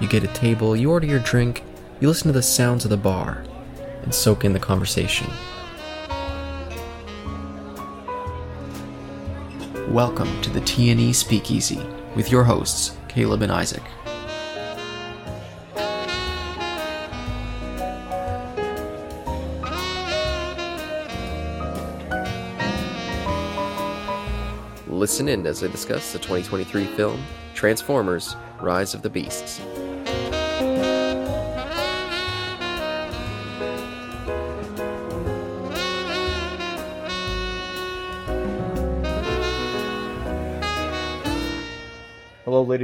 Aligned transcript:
You 0.00 0.06
get 0.06 0.22
a 0.22 0.28
table, 0.28 0.76
you 0.76 0.92
order 0.92 1.08
your 1.08 1.18
drink, 1.18 1.64
you 1.98 2.06
listen 2.06 2.28
to 2.28 2.32
the 2.32 2.40
sounds 2.40 2.84
of 2.84 2.90
the 2.90 2.96
bar, 2.96 3.42
and 4.04 4.14
soak 4.14 4.44
in 4.44 4.52
the 4.52 4.60
conversation. 4.60 5.26
Welcome 9.88 10.40
to 10.42 10.50
the 10.50 10.60
TNE 10.60 11.12
Speakeasy 11.12 11.84
with 12.14 12.30
your 12.30 12.44
hosts, 12.44 12.96
Caleb 13.08 13.42
and 13.42 13.50
Isaac. 13.50 13.82
Listen 24.86 25.28
in 25.28 25.44
as 25.44 25.64
I 25.64 25.66
discuss 25.66 26.12
the 26.12 26.20
2023 26.20 26.84
film 26.84 27.20
Transformers 27.54 28.36
Rise 28.60 28.94
of 28.94 29.02
the 29.02 29.10
Beasts. 29.10 29.60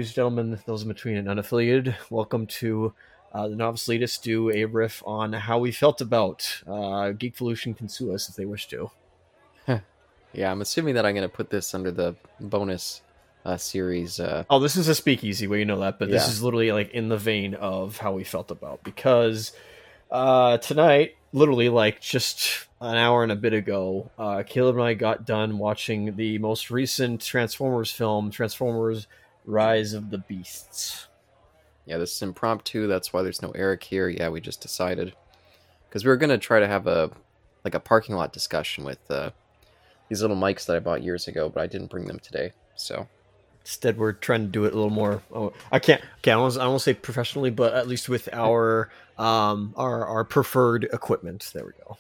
Ladies 0.04 0.10
and 0.10 0.16
gentlemen, 0.16 0.60
those 0.66 0.82
in 0.82 0.88
between 0.88 1.16
and 1.16 1.28
unaffiliated. 1.28 1.94
Welcome 2.10 2.46
to 2.46 2.92
uh, 3.32 3.48
the 3.48 3.56
Novice 3.56 3.88
Elitists 3.88 4.20
do 4.20 4.50
a 4.50 4.66
riff 4.66 5.02
on 5.06 5.32
how 5.32 5.58
we 5.58 5.72
felt 5.72 6.02
about 6.02 6.60
uh, 6.66 7.14
Geekvolution 7.16 7.74
can 7.74 7.88
sue 7.88 8.12
us 8.12 8.28
if 8.28 8.36
they 8.36 8.44
wish 8.44 8.68
to. 8.68 8.90
Yeah, 10.34 10.52
I'm 10.52 10.60
assuming 10.60 10.96
that 10.96 11.06
I'm 11.06 11.14
going 11.14 11.26
to 11.26 11.34
put 11.34 11.48
this 11.48 11.72
under 11.74 11.90
the 11.90 12.16
bonus 12.38 13.00
uh, 13.46 13.56
series. 13.56 14.20
Uh, 14.20 14.44
Oh, 14.50 14.58
this 14.58 14.76
is 14.76 14.88
a 14.88 14.94
speakeasy 14.94 15.46
way 15.46 15.60
you 15.60 15.64
know 15.64 15.80
that, 15.80 15.98
but 15.98 16.10
this 16.10 16.28
is 16.28 16.42
literally 16.42 16.70
like 16.70 16.90
in 16.90 17.08
the 17.08 17.16
vein 17.16 17.54
of 17.54 17.96
how 17.96 18.12
we 18.12 18.24
felt 18.24 18.50
about 18.50 18.84
because 18.84 19.52
uh, 20.10 20.58
tonight, 20.58 21.16
literally 21.32 21.70
like 21.70 22.02
just 22.02 22.66
an 22.78 22.96
hour 22.98 23.22
and 23.22 23.32
a 23.32 23.36
bit 23.36 23.54
ago, 23.54 24.10
uh, 24.18 24.42
Caleb 24.46 24.76
and 24.76 24.84
I 24.84 24.92
got 24.92 25.24
done 25.24 25.56
watching 25.56 26.16
the 26.16 26.36
most 26.36 26.70
recent 26.70 27.22
Transformers 27.22 27.90
film, 27.90 28.30
Transformers: 28.30 29.06
Rise 29.44 29.92
of 29.92 30.10
the 30.10 30.18
Beasts. 30.18 31.06
yeah, 31.86 31.98
this 31.98 32.14
is 32.16 32.22
impromptu. 32.22 32.86
That's 32.86 33.12
why 33.12 33.22
there's 33.22 33.42
no 33.42 33.50
Eric 33.52 33.84
here. 33.84 34.08
Yeah, 34.08 34.28
we 34.28 34.40
just 34.40 34.60
decided 34.60 35.14
because 35.88 36.04
we 36.04 36.08
were 36.08 36.16
going 36.16 36.30
to 36.30 36.38
try 36.38 36.60
to 36.60 36.66
have 36.66 36.86
a 36.86 37.10
like 37.64 37.74
a 37.74 37.80
parking 37.80 38.14
lot 38.16 38.32
discussion 38.32 38.84
with 38.84 39.10
uh, 39.10 39.30
these 40.08 40.20
little 40.20 40.36
mics 40.36 40.66
that 40.66 40.76
I 40.76 40.80
bought 40.80 41.02
years 41.02 41.28
ago, 41.28 41.48
but 41.48 41.62
I 41.62 41.66
didn't 41.66 41.90
bring 41.90 42.06
them 42.06 42.18
today. 42.18 42.52
So 42.74 43.08
Instead, 43.64 43.96
we're 43.96 44.12
trying 44.12 44.42
to 44.42 44.48
do 44.48 44.66
it 44.66 44.74
a 44.74 44.76
little 44.76 44.90
more. 44.90 45.22
Oh, 45.32 45.54
I 45.72 45.78
can't. 45.78 46.02
Okay, 46.18 46.32
I 46.32 46.34
don't, 46.34 46.54
I 46.58 46.64
don't 46.64 46.80
say 46.80 46.92
professionally, 46.92 47.48
but 47.50 47.72
at 47.72 47.88
least 47.88 48.10
with 48.10 48.28
our 48.32 48.90
um 49.16 49.72
our 49.76 50.04
our 50.04 50.24
preferred 50.24 50.84
equipment. 50.92 51.50
There 51.54 51.64
we 51.64 51.72
go. 51.86 51.96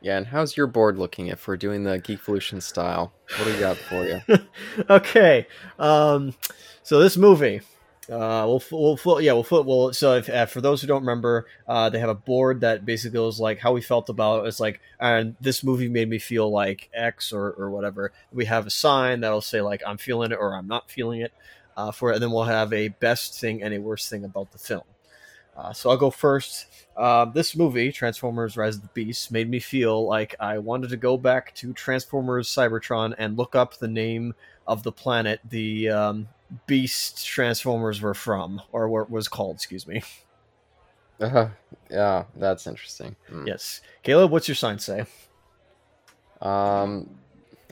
Yeah, 0.00 0.18
and 0.18 0.26
how's 0.26 0.56
your 0.56 0.66
board 0.66 0.98
looking 0.98 1.28
if 1.28 1.48
we're 1.48 1.56
doing 1.56 1.84
the 1.84 1.98
Geekvolution 1.98 2.62
style? 2.62 3.12
What 3.36 3.44
do 3.46 3.52
we 3.52 3.58
got 3.58 3.76
for 3.76 4.04
you? 4.04 4.20
okay. 4.90 5.46
Um, 5.78 6.34
so 6.82 7.00
this 7.00 7.16
movie, 7.16 7.60
uh, 8.10 8.46
we'll 8.46 8.98
we'll 9.04 9.20
yeah 9.20 9.32
we'll 9.32 9.64
well. 9.64 9.92
So 9.92 10.16
if 10.16 10.28
uh, 10.28 10.46
for 10.46 10.60
those 10.60 10.80
who 10.80 10.86
don't 10.86 11.00
remember, 11.00 11.46
uh, 11.66 11.88
they 11.90 11.98
have 11.98 12.10
a 12.10 12.14
board 12.14 12.60
that 12.60 12.84
basically 12.84 13.14
goes 13.14 13.40
like 13.40 13.58
how 13.58 13.72
we 13.72 13.80
felt 13.80 14.08
about 14.08 14.44
it. 14.44 14.48
It's 14.48 14.60
like 14.60 14.80
and 15.00 15.34
this 15.40 15.64
movie 15.64 15.88
made 15.88 16.08
me 16.08 16.18
feel 16.18 16.50
like 16.50 16.88
X 16.94 17.32
or 17.32 17.50
or 17.52 17.70
whatever. 17.70 18.12
We 18.32 18.44
have 18.44 18.66
a 18.66 18.70
sign 18.70 19.20
that'll 19.20 19.40
say 19.40 19.60
like 19.60 19.82
I'm 19.86 19.98
feeling 19.98 20.30
it 20.30 20.38
or 20.38 20.54
I'm 20.54 20.68
not 20.68 20.90
feeling 20.90 21.22
it. 21.22 21.32
Uh, 21.76 21.92
for 21.92 22.10
it, 22.10 22.14
and 22.14 22.22
then 22.22 22.30
we'll 22.30 22.44
have 22.44 22.72
a 22.72 22.88
best 22.88 23.38
thing 23.38 23.62
and 23.62 23.74
a 23.74 23.78
worst 23.78 24.08
thing 24.08 24.24
about 24.24 24.50
the 24.50 24.56
film. 24.56 24.80
Uh, 25.56 25.72
so 25.72 25.90
I'll 25.90 25.96
go 25.96 26.10
first. 26.10 26.66
Uh, 26.96 27.24
this 27.24 27.56
movie, 27.56 27.90
Transformers: 27.92 28.56
Rise 28.56 28.76
of 28.76 28.82
the 28.82 28.88
Beast, 28.88 29.32
made 29.32 29.48
me 29.48 29.58
feel 29.58 30.06
like 30.06 30.34
I 30.38 30.58
wanted 30.58 30.90
to 30.90 30.96
go 30.96 31.16
back 31.16 31.54
to 31.56 31.72
Transformers 31.72 32.48
Cybertron 32.48 33.14
and 33.18 33.36
look 33.36 33.54
up 33.54 33.78
the 33.78 33.88
name 33.88 34.34
of 34.66 34.82
the 34.82 34.92
planet 34.92 35.40
the 35.48 35.88
um, 35.88 36.28
Beast 36.66 37.26
Transformers 37.26 38.00
were 38.00 38.14
from, 38.14 38.60
or 38.72 38.88
what 38.88 39.10
was 39.10 39.28
called. 39.28 39.56
Excuse 39.56 39.86
me. 39.86 40.02
Uh-huh. 41.18 41.48
yeah, 41.90 42.24
that's 42.36 42.66
interesting. 42.66 43.16
Hmm. 43.30 43.46
Yes, 43.46 43.80
Caleb, 44.02 44.30
what's 44.30 44.48
your 44.48 44.54
sign 44.54 44.78
say? 44.78 45.06
Um, 46.42 47.08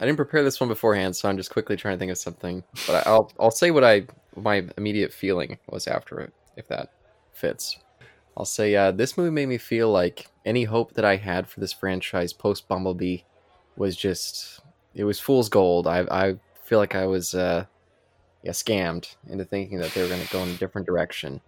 I 0.00 0.06
didn't 0.06 0.16
prepare 0.16 0.42
this 0.42 0.58
one 0.58 0.68
beforehand, 0.68 1.14
so 1.14 1.28
I'm 1.28 1.36
just 1.36 1.50
quickly 1.50 1.76
trying 1.76 1.94
to 1.94 1.98
think 1.98 2.10
of 2.10 2.16
something. 2.16 2.64
But 2.86 3.06
I'll 3.06 3.30
I'll 3.38 3.50
say 3.50 3.70
what 3.70 3.84
I 3.84 4.06
my 4.34 4.66
immediate 4.78 5.12
feeling 5.12 5.58
was 5.68 5.86
after 5.86 6.20
it, 6.20 6.32
if 6.56 6.68
that 6.68 6.90
fits. 7.34 7.78
I'll 8.36 8.44
say 8.44 8.74
uh, 8.74 8.90
this 8.90 9.16
movie 9.16 9.30
made 9.30 9.48
me 9.48 9.58
feel 9.58 9.90
like 9.90 10.26
any 10.44 10.64
hope 10.64 10.94
that 10.94 11.04
I 11.04 11.16
had 11.16 11.48
for 11.48 11.60
this 11.60 11.72
franchise 11.72 12.32
post 12.32 12.66
Bumblebee 12.68 13.18
was 13.76 13.96
just 13.96 14.60
it 14.94 15.04
was 15.04 15.20
fool's 15.20 15.48
gold. 15.48 15.86
I 15.86 16.00
I 16.10 16.36
feel 16.64 16.78
like 16.78 16.94
I 16.94 17.06
was 17.06 17.34
uh, 17.34 17.66
yeah 18.42 18.52
scammed 18.52 19.14
into 19.28 19.44
thinking 19.44 19.78
that 19.78 19.92
they 19.92 20.02
were 20.02 20.08
going 20.08 20.24
to 20.24 20.32
go 20.32 20.42
in 20.42 20.50
a 20.50 20.54
different 20.54 20.86
direction. 20.86 21.40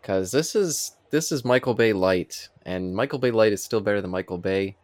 Because 0.00 0.30
this 0.30 0.54
is 0.54 0.96
this 1.10 1.32
is 1.32 1.44
Michael 1.44 1.74
Bay 1.74 1.92
light, 1.92 2.48
and 2.66 2.94
Michael 2.94 3.18
Bay 3.18 3.30
light 3.30 3.52
is 3.52 3.64
still 3.64 3.80
better 3.80 4.00
than 4.00 4.10
Michael 4.10 4.38
Bay. 4.38 4.76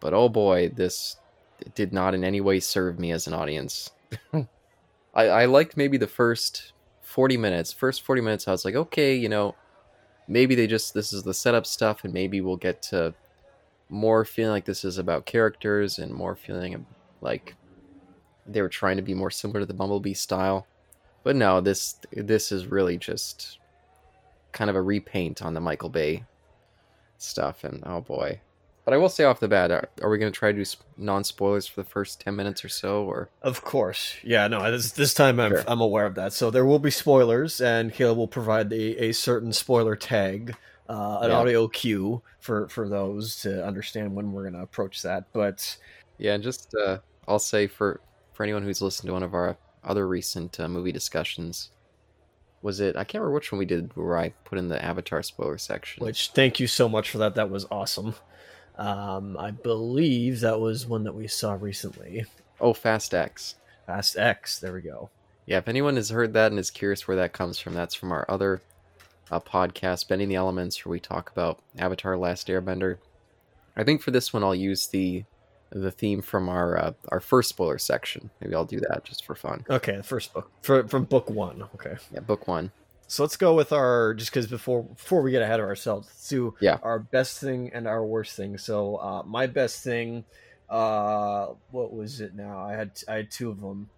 But 0.00 0.14
oh 0.14 0.28
boy, 0.28 0.68
this 0.68 1.16
did 1.74 1.92
not 1.92 2.14
in 2.14 2.22
any 2.22 2.40
way 2.40 2.60
serve 2.60 2.98
me 2.98 3.10
as 3.10 3.26
an 3.26 3.34
audience. 3.34 3.90
I, 4.32 5.24
I 5.24 5.44
liked 5.46 5.76
maybe 5.76 5.96
the 5.96 6.06
first 6.06 6.72
40 7.18 7.36
minutes. 7.36 7.72
First 7.72 8.02
40 8.02 8.22
minutes, 8.22 8.46
I 8.46 8.52
was 8.52 8.64
like, 8.64 8.76
okay, 8.76 9.16
you 9.16 9.28
know, 9.28 9.56
maybe 10.28 10.54
they 10.54 10.68
just, 10.68 10.94
this 10.94 11.12
is 11.12 11.24
the 11.24 11.34
setup 11.34 11.66
stuff, 11.66 12.04
and 12.04 12.14
maybe 12.14 12.40
we'll 12.40 12.56
get 12.56 12.80
to 12.82 13.12
more 13.88 14.24
feeling 14.24 14.52
like 14.52 14.66
this 14.66 14.84
is 14.84 14.98
about 14.98 15.26
characters 15.26 15.98
and 15.98 16.14
more 16.14 16.36
feeling 16.36 16.86
like 17.20 17.56
they 18.46 18.62
were 18.62 18.68
trying 18.68 18.98
to 18.98 19.02
be 19.02 19.14
more 19.14 19.32
similar 19.32 19.58
to 19.58 19.66
the 19.66 19.74
Bumblebee 19.74 20.14
style. 20.14 20.68
But 21.24 21.34
no, 21.34 21.60
this 21.60 21.96
this 22.12 22.52
is 22.52 22.68
really 22.68 22.96
just 22.96 23.58
kind 24.52 24.70
of 24.70 24.76
a 24.76 24.82
repaint 24.82 25.42
on 25.42 25.54
the 25.54 25.60
Michael 25.60 25.88
Bay 25.88 26.24
stuff, 27.16 27.64
and 27.64 27.82
oh 27.84 28.00
boy. 28.00 28.40
But 28.88 28.94
I 28.94 28.96
will 28.96 29.10
say 29.10 29.24
off 29.24 29.38
the 29.38 29.48
bat, 29.48 29.70
are, 29.70 29.86
are 30.00 30.08
we 30.08 30.16
going 30.16 30.32
to 30.32 30.38
try 30.38 30.50
to 30.50 30.64
do 30.64 30.70
non 30.96 31.22
spoilers 31.22 31.66
for 31.66 31.82
the 31.82 31.86
first 31.86 32.22
10 32.22 32.34
minutes 32.34 32.64
or 32.64 32.70
so? 32.70 33.02
Or 33.04 33.28
Of 33.42 33.60
course, 33.60 34.14
yeah. 34.24 34.48
No, 34.48 34.70
this 34.70 34.92
this 34.92 35.12
time 35.12 35.38
I'm 35.38 35.50
Sure. 35.50 35.64
I'm 35.68 35.82
aware 35.82 36.06
of 36.06 36.14
that. 36.14 36.32
So 36.32 36.50
there 36.50 36.64
will 36.64 36.78
be 36.78 36.90
spoilers, 36.90 37.60
and 37.60 37.92
Caleb 37.92 38.16
will 38.16 38.26
provide 38.28 38.72
a, 38.72 39.04
a 39.08 39.12
certain 39.12 39.52
spoiler 39.52 39.94
tag, 39.94 40.56
uh, 40.88 41.18
an 41.20 41.28
Yeah. 41.28 41.36
audio 41.36 41.68
cue 41.68 42.22
for 42.40 42.66
for 42.70 42.88
those 42.88 43.42
to 43.42 43.62
understand 43.62 44.14
when 44.14 44.32
we're 44.32 44.44
going 44.44 44.54
to 44.54 44.62
approach 44.62 45.02
that. 45.02 45.24
But 45.34 45.76
yeah, 46.16 46.32
and 46.32 46.42
just 46.42 46.74
uh, 46.74 47.00
I'll 47.26 47.38
say 47.38 47.66
for 47.66 48.00
for 48.32 48.42
anyone 48.42 48.62
who's 48.62 48.80
listened 48.80 49.08
to 49.08 49.12
one 49.12 49.22
of 49.22 49.34
our 49.34 49.58
other 49.84 50.08
recent 50.08 50.58
uh, 50.58 50.66
movie 50.66 50.92
discussions, 50.92 51.72
was 52.62 52.80
it? 52.80 52.96
I 52.96 53.04
can't 53.04 53.20
remember 53.20 53.34
which 53.34 53.52
one 53.52 53.58
we 53.58 53.66
did 53.66 53.94
where 53.98 54.16
I 54.16 54.30
put 54.46 54.56
in 54.58 54.68
the 54.68 54.82
Avatar 54.82 55.22
spoiler 55.22 55.58
section. 55.58 56.02
which 56.02 56.30
thank 56.30 56.58
you 56.58 56.66
so 56.66 56.88
much 56.88 57.10
for 57.10 57.18
that. 57.18 57.34
That 57.34 57.50
was 57.50 57.66
awesome. 57.70 58.14
Um, 58.78 59.36
I 59.36 59.50
believe 59.50 60.40
that 60.40 60.60
was 60.60 60.86
one 60.86 61.04
that 61.04 61.14
we 61.14 61.26
saw 61.26 61.54
recently. 61.54 62.24
oh, 62.60 62.72
Fast 62.72 63.12
X. 63.12 63.56
Fast 63.86 64.16
X. 64.16 64.60
There 64.60 64.72
we 64.72 64.80
go. 64.82 65.10
Yeah, 65.46 65.58
if 65.58 65.68
anyone 65.68 65.96
has 65.96 66.10
heard 66.10 66.32
that 66.34 66.52
and 66.52 66.58
is 66.60 66.70
curious 66.70 67.08
where 67.08 67.16
that 67.16 67.32
comes 67.32 67.58
from, 67.58 67.74
that's 67.74 67.94
from 67.94 68.12
our 68.12 68.26
other 68.28 68.60
uh, 69.30 69.40
podcast, 69.40 70.06
Bending 70.08 70.28
the 70.28 70.34
Elements, 70.34 70.84
where 70.84 70.90
we 70.90 71.00
talk 71.00 71.30
about 71.30 71.58
Avatar: 71.78 72.16
Last 72.16 72.48
Airbender. 72.48 72.98
I 73.76 73.84
think 73.84 74.02
for 74.02 74.10
this 74.10 74.32
one, 74.32 74.44
I'll 74.44 74.54
use 74.54 74.86
the 74.88 75.24
the 75.70 75.90
theme 75.90 76.22
from 76.22 76.48
our 76.48 76.78
uh, 76.78 76.92
our 77.08 77.20
first 77.20 77.48
spoiler 77.48 77.78
section. 77.78 78.30
Maybe 78.40 78.54
I'll 78.54 78.64
do 78.64 78.80
that 78.80 79.04
just 79.04 79.24
for 79.24 79.34
fun. 79.34 79.64
Okay, 79.68 79.96
the 79.96 80.02
first 80.02 80.32
book 80.34 80.50
for, 80.62 80.86
from 80.86 81.04
book 81.04 81.30
one. 81.30 81.64
Okay, 81.74 81.96
Yeah, 82.12 82.20
book 82.20 82.46
one. 82.46 82.70
So 83.08 83.22
let's 83.24 83.36
go 83.36 83.54
with 83.54 83.72
our 83.72 84.14
just 84.14 84.30
because 84.30 84.46
before 84.46 84.84
before 84.84 85.22
we 85.22 85.30
get 85.32 85.42
ahead 85.42 85.58
of 85.58 85.66
ourselves, 85.66 86.06
let's 86.08 86.28
do 86.28 86.54
Yeah. 86.60 86.78
our 86.82 86.98
best 87.00 87.40
thing 87.40 87.70
and 87.74 87.88
our 87.88 88.04
worst 88.04 88.36
thing. 88.36 88.56
So 88.58 88.96
uh, 88.96 89.22
my 89.24 89.46
best 89.48 89.82
thing, 89.82 90.24
uh, 90.70 91.48
what 91.70 91.92
was 91.92 92.20
it? 92.20 92.34
Now 92.34 92.60
I 92.60 92.74
had 92.74 92.92
I 93.08 93.14
had 93.14 93.30
two 93.30 93.50
of 93.50 93.60
them. 93.60 93.88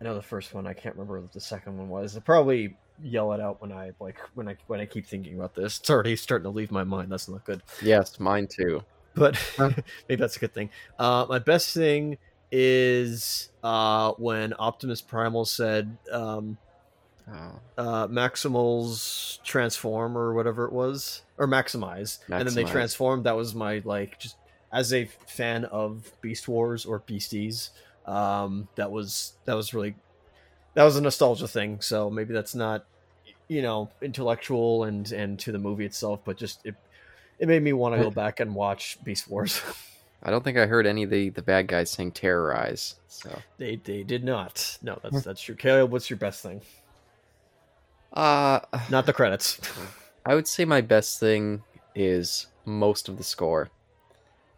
I 0.00 0.04
know 0.04 0.14
the 0.14 0.22
first 0.22 0.52
one. 0.52 0.66
I 0.66 0.72
can't 0.74 0.94
remember 0.94 1.20
what 1.20 1.32
the 1.32 1.40
second 1.40 1.78
one 1.78 1.88
was. 1.88 2.16
I 2.16 2.20
probably 2.20 2.76
yell 3.02 3.32
it 3.32 3.40
out 3.40 3.60
when 3.60 3.72
I 3.72 3.92
like 3.98 4.18
when 4.34 4.48
I 4.48 4.56
when 4.66 4.78
I 4.80 4.86
keep 4.86 5.06
thinking 5.06 5.34
about 5.34 5.54
this. 5.54 5.78
It's 5.78 5.90
already 5.90 6.14
starting 6.16 6.44
to 6.44 6.50
leave 6.50 6.70
my 6.70 6.84
mind. 6.84 7.10
That's 7.10 7.28
not 7.28 7.44
good. 7.44 7.62
Yes, 7.80 8.20
mine 8.20 8.46
too. 8.46 8.82
But 9.14 9.38
maybe 9.58 10.20
that's 10.20 10.36
a 10.36 10.40
good 10.40 10.52
thing. 10.54 10.70
Uh, 10.98 11.26
my 11.28 11.38
best 11.38 11.72
thing 11.74 12.18
is 12.50 13.50
uh, 13.62 14.12
when 14.18 14.52
Optimus 14.58 15.00
Primal 15.00 15.44
said 15.44 15.96
um, 16.10 16.58
Oh, 17.30 17.60
uh, 17.78 18.06
Maximals 18.08 19.42
transform 19.42 20.16
or 20.18 20.34
whatever 20.34 20.64
it 20.64 20.72
was, 20.72 21.22
or 21.38 21.46
maximize, 21.46 22.18
and 22.28 22.46
then 22.46 22.54
they 22.54 22.64
Maximize. 22.64 22.70
transformed. 22.70 23.24
That 23.24 23.36
was 23.36 23.54
my 23.54 23.80
like 23.84 24.18
just 24.18 24.36
as 24.72 24.92
a 24.92 25.04
fan 25.26 25.64
of 25.66 26.10
Beast 26.20 26.48
Wars 26.48 26.84
or 26.84 26.98
Beasties. 27.00 27.70
Um, 28.06 28.68
that 28.74 28.90
was 28.90 29.34
that 29.44 29.54
was 29.54 29.72
really 29.72 29.94
that 30.74 30.84
was 30.84 30.96
a 30.96 31.00
nostalgia 31.00 31.46
thing. 31.48 31.80
So 31.80 32.10
maybe 32.10 32.32
that's 32.34 32.54
not 32.54 32.86
you 33.48 33.62
know 33.62 33.90
intellectual 34.00 34.84
and 34.84 35.10
and 35.12 35.38
to 35.40 35.52
the 35.52 35.58
movie 35.58 35.84
itself, 35.84 36.20
but 36.24 36.36
just 36.36 36.64
it 36.64 36.74
it 37.38 37.48
made 37.48 37.62
me 37.62 37.72
want 37.72 37.94
to 37.96 38.02
go 38.02 38.10
back 38.10 38.40
and 38.40 38.54
watch 38.54 38.98
Beast 39.04 39.28
Wars. 39.28 39.60
I 40.24 40.30
don't 40.30 40.44
think 40.44 40.56
I 40.56 40.66
heard 40.66 40.86
any 40.86 41.02
of 41.02 41.10
the, 41.10 41.30
the 41.30 41.42
bad 41.42 41.66
guys 41.66 41.90
saying 41.90 42.12
terrorize. 42.12 42.94
So, 43.08 43.36
they 43.58 43.76
they 43.76 44.04
did 44.04 44.22
not. 44.22 44.78
No, 44.80 44.98
that's 45.02 45.24
that's 45.24 45.40
true. 45.40 45.56
Caleb, 45.56 45.90
what's 45.90 46.08
your 46.08 46.16
best 46.16 46.42
thing? 46.42 46.60
Uh, 48.12 48.60
Not 48.90 49.06
the 49.06 49.12
credits. 49.12 49.60
I 50.26 50.34
would 50.34 50.46
say 50.46 50.64
my 50.64 50.80
best 50.80 51.18
thing 51.18 51.62
is 51.94 52.46
most 52.64 53.08
of 53.08 53.18
the 53.18 53.24
score. 53.24 53.70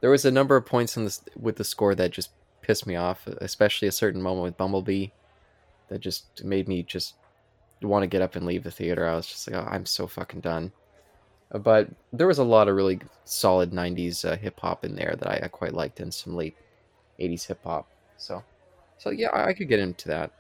There 0.01 0.11
was 0.11 0.25
a 0.25 0.31
number 0.31 0.57
of 0.57 0.67
points 0.67 0.97
in 0.97 1.05
this 1.05 1.23
with 1.37 1.57
the 1.57 1.65
score 1.65 1.95
that 1.95 2.11
just 2.11 2.31
pissed 2.61 2.87
me 2.87 2.97
off, 2.97 3.27
especially 3.27 3.89
a 3.89 3.93
certain 3.93 4.21
moment 4.23 4.45
with 4.45 4.57
Bumblebee 4.59 5.09
that 5.89 6.01
just 6.01 6.45
made 6.45 6.69
me 6.69 6.83
just 6.83 7.15
want 7.83 8.03
to 8.03 8.07
get 8.07 8.23
up 8.23 8.37
and 8.37 8.47
leave 8.47 8.65
the 8.65 8.71
theater. 8.71 9.07
I 9.07 9.17
was 9.17 9.27
just 9.27 9.51
like, 9.51 9.63
oh, 9.63 9.69
I'm 9.71 9.87
so 9.87 10.07
fucking 10.07 10.41
done. 10.41 10.73
Uh, 11.53 11.59
But 11.59 11.89
there 12.13 12.27
was 12.27 12.39
a 12.39 12.45
lot 12.45 12.69
of 12.69 12.77
really 12.77 13.01
solid 13.25 13.73
'90s 13.73 14.25
uh, 14.25 14.37
hip 14.37 14.61
hop 14.61 14.85
in 14.85 14.95
there 14.97 15.17
that 15.19 15.29
I, 15.29 15.41
I 15.45 15.49
quite 15.49 15.75
liked, 15.75 16.01
and 16.01 16.13
some 16.13 16.37
late 16.37 16.57
'80s 17.21 17.47
hip 17.47 17.61
hop. 17.65 17.89
So, 18.17 18.43
so 18.99 19.11
yeah, 19.11 19.29
I, 19.31 19.49
I 19.49 19.53
could 19.55 19.69
get 19.69 19.81
into 19.81 20.09
that. 20.09 20.33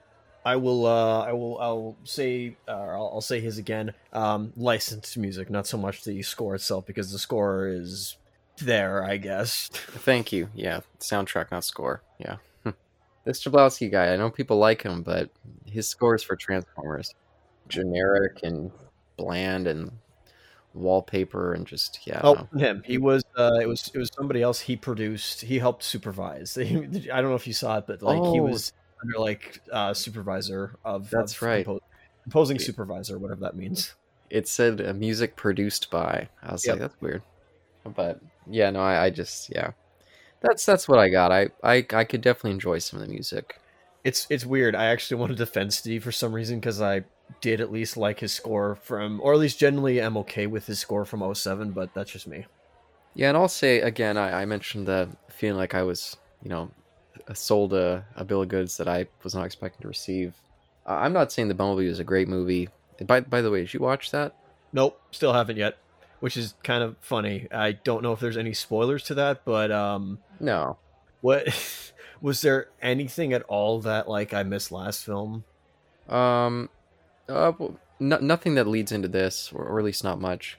I 0.44 0.56
will. 0.56 0.86
Uh, 0.86 1.22
I 1.22 1.32
will. 1.32 1.58
I'll 1.58 1.96
say. 2.04 2.56
Uh, 2.68 2.72
I'll, 2.72 3.10
I'll 3.14 3.20
say 3.20 3.40
his 3.40 3.58
again. 3.58 3.92
Um, 4.12 4.52
licensed 4.56 5.16
music, 5.16 5.48
not 5.50 5.66
so 5.66 5.78
much 5.78 6.04
the 6.04 6.20
score 6.22 6.54
itself, 6.54 6.84
because 6.86 7.10
the 7.12 7.18
score 7.18 7.68
is 7.68 8.16
there. 8.58 9.02
I 9.04 9.16
guess. 9.16 9.68
Thank 9.72 10.32
you. 10.32 10.48
Yeah, 10.54 10.80
soundtrack, 11.00 11.50
not 11.50 11.64
score. 11.64 12.02
Yeah. 12.18 12.36
this 13.24 13.42
Jablonsky 13.42 13.90
guy, 13.90 14.12
I 14.12 14.16
know 14.16 14.28
people 14.30 14.58
like 14.58 14.82
him, 14.82 15.02
but 15.02 15.30
his 15.64 15.88
scores 15.88 16.22
for 16.22 16.36
Transformers, 16.36 17.14
generic 17.68 18.40
and 18.42 18.70
bland 19.16 19.66
and 19.66 19.92
wallpaper 20.74 21.54
and 21.54 21.66
just 21.66 22.00
yeah. 22.06 22.20
Oh, 22.22 22.46
know. 22.52 22.58
him. 22.60 22.82
He 22.84 22.98
was. 22.98 23.24
Uh, 23.36 23.58
it 23.62 23.66
was. 23.66 23.90
It 23.94 23.98
was 23.98 24.10
somebody 24.14 24.42
else. 24.42 24.60
He 24.60 24.76
produced. 24.76 25.40
He 25.42 25.58
helped 25.58 25.82
supervise. 25.84 26.58
I 26.60 26.64
don't 26.64 27.30
know 27.30 27.34
if 27.34 27.46
you 27.46 27.52
saw 27.54 27.78
it, 27.78 27.86
but 27.86 28.02
like 28.02 28.18
he 28.32 28.40
Oh. 28.40 28.44
was 28.44 28.72
under 29.04 29.18
like 29.18 29.60
uh, 29.72 29.94
supervisor 29.94 30.76
of. 30.84 31.10
That's 31.10 31.34
of 31.34 31.42
right. 31.42 31.64
compo- 31.64 31.84
composing 32.22 32.58
supervisor, 32.58 33.18
whatever 33.18 33.40
that 33.40 33.56
means. 33.56 33.94
It 34.30 34.48
said 34.48 34.80
uh, 34.80 34.92
music 34.92 35.36
produced 35.36 35.90
by. 35.90 36.28
I 36.42 36.52
was 36.52 36.66
Yep. 36.66 36.72
like, 36.72 36.80
that's 36.80 37.00
weird. 37.00 37.22
But 37.84 38.20
yeah, 38.50 38.70
no, 38.70 38.80
I, 38.80 39.04
I 39.04 39.10
just 39.10 39.50
yeah. 39.54 39.72
That's 40.40 40.66
that's 40.66 40.88
what 40.88 40.98
I 40.98 41.08
got. 41.08 41.32
I, 41.32 41.48
I 41.62 41.86
I 41.92 42.04
could 42.04 42.20
definitely 42.20 42.52
enjoy 42.52 42.78
some 42.78 43.00
of 43.00 43.06
the 43.06 43.12
music. 43.12 43.60
It's 44.04 44.26
it's 44.28 44.44
weird. 44.44 44.74
I 44.74 44.86
actually 44.86 45.20
want 45.20 45.30
to 45.30 45.36
defend 45.36 45.72
Steve 45.72 46.04
for 46.04 46.12
some 46.12 46.32
reason 46.34 46.60
because 46.60 46.80
I 46.80 47.04
did 47.40 47.60
at 47.60 47.72
least 47.72 47.96
like 47.96 48.20
his 48.20 48.32
score 48.32 48.74
from, 48.74 49.20
or 49.22 49.32
at 49.32 49.38
least 49.38 49.58
generally 49.58 50.00
am 50.00 50.16
okay 50.18 50.46
with 50.46 50.66
his 50.66 50.78
score 50.78 51.06
from 51.06 51.34
07, 51.34 51.70
but 51.70 51.94
that's 51.94 52.10
just 52.10 52.26
me. 52.26 52.44
Yeah, 53.14 53.28
and 53.28 53.36
I'll 53.38 53.48
say 53.48 53.80
again, 53.80 54.18
I, 54.18 54.42
I 54.42 54.44
mentioned 54.44 54.86
the 54.86 55.08
feeling 55.30 55.56
like 55.56 55.74
I 55.74 55.82
was, 55.82 56.16
you 56.42 56.50
know, 56.50 56.70
sold 57.32 57.72
a, 57.74 58.04
a 58.16 58.24
bill 58.24 58.42
of 58.42 58.48
goods 58.48 58.76
that 58.78 58.88
I 58.88 59.06
was 59.22 59.34
not 59.34 59.44
expecting 59.46 59.82
to 59.82 59.88
receive. 59.88 60.34
Uh, 60.86 60.92
I'm 60.94 61.12
not 61.12 61.32
saying 61.32 61.48
the 61.48 61.54
Bumblebee 61.54 61.88
was 61.88 62.00
a 62.00 62.04
great 62.04 62.28
movie. 62.28 62.68
By 63.06 63.20
by 63.20 63.40
the 63.40 63.50
way, 63.50 63.60
did 63.62 63.74
you 63.74 63.80
watch 63.80 64.10
that? 64.12 64.34
Nope, 64.72 65.00
still 65.10 65.32
haven't 65.32 65.56
yet, 65.56 65.76
which 66.20 66.36
is 66.36 66.54
kind 66.62 66.82
of 66.82 66.96
funny. 67.00 67.48
I 67.52 67.72
don't 67.72 68.02
know 68.02 68.12
if 68.12 68.20
there's 68.20 68.36
any 68.36 68.52
spoilers 68.54 69.02
to 69.04 69.14
that, 69.14 69.44
but 69.44 69.70
um, 69.72 70.18
No. 70.40 70.76
what 71.20 71.92
was 72.20 72.40
there 72.42 72.68
anything 72.82 73.32
at 73.32 73.42
all 73.42 73.80
that 73.80 74.08
like 74.08 74.32
I 74.34 74.42
missed 74.42 74.70
last 74.72 75.04
film? 75.04 75.44
Um, 76.08 76.68
uh, 77.28 77.52
no, 78.00 78.18
nothing 78.18 78.54
that 78.56 78.66
leads 78.66 78.92
into 78.92 79.08
this, 79.08 79.50
or, 79.54 79.64
or 79.64 79.78
at 79.78 79.84
least 79.84 80.04
not 80.04 80.20
much. 80.20 80.58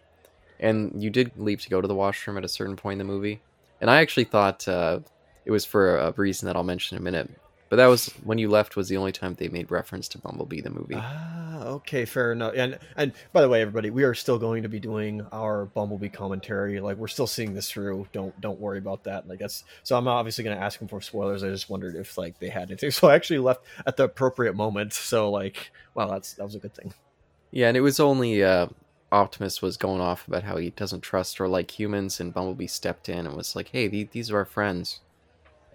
And 0.60 1.02
you 1.04 1.10
did 1.10 1.32
leave 1.38 1.62
to 1.62 1.70
go 1.70 1.82
to 1.82 1.88
the 1.88 1.96
washroom 1.96 2.38
at 2.38 2.46
a 2.46 2.50
certain 2.50 2.76
point 2.76 3.00
in 3.02 3.08
the 3.08 3.14
movie, 3.14 3.42
and 3.82 3.90
I 3.92 4.02
actually 4.02 4.24
thought 4.24 4.68
uh, 4.68 5.00
it 5.46 5.52
was 5.52 5.66
for 5.66 5.98
a 5.98 6.12
reason 6.12 6.48
that 6.48 6.56
I'll 6.56 6.64
mention 6.64 6.96
in 6.98 7.02
a 7.02 7.04
minute. 7.04 7.30
But 7.68 7.78
that 7.78 7.88
was 7.88 8.10
when 8.24 8.38
you 8.38 8.48
left 8.50 8.76
was 8.76 8.90
the 8.90 8.98
only 8.98 9.12
time 9.12 9.34
they 9.34 9.48
made 9.48 9.72
reference 9.72 10.08
to 10.10 10.20
Bumblebee 10.20 10.62
the 10.62 10.70
movie. 10.70 10.96
Ah, 10.98 11.64
okay, 11.66 12.06
fair 12.06 12.32
enough. 12.32 12.54
And 12.56 12.78
and 12.96 13.12
by 13.34 13.42
the 13.42 13.50
way, 13.50 13.62
everybody, 13.62 13.90
we 13.90 14.04
are 14.04 14.14
still 14.14 14.38
going 14.38 14.62
to 14.64 14.70
be 14.70 14.80
doing 14.80 15.26
our 15.32 15.66
Bumblebee 15.66 16.10
commentary. 16.10 16.80
Like 16.80 16.98
we're 16.98 17.08
still 17.08 17.26
seeing 17.26 17.56
this 17.56 17.70
through. 17.72 18.08
Don't 18.14 18.40
don't 18.40 18.60
worry 18.60 18.78
about 18.78 19.04
that. 19.06 19.28
Like 19.28 19.40
that's 19.40 19.64
so. 19.82 19.98
I'm 19.98 20.08
obviously 20.08 20.44
going 20.44 20.56
to 20.56 20.64
ask 20.64 20.78
them 20.78 20.88
for 20.88 21.02
spoilers. 21.02 21.44
I 21.44 21.50
just 21.50 21.68
wondered 21.68 21.96
if 21.96 22.18
like 22.20 22.38
they 22.40 22.50
had 22.50 22.70
anything. 22.70 22.92
So 22.92 23.10
I 23.10 23.16
actually 23.16 23.40
left 23.40 23.66
at 23.88 23.98
the 23.98 24.04
appropriate 24.04 24.54
moment. 24.56 24.94
So 24.94 25.32
like, 25.32 25.72
wow, 25.96 26.08
that's 26.08 26.34
that 26.34 26.44
was 26.44 26.54
a 26.54 26.60
good 26.60 26.76
thing. 26.76 26.94
Yeah, 27.50 27.68
and 27.68 27.76
it 27.76 27.82
was 27.82 28.00
only 28.00 28.44
uh, 28.44 28.68
Optimus 29.12 29.62
was 29.64 29.76
going 29.76 30.02
off 30.02 30.28
about 30.28 30.44
how 30.44 30.58
he 30.58 30.70
doesn't 30.70 31.02
trust 31.02 31.42
or 31.42 31.48
like 31.48 31.80
humans, 31.80 32.20
and 32.20 32.32
Bumblebee 32.34 32.68
stepped 32.68 33.10
in 33.10 33.26
and 33.26 33.36
was 33.36 33.56
like, 33.56 33.70
"Hey, 33.70 33.88
the- 33.88 34.04
these 34.12 34.30
are 34.30 34.38
our 34.38 34.46
friends," 34.46 35.00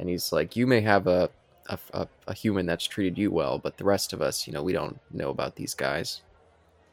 and 0.01 0.09
he's 0.09 0.33
like, 0.33 0.57
"You 0.57 0.67
may 0.67 0.81
have 0.81 1.07
a, 1.07 1.31
a 1.69 1.79
a 1.95 2.09
a 2.27 2.35
human 2.35 2.67
that's 2.67 2.85
treated 2.87 3.17
you 3.17 3.31
well, 3.31 3.59
but 3.59 3.77
the 3.77 3.85
rest 3.85 4.13
of 4.13 4.21
us, 4.21 4.47
you 4.49 4.53
know, 4.53 4.63
we 4.65 4.73
don't 4.73 4.99
know 5.13 5.31
about 5.31 5.55
these 5.55 5.75
guys." 5.75 6.23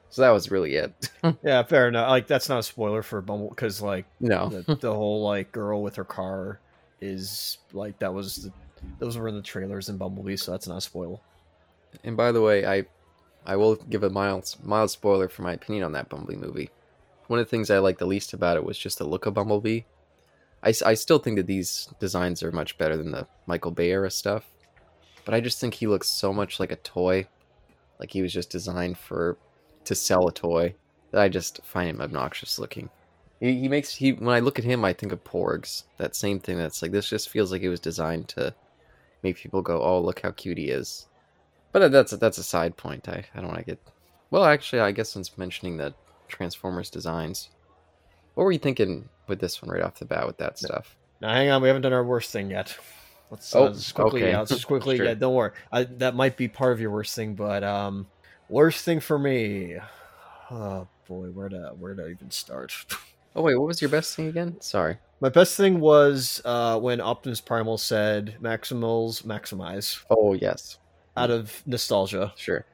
So 0.10 0.22
that 0.22 0.30
was 0.30 0.52
really 0.52 0.76
it. 0.76 1.10
Yeah, 1.44 1.64
fair 1.64 1.88
enough. 1.90 2.10
Like 2.10 2.28
that's 2.28 2.48
not 2.48 2.60
a 2.60 2.64
spoiler 2.64 3.02
for 3.04 3.20
Bumble 3.22 3.50
because 3.50 3.82
like 3.82 4.06
no, 4.20 4.50
the, 4.50 4.76
the 4.76 4.94
whole 4.94 5.24
like 5.24 5.52
girl 5.52 5.82
with 5.82 5.96
her 5.96 6.06
car 6.06 6.60
is 7.02 7.58
like 7.74 7.98
that 8.00 8.14
was 8.14 8.36
the, 8.44 8.52
those 9.00 9.18
were 9.18 9.28
in 9.28 9.36
the 9.36 9.42
trailers 9.42 9.90
in 9.90 9.98
Bumblebee, 9.98 10.38
so 10.38 10.52
that's 10.52 10.68
not 10.68 10.78
a 10.78 10.82
spoil. 10.82 11.22
and 12.04 12.16
by 12.16 12.32
the 12.32 12.42
way, 12.42 12.66
I 12.66 12.86
I 13.46 13.56
will 13.56 13.76
give 13.76 14.04
a 14.04 14.10
mild 14.10 14.56
mild 14.64 14.92
spoiler 14.92 15.28
for 15.28 15.42
my 15.42 15.54
opinion 15.54 15.84
on 15.84 15.92
that 15.94 16.10
Bumblebee 16.10 16.40
movie. 16.40 16.70
One 17.28 17.40
of 17.40 17.46
the 17.46 17.50
things 17.50 17.70
I 17.70 17.80
liked 17.80 18.00
the 18.00 18.06
least 18.06 18.34
about 18.34 18.56
it 18.56 18.64
was 18.64 18.78
just 18.78 18.98
the 19.00 19.04
look 19.06 19.26
of 19.26 19.34
Bumblebee. 19.34 19.82
I, 20.64 20.74
I 20.86 20.94
still 20.96 21.20
think 21.20 21.38
that 21.38 21.48
these 21.48 21.90
designs 22.00 22.44
are 22.44 22.52
much 22.52 22.78
better 22.78 22.98
than 22.98 23.12
the 23.12 23.28
Michael 23.46 23.72
Bay 23.72 23.92
era 23.92 24.10
stuff, 24.10 24.46
but 25.26 25.34
I 25.34 25.40
just 25.40 25.60
think 25.60 25.74
he 25.74 25.88
looks 25.88 26.10
so 26.10 26.34
much 26.34 26.60
like 26.60 26.72
a 26.72 26.78
toy, 26.78 27.28
like 28.00 28.12
he 28.12 28.22
was 28.22 28.34
just 28.34 28.50
designed 28.50 28.98
for 28.98 29.38
to 29.86 29.96
sell 29.96 30.28
a 30.28 30.32
toy. 30.32 30.76
That 31.12 31.22
I 31.22 31.30
just 31.30 31.62
find 31.64 31.90
him 31.90 32.02
obnoxious 32.02 32.60
looking. 32.60 32.90
He, 33.40 33.60
he 33.60 33.70
makes 33.70 33.96
he 33.96 34.14
when 34.14 34.36
I 34.36 34.40
look 34.40 34.60
at 34.60 34.66
him, 34.66 34.84
I 34.84 34.94
think 34.94 35.12
of 35.12 35.24
Porgs. 35.24 35.84
That 35.98 36.16
same 36.16 36.40
thing. 36.40 36.58
That's 36.58 36.82
like 36.82 36.92
this 36.92 37.10
just 37.10 37.30
feels 37.30 37.52
like 37.52 37.62
it 37.62 37.70
was 37.70 37.80
designed 37.80 38.28
to 38.30 38.54
make 39.24 39.38
people 39.38 39.62
go, 39.62 39.82
"Oh, 39.82 40.02
look 40.02 40.22
how 40.22 40.32
cute 40.32 40.58
he 40.58 40.70
is." 40.70 41.08
But 41.72 41.92
that's 41.92 42.12
that's 42.12 42.40
a 42.40 42.44
side 42.44 42.76
point. 42.76 43.08
I, 43.08 43.24
I 43.34 43.40
don't 43.40 43.48
want 43.48 43.60
to 43.60 43.66
get. 43.66 43.80
Well, 44.32 44.44
actually, 44.44 44.82
I 44.82 44.92
guess 44.92 45.10
since 45.10 45.38
mentioning 45.38 45.78
the 45.78 45.94
Transformers 46.28 46.90
designs, 46.90 47.50
what 48.38 48.44
were 48.44 48.52
you 48.52 48.60
thinking 48.60 49.10
with 49.28 49.40
this 49.40 49.64
one 49.64 49.72
right 49.72 49.82
off 49.82 49.96
the 49.96 50.06
bat 50.06 50.28
with 50.28 50.38
that 50.38 50.60
stuff? 50.60 50.96
Now, 51.20 51.34
hang 51.34 51.50
on, 51.50 51.60
we 51.64 51.68
haven't 51.70 51.82
done 51.82 51.94
our 51.94 52.04
worst 52.04 52.32
thing 52.32 52.52
yet. 52.52 52.78
Let's 53.32 53.56
Oh, 53.56 53.64
uh, 53.66 53.74
just 53.74 53.96
quickly. 53.96 54.22
okay. 54.22 54.32
Yeah, 54.32 54.40
let's 54.40 54.52
just 54.52 54.68
quickly. 54.74 54.98
Sure. 54.98 55.08
Yeah, 55.08 55.16
don't 55.16 55.34
worry. 55.34 55.52
I, 55.72 55.86
that 55.86 56.14
might 56.14 56.38
be 56.38 56.48
part 56.48 56.72
of 56.74 56.80
your 56.80 56.92
worst 56.92 57.16
thing, 57.16 57.34
but 57.34 57.64
um, 57.64 58.06
worst 58.48 58.86
thing 58.86 59.00
for 59.00 59.18
me. 59.18 59.78
Oh 60.52 60.88
boy, 61.08 61.28
where 61.32 61.50
to 61.50 61.74
where 61.80 61.96
to 61.96 62.08
even 62.08 62.30
start? 62.32 62.74
Oh 63.36 63.44
wait, 63.44 63.56
what 63.56 63.68
was 63.68 63.82
your 63.84 63.90
best 63.92 64.16
thing 64.16 64.26
again? 64.28 64.56
Sorry. 64.62 64.98
My 65.20 65.30
best 65.30 65.56
thing 65.58 65.80
was 65.80 66.42
uh, 66.44 66.80
when 66.80 67.00
Optimus 67.00 67.40
Primal 67.40 67.78
said 67.78 68.36
"Maximals 68.42 69.22
maximize" 69.24 70.04
Oh 70.10 70.34
yes, 70.34 70.80
out 71.16 71.30
of 71.30 71.62
nostalgia. 71.68 72.34
sure. 72.36 72.66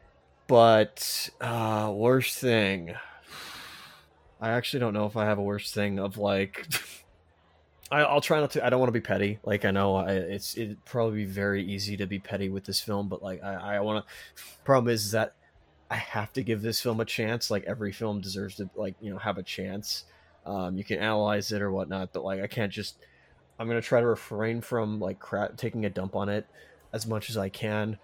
But 0.48 1.30
uh, 1.42 1.92
worst 1.94 2.38
thing. 2.40 2.96
I 4.44 4.50
actually 4.50 4.82
don't 4.82 4.94
know 4.94 5.06
if 5.06 5.16
I 5.16 5.24
have 5.24 5.38
a 5.38 5.42
worst 5.42 5.74
thing 5.74 6.00
of 6.00 6.18
like. 6.18 6.68
I, 7.92 8.02
I'll 8.02 8.20
try 8.20 8.42
not 8.42 8.52
to. 8.52 8.66
I 8.66 8.70
don't 8.70 8.80
want 8.82 8.90
to 8.90 9.00
be 9.00 9.00
petty. 9.00 9.40
Like 9.46 9.64
I 9.64 9.72
know 9.72 9.96
I, 9.96 10.12
it's 10.12 10.58
it'd 10.58 10.84
probably 10.84 11.20
be 11.20 11.26
very 11.26 11.64
easy 11.64 11.96
to 11.96 12.06
be 12.06 12.20
petty 12.20 12.50
with 12.50 12.66
this 12.66 12.82
film, 12.82 13.08
but 13.08 13.24
like 13.24 13.42
I, 13.42 13.78
I 13.78 13.80
want 13.80 14.06
to. 14.06 14.44
Problem 14.66 14.94
is 14.94 15.12
that 15.12 15.36
I 15.90 15.96
have 15.96 16.34
to 16.34 16.44
give 16.44 16.62
this 16.62 16.82
film 16.82 17.00
a 17.00 17.06
chance. 17.06 17.50
Like 17.50 17.64
every 17.64 17.94
film 17.94 18.20
deserves 18.20 18.56
to 18.58 18.70
like 18.76 18.96
you 19.00 19.14
know 19.14 19.18
have 19.18 19.38
a 19.38 19.44
chance. 19.44 20.04
Um, 20.46 20.78
you 20.78 20.84
can 20.84 21.00
analyze 21.00 21.54
it 21.54 21.62
or 21.62 21.72
whatnot, 21.72 22.12
but 22.12 22.26
like 22.26 22.42
I 22.42 22.48
can't 22.48 22.72
just. 22.72 22.98
I'm 23.58 23.70
gonna 23.70 23.82
try 23.82 24.02
to 24.02 24.08
refrain 24.08 24.60
from 24.60 25.00
like 25.00 25.20
crap 25.20 25.56
taking 25.56 25.86
a 25.86 25.90
dump 25.90 26.18
on 26.18 26.28
it 26.28 26.46
as 26.92 27.08
much 27.08 27.30
as 27.30 27.38
I 27.38 27.48
can. 27.48 27.98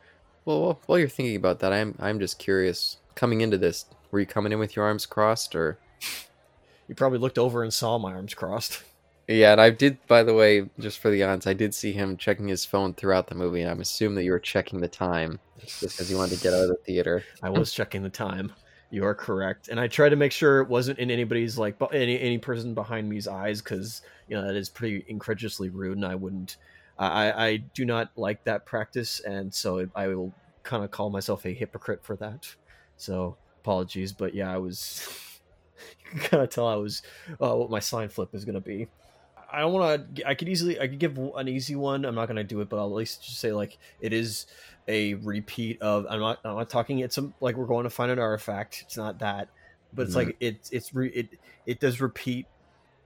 Well, 0.45 0.79
while 0.85 0.99
you're 0.99 1.09
thinking 1.09 1.35
about 1.35 1.59
that, 1.59 1.73
I'm 1.73 1.95
I'm 1.99 2.17
just 2.17 2.39
curious. 2.39 2.95
Coming 3.13 3.41
into 3.41 3.57
this, 3.57 3.83
were 4.11 4.21
you 4.21 4.25
coming 4.25 4.53
in 4.53 4.59
with 4.59 4.77
your 4.77 4.85
arms 4.85 5.05
crossed, 5.05 5.53
or? 5.53 5.77
You 6.89 6.95
probably 6.95 7.19
looked 7.19 7.37
over 7.37 7.61
and 7.63 7.71
saw 7.71 7.99
my 7.99 8.13
arms 8.13 8.33
crossed. 8.33 8.83
Yeah, 9.27 9.51
and 9.51 9.61
I 9.61 9.69
did. 9.69 9.99
By 10.07 10.23
the 10.23 10.33
way, 10.33 10.67
just 10.79 10.97
for 10.97 11.11
the 11.11 11.21
odds, 11.21 11.45
I 11.45 11.53
did 11.53 11.75
see 11.75 11.91
him 11.91 12.17
checking 12.17 12.47
his 12.47 12.65
phone 12.65 12.95
throughout 12.95 13.27
the 13.27 13.35
movie, 13.35 13.61
and 13.61 13.69
I'm 13.69 13.79
assuming 13.79 14.15
that 14.15 14.23
you 14.23 14.31
were 14.31 14.39
checking 14.39 14.81
the 14.81 14.87
time 14.87 15.39
just 15.59 15.81
because 15.81 16.09
you 16.09 16.17
wanted 16.17 16.37
to 16.37 16.41
get 16.41 16.51
out 16.51 16.63
of 16.63 16.69
the 16.69 16.79
theater. 16.83 17.23
I 17.43 17.51
was 17.51 17.71
checking 17.71 18.01
the 18.01 18.09
time. 18.09 18.51
You 18.89 19.05
are 19.05 19.13
correct, 19.13 19.67
and 19.67 19.79
I 19.79 19.87
tried 19.87 20.09
to 20.09 20.15
make 20.15 20.31
sure 20.31 20.61
it 20.61 20.67
wasn't 20.67 20.97
in 20.97 21.11
anybody's 21.11 21.59
like 21.59 21.75
any 21.93 22.19
any 22.19 22.39
person 22.39 22.73
behind 22.73 23.07
me's 23.07 23.27
eyes 23.27 23.61
because 23.61 24.01
you 24.27 24.35
know 24.35 24.47
that 24.47 24.55
is 24.55 24.67
pretty 24.67 25.05
incredulously 25.07 25.69
rude, 25.69 25.97
and 25.97 26.05
I 26.07 26.15
wouldn't. 26.15 26.57
I 26.97 27.31
I 27.31 27.57
do 27.57 27.85
not 27.85 28.09
like 28.15 28.43
that 28.45 28.65
practice, 28.65 29.19
and 29.19 29.53
so 29.53 29.87
I 29.95 30.07
will 30.07 30.33
kind 30.63 30.83
of 30.83 30.89
call 30.89 31.11
myself 31.11 31.45
a 31.45 31.53
hypocrite 31.53 32.03
for 32.03 32.15
that. 32.15 32.51
So 32.97 33.37
apologies, 33.59 34.11
but 34.11 34.33
yeah, 34.33 34.51
I 34.51 34.57
was. 34.57 35.07
kind 36.19 36.43
of 36.43 36.49
tell 36.49 36.67
I 36.67 36.75
was 36.75 37.01
uh, 37.41 37.55
what 37.55 37.69
my 37.69 37.79
sign 37.79 38.09
flip 38.09 38.33
is 38.33 38.45
going 38.45 38.55
to 38.55 38.61
be. 38.61 38.87
I 39.51 39.61
don't 39.61 39.73
want 39.73 40.15
to. 40.17 40.27
I 40.27 40.35
could 40.35 40.47
easily. 40.47 40.79
I 40.79 40.87
could 40.87 40.99
give 40.99 41.17
an 41.17 41.47
easy 41.47 41.75
one. 41.75 42.05
I'm 42.05 42.13
not 42.15 42.27
going 42.27 42.35
to 42.37 42.43
do 42.43 42.61
it, 42.61 42.69
but 42.69 42.77
I'll 42.77 42.85
at 42.85 42.93
least 42.93 43.23
just 43.23 43.39
say 43.39 43.51
like 43.51 43.77
it 43.99 44.13
is 44.13 44.45
a 44.87 45.15
repeat 45.15 45.81
of. 45.81 46.05
I'm 46.09 46.19
not. 46.19 46.39
I'm 46.45 46.55
not 46.55 46.69
talking. 46.69 46.99
It's 46.99 47.15
some 47.15 47.33
like 47.41 47.55
we're 47.55 47.65
going 47.65 47.85
to 47.85 47.89
find 47.89 48.11
an 48.11 48.19
artifact. 48.19 48.83
It's 48.85 48.95
not 48.95 49.19
that, 49.19 49.49
but 49.91 50.03
it's 50.03 50.13
Mhm. 50.13 50.25
like 50.25 50.37
it's 50.39 50.69
it's 50.69 50.93
re, 50.93 51.09
it 51.09 51.29
it 51.65 51.79
does 51.79 51.99
repeat 51.99 52.45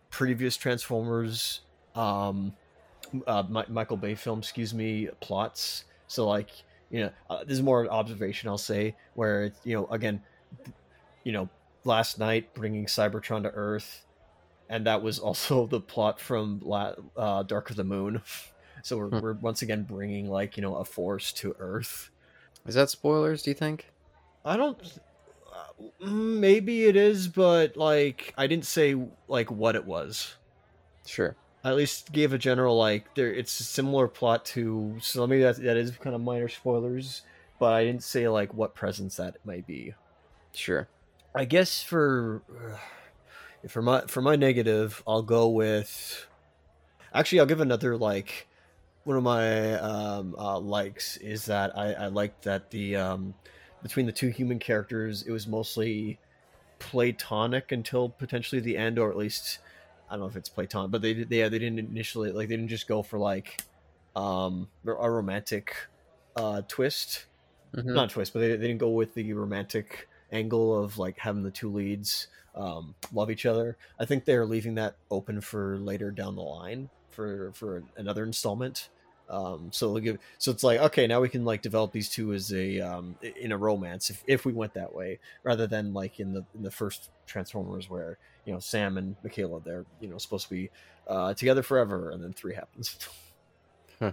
previous 0.09 0.57
Transformers, 0.57 1.61
um, 1.95 2.53
uh, 3.25 3.43
Mi- 3.49 3.63
Michael 3.69 3.97
Bay 3.97 4.15
film. 4.15 4.39
Excuse 4.39 4.73
me, 4.73 5.07
plots. 5.21 5.85
So 6.07 6.27
like 6.27 6.49
you 6.91 6.99
know, 7.05 7.09
uh, 7.29 7.43
this 7.45 7.53
is 7.53 7.61
more 7.63 7.81
an 7.83 7.87
observation. 7.89 8.49
I'll 8.49 8.57
say 8.57 8.95
where 9.13 9.45
it's 9.45 9.59
you 9.63 9.75
know 9.77 9.85
again, 9.87 10.21
you 11.23 11.31
know, 11.31 11.47
Last 11.85 12.19
Knight 12.19 12.53
bringing 12.53 12.85
Cybertron 12.85 13.43
to 13.43 13.49
Earth 13.49 14.05
and 14.69 14.85
that 14.87 15.01
was 15.01 15.19
also 15.27 15.65
the 15.67 15.79
plot 15.79 16.19
from 16.19 16.61
La- 16.63 16.95
uh, 17.15 17.43
Dark 17.43 17.69
of 17.69 17.75
the 17.75 17.83
Moon. 17.83 18.21
So 18.85 18.97
we're, 18.97 19.07
Hmm. 19.07 19.19
we're 19.19 19.33
once 19.33 19.61
again 19.61 19.83
bringing 19.83 20.29
like 20.29 20.57
you 20.57 20.61
know 20.61 20.75
a 20.75 20.83
force 20.83 21.31
to 21.33 21.55
Earth. 21.57 22.09
Is 22.65 22.75
that 22.75 22.89
spoilers? 22.89 23.41
Do 23.41 23.51
you 23.51 23.53
think? 23.53 23.93
I 24.43 24.57
don't. 24.57 24.77
Uh, 25.49 25.83
mm, 26.05 26.39
maybe 26.39 26.83
it 26.83 26.97
is, 26.97 27.29
but 27.29 27.77
like 27.77 28.33
I 28.37 28.45
didn't 28.45 28.65
say 28.65 28.95
like 29.29 29.49
what 29.49 29.77
it 29.77 29.85
was. 29.85 30.35
Sure. 31.05 31.37
I 31.63 31.69
at 31.69 31.77
least 31.77 32.11
gave 32.11 32.33
a 32.33 32.37
general 32.37 32.77
like 32.77 33.15
there. 33.15 33.33
It's 33.33 33.57
a 33.61 33.63
similar 33.63 34.09
plot 34.09 34.43
to 34.47 34.97
so 34.99 35.25
maybe 35.25 35.43
that 35.43 35.63
that 35.63 35.77
is 35.77 35.91
kind 35.91 36.13
of 36.13 36.19
minor 36.21 36.49
spoilers, 36.49 37.21
but 37.59 37.71
I 37.71 37.85
didn't 37.85 38.03
say 38.03 38.27
like 38.27 38.53
what 38.53 38.75
presence 38.75 39.15
that 39.15 39.37
might 39.45 39.65
be. 39.65 39.93
Sure. 40.51 40.89
I 41.35 41.45
guess 41.45 41.81
for 41.81 42.43
for 43.69 43.81
my 43.81 44.01
for 44.07 44.21
my 44.21 44.35
negative, 44.35 45.03
I'll 45.07 45.23
go 45.23 45.49
with. 45.49 46.27
Actually, 47.13 47.41
I'll 47.41 47.45
give 47.47 47.61
another 47.61 47.97
like 47.97 48.49
one 49.03 49.17
of 49.17 49.23
my 49.23 49.73
um, 49.75 50.35
uh, 50.37 50.59
likes 50.59 51.17
is 51.17 51.45
that 51.47 51.77
I, 51.77 51.93
I 51.93 52.07
liked 52.07 52.43
that 52.43 52.71
the 52.71 52.97
um, 52.97 53.35
between 53.83 54.05
the 54.07 54.11
two 54.13 54.29
human 54.29 54.59
characters, 54.59 55.23
it 55.23 55.31
was 55.31 55.47
mostly 55.47 56.21
platonic 56.79 57.71
until 57.71 58.09
potentially 58.09 58.61
the 58.61 58.77
end, 58.77 58.99
or 58.99 59.11
at 59.11 59.17
least 59.17 59.59
I 60.09 60.13
don't 60.15 60.21
know 60.21 60.27
if 60.27 60.35
it's 60.37 60.49
platonic, 60.49 60.91
but 60.91 61.01
they 61.01 61.13
they 61.25 61.39
yeah, 61.39 61.49
they 61.49 61.59
didn't 61.59 61.79
initially 61.79 62.31
like 62.31 62.49
they 62.49 62.57
didn't 62.57 62.69
just 62.69 62.87
go 62.87 63.03
for 63.03 63.19
like 63.19 63.63
um 64.15 64.71
a 64.85 65.11
romantic 65.11 65.75
uh 66.35 66.61
twist 66.67 67.27
Mhm. 67.73 67.95
not 67.95 68.09
twist, 68.09 68.33
but 68.33 68.39
they, 68.39 68.49
they 68.49 68.67
didn't 68.67 68.79
go 68.79 68.89
with 68.91 69.13
the 69.13 69.33
romantic 69.33 70.09
angle 70.33 70.77
of 70.77 70.97
like 70.97 71.17
having 71.19 71.43
the 71.43 71.51
two 71.51 71.71
leads 71.71 72.27
um, 72.55 72.95
love 73.13 73.31
each 73.31 73.45
other. 73.45 73.77
I 73.99 74.05
think 74.05 74.25
they're 74.25 74.45
leaving 74.45 74.75
that 74.75 74.95
open 75.09 75.41
for 75.41 75.77
later 75.77 76.11
down 76.11 76.35
the 76.35 76.41
line 76.41 76.89
for 77.09 77.51
for 77.53 77.83
another 77.97 78.23
installment. 78.23 78.89
Um, 79.29 79.69
so 79.71 79.93
they'll 79.93 80.03
give 80.03 80.17
so 80.37 80.51
it's 80.51 80.63
like 80.63 80.79
okay 80.79 81.07
now 81.07 81.21
we 81.21 81.29
can 81.29 81.45
like 81.45 81.61
develop 81.61 81.91
these 81.91 82.09
two 82.09 82.33
as 82.33 82.53
a 82.53 82.81
um, 82.81 83.15
in 83.21 83.51
a 83.51 83.57
romance 83.57 84.09
if, 84.09 84.23
if 84.27 84.45
we 84.45 84.51
went 84.51 84.73
that 84.73 84.93
way 84.93 85.19
rather 85.43 85.65
than 85.65 85.93
like 85.93 86.19
in 86.19 86.33
the 86.33 86.45
in 86.53 86.61
the 86.61 86.71
first 86.71 87.09
Transformers 87.25 87.89
where 87.89 88.17
you 88.45 88.53
know 88.53 88.59
Sam 88.59 88.97
and 88.97 89.15
Mikaela 89.25 89.63
they're 89.63 89.85
you 90.01 90.09
know 90.09 90.17
supposed 90.17 90.49
to 90.49 90.53
be 90.53 90.69
uh, 91.07 91.33
together 91.33 91.63
forever 91.63 92.11
and 92.11 92.23
then 92.23 92.33
three 92.33 92.53
happens. 92.53 92.97
Huh. 93.99 94.11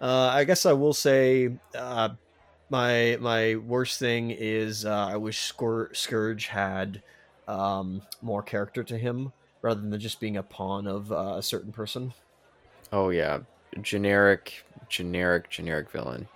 Uh, 0.00 0.30
I 0.32 0.44
guess 0.44 0.64
I 0.64 0.72
will 0.72 0.94
say 0.94 1.50
uh, 1.74 2.10
my 2.70 3.18
my 3.20 3.56
worst 3.56 3.98
thing 3.98 4.30
is 4.30 4.86
uh, 4.86 5.06
I 5.06 5.16
wish 5.16 5.40
Scour- 5.40 5.90
Scourge 5.92 6.46
had 6.46 7.02
um, 7.48 8.02
more 8.22 8.42
character 8.42 8.82
to 8.84 8.96
him 8.96 9.32
rather 9.60 9.80
than 9.80 10.00
just 10.00 10.20
being 10.20 10.36
a 10.36 10.42
pawn 10.42 10.86
of 10.86 11.12
uh, 11.12 11.34
a 11.36 11.42
certain 11.42 11.72
person. 11.72 12.14
Oh 12.92 13.10
yeah, 13.10 13.40
generic, 13.82 14.64
generic, 14.88 15.50
generic 15.50 15.90
villain. 15.90 16.28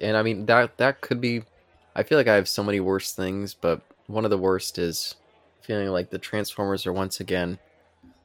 And 0.00 0.16
I 0.16 0.22
mean 0.22 0.46
that 0.46 0.78
that 0.78 1.00
could 1.00 1.20
be. 1.20 1.42
I 1.94 2.02
feel 2.02 2.18
like 2.18 2.28
I 2.28 2.34
have 2.34 2.48
so 2.48 2.62
many 2.62 2.80
worse 2.80 3.12
things, 3.12 3.54
but 3.54 3.80
one 4.06 4.24
of 4.24 4.30
the 4.30 4.38
worst 4.38 4.78
is 4.78 5.14
feeling 5.62 5.88
like 5.88 6.10
the 6.10 6.18
Transformers 6.18 6.86
are 6.86 6.92
once 6.92 7.20
again, 7.20 7.58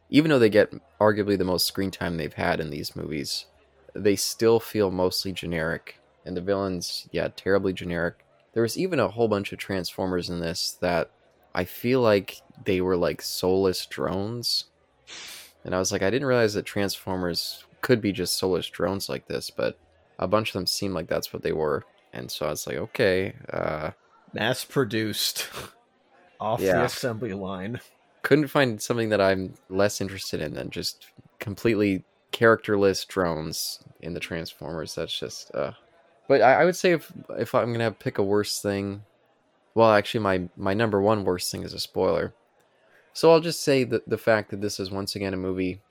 even 0.10 0.30
though 0.30 0.40
they 0.40 0.50
get 0.50 0.74
arguably 1.00 1.38
the 1.38 1.46
most 1.46 1.66
screen 1.66 1.90
time 1.90 2.18
they've 2.18 2.34
had 2.34 2.60
in 2.60 2.70
these 2.70 2.96
movies, 2.96 3.46
they 3.94 4.16
still 4.16 4.60
feel 4.60 4.92
mostly 4.92 5.32
generic. 5.32 6.01
And 6.26 6.38
the 6.38 6.42
villains, 6.42 7.08
yeah, 7.12 7.30
terribly 7.36 7.74
generic. 7.74 8.26
There 8.54 8.64
was 8.64 8.78
even 8.78 9.00
a 9.00 9.08
whole 9.08 9.28
bunch 9.28 9.52
of 9.52 9.60
Transformers 9.60 10.30
in 10.30 10.40
this 10.40 10.78
that 10.82 11.10
I 11.54 11.66
feel 11.66 12.02
like 12.02 12.42
they 12.64 12.82
were 12.82 12.98
like 12.98 13.22
soulless 13.22 13.86
drones. 13.86 14.66
And 15.64 15.76
I 15.76 15.80
was 15.80 15.92
like, 15.92 16.02
I 16.02 16.10
didn't 16.10 16.28
realize 16.28 16.54
that 16.54 16.66
Transformers 16.66 17.66
could 17.82 18.02
be 18.02 18.12
just 18.12 18.38
soulless 18.38 18.68
drones 18.68 19.10
like 19.10 19.28
this, 19.28 19.50
but 19.50 19.78
a 20.20 20.28
bunch 20.28 20.50
of 20.50 20.54
them 20.54 20.68
seemed 20.68 20.94
like 20.94 21.08
that's 21.08 21.34
what 21.34 21.44
they 21.44 21.52
were. 21.52 21.84
And 22.14 22.30
so 22.30 22.46
I 22.46 22.50
was 22.50 22.68
like, 22.68 22.78
okay, 22.78 23.34
uh, 23.52 23.92
Mass 24.34 24.64
produced 24.64 25.50
off 26.40 26.60
the 26.60 26.84
assembly 26.84 27.34
line. 27.34 27.80
couldn't 28.22 28.48
find 28.48 28.82
something 28.82 29.10
that 29.10 29.22
I'm 29.22 29.56
less 29.70 30.02
interested 30.02 30.42
in 30.42 30.54
than 30.54 30.70
just 30.70 31.08
completely 31.40 32.04
characterless 32.32 33.04
drones 33.06 33.80
in 34.00 34.14
the 34.14 34.20
Transformers. 34.20 34.96
That's 34.96 35.18
just, 35.18 35.54
uh. 35.54 35.72
But 36.28 36.42
I, 36.42 36.62
I 36.62 36.66
would 36.66 36.76
say 36.76 36.92
if 36.92 37.12
if 37.32 37.54
I'm 37.56 37.72
gonna 37.72 37.92
pick 37.92 38.18
a 38.18 38.24
worst 38.24 38.62
thing, 38.62 39.04
well, 39.74 39.92
actually, 39.92 40.22
my 40.22 40.50
my 40.56 40.74
number 40.74 41.02
one 41.02 41.24
worst 41.24 41.52
thing 41.52 41.64
is 41.64 41.74
a 41.74 41.80
spoiler. 41.80 42.34
So 43.14 43.32
I'll 43.32 43.42
just 43.42 43.62
say 43.62 43.84
that 43.86 44.08
the 44.08 44.18
fact 44.18 44.52
that 44.52 44.62
this 44.62 44.80
is 44.80 44.90
once 44.90 45.16
again 45.16 45.34
a 45.34 45.38
movie 45.38 45.82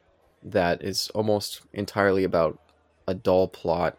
that 0.42 0.82
is 0.82 1.10
almost 1.10 1.62
entirely 1.72 2.25
about 2.25 2.58
a 3.06 3.14
dull 3.14 3.49
plot, 3.49 3.99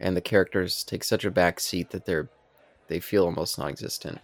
and 0.00 0.16
the 0.16 0.22
characters 0.22 0.82
take 0.84 1.04
such 1.04 1.24
a 1.24 1.30
back 1.30 1.60
seat 1.60 1.90
that 1.90 2.06
they're 2.06 2.28
they 2.88 3.00
feel 3.00 3.24
almost 3.24 3.58
non-existent. 3.58 4.20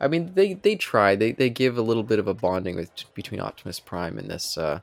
I 0.00 0.08
mean, 0.08 0.32
they 0.34 0.54
they 0.54 0.76
try. 0.76 1.16
They 1.16 1.32
they 1.32 1.50
give 1.50 1.78
a 1.78 1.82
little 1.82 2.02
bit 2.02 2.18
of 2.18 2.28
a 2.28 2.34
bonding 2.34 2.76
with 2.76 2.90
between 3.14 3.40
Optimus 3.40 3.80
Prime 3.80 4.18
and 4.18 4.30
this 4.30 4.58
uh 4.58 4.80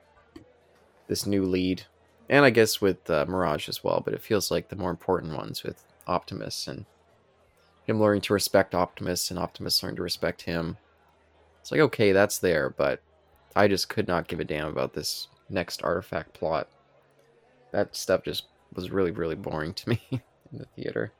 this 1.07 1.25
new 1.25 1.43
lead, 1.45 1.83
and 2.29 2.45
I 2.45 2.49
guess 2.49 2.81
with 2.81 3.09
uh, 3.09 3.25
Mirage 3.27 3.69
as 3.69 3.83
well. 3.83 4.01
But 4.03 4.13
it 4.13 4.21
feels 4.21 4.51
like 4.51 4.69
the 4.69 4.75
more 4.75 4.89
important 4.89 5.35
ones 5.35 5.63
with 5.63 5.83
Optimus 6.07 6.67
and 6.67 6.85
him 7.85 7.99
learning 7.99 8.21
to 8.21 8.33
respect 8.33 8.75
Optimus 8.75 9.29
and 9.29 9.39
Optimus 9.39 9.81
learning 9.81 9.97
to 9.97 10.03
respect 10.03 10.41
him. 10.43 10.77
It's 11.61 11.71
like 11.71 11.81
okay, 11.81 12.11
that's 12.11 12.39
there, 12.39 12.69
but 12.69 13.01
I 13.55 13.67
just 13.67 13.89
could 13.89 14.07
not 14.07 14.27
give 14.27 14.39
a 14.39 14.43
damn 14.43 14.67
about 14.67 14.93
this 14.93 15.27
next 15.49 15.83
artifact 15.83 16.33
plot. 16.33 16.67
That 17.71 17.95
stuff 17.95 18.23
just 18.23 18.45
was 18.73 18.91
really 18.91 19.11
really 19.11 19.35
boring 19.35 19.73
to 19.73 19.89
me 19.91 20.01
in 20.11 20.21
the 20.59 20.65
theater. 20.75 21.11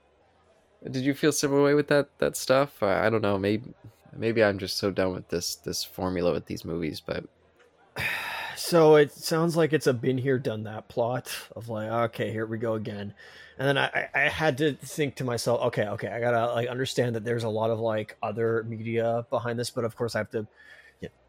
Did 0.83 1.03
you 1.03 1.13
feel 1.13 1.31
similar 1.31 1.63
way 1.63 1.73
with 1.73 1.87
that 1.87 2.09
that 2.19 2.37
stuff? 2.37 2.83
I, 2.83 3.07
I 3.07 3.09
don't 3.09 3.21
know. 3.21 3.37
Maybe 3.37 3.73
maybe 4.15 4.43
I'm 4.43 4.59
just 4.59 4.77
so 4.77 4.91
done 4.91 5.13
with 5.13 5.27
this 5.29 5.55
this 5.55 5.83
formula 5.83 6.31
with 6.31 6.45
these 6.45 6.65
movies. 6.65 7.01
But 7.01 7.25
So 8.65 8.95
it 8.95 9.11
sounds 9.11 9.55
like 9.55 9.73
it's 9.73 9.85
a 9.85 9.93
been 9.93 10.17
here, 10.17 10.39
done 10.39 10.63
that 10.63 10.87
plot 10.87 11.31
of 11.55 11.69
like, 11.69 11.87
okay, 11.87 12.31
here 12.31 12.47
we 12.47 12.57
go 12.57 12.73
again. 12.73 13.13
And 13.59 13.67
then 13.67 13.77
I, 13.77 14.09
I 14.11 14.21
had 14.21 14.57
to 14.57 14.73
think 14.73 15.13
to 15.17 15.23
myself, 15.23 15.61
okay, 15.65 15.85
okay, 15.89 16.07
I 16.07 16.19
gotta 16.19 16.51
like 16.51 16.67
understand 16.67 17.15
that 17.15 17.23
there's 17.23 17.43
a 17.43 17.49
lot 17.49 17.69
of 17.69 17.79
like 17.79 18.17
other 18.23 18.63
media 18.63 19.23
behind 19.29 19.59
this, 19.59 19.69
but 19.69 19.85
of 19.85 19.95
course 19.95 20.15
I 20.15 20.17
have 20.17 20.31
to. 20.31 20.47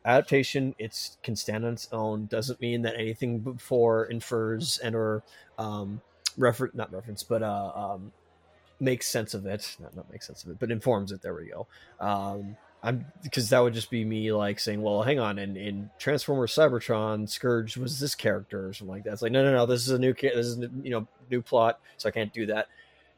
Adaptation, 0.07 0.75
it's 0.79 1.19
can 1.23 1.37
stand 1.37 1.67
on 1.67 1.75
its 1.75 1.91
own. 1.93 2.25
Doesn't 2.25 2.59
mean 2.59 2.81
that 2.83 2.95
anything 2.97 3.41
before 3.41 4.07
infers 4.07 4.79
and 4.79 4.97
or 4.97 5.23
um, 5.59 6.01
refer 6.39 6.71
not 6.73 6.91
reference, 6.91 7.23
but 7.23 7.43
uh, 7.43 7.73
um, 7.75 8.13
makes 8.81 9.09
sense 9.09 9.35
of 9.35 9.45
it. 9.45 9.77
Not 9.79 9.95
not 9.95 10.11
makes 10.11 10.27
sense 10.27 10.43
of 10.43 10.51
it, 10.53 10.59
but 10.59 10.71
informs 10.71 11.13
it. 11.13 11.21
There 11.21 11.35
we 11.35 11.51
go. 11.51 11.67
Um, 12.01 12.57
I'm 12.87 13.05
because 13.25 13.51
that 13.51 13.59
would 13.59 13.75
just 13.75 13.91
be 13.91 14.05
me 14.05 14.33
like 14.33 14.61
saying, 14.61 14.81
well, 14.81 15.03
hang 15.03 15.19
on, 15.19 15.41
in, 15.41 15.57
in 15.57 15.91
Transformers 15.99 16.55
Cybertron, 16.55 17.29
Scourge 17.29 17.77
was 17.77 17.99
this 17.99 18.15
character 18.15 18.69
or 18.69 18.73
something 18.73 18.95
like 18.95 19.05
that. 19.05 19.13
It's 19.13 19.23
like, 19.23 19.33
no, 19.33 19.43
no, 19.43 19.53
no, 19.53 19.67
this 19.67 19.83
is 19.83 19.91
a 19.91 19.99
new, 19.99 20.15
this 20.15 20.47
is 20.47 20.59
you 20.85 20.91
know 20.91 21.09
new 21.29 21.43
plot, 21.43 21.81
so 21.97 22.09
I 22.09 22.13
can't 22.13 22.33
do 22.33 22.47
that. 22.47 22.69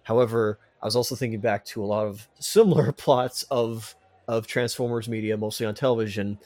However, 0.04 0.58
I 0.82 0.86
was 0.86 0.96
also 0.96 1.14
thinking 1.14 1.40
back 1.40 1.66
to 1.66 1.84
a 1.84 1.86
lot 1.86 2.06
of 2.06 2.26
similar 2.38 2.92
plots 3.04 3.42
of 3.50 3.94
of 4.26 4.46
Transformers 4.46 5.06
media, 5.06 5.36
mostly 5.36 5.66
on 5.66 5.74
television, 5.74 6.38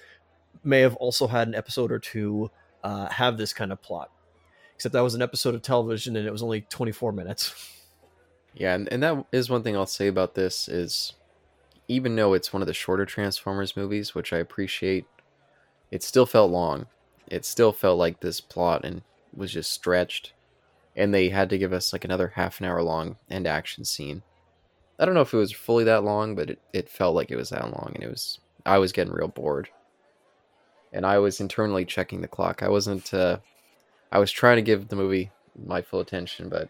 may 0.64 0.81
have 0.81 0.97
also 0.97 1.29
had 1.29 1.47
an 1.47 1.55
episode 1.55 1.93
or 1.93 2.00
two 2.00 2.50
uh, 2.83 3.09
have 3.09 3.38
this 3.38 3.52
kind 3.52 3.71
of 3.71 3.81
plot. 3.81 4.11
Except 4.75 4.95
that 4.95 5.00
was 5.00 5.14
an 5.14 5.23
episode 5.23 5.55
of 5.55 5.62
television 5.62 6.17
and 6.17 6.26
it 6.26 6.33
was 6.33 6.43
only 6.43 6.62
24 6.62 7.12
minutes. 7.12 7.55
Yeah, 8.55 8.75
and, 8.75 8.88
and 8.93 9.02
that 9.02 9.25
is 9.33 9.49
one 9.49 9.62
thing 9.62 9.76
I'll 9.76 9.87
say 9.87 10.09
about 10.09 10.35
this 10.35 10.69
is 10.69 11.14
even 11.93 12.17
though 12.17 12.33
it's 12.33 12.53
one 12.53 12.63
of 12.63 12.67
the 12.67 12.75
shorter 12.75 13.05
Transformers 13.05 13.77
movies, 13.77 14.15
which 14.15 14.33
I 14.33 14.39
appreciate, 14.39 15.05
it 15.91 16.03
still 16.03 16.25
felt 16.25 16.51
long. 16.51 16.87
It 17.27 17.45
still 17.45 17.73
felt 17.73 17.99
like 17.99 18.21
this 18.21 18.41
plot 18.41 18.85
and 18.85 19.03
was 19.35 19.53
just 19.53 19.73
stretched. 19.73 20.33
And 20.97 21.13
they 21.13 21.29
had 21.29 21.51
to 21.51 21.59
give 21.59 21.73
us 21.73 21.93
like 21.93 22.05
another 22.05 22.33
half 22.35 22.61
an 22.61 22.67
hour 22.67 22.83
long 22.83 23.17
end 23.31 23.47
action 23.47 23.85
scene. 23.85 24.23
I 24.99 25.05
don't 25.05 25.15
know 25.15 25.21
if 25.21 25.35
it 25.35 25.39
was 25.39 25.53
fully 25.53 25.85
that 25.85 26.05
long, 26.05 26.35
but 26.35 26.51
it, 26.51 26.59
it 26.73 26.89
felt 26.89 27.15
like 27.15 27.31
it 27.31 27.37
was 27.37 27.51
that 27.51 27.65
long 27.65 27.93
and 27.95 28.03
it 28.03 28.09
was 28.09 28.41
I 28.65 28.79
was 28.79 28.93
getting 28.93 29.13
real 29.13 29.29
bored. 29.29 29.69
And 30.93 31.05
I 31.05 31.19
was 31.19 31.41
internally 31.41 31.85
checking 31.85 32.21
the 32.21 32.29
clock. 32.29 32.63
I 32.63 32.69
wasn't 32.69 33.13
uh 33.13 33.39
I 34.11 34.19
was 34.19 34.33
trying 34.33 34.57
to 34.57 34.63
give 34.63 34.89
the 34.89 34.97
movie 34.97 35.31
my 35.67 35.83
full 35.83 36.01
attention, 36.01 36.49
but 36.49 36.69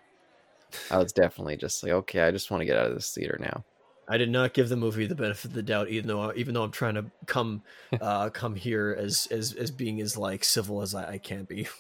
I 0.91 0.99
was 0.99 1.13
definitely 1.13 1.57
just 1.57 1.83
like, 1.83 1.93
okay, 1.93 2.23
I 2.23 2.31
just 2.31 2.51
want 2.51 2.61
to 2.61 2.65
get 2.65 2.77
out 2.77 2.87
of 2.87 2.95
this 2.95 3.15
theater 3.15 3.37
now. 3.41 3.65
I 4.13 4.19
did 4.19 4.29
not 4.29 4.53
give 4.53 4.69
the 4.69 4.77
movie 4.77 5.07
the 5.07 5.15
benefit 5.15 5.47
of 5.47 5.53
the 5.55 5.63
doubt, 5.63 5.89
even 5.89 6.07
though 6.07 6.35
even 6.35 6.53
though 6.53 6.65
I'm 6.65 6.71
trying 6.71 6.97
to 6.97 7.07
come 7.25 7.63
uh, 7.99 8.29
come 8.35 8.55
here 8.55 8.95
as 8.99 9.27
as 9.31 9.55
as 9.55 9.71
being 9.71 10.03
as 10.03 10.19
like 10.19 10.45
civil 10.45 10.83
as 10.83 10.95
I, 10.95 11.13
I 11.13 11.19
can 11.19 11.45
be. 11.45 11.67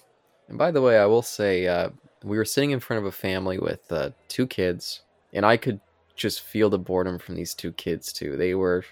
And 0.48 0.58
by 0.58 0.72
the 0.72 0.82
way, 0.82 0.98
I 0.98 1.06
will 1.06 1.22
say 1.22 1.68
uh, 1.68 1.90
we 2.24 2.36
were 2.36 2.44
sitting 2.44 2.72
in 2.72 2.80
front 2.80 3.00
of 3.00 3.06
a 3.06 3.12
family 3.12 3.58
with 3.58 3.90
uh, 3.92 4.10
two 4.28 4.46
kids, 4.46 5.02
and 5.32 5.46
I 5.46 5.56
could 5.56 5.80
just 6.16 6.40
feel 6.40 6.68
the 6.68 6.80
boredom 6.80 7.18
from 7.18 7.36
these 7.36 7.54
two 7.54 7.72
kids 7.72 8.12
too. 8.12 8.36
They 8.36 8.54
were 8.54 8.84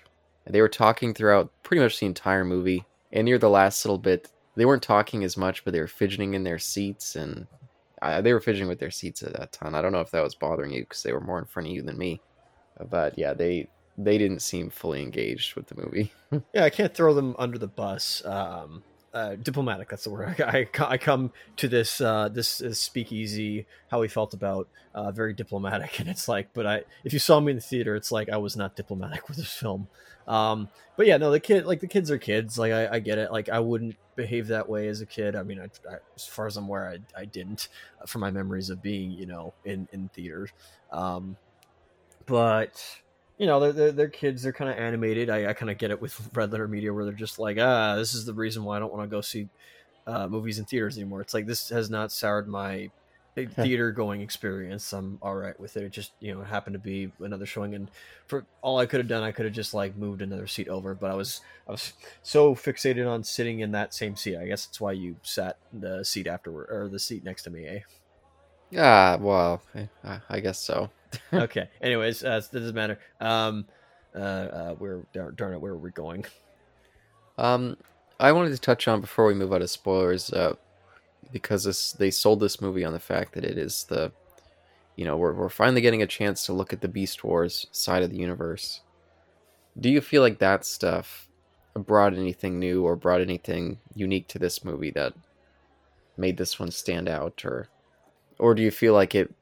they 0.46 0.60
were 0.60 0.68
talking 0.68 1.12
throughout 1.12 1.50
pretty 1.64 1.82
much 1.82 1.98
the 1.98 2.06
entire 2.06 2.44
movie, 2.44 2.86
and 3.12 3.24
near 3.24 3.36
the 3.36 3.50
last 3.50 3.84
little 3.84 3.98
bit, 3.98 4.30
they 4.54 4.64
weren't 4.64 4.82
talking 4.82 5.24
as 5.24 5.36
much, 5.36 5.64
but 5.64 5.72
they 5.72 5.80
were 5.80 5.88
fidgeting 5.88 6.34
in 6.34 6.44
their 6.44 6.58
seats, 6.58 7.16
and 7.16 7.46
uh, 8.00 8.20
they 8.20 8.32
were 8.32 8.40
fidgeting 8.40 8.68
with 8.68 8.78
their 8.78 8.92
seats 8.92 9.22
at 9.22 9.32
that 9.32 9.52
time. 9.52 9.74
I 9.74 9.82
don't 9.82 9.92
know 9.92 10.00
if 10.00 10.12
that 10.12 10.22
was 10.22 10.36
bothering 10.36 10.72
you 10.72 10.82
because 10.82 11.02
they 11.02 11.12
were 11.12 11.20
more 11.20 11.40
in 11.40 11.46
front 11.46 11.68
of 11.68 11.74
you 11.74 11.82
than 11.82 11.98
me 11.98 12.20
but 12.88 13.18
yeah, 13.18 13.34
they 13.34 13.68
they 13.98 14.18
didn't 14.18 14.40
seem 14.40 14.70
fully 14.70 15.02
engaged 15.02 15.54
with 15.54 15.66
the 15.66 15.76
movie. 15.76 16.12
yeah, 16.54 16.64
I 16.64 16.70
can't 16.70 16.94
throw 16.94 17.14
them 17.14 17.34
under 17.38 17.58
the 17.58 17.68
bus. 17.68 18.24
Um, 18.24 18.82
uh, 19.12 19.34
diplomatic. 19.36 19.88
That's 19.88 20.04
the 20.04 20.10
word. 20.10 20.40
I, 20.40 20.68
I, 20.78 20.84
I 20.92 20.98
come 20.98 21.32
to 21.56 21.68
this 21.68 22.00
uh, 22.00 22.28
this, 22.28 22.58
this 22.58 22.80
speakeasy. 22.80 23.66
How 23.90 24.02
he 24.02 24.08
felt 24.08 24.34
about 24.34 24.68
uh, 24.94 25.10
very 25.10 25.32
diplomatic, 25.32 25.98
and 26.00 26.08
it's 26.08 26.28
like, 26.28 26.52
but 26.52 26.66
I 26.66 26.82
if 27.04 27.12
you 27.12 27.18
saw 27.18 27.40
me 27.40 27.50
in 27.50 27.56
the 27.56 27.62
theater, 27.62 27.96
it's 27.96 28.12
like 28.12 28.28
I 28.28 28.36
was 28.36 28.56
not 28.56 28.76
diplomatic 28.76 29.28
with 29.28 29.36
this 29.36 29.52
film. 29.52 29.88
Um, 30.28 30.68
but 30.96 31.06
yeah, 31.06 31.16
no, 31.16 31.30
the 31.30 31.40
kid 31.40 31.66
like 31.66 31.80
the 31.80 31.88
kids 31.88 32.10
are 32.10 32.18
kids. 32.18 32.58
Like 32.58 32.72
I, 32.72 32.88
I 32.94 32.98
get 33.00 33.18
it. 33.18 33.32
Like 33.32 33.48
I 33.48 33.58
wouldn't 33.58 33.96
behave 34.14 34.48
that 34.48 34.68
way 34.68 34.86
as 34.86 35.00
a 35.00 35.06
kid. 35.06 35.34
I 35.34 35.42
mean, 35.42 35.60
I, 35.60 35.64
I, 35.90 35.96
as 36.14 36.26
far 36.26 36.46
as 36.46 36.56
I'm 36.56 36.64
aware, 36.64 36.88
I, 36.88 37.20
I 37.20 37.24
didn't. 37.24 37.68
Uh, 38.00 38.06
from 38.06 38.20
my 38.20 38.30
memories 38.30 38.70
of 38.70 38.80
being, 38.82 39.10
you 39.10 39.26
know, 39.26 39.54
in 39.64 39.88
in 39.92 40.08
theater. 40.10 40.48
Um, 40.92 41.36
but 42.30 42.82
you 43.36 43.46
know 43.46 43.60
they're, 43.60 43.72
they're, 43.72 43.92
they're 43.92 44.08
kids 44.08 44.42
they're 44.42 44.52
kind 44.52 44.70
of 44.70 44.78
animated. 44.78 45.28
I, 45.28 45.50
I 45.50 45.52
kind 45.52 45.70
of 45.70 45.76
get 45.76 45.90
it 45.90 46.00
with 46.00 46.18
red 46.34 46.52
letter 46.52 46.68
media 46.68 46.94
where 46.94 47.04
they're 47.04 47.12
just 47.12 47.38
like 47.38 47.58
ah 47.60 47.96
this 47.96 48.14
is 48.14 48.24
the 48.24 48.32
reason 48.34 48.64
why 48.64 48.76
i 48.76 48.78
don't 48.78 48.92
want 48.92 49.02
to 49.02 49.14
go 49.14 49.20
see 49.20 49.48
uh, 50.06 50.26
movies 50.26 50.58
in 50.58 50.64
theaters 50.64 50.96
anymore. 50.96 51.20
It's 51.20 51.34
like 51.34 51.46
this 51.46 51.68
has 51.68 51.90
not 51.90 52.12
soured 52.12 52.48
my 52.48 52.90
theater 53.34 53.92
going 53.92 54.20
experience. 54.20 54.92
I'm 54.92 55.18
all 55.22 55.36
right 55.36 55.58
with 55.58 55.76
it. 55.76 55.84
It 55.84 55.92
just 55.92 56.12
you 56.20 56.34
know 56.34 56.42
happened 56.42 56.74
to 56.74 56.80
be 56.80 57.10
another 57.20 57.46
showing 57.46 57.74
and 57.74 57.90
for 58.26 58.44
all 58.60 58.78
i 58.78 58.86
could 58.86 59.00
have 59.00 59.08
done 59.08 59.22
i 59.22 59.32
could 59.32 59.44
have 59.44 59.54
just 59.54 59.72
like 59.72 59.96
moved 59.96 60.20
another 60.22 60.46
seat 60.46 60.68
over 60.68 60.94
but 60.94 61.10
i 61.10 61.14
was 61.14 61.40
i 61.66 61.72
was 61.72 61.94
so 62.22 62.54
fixated 62.54 63.08
on 63.08 63.24
sitting 63.24 63.60
in 63.60 63.72
that 63.72 63.94
same 63.94 64.16
seat. 64.16 64.36
I 64.36 64.46
guess 64.46 64.66
that's 64.66 64.80
why 64.80 64.92
you 64.92 65.16
sat 65.22 65.56
the 65.72 66.04
seat 66.04 66.26
afterward 66.26 66.68
or 66.70 66.88
the 66.88 66.98
seat 66.98 67.24
next 67.24 67.44
to 67.44 67.50
me 67.50 67.66
eh? 67.66 67.80
Yeah 68.70 69.16
well 69.16 69.62
i, 70.04 70.20
I 70.28 70.40
guess 70.40 70.58
so 70.58 70.90
okay. 71.32 71.68
Anyways, 71.80 72.24
uh, 72.24 72.40
it 72.44 72.54
doesn't 72.54 72.74
matter. 72.74 72.98
Um, 73.20 73.66
uh, 74.14 74.18
uh, 74.18 74.74
where 74.74 75.02
darn, 75.12 75.34
darn 75.34 75.54
it, 75.54 75.60
where 75.60 75.72
are 75.72 75.78
we 75.78 75.90
going? 75.90 76.24
Um, 77.38 77.76
I 78.18 78.32
wanted 78.32 78.50
to 78.50 78.58
touch 78.58 78.88
on 78.88 79.00
before 79.00 79.26
we 79.26 79.34
move 79.34 79.52
out 79.52 79.62
of 79.62 79.70
spoilers, 79.70 80.32
uh, 80.32 80.54
because 81.32 81.64
this 81.64 81.92
they 81.92 82.10
sold 82.10 82.40
this 82.40 82.60
movie 82.60 82.84
on 82.84 82.92
the 82.92 82.98
fact 82.98 83.32
that 83.34 83.44
it 83.44 83.56
is 83.56 83.84
the, 83.84 84.12
you 84.96 85.04
know, 85.04 85.16
we're 85.16 85.32
we're 85.32 85.48
finally 85.48 85.80
getting 85.80 86.02
a 86.02 86.06
chance 86.06 86.44
to 86.46 86.52
look 86.52 86.72
at 86.72 86.80
the 86.80 86.88
Beast 86.88 87.24
Wars 87.24 87.66
side 87.72 88.02
of 88.02 88.10
the 88.10 88.18
universe. 88.18 88.80
Do 89.78 89.88
you 89.88 90.00
feel 90.00 90.22
like 90.22 90.38
that 90.38 90.64
stuff 90.64 91.28
brought 91.74 92.14
anything 92.14 92.58
new 92.58 92.84
or 92.84 92.96
brought 92.96 93.20
anything 93.20 93.78
unique 93.94 94.26
to 94.28 94.38
this 94.38 94.64
movie 94.64 94.90
that 94.90 95.14
made 96.16 96.36
this 96.36 96.58
one 96.58 96.70
stand 96.70 97.08
out, 97.08 97.44
or, 97.44 97.68
or 98.38 98.54
do 98.54 98.62
you 98.62 98.70
feel 98.70 98.92
like 98.92 99.14
it 99.14 99.32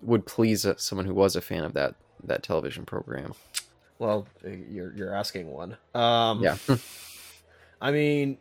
would 0.00 0.26
please 0.26 0.66
someone 0.76 1.06
who 1.06 1.14
was 1.14 1.36
a 1.36 1.40
fan 1.40 1.64
of 1.64 1.74
that 1.74 1.94
that 2.24 2.42
television 2.42 2.84
program. 2.84 3.34
Well, 3.98 4.26
uh, 4.44 4.50
you're 4.50 4.94
you're 4.94 5.14
asking 5.14 5.50
one. 5.50 5.76
Um, 5.94 6.42
yeah. 6.42 6.56
I 7.80 7.90
mean, 7.90 8.38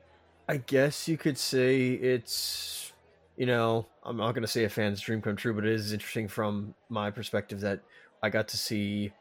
I 0.48 0.58
guess 0.58 1.08
you 1.08 1.18
could 1.18 1.38
say 1.38 1.92
it's, 1.92 2.94
you 3.36 3.46
know, 3.46 3.86
I'm 4.04 4.18
not 4.18 4.34
going 4.34 4.44
to 4.44 4.48
say 4.48 4.64
a 4.64 4.70
fan's 4.70 5.02
dream 5.02 5.22
come 5.22 5.36
true, 5.36 5.54
but 5.54 5.66
it 5.66 5.74
is 5.74 5.92
interesting 5.92 6.28
from 6.28 6.74
my 6.90 7.12
perspective 7.12 7.60
that 7.62 7.82
I 8.24 8.30
got 8.30 8.48
to 8.50 8.58
see 8.58 9.12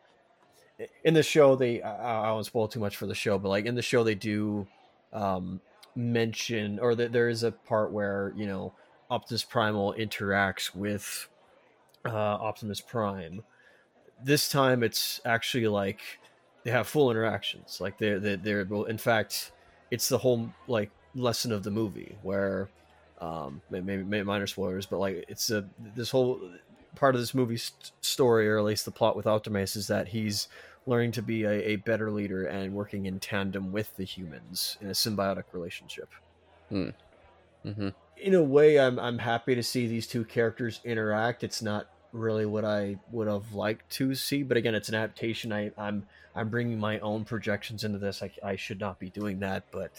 in 1.04 1.14
the 1.14 1.22
show. 1.22 1.56
They 1.56 1.82
I, 1.82 2.28
I 2.28 2.32
won't 2.32 2.46
spoil 2.46 2.68
too 2.68 2.80
much 2.80 2.96
for 2.96 3.06
the 3.06 3.14
show, 3.14 3.38
but 3.38 3.48
like 3.48 3.66
in 3.66 3.74
the 3.74 3.82
show, 3.82 4.04
they 4.04 4.14
do 4.14 4.66
um, 5.12 5.60
mention 5.94 6.78
or 6.78 6.94
that 6.94 7.12
there 7.12 7.28
is 7.28 7.42
a 7.42 7.52
part 7.52 7.92
where 7.92 8.32
you 8.36 8.46
know 8.46 8.72
Optimus 9.10 9.44
Primal 9.44 9.94
interacts 9.98 10.74
with 10.74 11.28
uh, 12.04 12.10
Optimus 12.10 12.80
Prime. 12.80 13.42
This 14.22 14.48
time, 14.48 14.82
it's 14.82 15.20
actually 15.24 15.66
like 15.68 16.00
they 16.64 16.70
have 16.70 16.86
full 16.86 17.10
interactions. 17.10 17.80
Like 17.80 17.98
they're 17.98 18.18
they're, 18.18 18.36
they're 18.36 18.64
well, 18.64 18.84
in 18.84 18.98
fact, 18.98 19.52
it's 19.90 20.08
the 20.08 20.18
whole 20.18 20.50
like 20.66 20.90
lesson 21.14 21.52
of 21.52 21.62
the 21.62 21.70
movie 21.70 22.16
where 22.22 22.68
um 23.20 23.62
maybe, 23.70 24.02
maybe 24.02 24.24
minor 24.24 24.46
spoilers, 24.46 24.86
but 24.86 24.98
like 24.98 25.24
it's 25.28 25.50
a 25.50 25.64
this 25.94 26.10
whole 26.10 26.40
part 26.94 27.14
of 27.14 27.20
this 27.20 27.34
movie's 27.34 27.72
story, 28.00 28.48
or 28.48 28.58
at 28.58 28.64
least 28.64 28.84
the 28.84 28.90
plot 28.90 29.16
with 29.16 29.26
Optimus, 29.26 29.76
is 29.76 29.86
that 29.88 30.08
he's 30.08 30.48
learning 30.86 31.12
to 31.12 31.22
be 31.22 31.44
a, 31.44 31.52
a 31.70 31.76
better 31.76 32.10
leader 32.10 32.46
and 32.46 32.74
working 32.74 33.06
in 33.06 33.18
tandem 33.18 33.72
with 33.72 33.96
the 33.96 34.04
humans 34.04 34.76
in 34.80 34.88
a 34.88 34.92
symbiotic 34.92 35.44
relationship. 35.52 36.08
Hmm. 36.68 36.90
Mm-hmm. 37.64 37.88
In 38.18 38.34
a 38.34 38.42
way, 38.42 38.78
I'm 38.78 38.98
I'm 38.98 39.18
happy 39.18 39.54
to 39.54 39.62
see 39.62 39.86
these 39.86 40.06
two 40.06 40.24
characters 40.24 40.80
interact. 40.84 41.42
It's 41.42 41.62
not 41.62 41.88
really 42.14 42.46
what 42.46 42.64
I 42.64 42.96
would 43.10 43.28
have 43.28 43.52
liked 43.52 43.90
to 43.94 44.14
see. 44.14 44.42
But 44.42 44.56
again, 44.56 44.74
it's 44.74 44.88
an 44.88 44.94
adaptation. 44.94 45.52
I, 45.52 45.72
I'm 45.76 46.06
I'm 46.34 46.48
bringing 46.48 46.78
my 46.78 46.98
own 47.00 47.24
projections 47.24 47.84
into 47.84 47.98
this. 47.98 48.22
I, 48.22 48.30
I 48.42 48.56
should 48.56 48.80
not 48.80 48.98
be 48.98 49.10
doing 49.10 49.40
that, 49.40 49.64
but 49.70 49.92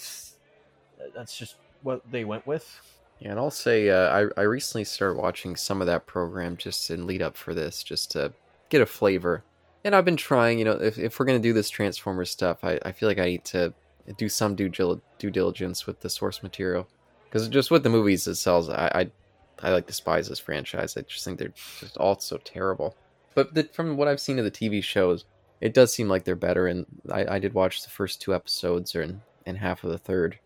that's 1.13 1.38
just 1.38 1.56
what 1.84 2.01
they 2.10 2.23
went 2.23 2.47
with. 2.47 2.80
Yeah, 3.19 3.32
and 3.32 3.39
I'll 3.39 3.51
say 3.51 3.89
uh, 3.89 4.28
I 4.38 4.41
I 4.41 4.43
recently 4.43 4.86
started 4.86 5.21
watching 5.21 5.56
some 5.56 5.82
of 5.82 5.88
that 5.88 6.08
program 6.08 6.58
just 6.58 6.89
in 6.89 7.06
lead 7.06 7.21
up 7.21 7.38
for 7.38 7.54
this, 7.54 7.84
just 7.84 8.12
to 8.12 8.34
get 8.69 8.82
a 8.82 8.86
flavor. 8.86 9.43
And 9.84 9.95
I've 9.95 10.06
been 10.06 10.17
trying, 10.17 10.58
you 10.58 10.65
know, 10.65 10.71
if, 10.71 10.97
if 10.97 11.19
we're 11.19 11.28
gonna 11.28 11.39
do 11.39 11.54
this 11.54 11.69
Transformers 11.69 12.32
stuff, 12.32 12.63
I, 12.63 12.80
I 12.84 12.91
feel 12.91 13.08
like 13.08 13.19
I 13.19 13.25
need 13.25 13.45
to 13.45 13.73
do 14.17 14.30
some 14.30 14.56
due 14.56 14.69
due 14.69 15.32
diligence 15.32 15.86
with 15.86 15.99
the 15.99 16.10
source 16.10 16.41
material 16.43 16.88
because 17.25 17.47
just 17.49 17.71
with 17.71 17.84
the 17.84 17.89
movies 17.89 18.28
sells, 18.39 18.69
I, 18.69 18.91
I 18.95 19.12
I 19.61 19.71
like 19.71 19.87
despise 19.87 20.27
this 20.27 20.39
franchise. 20.39 20.97
I 20.97 21.01
just 21.01 21.23
think 21.23 21.39
they're 21.39 21.53
just 21.79 21.97
all 21.97 22.19
so 22.19 22.37
terrible. 22.37 22.95
But 23.33 23.53
the, 23.53 23.63
from 23.63 23.97
what 23.97 24.07
I've 24.07 24.19
seen 24.19 24.39
of 24.39 24.45
the 24.45 24.51
TV 24.51 24.83
shows, 24.83 25.25
it 25.61 25.73
does 25.73 25.93
seem 25.93 26.07
like 26.07 26.23
they're 26.23 26.35
better. 26.35 26.67
And 26.67 26.85
I, 27.11 27.35
I 27.35 27.39
did 27.39 27.53
watch 27.53 27.83
the 27.83 27.89
first 27.89 28.21
two 28.21 28.33
episodes 28.33 28.95
or 28.95 29.01
in, 29.01 29.21
and 29.45 29.57
half 29.57 29.83
of 29.83 29.91
the 29.91 29.97
third. 29.97 30.39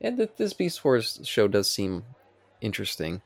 And 0.00 0.18
the, 0.18 0.28
this 0.36 0.52
Beast 0.52 0.84
Wars 0.84 1.20
show 1.24 1.48
does 1.48 1.70
seem 1.70 2.04
interesting. 2.60 3.22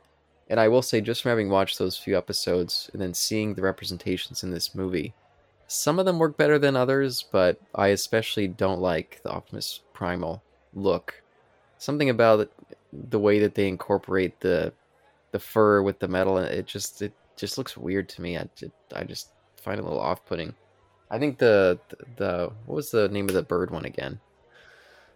And 0.49 0.61
I 0.61 0.69
will 0.69 0.83
say, 0.83 1.01
just 1.01 1.23
from 1.23 1.31
having 1.31 1.51
watched 1.51 1.79
those 1.79 1.97
few 1.97 2.17
episodes 2.17 2.91
and 2.93 3.03
then 3.03 3.15
seeing 3.15 3.55
the 3.55 3.63
representations 3.63 4.43
in 4.43 4.51
this 4.51 4.75
movie, 4.75 5.15
some 5.67 5.99
of 5.99 6.07
them 6.07 6.19
work 6.19 6.37
better 6.37 6.59
than 6.59 6.77
others, 6.77 7.25
but 7.33 7.61
I 7.75 7.89
especially 7.89 8.47
don't 8.47 8.81
like 8.81 9.21
the 9.23 9.31
Optimus 9.31 9.81
Primal 9.93 10.43
look. 10.75 11.23
Something 11.79 12.11
about 12.11 12.49
the 12.93 13.19
way 13.19 13.41
that 13.41 13.55
they 13.55 13.67
incorporate 13.67 14.41
the 14.41 14.73
the 15.37 15.41
fur 15.41 15.83
with 15.83 15.99
the 15.99 16.09
metal 16.09 16.39
and 16.39 16.49
it 16.49 16.65
just 16.67 17.03
it 17.03 17.13
just 17.37 17.59
looks 17.59 17.77
weird 17.77 18.09
to 18.09 18.23
me. 18.23 18.39
I 18.39 18.49
just, 18.57 18.73
I 18.95 19.05
just 19.05 19.29
find 19.61 19.79
it 19.79 19.83
a 19.83 19.87
little 19.87 20.01
off-putting. 20.01 20.55
I 21.11 21.19
think 21.19 21.37
the, 21.37 21.79
the, 22.17 22.51
what 22.65 22.75
was 22.75 22.91
the 22.91 23.09
name 23.11 23.29
of 23.29 23.35
the 23.35 23.43
bird 23.43 23.71
one 23.71 23.85
again? 23.85 24.19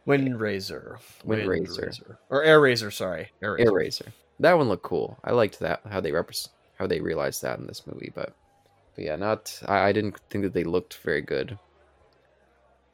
Wind 0.05 0.39
Razor. 0.39 0.99
Wind, 1.25 1.49
Wind 1.49 1.51
Razor. 1.51 1.87
Razor. 1.87 2.19
or 2.29 2.45
Air 2.45 2.61
Razor. 2.61 2.91
Sorry, 2.91 3.31
Air 3.43 3.55
Razor. 3.55 3.69
Air 3.69 3.73
Razor. 3.73 4.13
That 4.41 4.59
one 4.59 4.69
looked 4.69 4.83
cool. 4.83 5.19
I 5.25 5.33
liked 5.33 5.59
that 5.61 5.81
how 5.91 6.01
they 6.01 6.13
represent 6.13 6.53
how 6.79 6.87
they 6.87 7.01
realized 7.01 7.43
that 7.43 7.59
in 7.59 7.67
this 7.67 7.87
movie, 7.87 8.13
but 8.15 8.35
but 8.95 9.05
yeah, 9.05 9.17
not. 9.17 9.59
I, 9.67 9.89
I 9.89 9.93
didn't 9.93 10.19
think 10.31 10.45
that 10.45 10.55
they 10.55 10.65
looked 10.65 10.99
very 10.99 11.23
good. 11.23 11.59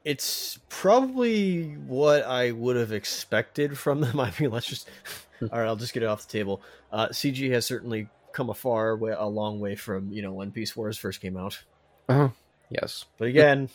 It's 0.07 0.61
probably 0.69 1.65
what 1.89 2.23
I 2.23 2.53
would 2.53 2.77
have 2.77 2.93
expected 2.93 3.77
from 3.77 4.01
them. 4.01 4.21
I 4.27 4.33
mean, 4.39 4.53
let's 4.53 4.67
just. 4.69 4.89
All 5.43 5.59
right, 5.59 5.67
I'll 5.67 5.75
just 5.75 5.93
get 5.93 6.05
it 6.05 6.07
off 6.07 6.27
the 6.27 6.33
table. 6.33 6.63
Uh, 6.93 7.09
CG 7.09 7.51
has 7.51 7.67
certainly 7.67 8.09
come 8.33 8.49
a 8.49 8.55
far 8.55 8.97
way, 8.97 9.13
a 9.13 9.27
long 9.27 9.59
way 9.59 9.75
from 9.75 10.13
you 10.13 10.23
know 10.23 10.33
when 10.33 10.51
Beast 10.51 10.77
Wars 10.77 10.97
first 10.97 11.21
came 11.21 11.37
out. 11.37 11.61
Uh-huh. 12.09 12.29
Yes, 12.71 13.05
But 13.19 13.29
again, 13.29 13.69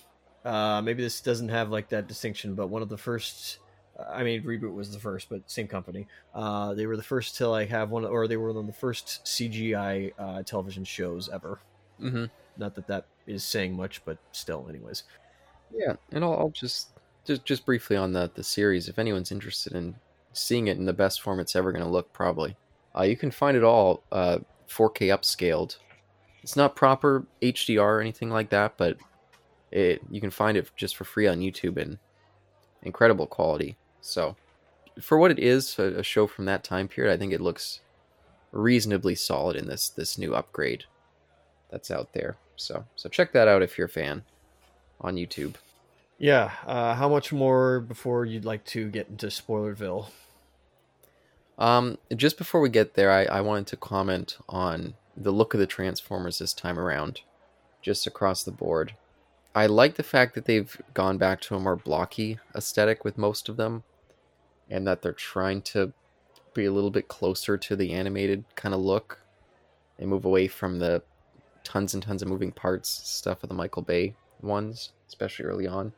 uh, 0.46 0.82
maybe 0.82 1.04
this 1.04 1.20
doesn't 1.20 1.50
have 1.50 1.70
like 1.70 1.90
that 1.90 2.08
distinction. 2.08 2.56
But 2.56 2.68
one 2.68 2.82
of 2.82 2.88
the 2.88 2.98
first, 2.98 3.60
I 4.10 4.24
mean, 4.24 4.44
reboot 4.44 4.74
was 4.74 4.94
the 4.94 5.00
first, 5.00 5.28
but 5.30 5.50
same 5.52 5.68
company. 5.68 6.08
Uh, 6.34 6.74
they 6.74 6.86
were 6.86 6.96
the 6.98 7.04
first 7.04 7.36
to 7.38 7.50
like 7.50 7.70
have 7.70 7.90
one, 7.92 8.06
or 8.06 8.28
they 8.28 8.38
were 8.38 8.54
one 8.54 8.62
of 8.62 8.68
the 8.68 8.74
first 8.74 9.26
CGI 9.26 10.14
uh, 10.18 10.44
television 10.44 10.86
shows 10.86 11.30
ever. 11.30 11.60
hmm 12.00 12.26
Not 12.58 12.76
that 12.76 12.88
that 12.88 13.06
is 13.28 13.44
saying 13.44 13.76
much, 13.76 14.04
but 14.06 14.18
still, 14.32 14.68
anyways. 14.70 15.04
Yeah, 15.74 15.96
and 16.12 16.24
I'll, 16.24 16.34
I'll 16.34 16.50
just 16.50 16.90
just 17.26 17.46
just 17.46 17.66
briefly 17.66 17.96
on 17.96 18.14
the 18.14 18.32
the 18.34 18.44
series. 18.44 18.90
If 18.90 19.00
anyone's 19.00 19.32
interested 19.32 19.74
in 19.74 19.96
seeing 20.34 20.68
it 20.68 20.78
in 20.78 20.86
the 20.86 20.94
best 20.94 21.22
form 21.22 21.40
it's 21.40 21.56
ever 21.56 21.72
going 21.72 21.84
to 21.84 21.90
look, 21.90 22.12
probably 22.14 22.56
uh, 22.98 23.04
you 23.04 23.18
can 23.18 23.32
find 23.32 23.56
it 23.56 23.64
all 23.64 24.04
uh, 24.12 24.40
4K 24.70 25.08
upscaled. 25.08 25.78
It's 26.44 26.56
not 26.56 26.76
proper 26.76 27.26
HDR 27.42 27.82
or 27.82 28.02
anything 28.02 28.30
like 28.30 28.50
that, 28.50 28.78
but 28.78 28.98
it 29.72 30.02
you 30.10 30.20
can 30.20 30.32
find 30.32 30.58
it 30.58 30.70
just 30.76 30.96
for 30.96 31.04
free 31.04 31.28
on 31.28 31.40
YouTube 31.40 31.78
in 31.78 32.00
incredible 32.84 33.28
quality. 33.28 33.78
So, 34.02 34.36
for 35.00 35.18
what 35.18 35.32
it 35.32 35.40
is, 35.40 35.78
a, 35.80 36.00
a 36.00 36.04
show 36.04 36.28
from 36.28 36.46
that 36.46 36.64
time 36.64 36.88
period, 36.88 37.14
I 37.14 37.18
think 37.18 37.34
it 37.34 37.42
looks 37.42 37.82
reasonably 38.52 39.16
solid 39.16 39.56
in 39.56 39.68
this 39.68 39.90
this 39.90 40.18
new 40.18 40.36
upgrade 40.36 40.86
that's 41.70 41.92
out 41.92 42.14
there. 42.14 42.38
So, 42.58 42.86
so 42.96 43.10
check 43.10 43.32
that 43.34 43.48
out 43.48 43.64
if 43.64 43.78
you're 43.78 43.88
a 43.88 43.90
fan 43.90 44.24
on 45.02 45.16
YouTube. 45.16 45.56
Yeah. 46.18 46.52
Uh, 46.66 46.94
how 46.96 47.10
much 47.10 47.34
more 47.34 47.80
before 47.80 48.26
you'd 48.26 48.46
like 48.46 48.64
to 48.66 48.90
get 48.90 49.10
into 49.10 49.28
Spoilerville? 49.28 50.08
Um, 51.58 51.98
just 52.16 52.38
before 52.38 52.62
we 52.62 52.70
get 52.70 52.94
there, 52.94 53.12
I, 53.12 53.26
I 53.26 53.42
wanted 53.42 53.68
to 53.68 53.78
comment 53.78 54.38
on 54.48 54.94
the 55.18 55.32
look 55.32 55.54
of 55.54 55.60
the 55.60 55.68
Transformers 55.68 56.40
this 56.40 56.54
time 56.54 56.80
around, 56.80 57.22
just 57.82 58.08
across 58.08 58.44
the 58.44 58.52
board. 58.52 58.96
I 59.54 59.66
like 59.66 59.96
the 59.96 60.04
fact 60.04 60.34
that 60.36 60.46
they've 60.46 60.82
gone 60.94 61.18
back 61.18 61.42
to 61.42 61.56
a 61.56 61.60
more 61.60 61.76
blocky 61.76 62.40
aesthetic 62.56 63.04
with 63.04 63.18
most 63.18 63.50
of 63.50 63.58
them, 63.58 63.84
and 64.70 64.88
that 64.88 65.02
they're 65.02 65.12
trying 65.12 65.62
to 65.64 65.92
be 66.54 66.66
a 66.66 66.72
little 66.72 66.90
bit 66.90 67.08
closer 67.08 67.58
to 67.58 67.76
the 67.76 67.92
animated 67.92 68.46
kind 68.56 68.74
of 68.74 68.82
look 68.82 69.20
and 70.00 70.10
move 70.10 70.26
away 70.26 70.48
from 70.48 70.80
the 70.80 71.02
tons 71.64 71.94
and 71.94 72.04
tons 72.04 72.22
of 72.22 72.28
moving 72.28 72.52
parts 72.52 72.90
stuff 72.90 73.44
of 73.44 73.50
the 73.50 73.56
Michael 73.56 73.82
Bay 73.82 74.16
ones, 74.44 74.92
especially 75.08 75.46
early 75.46 75.68
on. 75.68 75.94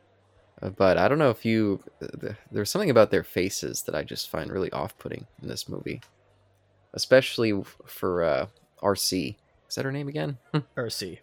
Uh, 0.62 0.70
But 0.70 0.98
I 0.98 1.08
don't 1.08 1.20
know 1.20 1.30
if 1.30 1.46
you. 1.46 1.82
th- 2.00 2.36
There's 2.52 2.70
something 2.70 2.90
about 2.90 3.12
their 3.12 3.24
faces 3.24 3.82
that 3.84 3.96
I 3.96 4.04
just 4.04 4.30
find 4.30 4.52
really 4.52 4.72
off 4.72 4.98
putting 4.98 5.26
in 5.42 5.48
this 5.48 5.68
movie. 5.70 6.02
Especially 6.94 7.54
for 7.86 8.24
uh, 8.24 8.46
Arcee. 8.82 9.36
Is 9.68 9.76
that 9.76 9.86
her 9.86 9.92
name 9.92 10.08
again? 10.08 10.38
Arcee. 10.78 11.20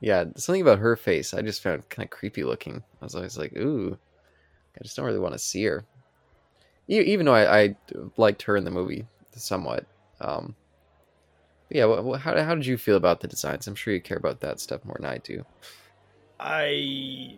Yeah, 0.00 0.24
something 0.36 0.62
about 0.62 0.78
her 0.78 0.94
face 0.96 1.34
I 1.34 1.42
just 1.42 1.62
found 1.62 1.88
kind 1.88 2.04
of 2.06 2.10
creepy 2.10 2.44
looking. 2.44 2.82
I 3.00 3.04
was 3.04 3.14
always 3.14 3.36
like, 3.38 3.56
ooh, 3.56 3.96
I 4.76 4.82
just 4.82 4.96
don't 4.96 5.06
really 5.06 5.18
want 5.18 5.34
to 5.34 5.38
see 5.38 5.64
her. 5.64 5.84
Even 6.88 7.26
though 7.26 7.34
I, 7.34 7.60
I 7.62 7.76
liked 8.16 8.42
her 8.42 8.56
in 8.56 8.64
the 8.64 8.70
movie 8.70 9.06
somewhat. 9.34 9.84
Um, 10.20 10.54
yeah, 11.70 11.86
wh- 11.86 12.18
how, 12.18 12.40
how 12.42 12.54
did 12.54 12.64
you 12.66 12.78
feel 12.78 12.96
about 12.96 13.20
the 13.20 13.28
designs? 13.28 13.66
I'm 13.66 13.74
sure 13.74 13.92
you 13.92 14.00
care 14.00 14.16
about 14.16 14.40
that 14.40 14.58
stuff 14.60 14.84
more 14.84 14.96
than 14.98 15.06
I 15.10 15.18
do. 15.18 15.44
I 16.40 17.36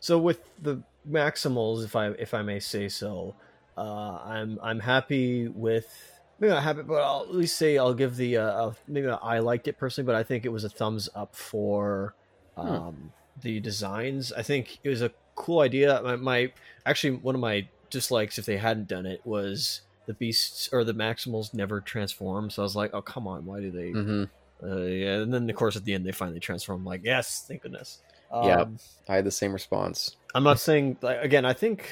so 0.00 0.18
with 0.18 0.40
the 0.60 0.82
Maximals, 1.08 1.84
if 1.84 1.96
I 1.96 2.08
if 2.08 2.34
I 2.34 2.42
may 2.42 2.60
say 2.60 2.88
so, 2.88 3.34
uh, 3.76 4.20
I'm 4.24 4.58
I'm 4.62 4.80
happy 4.80 5.48
with 5.48 6.20
maybe 6.38 6.52
not 6.52 6.62
happy, 6.62 6.82
but 6.82 7.02
I'll 7.02 7.22
at 7.22 7.34
least 7.34 7.56
say 7.56 7.78
I'll 7.78 7.94
give 7.94 8.16
the 8.16 8.36
uh, 8.36 8.42
uh, 8.42 8.74
maybe 8.88 9.08
I 9.08 9.38
liked 9.38 9.68
it 9.68 9.78
personally, 9.78 10.06
but 10.06 10.14
I 10.14 10.22
think 10.22 10.44
it 10.44 10.50
was 10.50 10.64
a 10.64 10.68
thumbs 10.68 11.08
up 11.14 11.34
for 11.34 12.14
um, 12.56 13.12
the 13.40 13.60
designs. 13.60 14.32
I 14.32 14.42
think 14.42 14.78
it 14.84 14.88
was 14.88 15.02
a 15.02 15.12
cool 15.34 15.60
idea. 15.60 16.00
My, 16.02 16.16
my 16.16 16.52
actually 16.84 17.16
one 17.16 17.34
of 17.34 17.40
my 17.40 17.68
dislikes 17.90 18.38
if 18.38 18.46
they 18.46 18.56
hadn't 18.56 18.88
done 18.88 19.06
it 19.06 19.20
was 19.24 19.82
the 20.06 20.14
beasts 20.14 20.68
or 20.72 20.84
the 20.84 20.94
Maximals 20.94 21.54
never 21.54 21.80
transform. 21.80 22.50
So 22.50 22.62
I 22.62 22.64
was 22.64 22.76
like, 22.76 22.90
oh 22.92 23.02
come 23.02 23.26
on, 23.26 23.44
why 23.46 23.60
do 23.60 23.70
they? 23.70 23.90
hmm 23.90 24.24
Uh, 24.62 24.82
yeah, 24.82 25.20
and 25.20 25.32
then 25.34 25.48
of 25.48 25.56
course 25.56 25.76
at 25.76 25.84
the 25.84 25.94
end 25.94 26.06
they 26.06 26.12
finally 26.12 26.40
transform. 26.40 26.80
I'm 26.80 26.86
like, 26.86 27.02
yes, 27.04 27.44
thank 27.46 27.62
goodness. 27.62 27.98
Yeah. 28.32 28.62
Um, 28.62 28.78
I 29.08 29.16
had 29.16 29.24
the 29.24 29.30
same 29.30 29.52
response. 29.52 30.16
I'm 30.34 30.44
not 30.44 30.58
saying 30.58 30.98
like 31.02 31.22
again. 31.22 31.44
I 31.44 31.52
think 31.52 31.88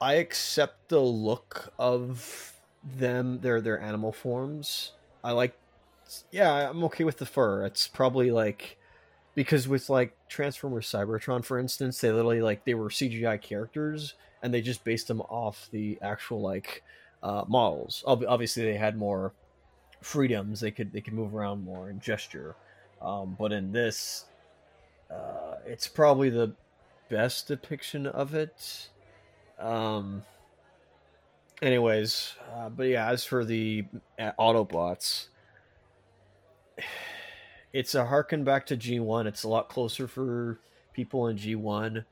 I 0.00 0.14
accept 0.14 0.88
the 0.88 1.00
look 1.00 1.72
of 1.78 2.54
them, 2.82 3.40
their 3.40 3.60
their 3.60 3.78
animal 3.80 4.12
forms. 4.12 4.92
I 5.22 5.32
like, 5.32 5.54
yeah, 6.30 6.70
I'm 6.70 6.82
okay 6.84 7.04
with 7.04 7.18
the 7.18 7.26
fur. 7.26 7.66
It's 7.66 7.88
probably 7.88 8.30
like 8.30 8.78
because 9.34 9.68
with 9.68 9.90
like 9.90 10.16
Transformers 10.28 10.90
Cybertron, 10.90 11.44
for 11.44 11.58
instance, 11.58 12.00
they 12.00 12.10
literally 12.10 12.40
like 12.40 12.64
they 12.64 12.74
were 12.74 12.88
CGI 12.88 13.40
characters 13.40 14.14
and 14.42 14.54
they 14.54 14.62
just 14.62 14.84
based 14.84 15.08
them 15.08 15.20
off 15.22 15.68
the 15.70 15.98
actual 16.00 16.40
like 16.40 16.82
uh, 17.22 17.44
models. 17.46 18.02
Ob- 18.06 18.24
Obviously, 18.26 18.64
they 18.64 18.76
had 18.76 18.96
more 18.96 19.32
freedoms. 20.00 20.60
They 20.60 20.70
could 20.70 20.92
they 20.92 21.00
could 21.00 21.14
move 21.14 21.34
around 21.34 21.64
more 21.64 21.88
and 21.88 22.00
gesture. 22.00 22.56
Um, 23.00 23.36
but 23.38 23.52
in 23.52 23.72
this, 23.72 24.26
uh, 25.10 25.56
it's 25.66 25.88
probably 25.88 26.30
the 26.30 26.52
best 27.08 27.48
depiction 27.48 28.06
of 28.06 28.34
it. 28.34 28.88
Um. 29.58 30.22
Anyways, 31.62 32.36
uh, 32.54 32.70
but 32.70 32.84
yeah, 32.84 33.10
as 33.10 33.22
for 33.22 33.44
the 33.44 33.84
uh, 34.18 34.32
Autobots, 34.38 35.26
it's 37.74 37.94
a 37.94 38.06
harken 38.06 38.44
back 38.44 38.64
to 38.66 38.78
G 38.78 38.98
one. 38.98 39.26
It's 39.26 39.42
a 39.42 39.48
lot 39.48 39.68
closer 39.68 40.08
for 40.08 40.58
people 40.94 41.26
in 41.26 41.36
G 41.36 41.56
one. 41.56 42.06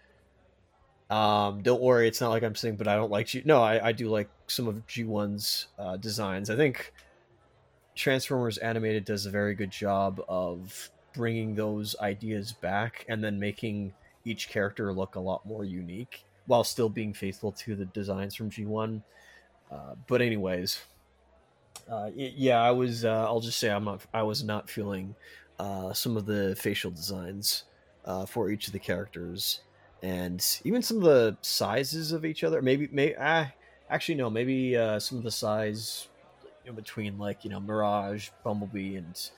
Um, 1.09 1.63
don't 1.63 1.81
worry, 1.81 2.07
it's 2.07 2.21
not 2.21 2.29
like 2.29 2.43
I'm 2.43 2.55
saying, 2.55 2.77
but 2.77 2.87
I 2.89 2.97
don't 2.97 3.11
like 3.11 3.29
G. 3.29 3.41
No, 3.47 3.63
I, 3.63 3.89
I 3.89 3.93
do 3.93 4.11
like 4.11 4.29
some 4.49 4.69
of 4.69 4.87
G 4.87 5.05
one's 5.05 5.69
uh, 5.79 5.97
designs. 5.97 6.51
I 6.51 6.57
think 6.57 6.93
Transformers 7.99 8.59
Animated 8.59 9.05
does 9.05 9.27
a 9.27 9.31
very 9.31 9.57
good 9.57 9.73
job 9.73 10.23
of 10.29 10.89
bringing 11.15 11.57
those 11.57 11.97
ideas 12.01 12.53
back 12.53 13.05
and 13.09 13.23
then 13.25 13.41
making 13.41 13.93
each 14.25 14.49
character 14.49 14.93
look 14.93 15.17
a 15.17 15.21
lot 15.21 15.45
more 15.45 15.65
unique 15.65 16.25
while 16.47 16.63
still 16.63 16.89
being 16.89 17.13
faithful 17.13 17.51
to 17.51 17.75
the 17.75 17.87
designs 17.87 18.37
from 18.37 18.51
G1. 18.51 19.03
Uh, 19.73 19.97
but 20.07 20.23
anyways, 20.23 20.79
uh, 21.91 22.11
yeah, 22.15 22.63
I 22.63 22.71
was. 22.71 23.05
Uh, 23.05 23.25
I'll 23.25 23.41
just 23.41 23.59
say 23.59 23.69
I'm 23.69 23.85
not. 23.85 24.03
I 24.15 24.23
was 24.23 24.45
not 24.45 24.71
feeling 24.71 25.17
uh, 25.59 25.93
some 25.93 26.17
of 26.17 26.25
the 26.25 26.55
facial 26.57 26.93
designs 26.93 27.65
uh, 28.05 28.27
for 28.27 28.49
each 28.49 28.69
of 28.69 28.73
the 28.73 28.79
characters, 28.79 29.63
and 30.05 30.45
even 30.63 30.83
some 30.83 30.99
of 30.99 31.03
the 31.03 31.37
sizes 31.43 32.13
of 32.13 32.25
each 32.25 32.45
other. 32.45 32.63
Maybe, 32.63 32.89
may 32.93 33.17
ah, 33.19 33.51
actually 33.91 34.15
no. 34.15 34.31
Maybe 34.31 34.77
uh, 34.77 35.01
some 35.01 35.19
of 35.19 35.25
the 35.25 35.33
size 35.33 36.07
in 36.69 36.75
between, 36.75 37.19
like 37.19 37.45
you 37.45 37.51
know, 37.51 37.61
Mirage, 37.61 38.31
Bumblebee, 38.45 38.97
and 38.97 39.31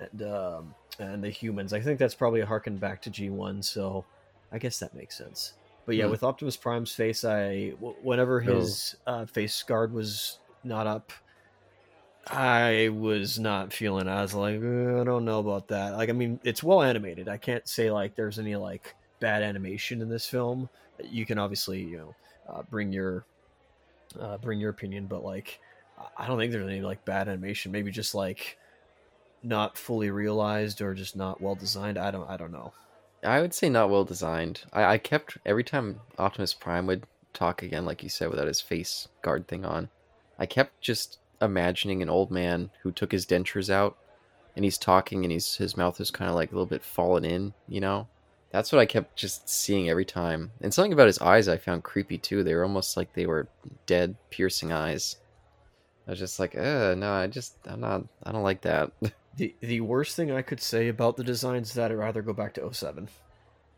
and 0.00 0.22
um, 0.22 0.74
and 0.98 1.22
the 1.22 1.30
humans. 1.30 1.72
I 1.72 1.80
think 1.80 1.98
that's 1.98 2.14
probably 2.14 2.40
a 2.40 2.46
harken 2.46 2.76
back 2.76 3.02
to 3.02 3.10
G1. 3.10 3.62
So 3.64 4.04
I 4.52 4.58
guess 4.58 4.78
that 4.80 4.94
makes 4.94 5.16
sense. 5.16 5.54
But 5.86 5.96
yeah, 5.96 6.06
Hmm. 6.06 6.10
with 6.10 6.22
Optimus 6.22 6.56
Prime's 6.56 6.92
face, 6.92 7.24
I 7.24 7.70
w- 7.70 7.96
whenever 8.02 8.40
his 8.40 8.96
uh, 9.06 9.24
face 9.26 9.62
guard 9.62 9.92
was 9.92 10.38
not 10.64 10.86
up, 10.86 11.12
I 12.26 12.90
was 12.92 13.38
not 13.38 13.72
feeling. 13.72 14.06
I 14.08 14.20
was 14.22 14.34
like, 14.34 14.60
"Uh, 14.62 15.00
I 15.00 15.04
don't 15.04 15.24
know 15.24 15.38
about 15.40 15.68
that. 15.68 15.94
Like, 15.96 16.10
I 16.10 16.12
mean, 16.12 16.40
it's 16.44 16.62
well 16.62 16.82
animated. 16.82 17.28
I 17.28 17.38
can't 17.38 17.66
say 17.66 17.90
like 17.90 18.14
there's 18.16 18.38
any 18.38 18.54
like 18.56 18.94
bad 19.20 19.42
animation 19.42 20.02
in 20.02 20.08
this 20.08 20.26
film. 20.26 20.68
You 21.02 21.24
can 21.24 21.38
obviously 21.38 21.82
you 21.82 21.96
know 21.96 22.14
uh, 22.48 22.62
bring 22.70 22.92
your 22.92 23.24
uh, 24.20 24.36
bring 24.38 24.60
your 24.60 24.70
opinion, 24.70 25.06
but 25.06 25.24
like 25.24 25.58
I- 26.16 26.26
don't 26.26 26.38
think 26.38 26.52
there's 26.52 26.68
any 26.68 26.80
like 26.80 27.04
bad 27.04 27.28
animation. 27.28 27.72
Maybe 27.72 27.90
just 27.90 28.14
like 28.14 28.58
not 29.42 29.78
fully 29.78 30.10
realized 30.10 30.80
or 30.80 30.94
just 30.94 31.16
not 31.16 31.40
well 31.40 31.54
designed. 31.54 31.98
I 31.98 32.10
don't. 32.10 32.28
I 32.28 32.36
don't 32.36 32.52
know. 32.52 32.72
I 33.24 33.40
would 33.40 33.54
say 33.54 33.68
not 33.68 33.90
well 33.90 34.04
designed. 34.04 34.62
I, 34.72 34.84
I 34.84 34.98
kept 34.98 35.38
every 35.44 35.64
time 35.64 36.00
Optimus 36.18 36.54
Prime 36.54 36.86
would 36.86 37.04
talk 37.32 37.62
again, 37.62 37.84
like 37.84 38.02
you 38.02 38.08
said, 38.08 38.30
without 38.30 38.46
his 38.46 38.60
face 38.60 39.08
guard 39.22 39.48
thing 39.48 39.64
on. 39.64 39.88
I 40.38 40.46
kept 40.46 40.80
just 40.80 41.18
imagining 41.40 42.02
an 42.02 42.08
old 42.10 42.30
man 42.30 42.70
who 42.82 42.92
took 42.92 43.12
his 43.12 43.26
dentures 43.26 43.70
out, 43.70 43.96
and 44.54 44.64
he's 44.64 44.78
talking, 44.78 45.24
and 45.24 45.32
he's 45.32 45.56
his 45.56 45.76
mouth 45.76 46.00
is 46.00 46.10
kind 46.10 46.28
of 46.28 46.34
like 46.36 46.50
a 46.50 46.54
little 46.54 46.66
bit 46.66 46.82
fallen 46.84 47.24
in. 47.24 47.54
You 47.68 47.80
know, 47.80 48.06
that's 48.50 48.72
what 48.72 48.80
I 48.80 48.86
kept 48.86 49.16
just 49.16 49.48
seeing 49.48 49.88
every 49.88 50.04
time. 50.04 50.52
And 50.60 50.72
something 50.72 50.92
about 50.92 51.06
his 51.08 51.18
eyes 51.18 51.48
I 51.48 51.56
found 51.56 51.82
creepy 51.84 52.18
too. 52.18 52.42
They 52.42 52.54
were 52.54 52.64
almost 52.64 52.96
like 52.96 53.12
they 53.12 53.26
were 53.26 53.48
dead, 53.86 54.16
piercing 54.30 54.72
eyes. 54.72 55.16
I 56.08 56.12
was 56.12 56.18
just 56.20 56.38
like, 56.40 56.56
uh, 56.56 56.94
no, 56.96 57.12
I 57.12 57.28
just, 57.28 57.58
I'm 57.66 57.80
not, 57.80 58.04
I 58.24 58.32
don't 58.32 58.42
like 58.42 58.62
that. 58.62 58.92
The 59.34 59.56
the 59.60 59.80
worst 59.82 60.16
thing 60.16 60.30
I 60.30 60.42
could 60.42 60.60
say 60.60 60.88
about 60.88 61.16
the 61.16 61.24
designs 61.24 61.68
is 61.68 61.74
that 61.74 61.90
I'd 61.92 61.96
rather 61.96 62.22
go 62.22 62.32
back 62.32 62.54
to 62.54 62.62
07. 62.64 63.10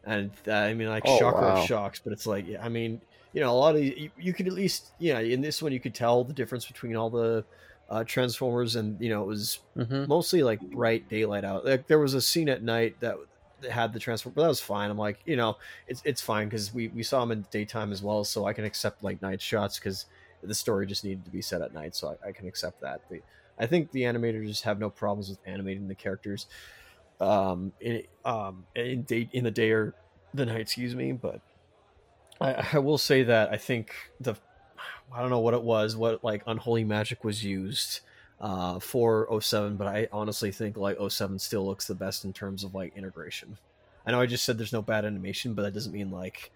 And 0.04 0.36
uh, 0.46 0.52
I 0.54 0.74
mean, 0.74 0.88
like 0.88 1.04
Oh, 1.04 1.06
shocker 1.06 1.48
wow. 1.48 1.50
of 1.50 1.58
shocks, 1.58 2.00
but 2.02 2.12
it's 2.12 2.26
like, 2.26 2.46
yeah, 2.46 2.64
I 2.64 2.68
mean, 2.68 3.02
you 3.32 3.40
know, 3.40 3.50
a 3.52 3.58
lot 3.58 3.74
of 3.76 3.82
you, 3.82 4.10
you 4.16 4.32
could 4.32 4.46
at 4.46 4.52
least, 4.54 4.94
yeah, 4.98 5.18
in 5.20 5.40
this 5.40 5.60
one 5.62 5.72
you 5.72 5.80
could 5.80 5.94
tell 5.94 6.24
the 6.24 6.32
difference 6.34 6.66
between 6.66 6.96
all 6.96 7.10
the 7.10 7.46
uh, 7.88 8.04
Transformers, 8.04 8.76
and 8.76 9.00
you 9.00 9.10
know, 9.10 9.22
it 9.22 9.26
was 9.26 9.60
hmm 9.76 10.04
mostly 10.06 10.42
like 10.42 10.62
bright 10.70 11.08
daylight 11.08 11.44
out. 11.44 11.64
Like 11.64 11.86
there 11.88 11.98
was 11.98 12.14
a 12.14 12.20
scene 12.22 12.48
at 12.48 12.62
night 12.62 13.00
that 13.00 13.16
had 13.70 13.92
the 13.92 13.98
transform, 13.98 14.34
but 14.34 14.42
that 14.42 14.48
was 14.48 14.60
fine. 14.60 14.90
I'm 14.90 14.96
like, 14.98 15.20
you 15.26 15.36
know, 15.36 15.56
it's 15.86 16.00
it's 16.04 16.22
fine 16.22 16.48
because 16.48 16.72
we 16.72 16.88
we 16.88 17.02
saw 17.02 17.20
them 17.20 17.32
in 17.32 17.42
daytime 17.50 17.92
as 17.92 18.02
well, 18.02 18.24
so 18.24 18.46
I 18.46 18.52
can 18.54 18.64
accept 18.64 19.02
like 19.02 19.20
night 19.20 19.42
shots 19.42 19.78
because 19.78 20.06
the 20.42 20.54
story 20.54 20.86
just 20.86 21.04
needed 21.04 21.24
to 21.24 21.30
be 21.30 21.42
set 21.42 21.62
at 21.62 21.72
night, 21.74 21.94
so 21.94 22.16
I, 22.24 22.28
I 22.28 22.32
can 22.32 22.48
accept 22.48 22.80
that. 22.80 23.02
But 23.08 23.20
I 23.58 23.66
think 23.66 23.90
the 23.92 24.02
animators 24.02 24.62
have 24.62 24.78
no 24.78 24.90
problems 24.90 25.28
with 25.28 25.38
animating 25.46 25.88
the 25.88 25.94
characters, 25.94 26.46
um, 27.20 27.72
in 27.80 28.02
um 28.24 28.64
in 28.74 29.02
day 29.02 29.28
in 29.32 29.44
the 29.44 29.50
day 29.50 29.70
or 29.70 29.94
the 30.34 30.46
night, 30.46 30.60
excuse 30.60 30.94
me. 30.94 31.12
But 31.12 31.40
I, 32.40 32.68
I 32.72 32.78
will 32.78 32.98
say 32.98 33.22
that 33.24 33.50
I 33.50 33.56
think 33.56 33.94
the 34.20 34.34
I 35.12 35.20
don't 35.20 35.30
know 35.30 35.40
what 35.40 35.54
it 35.54 35.62
was, 35.62 35.96
what 35.96 36.22
like 36.24 36.42
unholy 36.46 36.84
magic 36.84 37.24
was 37.24 37.44
used 37.44 38.00
uh, 38.40 38.78
for 38.78 39.28
07, 39.40 39.76
but 39.76 39.86
I 39.86 40.08
honestly 40.12 40.52
think 40.52 40.76
like 40.76 40.98
07 41.06 41.38
still 41.38 41.66
looks 41.66 41.86
the 41.86 41.94
best 41.94 42.24
in 42.24 42.32
terms 42.32 42.64
of 42.64 42.74
like 42.74 42.96
integration. 42.96 43.58
I 44.06 44.12
know 44.12 44.20
I 44.20 44.26
just 44.26 44.44
said 44.44 44.56
there's 44.56 44.72
no 44.72 44.82
bad 44.82 45.04
animation, 45.04 45.54
but 45.54 45.62
that 45.62 45.74
doesn't 45.74 45.92
mean 45.92 46.10
like 46.10 46.50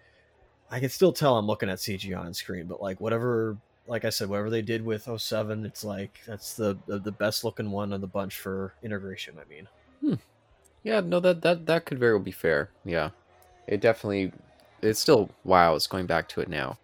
I 0.71 0.79
can 0.79 0.89
still 0.89 1.13
tell 1.13 1.37
I'm 1.37 1.45
looking 1.45 1.69
at 1.69 1.77
CGI 1.77 2.17
on 2.17 2.33
screen. 2.33 2.65
But 2.65 2.81
like 2.81 2.99
whatever, 2.99 3.57
like 3.87 4.05
I 4.05 4.09
said, 4.09 4.29
whatever 4.29 4.49
they 4.49 4.61
did 4.61 4.83
with 4.83 5.07
07, 5.17 5.65
it's 5.65 5.83
like 5.83 6.19
that's 6.25 6.55
the 6.55 6.77
the, 6.87 7.11
best 7.11 7.43
looking 7.43 7.71
one 7.71 7.93
of 7.93 8.01
the 8.01 8.07
bunch 8.07 8.37
for 8.37 8.73
integration. 8.83 9.35
I 9.39 9.47
mean, 9.49 10.19
Yeah, 10.83 10.99
no, 11.01 11.19
that 11.19 11.41
that 11.41 11.65
that 11.65 11.85
could 11.85 11.99
very 11.99 12.13
well 12.13 12.23
be 12.23 12.31
fair. 12.31 12.69
Yeah, 12.83 13.09
it 13.67 13.81
definitely. 13.81 14.31
It's 14.81 14.99
still 14.99 15.29
wow. 15.43 15.75
It's 15.75 15.87
going 15.87 16.05
back 16.05 16.29
to 16.29 16.41
it 16.41 16.47
now. 16.47 16.77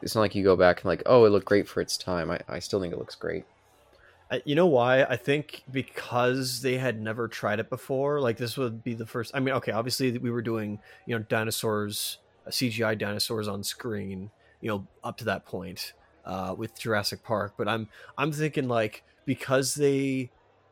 It's 0.00 0.14
not 0.14 0.20
like 0.20 0.34
you 0.34 0.44
go 0.44 0.56
back 0.56 0.78
and 0.78 0.86
like, 0.86 1.02
oh, 1.06 1.24
it 1.24 1.30
looked 1.30 1.46
great 1.46 1.68
for 1.68 1.80
its 1.80 1.96
time. 1.96 2.30
I, 2.30 2.40
I 2.48 2.58
still 2.58 2.80
think 2.80 2.92
it 2.92 2.98
looks 2.98 3.14
great. 3.14 3.44
I, 4.30 4.42
you 4.44 4.54
know 4.54 4.66
why? 4.66 5.02
I 5.04 5.16
think 5.16 5.62
because 5.70 6.62
they 6.62 6.76
had 6.76 7.00
never 7.00 7.28
tried 7.28 7.60
it 7.60 7.68
before. 7.68 8.20
Like 8.20 8.36
this 8.36 8.56
would 8.56 8.82
be 8.82 8.94
the 8.94 9.06
first. 9.06 9.32
I 9.34 9.40
mean, 9.40 9.54
okay, 9.56 9.72
obviously 9.72 10.16
we 10.18 10.30
were 10.30 10.42
doing 10.42 10.78
you 11.06 11.16
know 11.16 11.24
dinosaurs, 11.28 12.18
uh, 12.46 12.50
CGI 12.50 12.98
dinosaurs 12.98 13.48
on 13.48 13.62
screen. 13.62 14.30
You 14.60 14.68
know, 14.68 14.86
up 15.02 15.16
to 15.18 15.24
that 15.24 15.44
point 15.44 15.92
uh, 16.24 16.54
with 16.56 16.78
Jurassic 16.78 17.22
Park. 17.22 17.54
But 17.56 17.68
I'm 17.68 17.88
I'm 18.16 18.32
thinking 18.32 18.68
like 18.68 19.02
because 19.24 19.74
they 19.74 20.30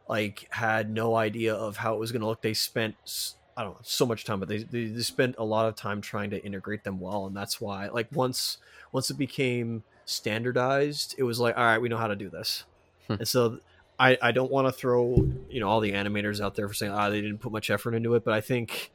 like 0.08 0.48
had 0.50 0.90
no 0.90 1.14
idea 1.14 1.54
of 1.54 1.76
how 1.76 1.94
it 1.94 2.00
was 2.00 2.12
going 2.12 2.20
to 2.20 2.26
look. 2.26 2.42
They 2.42 2.54
spent 2.54 3.34
I 3.56 3.62
don't 3.62 3.72
know 3.72 3.80
so 3.82 4.06
much 4.06 4.24
time, 4.24 4.40
but 4.40 4.48
they, 4.48 4.58
they 4.58 4.86
they 4.86 5.02
spent 5.02 5.36
a 5.38 5.44
lot 5.44 5.66
of 5.66 5.76
time 5.76 6.00
trying 6.00 6.30
to 6.30 6.44
integrate 6.44 6.84
them 6.84 6.98
well, 6.98 7.26
and 7.26 7.36
that's 7.36 7.60
why 7.60 7.88
like 7.88 8.08
once 8.12 8.58
once 8.92 9.10
it 9.10 9.18
became 9.18 9.82
standardized, 10.04 11.14
it 11.18 11.22
was 11.24 11.38
like 11.38 11.56
all 11.56 11.64
right, 11.64 11.78
we 11.78 11.88
know 11.88 11.96
how 11.96 12.08
to 12.08 12.16
do 12.16 12.28
this. 12.28 12.64
Hmm. 13.06 13.14
and 13.14 13.28
so 13.28 13.60
I 13.98 14.18
I 14.22 14.32
don't 14.32 14.50
want 14.50 14.66
to 14.66 14.72
throw 14.72 15.28
you 15.48 15.60
know 15.60 15.68
all 15.68 15.80
the 15.80 15.92
animators 15.92 16.40
out 16.40 16.54
there 16.54 16.68
for 16.68 16.74
saying 16.74 16.92
ah 16.92 17.10
they 17.10 17.20
didn't 17.20 17.38
put 17.38 17.52
much 17.52 17.70
effort 17.70 17.94
into 17.94 18.14
it, 18.14 18.24
but 18.24 18.34
I 18.34 18.40
think 18.40 18.92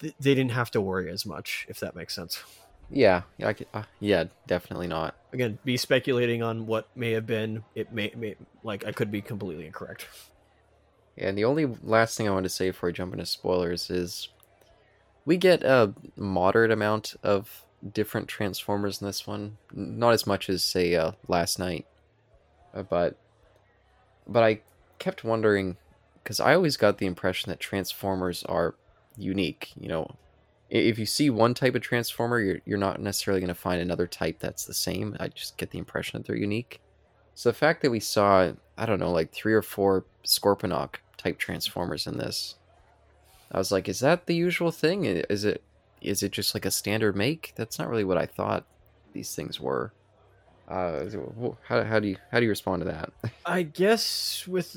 th- 0.00 0.14
they 0.18 0.34
didn't 0.34 0.52
have 0.52 0.70
to 0.72 0.80
worry 0.80 1.10
as 1.10 1.26
much 1.26 1.66
if 1.68 1.78
that 1.80 1.94
makes 1.94 2.14
sense. 2.14 2.42
Yeah, 2.90 3.22
yeah, 3.38 3.48
I 3.48 3.52
could, 3.52 3.66
uh, 3.74 3.82
yeah, 4.00 4.24
definitely 4.46 4.86
not. 4.86 5.16
Again, 5.32 5.58
be 5.64 5.76
speculating 5.76 6.42
on 6.42 6.66
what 6.66 6.88
may 6.96 7.12
have 7.12 7.26
been. 7.26 7.64
It 7.74 7.92
may, 7.92 8.12
may 8.16 8.36
like 8.62 8.86
I 8.86 8.92
could 8.92 9.10
be 9.10 9.20
completely 9.20 9.66
incorrect. 9.66 10.06
And 11.18 11.36
the 11.36 11.44
only 11.44 11.66
last 11.82 12.16
thing 12.16 12.28
I 12.28 12.32
want 12.32 12.44
to 12.44 12.50
say 12.50 12.70
before 12.70 12.90
I 12.90 12.92
jump 12.92 13.12
into 13.12 13.26
spoilers 13.26 13.90
is 13.90 14.28
we 15.24 15.36
get 15.36 15.62
a 15.62 15.92
moderate 16.16 16.70
amount 16.70 17.16
of 17.22 17.64
different 17.92 18.28
Transformers 18.28 19.00
in 19.00 19.06
this 19.06 19.26
one. 19.26 19.56
Not 19.72 20.12
as 20.12 20.26
much 20.26 20.48
as 20.48 20.62
say 20.62 20.94
uh, 20.94 21.12
Last 21.28 21.58
Knight, 21.58 21.86
Uh, 22.74 22.82
but 22.82 23.16
but 24.28 24.42
I 24.42 24.60
kept 24.98 25.24
wondering 25.24 25.76
because 26.22 26.40
I 26.40 26.54
always 26.54 26.76
got 26.76 26.98
the 26.98 27.06
impression 27.06 27.50
that 27.50 27.60
Transformers 27.60 28.44
are 28.44 28.74
unique. 29.16 29.72
You 29.78 29.88
know, 29.88 30.16
if 30.68 30.98
you 30.98 31.06
see 31.06 31.30
one 31.30 31.54
type 31.54 31.74
of 31.74 31.82
Transformer, 31.82 32.40
you're 32.40 32.60
you're 32.64 32.78
not 32.78 33.00
necessarily 33.00 33.40
going 33.40 33.48
to 33.48 33.54
find 33.54 33.80
another 33.80 34.06
type 34.06 34.38
that's 34.40 34.64
the 34.64 34.74
same. 34.74 35.16
I 35.20 35.28
just 35.28 35.56
get 35.56 35.70
the 35.70 35.78
impression 35.78 36.18
that 36.18 36.26
they're 36.26 36.36
unique. 36.36 36.80
So 37.34 37.50
the 37.50 37.54
fact 37.54 37.82
that 37.82 37.90
we 37.90 38.00
saw, 38.00 38.52
I 38.78 38.86
don't 38.86 38.98
know, 38.98 39.12
like 39.12 39.32
three 39.32 39.52
or 39.52 39.62
four 39.62 40.06
Scorponok 40.24 40.96
type 41.18 41.38
Transformers 41.38 42.06
in 42.06 42.18
this, 42.18 42.56
I 43.52 43.58
was 43.58 43.70
like, 43.70 43.88
is 43.88 44.00
that 44.00 44.26
the 44.26 44.34
usual 44.34 44.70
thing? 44.70 45.04
Is 45.04 45.44
it 45.44 45.62
is 46.00 46.22
it 46.22 46.32
just 46.32 46.54
like 46.54 46.64
a 46.64 46.70
standard 46.70 47.16
make? 47.16 47.52
That's 47.56 47.78
not 47.78 47.88
really 47.88 48.04
what 48.04 48.18
I 48.18 48.26
thought 48.26 48.64
these 49.12 49.34
things 49.34 49.60
were. 49.60 49.92
Uh, 50.68 51.04
how, 51.62 51.84
how 51.84 52.00
do 52.00 52.08
you 52.08 52.16
how 52.32 52.40
do 52.40 52.44
you 52.44 52.50
respond 52.50 52.80
to 52.80 52.86
that? 52.86 53.12
I 53.46 53.62
guess 53.62 54.46
with 54.48 54.76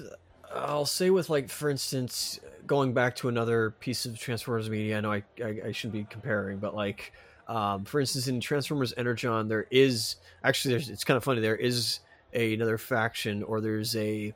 I'll 0.53 0.85
say 0.85 1.09
with 1.09 1.29
like 1.29 1.49
for 1.49 1.69
instance 1.69 2.39
going 2.65 2.93
back 2.93 3.15
to 3.17 3.29
another 3.29 3.71
piece 3.79 4.05
of 4.05 4.17
Transformers 4.17 4.69
media. 4.69 4.97
I 4.97 5.01
know 5.01 5.11
I 5.11 5.23
I, 5.43 5.55
I 5.67 5.71
shouldn't 5.71 5.93
be 5.93 6.05
comparing, 6.09 6.57
but 6.57 6.75
like 6.75 7.13
um, 7.47 7.85
for 7.85 7.99
instance 7.99 8.27
in 8.27 8.39
Transformers 8.39 8.93
Energon, 8.97 9.47
there 9.47 9.67
is 9.71 10.17
actually 10.43 10.75
there's 10.75 10.89
it's 10.89 11.03
kind 11.03 11.17
of 11.17 11.23
funny. 11.23 11.41
There 11.41 11.55
is 11.55 11.99
a, 12.33 12.53
another 12.53 12.77
faction 12.77 13.43
or 13.43 13.61
there's 13.61 13.95
a 13.95 14.33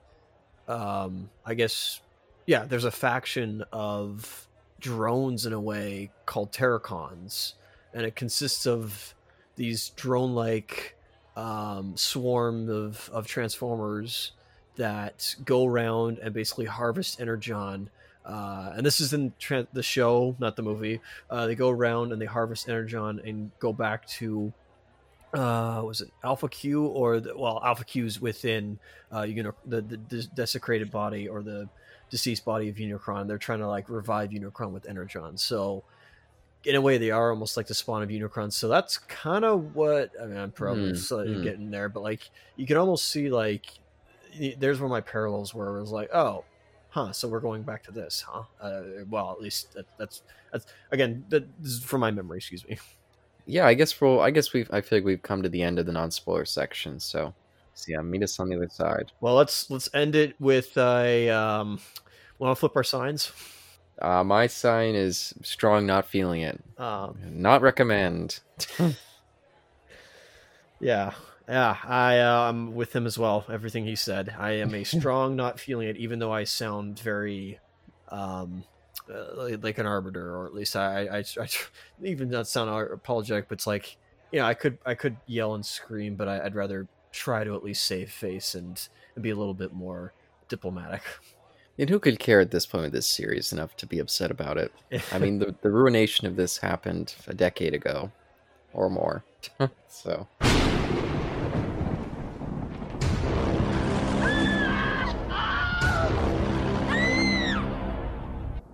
um 0.68 1.30
I 1.46 1.54
guess 1.54 2.02
yeah 2.46 2.66
there's 2.66 2.86
a 2.86 2.92
faction 2.92 3.64
of 3.72 4.48
drones 4.80 5.46
in 5.46 5.54
a 5.54 5.60
way 5.60 6.12
called 6.26 6.52
Terrorcons, 6.52 7.54
and 7.94 8.06
it 8.06 8.16
consists 8.16 8.66
of 8.66 9.16
these 9.56 9.90
drone 9.90 10.34
like 10.34 10.96
um, 11.36 11.96
swarm 11.98 12.70
of, 12.70 13.10
of 13.12 13.26
transformers 13.28 14.34
that 14.76 15.36
go 15.46 15.66
around 15.66 16.20
and 16.20 16.34
basically 16.34 16.66
harvest 16.66 17.22
energon 17.22 17.90
uh, 18.26 18.72
and 18.76 18.86
this 18.86 19.02
is 19.02 19.14
in 19.14 19.34
tra- 19.40 19.68
the 19.74 19.84
show 19.84 20.36
not 20.40 20.56
the 20.56 20.62
movie. 20.62 21.02
Uh, 21.30 21.48
they 21.48 21.56
go 21.56 21.70
around 21.70 22.12
and 22.12 22.22
they 22.22 22.26
harvest 22.26 22.70
energon 22.70 23.22
and 23.26 23.52
go 23.60 23.74
back 23.74 24.08
to 24.08 24.54
uh, 25.34 25.82
was 25.84 26.02
it 26.02 26.12
alpha 26.24 26.48
q 26.48 26.86
or 26.86 27.20
the, 27.20 27.36
well 27.36 27.60
alpha 27.66 27.84
q's 27.84 28.22
within 28.22 28.78
uh, 29.14 29.24
you 29.24 29.44
know 29.44 29.54
the, 29.66 29.82
the 29.82 29.98
des- 29.98 30.28
desecrated 30.36 30.92
body 30.92 31.28
or 31.28 31.42
the 31.42 31.68
deceased 32.10 32.46
body 32.46 32.70
of 32.70 32.76
unicron. 32.76 33.28
They're 33.28 33.38
trying 33.38 33.60
to 33.60 33.68
like 33.68 33.90
revive 33.90 34.30
unicron 34.30 34.72
with 34.72 34.88
energon 34.88 35.38
so 35.38 35.84
in 36.66 36.76
a 36.76 36.82
way 36.82 36.98
they 36.98 37.12
are 37.12 37.32
almost 37.32 37.58
like 37.58 37.68
the 37.68 37.74
spawn 37.74 38.04
of 38.04 38.10
unicron. 38.10 38.54
So 38.54 38.70
that's 38.70 38.98
kind 38.98 39.44
of 39.44 39.76
what 39.76 40.12
i 40.22 40.26
mean 40.26 40.38
i'm 40.38 40.52
probably 40.52 40.96
slightly 40.96 41.36
hmm. 41.36 41.44
getting 41.44 41.72
there 41.72 41.90
but 41.90 42.04
like 42.04 42.30
you 42.56 42.66
can 42.66 42.78
almost 42.78 43.10
see 43.10 43.30
like 43.30 43.66
there's 44.60 44.80
where 44.80 44.90
my 44.90 45.02
parallels 45.02 45.54
were 45.54 45.78
it 45.78 45.82
was 45.82 45.92
like 45.92 46.10
oh 46.14 46.44
huh 46.90 47.12
so 47.12 47.28
we're 47.28 47.40
going 47.40 47.64
back 47.64 47.84
to 47.84 47.92
this 47.92 48.24
huh 48.28 48.44
uh, 48.62 48.82
well 49.10 49.32
at 49.32 49.42
least 49.42 49.74
that, 49.74 49.86
that's 49.98 50.22
that's 50.52 50.66
again 50.92 51.26
that 51.30 51.44
this 51.62 51.72
is 51.74 51.84
from 51.84 52.02
my 52.02 52.12
memory 52.12 52.38
excuse 52.38 52.68
me 52.68 52.78
yeah, 53.46 53.66
I 53.66 53.74
guess 53.74 54.00
we'll 54.00 54.22
I 54.22 54.32
guess 54.32 54.54
we've 54.54 54.70
I 54.72 54.80
feel 54.80 55.00
like 55.00 55.06
we've 55.06 55.22
come 55.22 55.44
to 55.44 55.50
the 55.50 55.62
end 55.62 55.78
of 55.78 55.86
the 55.86 55.92
non 55.92 56.12
spoiler 56.12 56.46
section. 56.46 56.98
So, 56.98 57.34
so 57.74 57.92
yeah, 57.92 58.02
meet 58.02 58.24
us 58.24 58.40
on 58.40 58.48
the 58.48 58.56
other 58.56 58.70
side. 58.70 59.12
well 59.20 59.36
let's 59.36 59.70
let's 59.70 59.90
end 59.94 60.16
it 60.16 60.40
with 60.40 60.78
a 60.78 61.30
um 61.30 61.82
want 62.40 62.56
to 62.56 62.60
flip 62.60 62.72
our 62.78 62.86
signs 62.86 63.34
Uh, 64.02 64.24
my 64.24 64.48
sign 64.48 64.96
is 64.96 65.34
strong, 65.44 65.86
not 65.86 66.06
feeling 66.08 66.40
it. 66.42 66.64
um 66.78 67.18
Not 67.30 67.62
recommend. 67.62 68.40
Yeah, 70.80 71.14
yeah, 71.48 71.78
I 71.84 72.20
uh, 72.20 72.50
I'm 72.50 72.74
with 72.74 72.96
him 72.96 73.06
as 73.06 73.18
well. 73.18 73.46
Everything 73.52 73.86
he 73.86 73.96
said, 73.96 74.36
I 74.38 74.52
am 74.54 74.74
a 74.74 74.84
strong 74.84 75.36
not 75.36 75.60
feeling 75.60 75.88
it, 75.88 75.98
even 75.98 76.20
though 76.20 76.32
I 76.32 76.46
sound 76.46 77.00
very, 77.00 77.60
um, 78.10 78.64
uh, 79.14 79.58
like, 79.62 79.78
an 79.78 79.86
arbiter, 79.86 80.36
or 80.36 80.46
at 80.46 80.54
least 80.54 80.76
I, 80.76 81.08
I, 81.08 81.24
I, 81.42 81.48
even 82.04 82.30
not 82.30 82.48
sound 82.48 82.70
apologetic, 82.92 83.50
but 83.50 83.56
it's 83.56 83.68
like, 83.68 83.98
you 84.32 84.40
know, 84.40 84.46
I 84.46 84.54
could 84.54 84.78
I 84.86 84.96
could 84.96 85.18
yell 85.28 85.54
and 85.56 85.66
scream, 85.66 86.16
but 86.16 86.28
I, 86.28 86.46
I'd 86.46 86.56
rather 86.56 86.88
try 87.12 87.44
to 87.44 87.56
at 87.56 87.64
least 87.64 87.86
save 87.86 88.10
face 88.10 88.56
and, 88.56 88.88
and 89.16 89.24
be 89.24 89.30
a 89.30 89.36
little 89.36 89.54
bit 89.54 89.74
more 89.74 90.14
diplomatic. 90.48 91.04
And 91.78 91.90
who 91.90 92.00
could 92.00 92.20
care 92.20 92.40
at 92.40 92.52
this 92.52 92.66
point 92.66 92.84
with 92.84 92.94
this 92.94 93.08
series 93.08 93.52
enough 93.52 93.76
to 93.78 93.88
be 93.88 94.00
upset 94.00 94.30
about 94.30 94.58
it? 94.58 94.72
I 95.12 95.18
mean, 95.18 95.40
the, 95.40 95.56
the 95.62 95.72
ruination 95.72 96.28
of 96.28 96.36
this 96.36 96.58
happened 96.58 97.16
a 97.28 97.34
decade 97.34 97.74
ago 97.74 98.12
or 98.74 98.90
more. 98.90 99.24
so, 99.88 100.28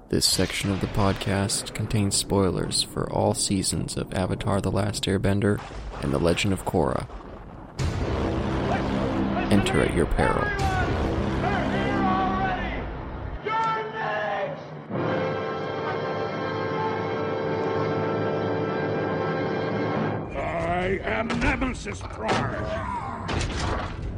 This 0.09 0.25
section 0.25 0.71
of 0.71 0.81
the 0.81 0.87
podcast 0.87 1.75
contains 1.75 2.15
spoilers 2.15 2.81
for 2.81 3.07
all 3.11 3.35
seasons 3.35 3.95
of 3.95 4.11
Avatar 4.11 4.59
The 4.59 4.71
Last 4.71 5.03
Airbender 5.03 5.61
and 6.01 6.11
The 6.11 6.17
Legend 6.17 6.51
of 6.51 6.65
Korra. 6.65 7.07
Enter 9.51 9.81
at 9.81 9.93
your 9.93 10.07
peril. 10.07 10.45
I 20.35 20.99
am 21.03 21.27
Nemesis 21.39 22.01
Prime. 22.01 23.29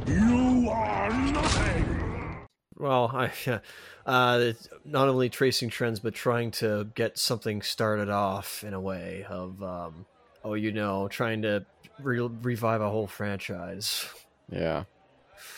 You 0.06 0.70
are 0.70 1.10
nothing. 1.32 2.46
Well, 2.78 3.10
I. 3.12 3.30
Uh, 3.46 3.58
uh, 4.06 4.38
it's 4.40 4.68
not 4.84 5.08
only 5.08 5.28
tracing 5.28 5.68
trends, 5.70 6.00
but 6.00 6.14
trying 6.14 6.50
to 6.52 6.88
get 6.94 7.18
something 7.18 7.62
started 7.62 8.08
off 8.08 8.64
in 8.64 8.74
a 8.74 8.80
way 8.80 9.24
of, 9.28 9.62
um, 9.62 10.06
oh, 10.44 10.54
you 10.54 10.72
know, 10.72 11.08
trying 11.08 11.42
to 11.42 11.64
re- 12.00 12.18
revive 12.42 12.80
a 12.80 12.90
whole 12.90 13.06
franchise. 13.06 14.06
Yeah. 14.50 14.84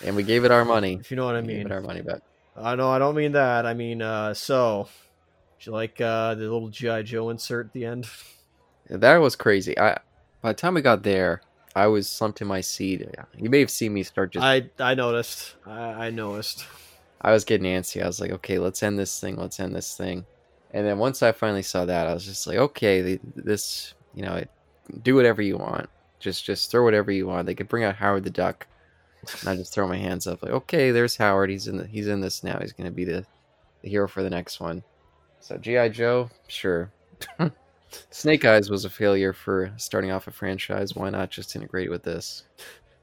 And 0.04 0.16
we 0.16 0.22
gave 0.22 0.44
it 0.44 0.50
our 0.50 0.64
money. 0.64 0.98
If 1.00 1.10
you 1.10 1.16
know 1.16 1.26
what 1.26 1.36
I 1.36 1.40
We 1.40 1.48
gave 1.48 1.56
mean. 1.58 1.66
it 1.66 1.72
our 1.72 1.80
money 1.80 2.02
back. 2.02 2.20
I 2.56 2.74
know 2.76 2.90
I 2.90 2.98
don't 2.98 3.16
mean 3.16 3.32
that. 3.32 3.66
I 3.66 3.74
mean, 3.74 4.00
uh, 4.02 4.34
so, 4.34 4.88
you 5.60 5.72
like 5.72 6.00
uh, 6.00 6.34
the 6.34 6.42
little 6.42 6.68
GI 6.68 7.02
Joe 7.04 7.30
insert 7.30 7.66
at 7.66 7.72
the 7.72 7.84
end? 7.86 8.06
That 8.88 9.16
was 9.16 9.34
crazy. 9.34 9.78
I 9.78 9.98
by 10.42 10.52
the 10.52 10.54
time 10.58 10.74
we 10.74 10.82
got 10.82 11.02
there, 11.02 11.40
I 11.74 11.86
was 11.86 12.08
slumped 12.08 12.42
in 12.42 12.46
my 12.46 12.60
seat. 12.60 13.08
You 13.36 13.48
may 13.48 13.60
have 13.60 13.70
seen 13.70 13.94
me 13.94 14.02
start 14.02 14.32
just. 14.32 14.44
I, 14.44 14.68
I 14.78 14.92
I 14.92 14.94
noticed. 14.94 15.54
I, 15.66 15.80
I 16.06 16.10
noticed. 16.10 16.66
Was 17.32 17.44
getting 17.44 17.66
antsy. 17.66 18.02
I 18.02 18.06
was 18.06 18.20
like, 18.20 18.32
okay, 18.32 18.58
let's 18.58 18.82
end 18.82 18.98
this 18.98 19.18
thing. 19.18 19.36
Let's 19.36 19.60
end 19.60 19.74
this 19.74 19.96
thing. 19.96 20.26
And 20.72 20.86
then 20.86 20.98
once 20.98 21.22
I 21.22 21.32
finally 21.32 21.62
saw 21.62 21.84
that, 21.84 22.06
I 22.06 22.14
was 22.14 22.24
just 22.24 22.46
like, 22.46 22.58
okay, 22.58 23.18
this, 23.36 23.94
you 24.14 24.22
know, 24.22 24.34
it, 24.34 24.50
do 25.02 25.14
whatever 25.14 25.40
you 25.40 25.56
want. 25.56 25.88
Just 26.18 26.44
just 26.44 26.70
throw 26.70 26.82
whatever 26.84 27.12
you 27.12 27.26
want. 27.26 27.46
They 27.46 27.54
could 27.54 27.68
bring 27.68 27.84
out 27.84 27.96
Howard 27.96 28.24
the 28.24 28.30
Duck, 28.30 28.66
and 29.40 29.48
I 29.48 29.56
just 29.56 29.72
throw 29.72 29.86
my 29.86 29.96
hands 29.96 30.26
up 30.26 30.42
like, 30.42 30.52
okay, 30.52 30.90
there's 30.90 31.16
Howard. 31.16 31.50
He's 31.50 31.68
in 31.68 31.76
the, 31.76 31.86
he's 31.86 32.08
in 32.08 32.20
this 32.20 32.42
now. 32.42 32.58
He's 32.60 32.72
gonna 32.72 32.90
be 32.90 33.04
the, 33.04 33.24
the 33.82 33.88
hero 33.88 34.08
for 34.08 34.22
the 34.22 34.30
next 34.30 34.60
one. 34.60 34.82
So 35.40 35.58
GI 35.58 35.90
Joe, 35.90 36.30
sure. 36.48 36.90
Snake 38.10 38.44
Eyes 38.44 38.70
was 38.70 38.84
a 38.84 38.90
failure 38.90 39.32
for 39.32 39.72
starting 39.76 40.10
off 40.10 40.26
a 40.26 40.30
franchise. 40.30 40.94
Why 40.96 41.10
not 41.10 41.30
just 41.30 41.54
integrate 41.54 41.90
with 41.90 42.02
this? 42.02 42.44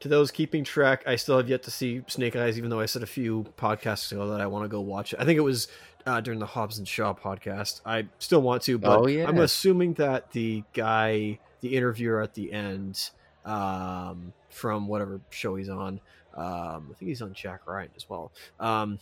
To 0.01 0.07
those 0.07 0.31
keeping 0.31 0.63
track, 0.63 1.03
I 1.05 1.15
still 1.15 1.37
have 1.37 1.47
yet 1.47 1.63
to 1.63 1.71
see 1.71 2.01
Snake 2.07 2.35
Eyes, 2.35 2.57
even 2.57 2.69
though 2.69 2.79
I 2.79 2.87
said 2.87 3.03
a 3.03 3.07
few 3.07 3.45
podcasts 3.57 4.11
ago 4.11 4.29
that 4.29 4.41
I 4.41 4.47
want 4.47 4.65
to 4.65 4.67
go 4.69 4.81
watch 4.81 5.13
it. 5.13 5.19
I 5.19 5.25
think 5.25 5.37
it 5.37 5.41
was 5.41 5.67
uh, 6.07 6.19
during 6.21 6.39
the 6.39 6.45
Hobbs 6.47 6.79
and 6.79 6.87
Shaw 6.87 7.13
podcast. 7.13 7.81
I 7.85 8.07
still 8.17 8.41
want 8.41 8.63
to, 8.63 8.77
but 8.79 8.99
Oh, 8.99 9.07
yeah. 9.07 9.27
I'm 9.27 9.37
assuming 9.37 9.93
that 9.95 10.31
the 10.31 10.63
guy, 10.73 11.37
the 11.61 11.75
interviewer 11.75 12.21
at 12.21 12.33
the 12.33 12.51
end, 12.51 13.11
um, 13.45 14.33
from 14.49 14.87
whatever 14.87 15.21
show 15.29 15.55
he's 15.55 15.69
on, 15.69 15.99
um, 16.35 16.89
I 16.91 16.93
think 16.97 17.09
he's 17.09 17.21
on 17.21 17.33
Jack 17.33 17.67
Ryan 17.67 17.89
as 17.95 18.09
well. 18.09 18.31
Um, 18.59 18.97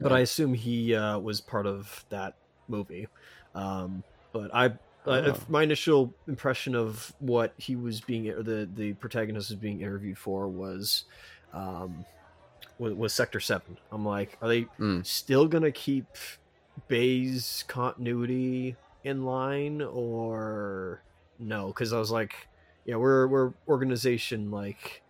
but 0.00 0.12
I 0.12 0.20
assume 0.20 0.52
he 0.52 0.94
uh, 0.94 1.18
was 1.18 1.40
part 1.40 1.66
of 1.66 2.04
that 2.10 2.34
movie. 2.68 3.08
Um, 3.54 4.02
but 4.32 4.54
I, 4.54 4.72
uh, 5.06 5.10
Oh. 5.24 5.28
if 5.30 5.48
my 5.48 5.62
initial 5.62 6.12
impression 6.26 6.74
of 6.74 7.14
what 7.18 7.54
he 7.56 7.76
was 7.76 8.00
being, 8.00 8.28
or 8.28 8.42
the 8.42 8.68
the 8.74 8.92
protagonist 8.94 9.50
was 9.50 9.58
being 9.58 9.80
interviewed 9.80 10.18
for 10.18 10.48
was, 10.48 11.04
um, 11.52 12.04
was, 12.78 12.94
was 12.94 13.12
Sector 13.14 13.40
Seven. 13.40 13.78
I'm 13.92 14.04
like, 14.04 14.36
are 14.42 14.48
they 14.48 14.62
Mm. 14.78 15.04
still 15.06 15.46
gonna 15.48 15.72
keep 15.72 16.06
Bay's 16.88 17.64
continuity 17.68 18.76
in 19.04 19.24
line 19.24 19.80
or 19.82 21.02
no? 21.38 21.68
Because 21.68 21.92
I 21.92 21.98
was 21.98 22.10
like, 22.10 22.34
yeah, 22.84 22.96
we're 22.96 23.26
we're 23.26 23.52
organization 23.68 24.50
like 24.50 25.02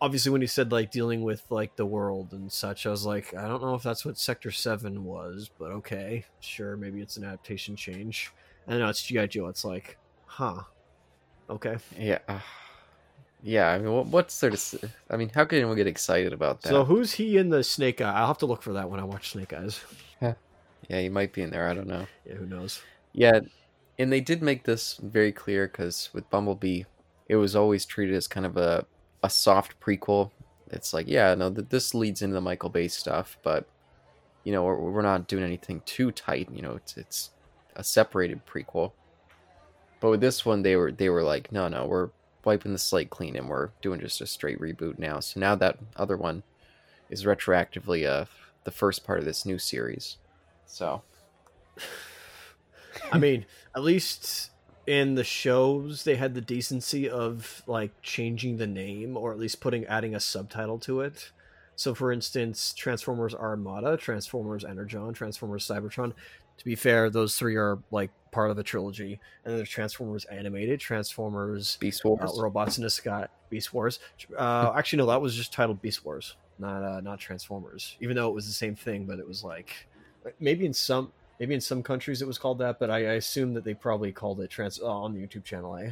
obviously 0.00 0.32
when 0.32 0.40
he 0.40 0.46
said 0.48 0.72
like 0.72 0.90
dealing 0.90 1.22
with 1.22 1.44
like 1.48 1.76
the 1.76 1.86
world 1.86 2.32
and 2.32 2.50
such, 2.50 2.86
I 2.86 2.90
was 2.90 3.06
like, 3.06 3.32
I 3.34 3.46
don't 3.46 3.62
know 3.62 3.74
if 3.74 3.84
that's 3.84 4.04
what 4.04 4.18
Sector 4.18 4.50
Seven 4.50 5.04
was, 5.04 5.48
but 5.58 5.70
okay, 5.70 6.24
sure, 6.40 6.76
maybe 6.76 7.00
it's 7.00 7.16
an 7.16 7.22
adaptation 7.24 7.76
change. 7.76 8.32
And 8.66 8.78
now 8.80 8.88
it's 8.88 9.02
GI 9.02 9.28
Joe. 9.28 9.48
It's 9.48 9.64
like, 9.64 9.98
huh, 10.26 10.62
okay. 11.50 11.76
Yeah. 11.98 12.18
uh, 12.28 12.38
Yeah, 13.42 13.68
I 13.68 13.78
mean, 13.78 13.92
what, 13.92 14.06
what's 14.06 14.38
there 14.40 14.50
to? 14.50 14.90
I 15.10 15.16
mean, 15.16 15.30
how 15.34 15.44
can 15.44 15.58
anyone 15.58 15.76
get 15.76 15.86
excited 15.86 16.32
about 16.32 16.62
that? 16.62 16.68
So 16.68 16.84
who's 16.84 17.12
he 17.14 17.36
in 17.38 17.48
the 17.50 17.64
Snake 17.64 18.00
Eye? 18.00 18.12
I'll 18.12 18.28
have 18.28 18.38
to 18.38 18.46
look 18.46 18.62
for 18.62 18.72
that 18.74 18.88
when 18.88 19.00
I 19.00 19.04
watch 19.04 19.30
Snake 19.30 19.52
Eyes. 19.52 19.80
yeah, 20.20 20.34
Yeah, 20.88 21.00
he 21.00 21.08
might 21.08 21.32
be 21.32 21.42
in 21.42 21.50
there. 21.50 21.68
I 21.68 21.74
don't 21.74 21.88
know. 21.88 22.06
Yeah, 22.24 22.34
who 22.34 22.46
knows? 22.46 22.80
Yeah, 23.12 23.40
and 23.98 24.12
they 24.12 24.20
did 24.20 24.42
make 24.42 24.64
this 24.64 24.96
very 25.02 25.32
clear 25.32 25.66
because 25.66 26.08
with 26.12 26.30
Bumblebee, 26.30 26.84
it 27.28 27.36
was 27.36 27.54
always 27.56 27.84
treated 27.84 28.14
as 28.14 28.26
kind 28.28 28.46
of 28.46 28.56
a 28.56 28.86
a 29.24 29.30
soft 29.30 29.78
prequel. 29.80 30.30
It's 30.70 30.92
like, 30.94 31.06
yeah, 31.06 31.34
no, 31.34 31.52
th- 31.52 31.68
this 31.68 31.94
leads 31.94 32.22
into 32.22 32.34
the 32.34 32.40
Michael 32.40 32.70
Bay 32.70 32.88
stuff, 32.88 33.36
but 33.42 33.66
you 34.44 34.52
know, 34.52 34.64
we're, 34.64 34.76
we're 34.76 35.02
not 35.02 35.28
doing 35.28 35.44
anything 35.44 35.82
too 35.84 36.10
tight. 36.10 36.48
You 36.52 36.62
know, 36.62 36.72
it's 36.72 36.96
it's 36.96 37.30
a 37.76 37.84
separated 37.84 38.46
prequel. 38.46 38.92
But 40.00 40.10
with 40.10 40.20
this 40.20 40.44
one, 40.44 40.62
they 40.62 40.76
were 40.76 40.92
they 40.92 41.08
were 41.08 41.22
like, 41.22 41.52
no, 41.52 41.68
no, 41.68 41.86
we're 41.86 42.10
wiping 42.44 42.72
the 42.72 42.78
slate 42.78 43.10
clean 43.10 43.36
and 43.36 43.48
we're 43.48 43.70
doing 43.80 44.00
just 44.00 44.20
a 44.20 44.26
straight 44.26 44.60
reboot 44.60 44.98
now. 44.98 45.20
So 45.20 45.38
now 45.38 45.54
that 45.56 45.78
other 45.96 46.16
one 46.16 46.42
is 47.08 47.24
retroactively 47.24 48.06
uh 48.06 48.24
the 48.64 48.70
first 48.70 49.04
part 49.04 49.18
of 49.18 49.24
this 49.24 49.46
new 49.46 49.58
series. 49.58 50.16
So 50.66 51.02
I 53.12 53.18
mean, 53.18 53.46
at 53.74 53.82
least 53.82 54.50
in 54.86 55.14
the 55.14 55.24
shows 55.24 56.02
they 56.04 56.16
had 56.16 56.34
the 56.34 56.40
decency 56.40 57.08
of 57.08 57.62
like 57.66 57.92
changing 58.02 58.56
the 58.56 58.66
name 58.66 59.16
or 59.16 59.32
at 59.32 59.38
least 59.38 59.60
putting 59.60 59.86
adding 59.86 60.14
a 60.14 60.20
subtitle 60.20 60.78
to 60.80 61.00
it. 61.00 61.30
So 61.76 61.94
for 61.94 62.12
instance, 62.12 62.74
Transformers 62.74 63.34
Armada, 63.34 63.96
Transformers 63.96 64.64
Energon, 64.64 65.12
Transformers 65.14 65.66
Cybertron. 65.66 66.12
To 66.58 66.64
be 66.64 66.74
fair, 66.74 67.10
those 67.10 67.36
three 67.36 67.56
are 67.56 67.78
like 67.90 68.10
part 68.30 68.50
of 68.50 68.58
a 68.58 68.62
trilogy. 68.62 69.20
And 69.44 69.52
then 69.52 69.56
there's 69.56 69.68
Transformers 69.68 70.24
Animated, 70.26 70.80
Transformers 70.80 71.76
Beast 71.76 72.02
uh, 72.04 72.10
Wars. 72.10 72.38
Robots 72.38 72.78
in 72.78 72.84
Disguise, 72.84 73.28
Beast 73.50 73.72
Wars. 73.72 74.00
Uh, 74.36 74.72
actually, 74.76 74.98
no, 74.98 75.06
that 75.06 75.20
was 75.20 75.34
just 75.34 75.52
titled 75.52 75.80
Beast 75.82 76.04
Wars, 76.04 76.36
not 76.58 76.82
uh, 76.82 77.00
not 77.00 77.18
Transformers. 77.18 77.96
Even 78.00 78.16
though 78.16 78.28
it 78.28 78.34
was 78.34 78.46
the 78.46 78.52
same 78.52 78.74
thing, 78.74 79.04
but 79.04 79.18
it 79.18 79.26
was 79.26 79.44
like 79.44 79.86
maybe 80.40 80.66
in 80.66 80.72
some 80.72 81.12
maybe 81.38 81.54
in 81.54 81.60
some 81.60 81.82
countries 81.82 82.22
it 82.22 82.28
was 82.28 82.38
called 82.38 82.58
that, 82.58 82.78
but 82.78 82.90
I, 82.90 82.98
I 82.98 83.12
assume 83.14 83.54
that 83.54 83.64
they 83.64 83.74
probably 83.74 84.12
called 84.12 84.40
it 84.40 84.50
trans 84.50 84.80
uh, 84.80 84.86
on 84.86 85.12
the 85.12 85.20
YouTube 85.20 85.44
channel. 85.44 85.76
Eh? 85.76 85.90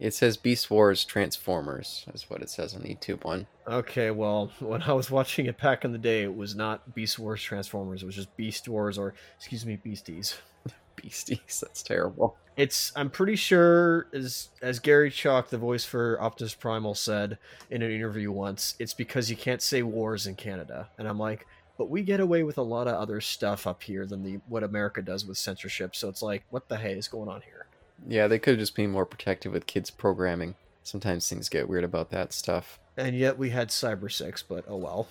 It 0.00 0.12
says 0.12 0.36
Beast 0.36 0.70
Wars 0.70 1.04
Transformers. 1.04 2.04
That's 2.06 2.28
what 2.28 2.42
it 2.42 2.50
says 2.50 2.74
on 2.74 2.82
the 2.82 2.94
YouTube 2.94 3.24
one. 3.24 3.46
Okay, 3.66 4.10
well, 4.10 4.50
when 4.60 4.82
I 4.82 4.92
was 4.92 5.10
watching 5.10 5.46
it 5.46 5.60
back 5.60 5.84
in 5.84 5.92
the 5.92 5.98
day, 5.98 6.22
it 6.22 6.34
was 6.34 6.54
not 6.54 6.94
Beast 6.94 7.18
Wars 7.18 7.42
Transformers. 7.42 8.02
It 8.02 8.06
was 8.06 8.16
just 8.16 8.36
Beast 8.36 8.68
Wars, 8.68 8.98
or 8.98 9.14
excuse 9.36 9.64
me, 9.64 9.76
Beasties. 9.76 10.36
Beasties. 10.96 11.60
That's 11.62 11.82
terrible. 11.82 12.36
It's 12.56 12.92
I'm 12.94 13.10
pretty 13.10 13.36
sure 13.36 14.06
as 14.12 14.50
as 14.62 14.78
Gary 14.78 15.10
Chalk, 15.10 15.50
the 15.50 15.58
voice 15.58 15.84
for 15.84 16.20
Optimus 16.20 16.54
Primal, 16.54 16.94
said 16.94 17.38
in 17.70 17.82
an 17.82 17.90
interview 17.90 18.30
once, 18.30 18.76
it's 18.78 18.94
because 18.94 19.28
you 19.28 19.36
can't 19.36 19.60
say 19.60 19.82
wars 19.82 20.26
in 20.26 20.36
Canada. 20.36 20.88
And 20.98 21.08
I'm 21.08 21.18
like, 21.18 21.46
but 21.76 21.90
we 21.90 22.02
get 22.02 22.20
away 22.20 22.44
with 22.44 22.58
a 22.58 22.62
lot 22.62 22.86
of 22.86 22.94
other 22.94 23.20
stuff 23.20 23.66
up 23.66 23.82
here 23.82 24.06
than 24.06 24.22
the 24.22 24.38
what 24.48 24.62
America 24.62 25.02
does 25.02 25.26
with 25.26 25.36
censorship. 25.36 25.96
So 25.96 26.08
it's 26.08 26.22
like, 26.22 26.44
what 26.50 26.68
the 26.68 26.76
hey 26.76 26.92
is 26.92 27.08
going 27.08 27.28
on 27.28 27.42
here? 27.42 27.63
Yeah, 28.06 28.26
they 28.26 28.38
could 28.38 28.52
have 28.52 28.60
just 28.60 28.74
be 28.74 28.86
more 28.86 29.06
protective 29.06 29.52
with 29.52 29.66
kids 29.66 29.90
programming. 29.90 30.54
Sometimes 30.82 31.28
things 31.28 31.48
get 31.48 31.68
weird 31.68 31.84
about 31.84 32.10
that 32.10 32.32
stuff. 32.32 32.78
And 32.96 33.16
yet 33.16 33.38
we 33.38 33.50
had 33.50 33.68
Cybersix, 33.68 34.44
but 34.46 34.64
oh 34.68 34.76
well. 34.76 35.08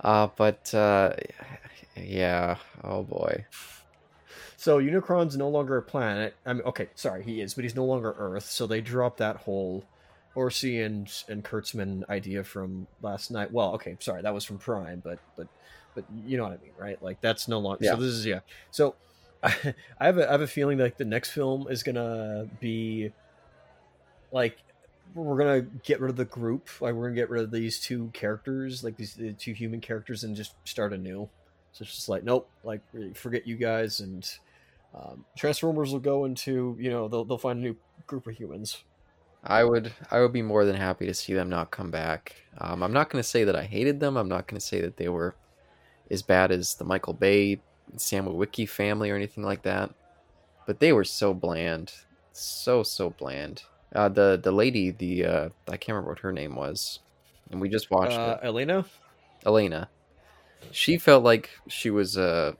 uh, 0.00 0.28
but 0.36 0.74
uh, 0.74 1.14
yeah. 1.96 2.56
Oh 2.82 3.02
boy. 3.02 3.46
So 4.56 4.78
Unicron's 4.78 5.36
no 5.36 5.48
longer 5.48 5.76
a 5.76 5.82
planet. 5.82 6.36
I 6.46 6.52
mean, 6.52 6.62
okay, 6.62 6.88
sorry, 6.94 7.24
he 7.24 7.40
is, 7.40 7.54
but 7.54 7.64
he's 7.64 7.74
no 7.74 7.84
longer 7.84 8.14
Earth. 8.16 8.48
So 8.48 8.66
they 8.66 8.80
dropped 8.80 9.18
that 9.18 9.36
whole 9.38 9.84
Orci 10.36 10.84
and 10.84 11.12
and 11.28 11.44
Kurtzman 11.44 12.08
idea 12.08 12.44
from 12.44 12.86
Last 13.02 13.30
Knight. 13.30 13.52
Well, 13.52 13.74
okay, 13.74 13.96
sorry, 14.00 14.22
that 14.22 14.32
was 14.32 14.44
from 14.44 14.58
Prime, 14.58 15.02
but 15.04 15.18
but 15.36 15.48
but 15.94 16.04
you 16.24 16.36
know 16.36 16.44
what 16.44 16.52
I 16.52 16.62
mean, 16.62 16.72
right? 16.78 17.02
Like 17.02 17.20
that's 17.20 17.48
no 17.48 17.58
longer. 17.58 17.84
Yeah. 17.84 17.94
So 17.94 17.96
this 17.96 18.12
is 18.12 18.26
yeah. 18.26 18.40
So 18.70 18.94
I, 19.42 19.74
I 19.98 20.06
have 20.06 20.18
a 20.18 20.28
I 20.28 20.32
have 20.32 20.40
a 20.40 20.46
feeling 20.46 20.78
like 20.78 20.96
the 20.96 21.04
next 21.04 21.30
film 21.30 21.66
is 21.68 21.82
gonna 21.82 22.46
be 22.60 23.12
like 24.30 24.58
we're 25.14 25.36
gonna 25.36 25.62
get 25.62 26.00
rid 26.00 26.10
of 26.10 26.16
the 26.16 26.24
group. 26.24 26.68
Like 26.80 26.94
we're 26.94 27.04
gonna 27.04 27.16
get 27.16 27.30
rid 27.30 27.42
of 27.44 27.50
these 27.50 27.78
two 27.78 28.10
characters, 28.12 28.82
like 28.82 28.96
these 28.96 29.14
the 29.14 29.32
two 29.32 29.52
human 29.52 29.80
characters, 29.80 30.24
and 30.24 30.34
just 30.34 30.54
start 30.64 30.92
anew. 30.92 31.28
So 31.72 31.82
it's 31.82 31.94
just 31.94 32.08
like 32.08 32.24
nope, 32.24 32.48
like 32.64 32.80
forget 33.14 33.46
you 33.46 33.56
guys, 33.56 34.00
and 34.00 34.28
um, 34.94 35.24
Transformers 35.36 35.92
will 35.92 36.00
go 36.00 36.24
into 36.24 36.76
you 36.78 36.90
know 36.90 37.08
they'll 37.08 37.24
they'll 37.24 37.38
find 37.38 37.58
a 37.58 37.62
new 37.62 37.76
group 38.06 38.26
of 38.26 38.34
humans. 38.34 38.84
I 39.44 39.64
would 39.64 39.92
I 40.10 40.20
would 40.20 40.32
be 40.32 40.42
more 40.42 40.64
than 40.64 40.76
happy 40.76 41.06
to 41.06 41.14
see 41.14 41.34
them 41.34 41.48
not 41.48 41.70
come 41.70 41.90
back. 41.90 42.36
Um, 42.58 42.82
I'm 42.82 42.92
not 42.92 43.10
to 43.22 43.28
say 43.28 43.44
that 43.44 43.56
I 43.56 43.64
hated 43.64 44.00
them. 44.00 44.16
I'm 44.16 44.28
not 44.28 44.46
to 44.60 44.66
say 44.66 44.80
that 44.80 44.96
they 44.96 45.08
were 45.08 45.34
as 46.10 46.22
bad 46.22 46.52
as 46.52 46.74
the 46.74 46.84
Michael 46.84 47.14
Bay, 47.14 47.60
Sam 47.96 48.26
Witwicky 48.26 48.68
family 48.68 49.10
or 49.10 49.16
anything 49.16 49.44
like 49.44 49.62
that. 49.62 49.90
But 50.66 50.80
they 50.80 50.92
were 50.92 51.04
so 51.04 51.34
bland, 51.34 51.92
so 52.32 52.82
so 52.82 53.10
bland. 53.10 53.64
Uh, 53.94 54.08
the 54.08 54.40
the 54.42 54.52
lady, 54.52 54.90
the 54.90 55.24
uh, 55.26 55.48
I 55.68 55.76
can't 55.76 55.88
remember 55.96 56.10
what 56.10 56.20
her 56.20 56.32
name 56.32 56.54
was, 56.54 57.00
and 57.50 57.60
we 57.60 57.68
just 57.68 57.90
watched 57.90 58.12
Uh, 58.18 58.38
it. 58.42 58.46
Elena, 58.46 58.84
Elena. 59.44 59.88
She 60.70 60.96
felt 60.98 61.24
like 61.24 61.50
she 61.68 61.90
was 61.90 62.16
a, 62.16 62.56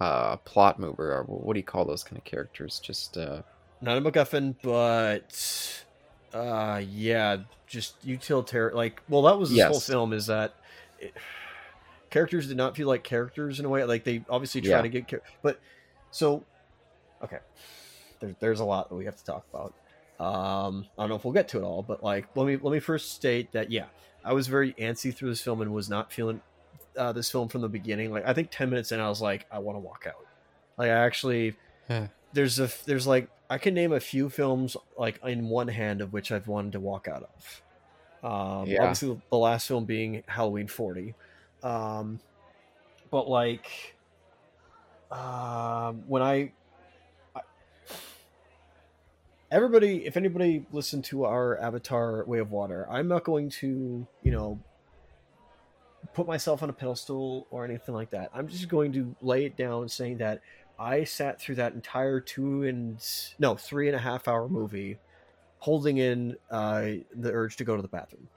a 0.00 0.38
plot 0.44 0.78
mover, 0.80 1.12
or 1.12 1.22
what 1.22 1.54
do 1.54 1.60
you 1.60 1.64
call 1.64 1.84
those 1.84 2.02
kind 2.02 2.18
of 2.18 2.24
characters? 2.24 2.80
Just 2.80 3.16
uh, 3.16 3.42
not 3.80 3.96
a 3.96 4.00
MacGuffin, 4.00 4.56
but 4.62 5.84
Uh, 6.34 6.82
yeah, 6.90 7.38
just 7.66 7.94
utilitarian. 8.04 8.76
Like, 8.76 9.00
well, 9.08 9.22
that 9.22 9.38
was 9.38 9.50
this 9.50 9.64
whole 9.64 9.80
film. 9.80 10.12
Is 10.12 10.26
that 10.26 10.54
it, 10.98 11.14
characters 12.10 12.48
did 12.48 12.56
not 12.56 12.76
feel 12.76 12.88
like 12.88 13.04
characters 13.04 13.58
in 13.60 13.66
a 13.66 13.68
way. 13.68 13.84
Like 13.84 14.04
they 14.04 14.24
obviously 14.28 14.60
try 14.60 14.70
Yeah. 14.76 14.82
to 14.82 14.88
get, 14.88 15.08
char- 15.08 15.22
but 15.42 15.60
so 16.10 16.44
okay. 17.22 17.38
There, 18.20 18.34
there's 18.40 18.60
a 18.60 18.64
lot 18.64 18.88
that 18.88 18.94
we 18.96 19.04
have 19.04 19.16
to 19.16 19.24
talk 19.24 19.46
about. 19.52 19.74
Um, 20.20 20.86
I 20.98 21.02
don't 21.02 21.10
know 21.10 21.14
if 21.16 21.24
we'll 21.24 21.34
get 21.34 21.48
to 21.48 21.58
it 21.58 21.62
all, 21.62 21.82
but 21.82 22.02
like, 22.02 22.26
let 22.34 22.46
me 22.46 22.56
let 22.56 22.72
me 22.72 22.80
first 22.80 23.12
state 23.12 23.52
that 23.52 23.70
yeah, 23.70 23.84
I 24.24 24.32
was 24.32 24.48
very 24.48 24.72
antsy 24.74 25.14
through 25.14 25.30
this 25.30 25.40
film 25.40 25.60
and 25.60 25.72
was 25.72 25.88
not 25.88 26.12
feeling 26.12 26.40
uh, 26.96 27.12
this 27.12 27.30
film 27.30 27.48
from 27.48 27.60
the 27.60 27.68
beginning. 27.68 28.10
Like, 28.10 28.26
I 28.26 28.32
think 28.32 28.48
ten 28.50 28.68
minutes 28.70 28.90
in, 28.90 28.98
I 28.98 29.08
was 29.08 29.20
like, 29.22 29.46
I 29.52 29.60
want 29.60 29.76
to 29.76 29.80
walk 29.80 30.06
out. 30.08 30.26
Like, 30.76 30.88
I 30.90 30.94
actually 31.04 31.56
Yeah. 31.88 32.08
there's 32.32 32.58
a 32.58 32.68
there's 32.86 33.06
like 33.06 33.28
I 33.48 33.58
can 33.58 33.74
name 33.74 33.92
a 33.92 34.00
few 34.00 34.28
films 34.28 34.76
like 34.98 35.20
in 35.24 35.48
one 35.48 35.68
hand 35.68 36.00
of 36.00 36.12
which 36.12 36.32
I've 36.32 36.48
wanted 36.48 36.72
to 36.72 36.80
walk 36.80 37.06
out 37.06 37.22
of. 37.22 37.62
Um, 38.28 38.66
Yeah. 38.66 38.82
Obviously, 38.82 39.20
the 39.30 39.36
last 39.38 39.68
film 39.68 39.84
being 39.84 40.24
Halloween 40.26 40.66
Forty, 40.66 41.14
um, 41.62 42.20
but 43.10 43.28
like 43.28 43.96
um, 45.10 46.02
when 46.06 46.22
I, 46.22 46.52
I 47.34 47.40
everybody, 49.50 50.06
if 50.06 50.16
anybody 50.16 50.66
listened 50.72 51.04
to 51.04 51.24
our 51.24 51.58
Avatar 51.58 52.24
Way 52.24 52.38
of 52.38 52.50
Water, 52.50 52.86
I'm 52.90 53.08
not 53.08 53.24
going 53.24 53.50
to 53.50 54.06
you 54.22 54.30
know 54.30 54.60
put 56.14 56.26
myself 56.26 56.62
on 56.62 56.70
a 56.70 56.72
pedestal 56.72 57.46
or 57.50 57.64
anything 57.64 57.94
like 57.94 58.10
that. 58.10 58.30
I'm 58.34 58.48
just 58.48 58.68
going 58.68 58.92
to 58.92 59.14
lay 59.22 59.44
it 59.44 59.56
down 59.56 59.88
saying 59.88 60.18
that 60.18 60.40
I 60.78 61.04
sat 61.04 61.40
through 61.40 61.56
that 61.56 61.74
entire 61.74 62.20
two 62.20 62.64
and 62.64 62.98
no 63.38 63.56
three 63.56 63.88
and 63.88 63.96
a 63.96 63.98
half 63.98 64.28
hour 64.28 64.48
movie, 64.48 64.98
holding 65.58 65.96
in 65.96 66.36
uh, 66.50 66.82
the 67.14 67.32
urge 67.32 67.56
to 67.56 67.64
go 67.64 67.76
to 67.76 67.82
the 67.82 67.88
bathroom. 67.88 68.28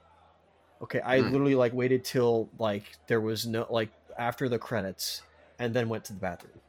Okay, 0.82 1.00
I 1.00 1.20
Hmm. 1.20 1.30
literally 1.30 1.54
like 1.54 1.72
waited 1.72 2.04
till 2.04 2.50
like 2.58 2.84
there 3.06 3.20
was 3.20 3.46
no 3.46 3.66
like 3.70 3.92
after 4.18 4.48
the 4.48 4.58
credits, 4.58 5.22
and 5.58 5.74
then 5.74 5.88
went 5.88 6.04
to 6.06 6.12
the 6.12 6.18
bathroom. 6.20 6.60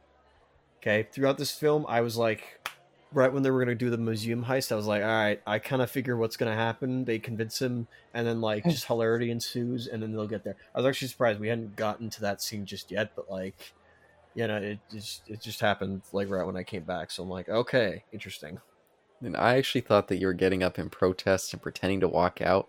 Okay, 0.82 1.08
throughout 1.12 1.38
this 1.38 1.52
film, 1.52 1.86
I 1.88 2.00
was 2.02 2.16
like, 2.16 2.60
right 3.12 3.32
when 3.32 3.42
they 3.42 3.50
were 3.50 3.60
gonna 3.60 3.74
do 3.74 3.90
the 3.90 3.98
museum 3.98 4.44
heist, 4.44 4.72
I 4.72 4.76
was 4.76 4.86
like, 4.86 5.02
all 5.02 5.08
right, 5.08 5.40
I 5.46 5.58
kind 5.58 5.82
of 5.82 5.90
figure 5.90 6.16
what's 6.16 6.36
gonna 6.36 6.54
happen. 6.54 7.04
They 7.06 7.18
convince 7.18 7.60
him, 7.60 7.88
and 8.14 8.26
then 8.26 8.40
like 8.40 8.68
just 8.68 8.84
hilarity 8.88 9.30
ensues, 9.30 9.86
and 9.88 10.02
then 10.02 10.12
they'll 10.12 10.28
get 10.28 10.44
there. 10.44 10.56
I 10.74 10.78
was 10.80 10.86
actually 10.86 11.08
surprised 11.08 11.40
we 11.40 11.48
hadn't 11.48 11.76
gotten 11.76 12.10
to 12.10 12.20
that 12.22 12.42
scene 12.42 12.66
just 12.66 12.90
yet, 12.90 13.12
but 13.16 13.30
like 13.30 13.74
you 14.34 14.46
know, 14.48 14.58
it 14.58 14.80
just 14.90 15.28
it 15.28 15.42
just 15.42 15.60
happened 15.60 16.02
like 16.12 16.28
right 16.30 16.46
when 16.46 16.56
I 16.56 16.64
came 16.64 16.84
back. 16.84 17.10
So 17.10 17.22
I'm 17.24 17.28
like, 17.30 17.48
okay, 17.48 18.04
interesting. 18.12 18.60
And 19.20 19.36
I 19.36 19.56
actually 19.56 19.80
thought 19.80 20.08
that 20.08 20.18
you 20.18 20.26
were 20.26 20.34
getting 20.34 20.62
up 20.62 20.78
in 20.78 20.90
protest 20.90 21.52
and 21.52 21.62
pretending 21.62 22.00
to 22.00 22.08
walk 22.08 22.40
out, 22.40 22.68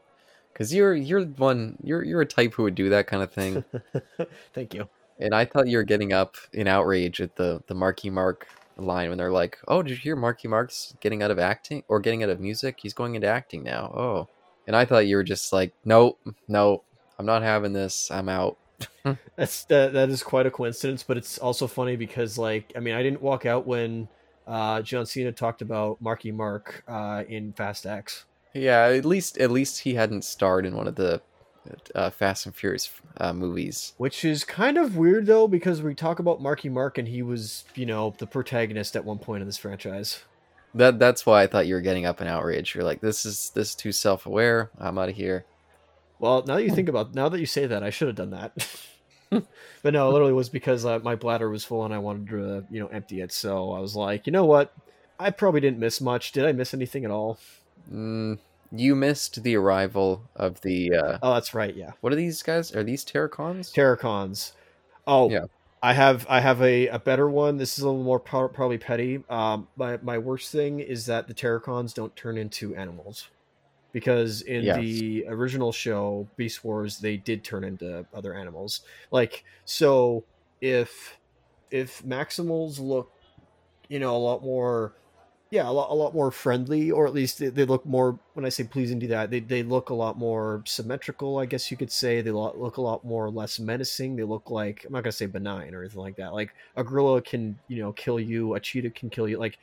because 0.55 0.73
you're 0.73 0.95
you're 0.95 1.25
one 1.25 1.77
you're 1.83 2.03
you're 2.03 2.21
a 2.21 2.25
type 2.25 2.53
who 2.53 2.63
would 2.63 2.75
do 2.75 2.89
that 2.89 3.07
kind 3.07 3.21
of 3.21 3.31
thing. 3.31 3.65
Thank 4.53 4.73
you. 4.73 4.87
and 5.19 5.35
I 5.35 5.43
thought 5.43 5.67
you 5.67 5.77
were 5.77 5.83
getting 5.83 6.13
up 6.13 6.37
in 6.53 6.67
outrage 6.67 7.19
at 7.19 7.35
the 7.35 7.61
the 7.67 7.75
Marky 7.75 8.09
Mark 8.09 8.47
line 8.77 9.09
when 9.09 9.17
they're 9.17 9.31
like, 9.31 9.59
"Oh, 9.67 9.83
did 9.83 9.91
you 9.91 9.97
hear 9.97 10.15
Marky 10.15 10.47
Mark's 10.47 10.95
getting 11.01 11.21
out 11.21 11.31
of 11.31 11.39
acting 11.39 11.83
or 11.89 11.99
getting 11.99 12.23
out 12.23 12.29
of 12.29 12.39
music? 12.39 12.79
He's 12.81 12.93
going 12.93 13.15
into 13.15 13.27
acting 13.27 13.63
now." 13.63 13.91
Oh, 13.93 14.29
and 14.65 14.75
I 14.75 14.85
thought 14.85 15.07
you 15.07 15.17
were 15.17 15.23
just 15.23 15.51
like, 15.51 15.73
"Nope, 15.83 16.19
no, 16.47 16.83
I'm 17.19 17.25
not 17.25 17.43
having 17.43 17.73
this. 17.73 18.09
I'm 18.09 18.29
out." 18.29 18.57
That's 19.35 19.65
that 19.65 19.93
that 19.93 20.09
is 20.09 20.23
quite 20.23 20.45
a 20.45 20.51
coincidence, 20.51 21.03
but 21.03 21.17
it's 21.17 21.37
also 21.37 21.67
funny 21.67 21.97
because 21.97 22.37
like 22.37 22.71
I 22.75 22.79
mean 22.79 22.95
I 22.95 23.03
didn't 23.03 23.21
walk 23.21 23.45
out 23.45 23.67
when 23.67 24.07
uh, 24.47 24.81
John 24.81 25.05
Cena 25.05 25.33
talked 25.33 25.61
about 25.61 26.01
Marky 26.01 26.31
Mark 26.31 26.83
uh, 26.87 27.23
in 27.27 27.51
Fast 27.53 27.85
X. 27.85 28.25
Yeah, 28.55 28.85
at 28.85 29.05
least 29.05 29.37
at 29.37 29.51
least 29.51 29.81
he 29.81 29.95
hadn't 29.95 30.23
starred 30.23 30.65
in 30.65 30.75
one 30.75 30.87
of 30.87 30.95
the 30.95 31.21
uh, 31.93 32.09
Fast 32.09 32.45
and 32.45 32.55
Furious 32.55 32.89
uh, 33.17 33.33
movies. 33.33 33.93
Which 33.97 34.23
is 34.23 34.43
kind 34.45 34.77
of 34.77 34.95
weird 34.95 35.25
though, 35.25 35.47
because 35.47 35.81
we 35.81 35.93
talk 35.93 36.19
about 36.19 36.41
Marky 36.41 36.69
Mark 36.69 36.97
and 36.97 37.07
he 37.07 37.21
was, 37.21 37.65
you 37.75 37.85
know, 37.85 38.15
the 38.17 38.25
protagonist 38.25 38.95
at 38.95 39.03
one 39.03 39.19
point 39.19 39.41
in 39.41 39.47
this 39.47 39.57
franchise. 39.57 40.23
That 40.73 40.99
that's 40.99 41.25
why 41.25 41.43
I 41.43 41.47
thought 41.47 41.67
you 41.67 41.75
were 41.75 41.81
getting 41.81 42.05
up 42.05 42.21
in 42.21 42.27
outrage. 42.27 42.73
You're 42.73 42.83
like, 42.83 43.01
"This 43.01 43.25
is 43.25 43.51
this 43.53 43.69
is 43.69 43.75
too 43.75 43.91
self 43.91 44.25
aware. 44.25 44.71
I'm 44.79 44.97
out 44.97 45.09
of 45.09 45.15
here." 45.15 45.45
Well, 46.19 46.43
now 46.47 46.55
that 46.55 46.63
you 46.63 46.73
think 46.73 46.87
about, 46.87 47.13
now 47.13 47.27
that 47.27 47.39
you 47.39 47.45
say 47.45 47.65
that, 47.65 47.83
I 47.83 47.89
should 47.89 48.07
have 48.07 48.15
done 48.15 48.31
that. 48.31 48.67
but 49.83 49.93
no, 49.93 50.09
it 50.09 50.13
literally 50.13 50.33
was 50.33 50.47
because 50.47 50.85
uh, 50.85 50.99
my 50.99 51.15
bladder 51.15 51.49
was 51.49 51.65
full 51.65 51.83
and 51.83 51.93
I 51.93 51.97
wanted 51.97 52.29
to, 52.29 52.57
uh, 52.57 52.61
you 52.71 52.79
know, 52.79 52.87
empty 52.87 53.19
it. 53.19 53.33
So 53.33 53.71
I 53.71 53.79
was 53.79 53.97
like, 53.97 54.25
you 54.25 54.31
know 54.31 54.45
what? 54.45 54.73
I 55.19 55.29
probably 55.31 55.59
didn't 55.59 55.79
miss 55.79 55.99
much. 55.99 56.31
Did 56.31 56.45
I 56.45 56.53
miss 56.53 56.73
anything 56.73 57.03
at 57.03 57.11
all? 57.11 57.37
Mm, 57.91 58.39
you 58.71 58.95
missed 58.95 59.43
the 59.43 59.55
arrival 59.55 60.23
of 60.35 60.61
the 60.61 60.93
uh, 60.93 61.17
Oh, 61.21 61.33
that's 61.33 61.53
right. 61.53 61.75
Yeah, 61.75 61.91
what 62.01 62.11
are 62.11 62.15
these 62.15 62.41
guys? 62.43 62.75
Are 62.75 62.83
these 62.83 63.03
Terrorcons? 63.05 63.73
Terrorcons. 63.73 64.53
Oh, 65.07 65.29
Yeah. 65.29 65.45
I 65.83 65.93
have 65.93 66.25
I 66.27 66.39
have 66.39 66.63
a, 66.63 66.87
a 66.87 66.97
better 66.97 67.29
one. 67.29 67.57
This 67.57 67.77
is 67.77 67.83
a 67.83 67.87
little 67.87 68.03
more 68.03 68.19
pro- 68.19 68.49
probably 68.49 68.79
petty. 68.79 69.23
Um, 69.29 69.67
my 69.75 69.97
my 70.01 70.17
worst 70.17 70.51
thing 70.51 70.79
is 70.79 71.05
that 71.05 71.27
the 71.27 71.33
Terrorcons 71.35 71.93
don't 71.93 72.15
turn 72.15 72.39
into 72.39 72.75
animals, 72.75 73.27
because 73.91 74.41
in 74.41 74.63
Yes. 74.63 74.77
the 74.77 75.25
original 75.27 75.71
show 75.71 76.27
Beast 76.37 76.63
Wars 76.63 76.97
they 76.99 77.17
did 77.17 77.43
turn 77.43 77.63
into 77.63 78.03
other 78.15 78.33
animals. 78.33 78.81
Like 79.11 79.43
so, 79.63 80.23
if 80.59 81.19
if 81.69 82.01
Maximals 82.03 82.79
look, 82.79 83.11
you 83.87 83.99
know, 83.99 84.15
a 84.15 84.17
lot 84.17 84.41
more, 84.43 84.93
yeah, 85.51 85.69
a 85.69 85.71
lot, 85.71 85.91
a 85.91 85.93
lot 85.93 86.13
more 86.13 86.31
friendly, 86.31 86.89
or 86.91 87.05
at 87.05 87.13
least 87.13 87.39
they, 87.39 87.49
they 87.49 87.65
look 87.65 87.85
more. 87.85 88.19
When 88.33 88.45
I 88.45 88.49
say 88.49 88.63
pleasing 88.63 88.99
to 89.01 89.07
that, 89.07 89.29
they 89.29 89.39
they 89.39 89.63
look 89.63 89.89
a 89.89 89.93
lot 89.93 90.17
more 90.17 90.63
symmetrical. 90.65 91.37
I 91.37 91.45
guess 91.45 91.69
you 91.69 91.77
could 91.77 91.91
say 91.91 92.21
they 92.21 92.31
look 92.31 92.77
a 92.77 92.81
lot 92.81 93.05
more 93.05 93.29
less 93.29 93.59
menacing. 93.59 94.15
They 94.15 94.23
look 94.23 94.49
like 94.49 94.85
I'm 94.85 94.93
not 94.93 95.03
gonna 95.03 95.11
say 95.11 95.27
benign 95.27 95.75
or 95.75 95.81
anything 95.81 96.01
like 96.01 96.17
that. 96.17 96.33
Like 96.33 96.53
a 96.75 96.83
gorilla 96.83 97.21
can, 97.21 97.59
you 97.67 97.81
know, 97.81 97.93
kill 97.93 98.19
you. 98.19 98.55
A 98.55 98.59
cheetah 98.59 98.89
can 98.91 99.09
kill 99.09 99.27
you. 99.27 99.37
Like 99.37 99.59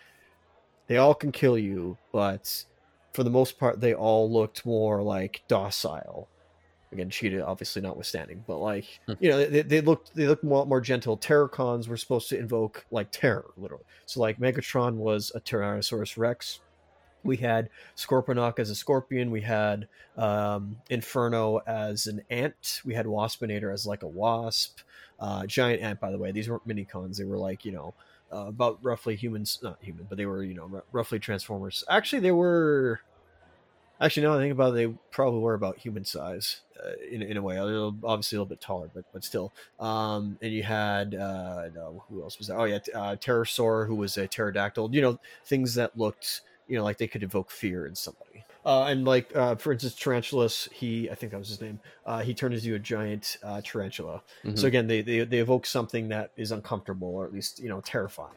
they 0.86 0.98
all 0.98 1.14
can 1.14 1.32
kill 1.32 1.58
you, 1.58 1.98
but 2.12 2.64
for 3.12 3.24
the 3.24 3.30
most 3.30 3.58
part, 3.58 3.80
they 3.80 3.94
all 3.94 4.30
looked 4.30 4.64
more 4.64 5.02
like 5.02 5.42
docile. 5.48 6.28
Again, 6.92 7.08
cheetah 7.10 7.44
obviously 7.46 7.82
notwithstanding, 7.82 8.44
but 8.46 8.58
like 8.58 9.00
Hmm. 9.06 9.14
you 9.18 9.30
know, 9.30 9.44
they, 9.44 9.62
they 9.62 9.80
looked 9.80 10.14
they 10.14 10.26
looked 10.26 10.44
more 10.44 10.66
more 10.66 10.80
gentle. 10.80 11.16
Terrorcons 11.16 11.88
were 11.88 11.96
supposed 11.96 12.28
to 12.28 12.38
invoke 12.38 12.84
like 12.90 13.10
terror, 13.10 13.46
literally. 13.56 13.84
So 14.06 14.20
like 14.20 14.38
Megatron 14.38 14.96
was 14.96 15.32
a 15.34 15.40
Tyrannosaurus 15.40 16.16
Rex. 16.18 16.60
We 17.24 17.36
had 17.36 17.68
Scorponok 17.96 18.58
as 18.58 18.68
a 18.68 18.74
scorpion. 18.74 19.30
We 19.30 19.42
had 19.42 19.86
um, 20.16 20.76
Inferno 20.90 21.58
as 21.66 22.08
an 22.08 22.22
ant. 22.30 22.82
We 22.84 22.94
had 22.94 23.06
Waspinator 23.06 23.72
as 23.72 23.86
like 23.86 24.02
a 24.02 24.08
wasp. 24.08 24.80
Uh, 25.20 25.46
giant 25.46 25.80
ant, 25.82 26.00
by 26.00 26.10
the 26.10 26.18
way. 26.18 26.32
These 26.32 26.50
weren't 26.50 26.66
minicons. 26.66 27.16
They 27.16 27.24
were 27.24 27.38
like 27.38 27.64
you 27.64 27.70
know 27.72 27.94
uh, 28.32 28.46
about 28.48 28.80
roughly 28.82 29.14
humans, 29.14 29.60
not 29.62 29.78
human, 29.80 30.04
but 30.08 30.18
they 30.18 30.26
were 30.26 30.42
you 30.42 30.54
know 30.54 30.68
r- 30.74 30.84
roughly 30.90 31.18
Transformers. 31.20 31.84
Actually, 31.88 32.20
they 32.20 32.32
were. 32.32 33.00
Actually, 34.02 34.26
now 34.26 34.34
I 34.34 34.38
think 34.38 34.52
about 34.52 34.74
it, 34.74 34.76
they 34.76 34.94
probably 35.10 35.40
were 35.40 35.54
about 35.54 35.78
human 35.78 36.04
size 36.04 36.60
uh, 36.84 36.90
in, 37.08 37.22
in 37.22 37.36
a 37.36 37.42
way. 37.42 37.56
A 37.56 37.64
little, 37.64 37.96
obviously, 38.02 38.36
a 38.36 38.40
little 38.40 38.48
bit 38.48 38.60
taller, 38.60 38.90
but 38.92 39.04
but 39.12 39.22
still. 39.24 39.52
Um, 39.78 40.38
and 40.42 40.52
you 40.52 40.64
had 40.64 41.14
uh, 41.14 41.68
no, 41.74 42.04
who 42.08 42.22
else 42.22 42.38
was 42.38 42.48
there? 42.48 42.58
Oh 42.58 42.64
yeah, 42.64 42.78
uh, 42.94 43.16
Pterosaur, 43.16 43.86
who 43.86 43.94
was 43.94 44.16
a 44.16 44.26
pterodactyl. 44.26 44.94
You 44.94 45.02
know, 45.02 45.18
things 45.44 45.74
that 45.76 45.96
looked 45.96 46.42
you 46.66 46.76
know 46.76 46.84
like 46.84 46.98
they 46.98 47.06
could 47.06 47.22
evoke 47.22 47.50
fear 47.50 47.86
in 47.86 47.94
somebody. 47.94 48.44
Uh, 48.64 48.84
and 48.84 49.04
like 49.04 49.34
uh, 49.36 49.54
for 49.56 49.72
instance, 49.72 49.94
Tarantulas, 49.94 50.68
he 50.72 51.08
I 51.10 51.14
think 51.14 51.32
that 51.32 51.38
was 51.38 51.48
his 51.48 51.60
name. 51.60 51.80
Uh, 52.04 52.22
he 52.22 52.34
turned 52.34 52.54
into 52.54 52.74
a 52.74 52.78
giant 52.80 53.36
uh, 53.44 53.60
tarantula. 53.64 54.22
Mhm. 54.44 54.58
So 54.58 54.66
again, 54.66 54.86
they, 54.88 55.02
they 55.02 55.24
they 55.24 55.38
evoke 55.38 55.66
something 55.66 56.08
that 56.08 56.32
is 56.36 56.50
uncomfortable 56.52 57.08
or 57.08 57.24
at 57.24 57.32
least 57.32 57.60
you 57.60 57.68
know 57.68 57.80
terrifying. 57.80 58.30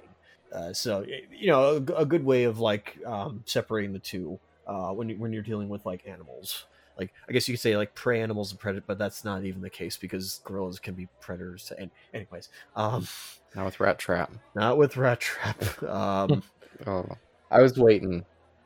Uh, 0.52 0.74
so 0.74 1.06
you 1.32 1.48
know 1.48 1.84
a 1.98 2.06
good 2.06 2.24
way 2.24 2.44
of 2.44 2.60
like 2.60 2.98
um, 3.06 3.44
separating 3.46 3.94
the 3.94 4.00
two 4.00 4.40
uh, 4.68 4.92
when 4.92 5.10
you, 5.10 5.18
when 5.18 5.32
you're 5.34 5.44
dealing 5.44 5.70
with 5.70 5.86
like 5.86 6.08
animals. 6.08 6.66
Like 6.98 7.12
I 7.28 7.34
guess 7.34 7.48
you 7.48 7.54
could 7.56 7.62
say 7.62 7.76
like 7.76 7.94
prey 7.94 8.22
animals 8.22 8.52
and 8.52 8.60
predator, 8.60 8.86
but 8.88 8.98
that's 8.98 9.26
not 9.26 9.44
even 9.44 9.62
the 9.62 9.70
case 9.70 9.98
because 9.98 10.40
gorillas 10.46 10.80
can 10.80 10.94
be 10.94 11.10
predators. 11.20 11.66
To, 11.66 11.78
an- 11.80 11.92
anyways, 12.14 12.48
um, 12.76 13.06
Now 13.54 13.66
with 13.66 13.80
Rat 13.82 14.00
Trap. 14.00 14.32
not 14.56 14.78
with 14.78 14.96
Rat 14.98 15.20
Trap. 15.20 15.84
Um, 15.84 16.42
Oh, 16.88 17.06
I 17.52 17.62
was 17.62 17.78
waiting. 17.78 18.26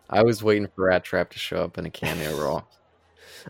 I 0.09 0.23
was 0.23 0.41
waiting 0.43 0.67
for 0.75 0.85
Rat 0.85 1.03
Trap 1.03 1.29
to 1.31 1.39
show 1.39 1.63
up 1.63 1.77
in 1.77 1.85
a 1.85 1.89
cameo 1.91 2.35
role. 2.41 2.63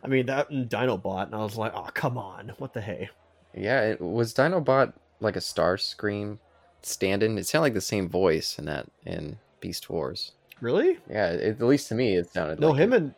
I 0.03 0.07
mean 0.07 0.25
that 0.27 0.49
and 0.49 0.69
Dinobot, 0.69 1.25
and 1.27 1.35
I 1.35 1.39
was 1.39 1.57
like, 1.57 1.73
oh 1.75 1.89
come 1.93 2.17
on, 2.17 2.53
what 2.57 2.73
the 2.73 2.81
hey? 2.81 3.09
Yeah, 3.53 3.81
it 3.83 3.99
was 3.99 4.33
Dinobot 4.33 4.93
like 5.19 5.35
a 5.35 5.39
Starscream 5.39 6.37
stand-in. 6.83 7.37
It 7.37 7.47
sounded 7.47 7.63
like 7.63 7.73
the 7.73 7.81
same 7.81 8.07
voice 8.07 8.57
in 8.59 8.65
that 8.65 8.87
in 9.05 9.37
Beast 9.59 9.89
Wars. 9.89 10.31
Really? 10.61 10.97
Yeah, 11.09 11.31
it, 11.31 11.61
at 11.61 11.67
least 11.67 11.87
to 11.89 11.95
me, 11.95 12.15
it 12.15 12.29
sounded. 12.31 12.59
No, 12.59 12.71
like 12.71 12.79
him 12.81 12.93
it. 12.93 12.97
and 12.97 13.15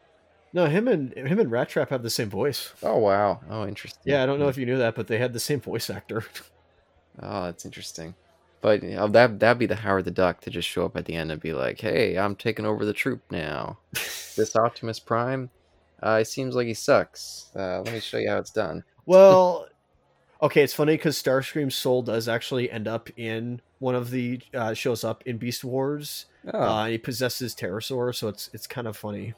no 0.54 0.66
him 0.66 0.88
and 0.88 1.14
him 1.14 1.40
and 1.40 1.52
Rat 1.52 1.70
Trap 1.70 1.90
have 1.90 2.04
the 2.04 2.10
same 2.10 2.30
voice. 2.30 2.74
Oh 2.84 2.98
wow! 2.98 3.40
Oh, 3.50 3.68
interesting. 3.68 4.04
Yeah, 4.06 4.24
I 4.24 4.26
don't 4.26 4.40
know 4.40 4.48
if 4.48 4.58
you 4.58 4.66
knew 4.66 4.78
that, 4.78 4.96
but 4.96 5.08
they 5.08 5.18
had 5.18 5.34
the 5.34 5.40
same 5.40 5.62
voice 5.62 5.90
actor. 5.90 6.24
Oh, 7.22 7.44
that's 7.44 7.66
interesting. 7.66 8.16
But 8.62 8.84
you 8.84 8.96
know, 8.96 9.08
that 9.10 9.40
that'd 9.40 9.60
be 9.60 9.66
the 9.66 9.76
Howard 9.76 10.06
the 10.06 10.12
Duck 10.12 10.40
to 10.42 10.50
just 10.50 10.68
show 10.68 10.86
up 10.86 10.96
at 10.96 11.06
the 11.06 11.16
end 11.16 11.32
and 11.32 11.42
be 11.42 11.54
like, 11.54 11.82
"Hey, 11.82 12.18
I'm 12.18 12.36
taking 12.36 12.66
over 12.66 12.86
the 12.86 12.94
troop 12.94 13.22
now." 13.32 13.80
this 13.92 14.56
Optimus 14.56 15.00
Prime, 15.00 15.50
uh, 16.02 16.20
it 16.22 16.26
seems 16.26 16.56
like 16.56 16.68
he 16.68 16.74
sucks. 16.74 17.52
Uh, 17.56 17.82
let 17.82 17.94
me 17.94 18.00
show 18.00 18.18
you 18.18 18.30
how 18.30 18.38
it's 18.38 18.52
done. 18.52 18.84
Well, 19.06 19.68
okay, 20.42 20.64
it's 20.64 20.74
funny 20.74 20.94
because 20.94 21.22
Starscream's 21.22 21.76
soul 21.76 22.04
does 22.04 22.28
actually 22.30 22.72
end 22.72 22.88
up 22.88 23.10
in 23.18 23.62
one 23.82 23.96
of 23.96 24.12
the 24.12 24.40
uh, 24.54 24.74
shows 24.74 25.04
up 25.04 25.24
in 25.26 25.38
Beast 25.38 25.64
Wars. 25.64 26.28
Oh, 26.54 26.60
Uh, 26.60 26.86
he 26.86 26.98
possesses 26.98 27.56
Pterosaur, 27.56 28.14
so 28.16 28.28
it's 28.28 28.50
it's 28.54 28.68
kind 28.68 28.88
of 28.88 28.96
funny. 28.96 29.34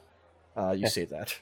Uh, 0.56 0.70
you 0.70 0.86
say 0.86 1.04
that. 1.06 1.36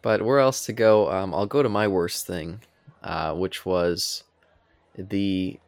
but 0.00 0.22
where 0.22 0.40
else 0.40 0.66
to 0.66 0.72
go? 0.72 1.10
Um, 1.12 1.32
I'll 1.34 1.46
go 1.46 1.62
to 1.62 1.68
my 1.68 1.86
worst 1.86 2.26
thing, 2.26 2.60
uh, 3.04 3.34
which 3.34 3.64
was 3.64 4.24
the 4.96 5.60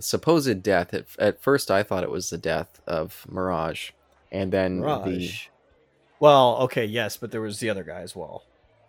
supposed 0.00 0.62
death. 0.62 0.92
At, 0.94 1.06
at 1.18 1.40
first, 1.42 1.70
I 1.70 1.82
thought 1.82 2.02
it 2.02 2.10
was 2.10 2.30
the 2.30 2.38
death 2.38 2.80
of 2.86 3.24
Mirage, 3.28 3.90
and 4.32 4.52
then 4.52 4.80
the 4.80 4.86
Mirage. 4.86 5.48
Well, 6.18 6.56
okay, 6.62 6.84
yes, 6.86 7.16
but 7.18 7.30
there 7.30 7.42
was 7.42 7.60
the 7.60 7.68
other 7.68 7.84
guy 7.84 8.00
as 8.00 8.16
well, 8.16 8.44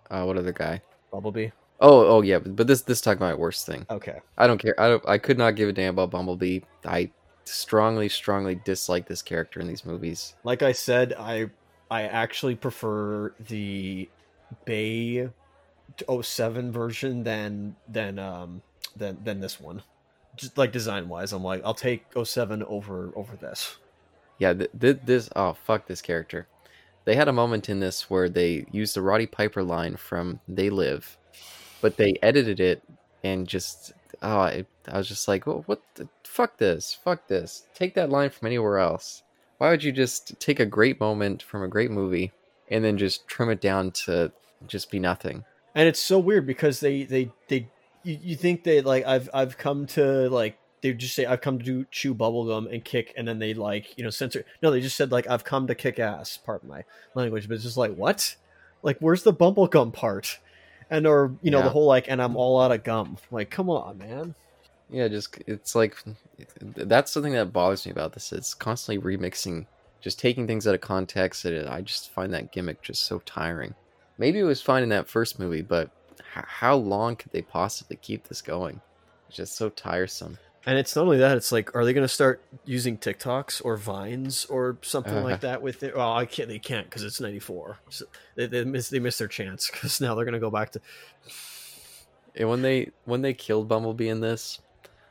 uh, 0.10 0.24
what 0.24 0.38
other 0.38 0.54
guy? 0.54 0.82
Bumblebee. 1.12 1.50
Oh, 1.80 2.08
oh 2.08 2.22
yeah, 2.22 2.40
but, 2.40 2.66
this 2.66 2.82
this 2.82 3.02
talking 3.02 3.18
about 3.18 3.36
my 3.36 3.40
worst 3.40 3.66
thing. 3.68 3.86
Okay, 3.90 4.20
I 4.38 4.48
don't 4.48 4.58
care. 4.58 4.74
I 4.80 4.88
don't. 4.88 5.04
I 5.08 5.18
could 5.20 5.38
not 5.38 5.56
give 5.56 5.70
a 5.70 5.74
damn 5.74 5.94
about 5.94 6.10
Bumblebee. 6.10 6.62
I 6.86 7.12
strongly, 7.48 8.10
strongly 8.10 8.56
dislike 8.56 9.08
this 9.08 9.22
character 9.22 9.60
in 9.60 9.68
these 9.68 9.86
movies. 9.86 10.36
like 10.44 10.62
I 10.62 10.72
said, 10.72 11.14
I 11.18 11.50
I 11.90 12.04
actually 12.04 12.56
prefer 12.56 13.34
the 13.48 14.10
Bay 14.66 15.30
07 16.22 16.72
version 16.72 17.24
than 17.24 17.76
than 17.88 18.20
um 18.20 18.62
than 18.96 19.18
than 19.24 19.40
this 19.40 19.60
one. 19.60 19.84
Just 20.36 20.58
like 20.58 20.72
design 20.72 21.10
wise, 21.10 21.34
I'm 21.34 21.44
like 21.44 21.62
I'll 21.66 21.74
take 21.74 22.06
07 22.22 22.64
over 22.64 23.12
over 23.16 23.36
this. 23.36 23.78
Yeah, 24.38 24.54
th- 24.54 24.72
th- 24.80 25.00
this. 25.06 25.30
Oh 25.36 25.54
fuck 25.54 25.88
this 25.88 26.02
character. 26.02 26.48
They 27.06 27.16
had 27.16 27.28
a 27.28 27.34
moment 27.34 27.70
in 27.70 27.80
this 27.80 28.10
where 28.10 28.30
they 28.30 28.66
used 28.72 28.96
the 28.96 29.02
Roddy 29.02 29.26
Piper 29.26 29.64
line 29.64 29.96
from 29.96 30.40
"They 30.48 30.70
Live," 30.70 31.18
but 31.82 31.98
they 31.98 32.14
edited 32.22 32.60
it 32.60 32.84
and 33.24 33.48
just. 33.48 33.94
Oh, 34.22 34.40
I, 34.40 34.66
I 34.88 34.98
was 34.98 35.08
just 35.08 35.28
like, 35.28 35.48
well, 35.48 35.64
what? 35.66 35.82
The, 35.96 36.08
fuck 36.24 36.58
this! 36.58 36.94
Fuck 36.94 37.28
this! 37.28 37.68
Take 37.74 37.96
that 37.96 38.10
line 38.10 38.30
from 38.30 38.48
anywhere 38.48 38.80
else. 38.80 39.24
Why 39.58 39.70
would 39.70 39.84
you 39.84 39.92
just 39.92 40.40
take 40.40 40.60
a 40.60 40.66
great 40.66 41.00
moment 41.00 41.42
from 41.42 41.64
a 41.64 41.68
great 41.68 41.92
movie 41.92 42.32
and 42.70 42.84
then 42.84 42.98
just 42.98 43.28
trim 43.28 43.50
it 43.50 43.62
down 43.62 43.92
to 43.92 44.32
just 44.68 44.92
be 44.92 45.00
nothing? 45.00 45.44
and 45.78 45.88
it's 45.88 46.00
so 46.00 46.18
weird 46.18 46.48
because 46.48 46.80
they 46.80 47.04
they 47.04 47.32
they 47.48 47.68
you, 48.04 48.18
you 48.22 48.36
think 48.36 48.64
they 48.64 48.82
like 48.82 49.06
I've 49.06 49.30
I've 49.32 49.60
come 49.60 49.86
to 49.88 50.28
like 50.30 50.58
they 50.82 50.92
just 50.94 51.16
say 51.16 51.26
I've 51.26 51.42
come 51.42 51.60
to 51.60 51.64
do, 51.64 51.86
chew 51.92 52.16
bubblegum 52.16 52.74
and 52.74 52.84
kick 52.84 53.14
and 53.16 53.28
then 53.28 53.38
they 53.38 53.54
like 53.54 53.96
you 53.96 54.04
know 54.04 54.10
censor 54.10 54.44
no 54.62 54.72
they 54.72 54.82
just 54.82 54.98
said 54.98 55.12
like 55.12 55.30
I've 55.30 55.44
come 55.44 55.68
to 55.68 55.76
kick 55.76 56.00
ass 56.00 56.38
pardon 56.44 56.68
my 56.68 56.84
language 57.14 57.48
but 57.48 57.54
it's 57.54 57.64
just 57.64 57.78
like 57.78 57.96
what 57.96 58.36
like 58.82 58.98
where's 59.00 59.22
the 59.22 59.34
bubblegum 59.34 59.94
part 59.94 60.40
and 60.90 61.06
or 61.08 61.34
you 61.42 61.52
know 61.52 61.60
Yeah. 61.60 61.64
the 61.66 61.70
whole 61.70 61.86
like 61.86 62.08
and 62.10 62.22
I'm 62.22 62.36
all 62.36 62.60
out 62.62 62.72
of 62.72 62.84
gum 62.84 63.18
like 63.32 63.50
come 63.50 63.70
on 63.70 63.98
man 63.98 64.36
Yeah, 64.90 65.08
just 65.10 65.38
it's 65.48 65.76
like 65.76 65.98
that's 66.62 67.12
something 67.12 67.34
that 67.34 67.52
bothers 67.54 67.86
me 67.86 67.92
about 67.92 68.14
this. 68.14 68.32
It's 68.32 68.54
constantly 68.54 69.18
remixing, 69.18 69.66
just 70.02 70.18
taking 70.20 70.48
things 70.48 70.66
out 70.68 70.76
of 70.76 70.82
context. 70.82 71.44
And 71.46 71.68
I 71.68 71.82
just 71.82 72.10
find 72.12 72.34
that 72.34 72.52
gimmick 72.54 72.82
just 72.82 73.04
so 73.04 73.20
tiring. 73.26 73.74
Maybe 74.18 74.40
it 74.40 74.44
was 74.44 74.62
fine 74.62 74.84
in 74.84 74.90
that 74.90 75.10
first 75.10 75.40
movie, 75.40 75.62
but 75.62 75.90
h- 76.20 76.46
how 76.48 76.76
long 76.76 77.16
could 77.18 77.32
they 77.34 77.42
possibly 77.42 77.98
keep 77.98 78.28
this 78.30 78.42
going? 78.42 78.80
It's 79.28 79.36
just 79.38 79.56
so 79.58 79.68
tiresome. 79.70 80.38
And 80.68 80.78
it's 80.78 80.96
not 80.96 81.04
only 81.04 81.18
that 81.18 81.38
it's 81.38 81.52
like 81.52 81.74
are 81.76 81.86
they 81.86 81.94
going 81.94 82.04
to 82.04 82.14
start 82.14 82.42
using 82.66 82.98
TikToks 82.98 83.64
or 83.64 83.78
Vines 83.78 84.46
or 84.46 84.78
something 84.82 85.24
like 85.24 85.36
uh-huh. 85.36 85.48
that 85.48 85.62
with 85.62 85.82
it 85.82 85.96
well 85.96 86.14
I 86.14 86.26
can't 86.26 86.50
they 86.50 86.60
can't 86.60 86.86
because 86.88 87.04
it's 87.04 87.22
94 87.22 87.80
so 87.90 88.06
they, 88.36 88.46
they 88.46 88.66
miss 88.66 88.90
they 88.90 89.00
their 89.00 89.28
chance 89.28 89.72
because 89.72 90.02
now 90.02 90.14
they're 90.14 90.26
going 90.26 90.34
to 90.34 90.40
go 90.40 90.52
back 90.52 90.72
to 90.74 90.82
And 92.36 92.50
when 92.50 92.62
they 92.62 92.92
when 93.06 93.22
they 93.22 93.34
killed 93.34 93.70
Bumblebee 93.70 94.10
in 94.10 94.20
this, 94.20 94.60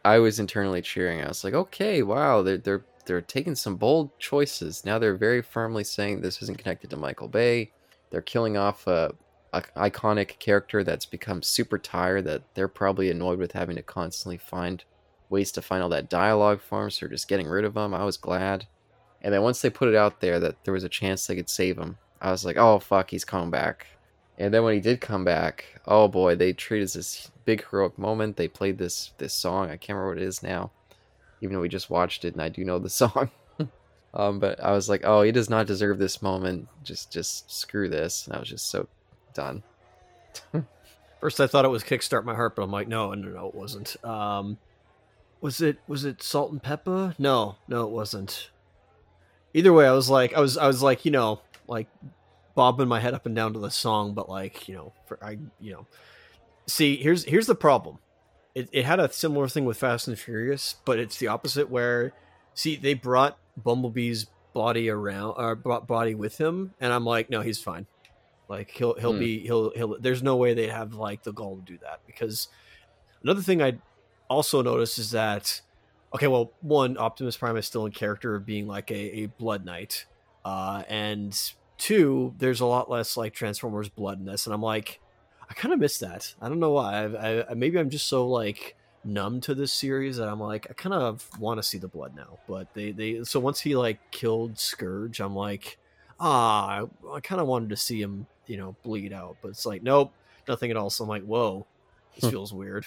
I 0.05 0.19
was 0.19 0.39
internally 0.39 0.83
cheering. 0.83 1.23
I 1.23 1.29
was 1.29 1.43
like, 1.43 1.55
okay, 1.55 2.03
wow, 2.03 2.43
they're 2.43 2.59
they're 2.59 2.85
they're 3.07 3.21
taking 3.21 3.55
some 3.55 3.77
bold 3.77 4.17
choices. 4.19 4.85
Now 4.85 4.99
they're 4.99 5.17
very 5.17 5.43
firmly 5.43 5.85
saying 5.85 6.21
this 6.21 6.43
isn't 6.43 6.59
connected 6.59 6.91
to 6.91 6.97
Michael 6.97 7.29
Bay. 7.29 7.73
They're 8.11 8.21
killing 8.21 8.57
off 8.57 8.87
a, 8.87 9.15
a 9.53 9.63
iconic 9.77 10.39
character 10.39 10.85
that's 10.85 11.07
become 11.07 11.43
super 11.43 11.79
tired. 11.79 12.25
That 12.25 12.43
they're 12.55 12.69
probably 12.69 13.11
annoyed 13.11 13.39
with 13.39 13.53
having 13.53 13.77
to 13.77 13.83
constantly 13.83 14.39
find 14.39 14.85
ways 15.29 15.53
to 15.53 15.63
find 15.63 15.83
all 15.83 15.89
that 15.91 16.09
dialogue 16.09 16.61
him. 16.61 16.91
So 16.91 17.09
just 17.09 17.29
getting 17.29 17.49
rid 17.49 17.65
of 17.65 17.75
them. 17.75 17.95
I 17.95 18.05
was 18.05 18.17
glad. 18.17 18.67
And 19.23 19.33
then 19.33 19.43
once 19.43 19.61
they 19.61 19.71
put 19.71 19.89
it 19.89 19.95
out 19.95 20.21
there 20.21 20.39
that 20.41 20.63
there 20.65 20.75
was 20.75 20.85
a 20.85 20.89
chance 20.89 21.27
they 21.27 21.37
could 21.37 21.49
save 21.49 21.79
him, 21.79 21.99
I 22.21 22.31
was 22.31 22.45
like, 22.45 22.57
oh 22.57 22.79
fuck, 22.79 23.11
he's 23.11 23.25
coming 23.25 23.51
back. 23.51 23.87
And 24.39 24.53
then 24.53 24.63
when 24.63 24.75
he 24.75 24.81
did 24.81 25.01
come 25.01 25.25
back, 25.25 25.81
oh 25.87 26.09
boy, 26.09 26.37
they 26.37 26.53
treated 26.53 26.89
this 26.91 27.31
big 27.45 27.67
heroic 27.69 27.99
moment. 27.99 28.37
They 28.37 28.49
played 28.49 28.79
this 28.79 29.13
this 29.19 29.35
song. 29.35 29.71
I 29.71 29.77
can't 29.77 29.97
remember 29.97 30.09
what 30.15 30.23
it 30.23 30.27
is 30.27 30.43
now, 30.43 30.71
even 31.41 31.55
though 31.55 31.63
we 31.63 31.69
just 31.69 31.91
watched 31.91 32.25
it 32.25 32.35
and 32.35 32.43
I 32.43 32.49
do 32.49 32.65
know 32.65 32.79
the 32.79 32.91
song. 33.03 33.31
um, 34.15 34.39
but 34.39 34.63
I 34.63 34.73
was 34.73 34.89
like, 34.89 35.03
oh, 35.05 35.23
he 35.23 35.33
does 35.33 35.51
not 35.51 35.67
deserve 35.67 35.99
this 35.99 36.23
moment. 36.23 36.69
Just 36.85 37.11
just 37.11 37.51
screw 37.51 37.89
this. 37.89 38.27
And 38.27 38.37
I 38.37 38.39
was 38.39 38.49
just 38.49 38.69
so 38.69 38.87
done. 39.35 39.63
First, 41.21 41.41
I 41.41 41.47
thought 41.47 41.65
it 41.65 41.69
was 41.69 41.83
Kickstart 41.83 42.25
My 42.25 42.35
Heart, 42.35 42.57
but 42.57 42.63
I'm 42.63 42.71
like, 42.71 42.89
no, 42.89 43.13
no, 43.15 43.29
no, 43.29 43.49
it 43.49 43.55
wasn't. 43.55 43.97
Um, 44.05 44.59
was 45.47 45.61
it 45.61 45.79
was 45.87 46.05
it 46.05 46.25
Salt-N-Pepa? 46.25 47.15
No, 47.21 47.55
no, 47.69 47.85
it 47.85 47.91
wasn't. 47.91 48.51
Either 49.55 49.73
way, 49.73 49.87
I 49.87 49.93
was 49.93 50.11
like, 50.11 50.35
I 50.35 50.41
was, 50.41 50.59
I 50.59 50.67
was 50.67 50.83
like, 50.83 51.05
you 51.05 51.13
know, 51.13 51.41
like 51.69 51.87
bobbing 52.57 52.89
my 52.89 52.99
head 52.99 53.15
up 53.15 53.27
and 53.27 53.37
down 53.37 53.53
to 53.53 53.61
the 53.61 53.71
song, 53.71 54.13
but 54.13 54.29
like, 54.29 54.69
you 54.69 54.75
know, 54.75 54.93
for 55.07 55.23
I, 55.23 55.39
you 55.61 55.73
know, 55.73 55.87
see, 56.67 56.97
here's 56.97 57.23
here's 57.23 57.47
the 57.47 57.55
problem. 57.55 57.99
It, 58.57 58.69
it 58.73 58.85
had 58.85 58.99
a 58.99 59.13
similar 59.13 59.47
thing 59.47 59.65
with 59.65 59.77
Fast 59.77 60.09
and 60.09 60.19
Furious, 60.19 60.75
but 60.85 60.99
it's 60.99 61.19
the 61.19 61.29
opposite. 61.29 61.71
Where, 61.71 62.13
see, 62.55 62.75
they 62.75 62.95
brought 62.95 63.39
Bumblebee's 63.57 64.27
body 64.53 64.89
around, 64.89 65.35
or 65.37 65.55
brought 65.55 65.87
body 65.87 66.17
with 66.17 66.39
him, 66.39 66.75
and 66.81 66.93
I'm 66.93 67.05
like, 67.05 67.31
no, 67.31 67.41
he's 67.41 67.63
fine. 67.63 67.87
Like 68.49 68.73
he'll 68.73 68.95
he'll 68.95 69.13
Hmm. 69.13 69.21
be 69.21 69.39
he'll 69.47 69.71
he'll. 69.77 69.97
There's 70.01 70.25
no 70.25 70.35
way 70.35 70.55
they 70.55 70.67
have 70.67 70.95
like 70.95 71.23
the 71.23 71.33
goal 71.33 71.59
to 71.59 71.63
do 71.63 71.79
that 71.83 72.01
because 72.05 72.49
another 73.23 73.43
thing 73.43 73.63
I 73.63 73.79
also 74.29 74.63
noticed 74.63 74.99
is 74.99 75.11
that 75.13 75.61
okay, 76.15 76.27
well, 76.29 76.53
one 76.63 76.97
Optimus 76.97 77.37
Prime 77.37 77.57
is 77.57 77.67
still 77.67 77.85
in 77.85 77.93
character 77.93 78.35
of 78.35 78.47
being 78.47 78.67
like 78.67 78.91
a, 78.91 78.95
a 79.23 79.27
Blood 79.27 79.65
Knight, 79.65 80.07
uh, 80.45 80.83
and 80.89 81.39
two, 81.79 82.35
there's 82.39 82.61
a 82.61 82.67
lot 82.67 82.89
less 82.91 83.17
like 83.17 83.35
Transformers 83.35 83.89
blood 83.89 84.19
in 84.19 84.25
this, 84.25 84.47
and 84.47 84.55
I'm 84.55 84.63
like, 84.63 85.01
I 85.51 85.55
kind 85.55 85.75
of 85.75 85.81
miss 85.81 85.99
that. 85.99 86.35
I 86.41 86.49
don't 86.49 86.59
know 86.61 86.73
why. 86.73 87.05
I, 87.05 87.51
I 87.51 87.55
maybe 87.55 87.79
I'm 87.79 87.91
just 87.91 88.07
so 88.09 88.27
like 88.29 88.77
numb 89.05 89.41
to 89.41 89.55
this 89.55 89.73
series 89.73 90.17
that 90.17 90.29
I'm 90.29 90.41
like 90.41 90.67
I 90.69 90.73
kind 90.73 90.95
of 90.95 91.29
want 91.39 91.59
to 91.59 91.63
see 91.63 91.79
the 91.79 91.87
blood 91.89 92.17
now. 92.17 92.39
But 92.49 92.73
they 92.75 92.93
they 92.93 93.23
so 93.25 93.39
once 93.39 93.61
he 93.61 93.77
like 93.77 93.99
killed 94.11 94.59
Scourge, 94.59 95.21
I'm 95.21 95.35
like, 95.37 95.79
ah, 96.19 96.81
I, 97.05 97.15
I 97.17 97.21
kind 97.21 97.41
of 97.41 97.47
wanted 97.47 97.69
to 97.71 97.77
see 97.77 98.01
him 98.01 98.27
you 98.47 98.57
know 98.57 98.75
bleed 98.83 99.13
out, 99.13 99.37
but 99.43 99.49
it's 99.49 99.67
like 99.67 99.83
nope, 99.83 100.13
nothing 100.49 100.71
at 100.71 100.77
all. 100.77 100.91
So 100.91 101.05
I'm 101.05 101.11
like, 101.11 101.25
whoa, 101.25 101.67
this 102.15 102.25
Hmm. 102.25 102.31
feels 102.31 102.53
weird. 102.53 102.87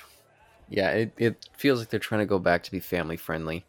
Yeah, 0.70 0.92
it, 0.92 1.14
it 1.18 1.50
feels 1.58 1.80
like 1.80 1.90
they're 1.90 2.00
trying 2.00 2.22
to 2.22 2.26
go 2.26 2.40
back 2.40 2.64
to 2.64 2.72
be 2.72 2.80
family 2.80 3.18
friendly. 3.18 3.66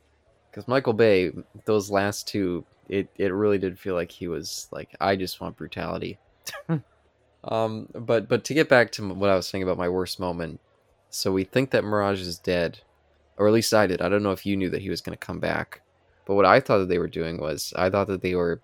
Because 0.50 0.68
Michael 0.68 0.92
Bay, 0.92 1.30
those 1.64 1.90
last 1.90 2.28
two, 2.28 2.64
it, 2.88 3.08
it 3.16 3.32
really 3.32 3.58
did 3.58 3.78
feel 3.78 3.94
like 3.94 4.10
he 4.10 4.28
was 4.28 4.68
like, 4.72 4.94
I 5.00 5.16
just 5.16 5.40
want 5.40 5.56
brutality. 5.56 6.18
um, 7.44 7.88
but 7.94 8.28
but 8.28 8.44
to 8.44 8.54
get 8.54 8.68
back 8.68 8.90
to 8.92 9.08
what 9.14 9.30
I 9.30 9.36
was 9.36 9.46
saying 9.46 9.62
about 9.62 9.78
my 9.78 9.88
worst 9.88 10.18
moment, 10.18 10.60
so 11.08 11.32
we 11.32 11.44
think 11.44 11.70
that 11.70 11.84
Mirage 11.84 12.20
is 12.20 12.38
dead, 12.38 12.80
or 13.36 13.46
at 13.46 13.54
least 13.54 13.72
I 13.72 13.86
did. 13.86 14.02
I 14.02 14.08
don't 14.08 14.22
know 14.22 14.32
if 14.32 14.44
you 14.44 14.56
knew 14.56 14.70
that 14.70 14.82
he 14.82 14.90
was 14.90 15.00
going 15.00 15.16
to 15.16 15.26
come 15.26 15.40
back, 15.40 15.82
but 16.26 16.34
what 16.34 16.44
I 16.44 16.60
thought 16.60 16.78
that 16.78 16.88
they 16.88 16.98
were 16.98 17.08
doing 17.08 17.40
was 17.40 17.72
I 17.76 17.90
thought 17.90 18.08
that 18.08 18.22
they 18.22 18.34
were 18.34 18.60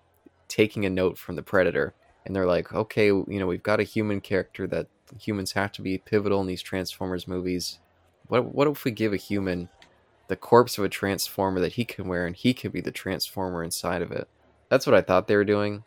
taking 0.47 0.85
a 0.85 0.89
note 0.89 1.17
from 1.17 1.35
the 1.35 1.43
Predator, 1.43 1.93
and 2.25 2.35
they're 2.35 2.45
like, 2.45 2.73
okay, 2.73 3.07
you 3.07 3.25
know, 3.27 3.47
we've 3.47 3.63
got 3.63 3.79
a 3.79 3.83
human 3.83 4.21
character 4.21 4.67
that 4.67 4.87
humans 5.19 5.53
have 5.53 5.71
to 5.73 5.81
be 5.81 5.97
pivotal 5.97 6.41
in 6.41 6.47
these 6.47 6.61
Transformers 6.61 7.27
movies. 7.27 7.79
What 8.27 8.53
what 8.53 8.67
if 8.67 8.83
we 8.83 8.91
give 8.91 9.13
a 9.13 9.17
human 9.17 9.69
the 10.27 10.35
corpse 10.35 10.77
of 10.77 10.83
a 10.83 10.89
transformer 10.89 11.61
that 11.61 11.73
he 11.73 11.85
can 11.85 12.07
wear 12.07 12.25
and 12.25 12.35
he 12.35 12.53
can 12.53 12.71
be 12.71 12.81
the 12.81 12.91
transformer 12.91 13.63
inside 13.63 14.01
of 14.01 14.11
it? 14.11 14.27
That's 14.69 14.85
what 14.85 14.95
I 14.95 15.01
thought 15.01 15.27
they 15.27 15.35
were 15.35 15.45
doing. 15.45 15.83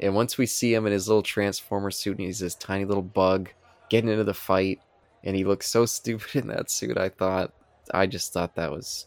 And 0.00 0.14
once 0.14 0.38
we 0.38 0.46
see 0.46 0.72
him 0.72 0.86
in 0.86 0.92
his 0.92 1.06
little 1.06 1.22
transformer 1.22 1.90
suit 1.90 2.18
and 2.18 2.26
he's 2.26 2.38
this 2.38 2.54
tiny 2.54 2.84
little 2.84 3.02
bug 3.02 3.50
getting 3.88 4.10
into 4.10 4.24
the 4.24 4.34
fight 4.34 4.80
and 5.22 5.36
he 5.36 5.44
looks 5.44 5.68
so 5.68 5.86
stupid 5.86 6.36
in 6.36 6.48
that 6.48 6.70
suit, 6.70 6.96
I 6.98 7.08
thought 7.08 7.52
I 7.92 8.06
just 8.06 8.32
thought 8.32 8.54
that 8.56 8.70
was 8.70 9.06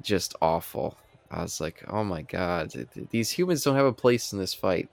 just 0.00 0.34
awful. 0.40 0.96
I 1.30 1.42
was 1.42 1.60
like, 1.60 1.82
"Oh 1.88 2.04
my 2.04 2.22
god, 2.22 2.70
th- 2.70 2.90
th- 2.92 3.08
these 3.10 3.30
humans 3.30 3.64
don't 3.64 3.76
have 3.76 3.86
a 3.86 3.92
place 3.92 4.32
in 4.32 4.38
this 4.38 4.52
fight. 4.54 4.90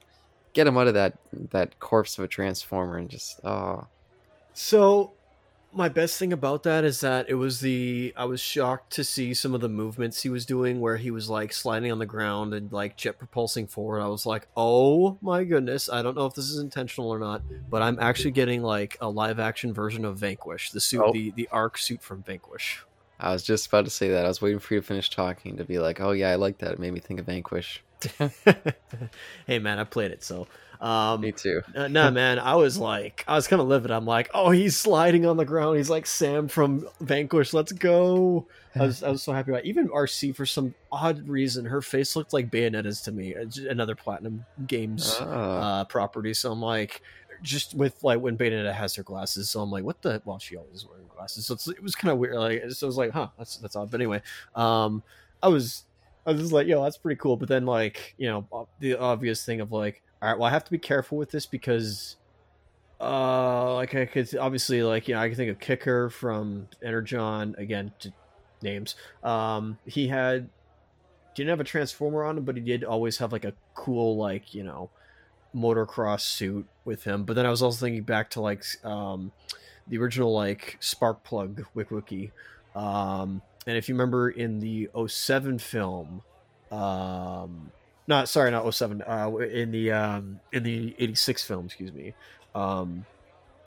Get 0.54 0.68
him 0.68 0.78
out 0.78 0.88
of 0.88 0.94
that 0.94 1.18
that 1.52 1.80
corpse 1.80 2.18
of 2.18 2.24
a 2.24 2.28
transformer 2.28 2.98
and 2.98 3.10
just 3.10 3.40
oh, 3.44 3.88
So 4.54 5.14
my 5.72 5.88
best 5.90 6.18
thing 6.18 6.34
about 6.34 6.64
that 6.64 6.84
is 6.84 7.02
that 7.02 7.30
it 7.30 7.36
was 7.36 7.60
the 7.60 8.14
I 8.18 8.26
was 8.26 8.42
shocked 8.42 8.92
to 8.94 9.04
see 9.04 9.34
some 9.34 9.54
of 9.54 9.62
the 9.62 9.70
movements 9.70 10.24
he 10.24 10.30
was 10.30 10.46
doing 10.46 10.80
where 10.80 10.98
he 10.98 11.12
was 11.12 11.30
like 11.30 11.54
sliding 11.54 11.92
on 11.92 12.00
the 12.00 12.06
ground 12.06 12.54
and 12.54 12.72
like 12.72 12.98
jet 12.98 13.20
propulsing 13.20 13.68
forward. 13.68 14.02
I 14.02 14.08
was 14.08 14.26
like, 14.26 14.48
"Oh 14.58 15.18
my 15.22 15.44
goodness, 15.44 15.90
I 15.90 16.02
don't 16.02 16.16
know 16.16 16.26
if 16.26 16.34
this 16.34 16.50
is 16.50 16.60
intentional 16.60 17.10
or 17.10 17.20
not, 17.20 17.42
but 17.70 17.82
I'm 17.82 18.00
actually 18.00 18.32
getting 18.32 18.64
like 18.64 18.98
a 19.00 19.10
live 19.10 19.40
action 19.40 19.74
version 19.74 20.06
of 20.06 20.18
Vanquish, 20.18 20.72
the 20.72 20.80
suit 20.80 21.02
Oh. 21.06 21.12
the 21.14 21.32
the 21.32 21.48
arc 21.52 21.78
suit 21.78 22.02
from 22.02 22.24
Vanquish." 22.24 22.84
I 23.20 23.34
was 23.34 23.44
just 23.44 23.68
about 23.68 23.84
to 23.86 23.92
say 23.92 24.10
that. 24.10 24.24
I 24.26 24.30
was 24.30 24.42
waiting 24.42 24.60
for 24.60 24.74
you 24.74 24.80
to 24.80 24.86
finish 24.86 25.10
talking 25.10 25.58
to 25.58 25.66
be 25.66 25.78
like, 25.78 26.00
"Oh 26.02 26.12
yeah, 26.12 26.30
I 26.32 26.36
like 26.36 26.58
that." 26.60 26.72
It 26.72 26.80
made 26.80 26.94
me 26.94 27.00
think 27.00 27.20
of 27.20 27.26
Vanquish. 27.28 27.84
hey 29.46 29.60
man, 29.60 29.78
I 29.80 29.84
played 29.84 30.12
it, 30.12 30.24
so 30.24 30.48
um 30.82 31.22
Me 31.22 31.32
too. 31.32 31.62
Uh, 31.76 31.88
nah, 31.88 32.10
man, 32.22 32.40
I 32.40 32.56
was 32.56 32.78
like, 32.78 33.24
I 33.28 33.36
was 33.36 33.48
kind 33.48 33.62
of 33.62 33.68
livid. 33.68 33.92
I'm 33.92 34.06
like, 34.06 34.30
oh, 34.34 34.50
he's 34.52 34.78
sliding 34.78 35.26
on 35.26 35.36
the 35.38 35.46
ground. 35.46 35.78
He's 35.78 35.90
like 35.90 36.06
Sam 36.06 36.48
from 36.48 36.88
Vanquish. 37.02 37.54
Let's 37.54 37.72
go. 37.74 38.48
I 38.76 38.84
was, 38.84 39.04
I 39.04 39.10
was 39.10 39.24
so 39.24 39.34
happy 39.34 39.52
about. 39.52 39.66
It. 39.66 39.68
Even 39.68 39.90
Arcee 39.90 40.34
for 40.34 40.46
some 40.46 40.74
odd 40.92 41.28
reason, 41.28 41.66
her 41.66 41.82
face 41.82 42.16
looked 42.16 42.32
like 42.34 42.50
Bayonetta's 42.50 43.02
to 43.02 43.12
me. 43.12 43.36
Another 43.70 43.96
Platinum 43.96 44.46
Games 44.68 45.18
Ah. 45.20 45.82
uh, 45.82 45.84
property. 45.86 46.34
So 46.34 46.52
I'm 46.52 46.62
like, 46.62 47.02
just 47.42 47.74
with 47.74 48.02
like 48.04 48.20
when 48.20 48.38
Bayonetta 48.38 48.74
has 48.74 48.96
her 48.96 49.04
glasses. 49.04 49.50
So 49.50 49.62
I'm 49.62 49.72
like, 49.72 49.84
what 49.84 50.02
the? 50.02 50.22
Well, 50.24 50.40
she 50.40 50.56
always 50.56 50.76
is 50.76 50.86
wearing 50.88 51.08
glasses. 51.14 51.46
So 51.46 51.56
it's, 51.56 51.68
it 51.68 51.82
was 51.84 51.96
kind 51.96 52.12
of 52.12 52.20
weird. 52.20 52.36
Like, 52.36 52.64
so 52.72 52.86
I 52.86 52.90
was 52.90 52.98
like, 52.98 53.12
huh, 53.12 53.28
that's 53.38 53.58
that's 53.58 53.76
odd. 53.76 53.92
But 53.92 54.00
anyway, 54.02 54.22
um, 54.56 55.04
I 55.42 55.48
was 55.50 55.84
I 56.26 56.32
was 56.32 56.42
just 56.42 56.54
like, 56.54 56.68
yo, 56.68 56.84
that's 56.84 56.98
pretty 56.98 57.20
cool. 57.20 57.38
But 57.38 57.50
then, 57.50 57.66
like, 57.66 58.14
you 58.18 58.28
know, 58.28 58.68
the 58.80 58.96
obvious 59.00 59.44
thing 59.44 59.62
of 59.62 59.72
like, 59.72 60.04
all 60.22 60.30
right, 60.30 60.38
well, 60.38 60.48
I 60.48 60.52
have 60.52 60.66
to 60.66 60.72
be 60.72 60.78
careful 60.78 61.18
with 61.18 61.32
this 61.32 61.46
because, 61.46 62.18
uh, 63.00 63.76
like, 63.76 63.96
I 63.96 64.06
could 64.06 64.36
obviously, 64.38 64.84
like, 64.84 65.08
you 65.08 65.16
know, 65.16 65.22
I 65.22 65.28
can 65.28 65.38
think 65.38 65.52
of 65.52 65.60
Kicker 65.60 66.10
from 66.10 66.68
Energon 66.84 67.56
again, 67.58 67.94
to 68.00 68.14
names. 68.62 68.96
Um, 69.24 69.78
he 69.86 70.08
had 70.08 70.50
didn't 71.36 71.50
have 71.50 71.60
a 71.62 71.66
transformer 71.66 72.24
on 72.24 72.38
him, 72.38 72.44
but 72.44 72.56
he 72.56 72.62
did 72.62 72.84
always 72.84 73.18
have 73.20 73.32
like 73.32 73.46
a 73.46 73.54
cool, 73.74 74.18
like, 74.18 74.54
you 74.54 74.64
know, 74.64 74.90
motocross 75.56 76.22
suit 76.22 76.68
with 76.84 77.04
him. 77.06 77.24
But 77.24 77.36
then 77.36 77.46
I 77.46 77.50
was 77.50 77.62
also 77.62 77.86
thinking 77.86 78.04
back 78.04 78.32
to 78.32 78.42
like, 78.42 78.66
um, 78.84 79.32
the 79.88 79.98
original 79.98 80.34
like 80.34 80.78
Sparkplug 80.82 81.66
Wiki. 81.74 82.32
Um, 82.76 83.42
and 83.66 83.78
if 83.78 83.88
you 83.88 83.96
remember 83.96 84.30
in 84.30 84.60
the 84.60 84.90
07 85.08 85.60
film, 85.60 86.22
um, 86.72 87.72
not 88.10 88.28
sorry, 88.28 88.52
not 88.52 88.74
07, 88.74 89.02
uh, 89.04 89.30
in 89.38 89.72
the 89.72 89.92
um, 89.92 90.40
in 90.52 90.64
the 90.64 90.96
86 91.00 91.44
film, 91.46 91.66
excuse 91.68 91.94
me, 91.94 92.14
um, 92.56 93.06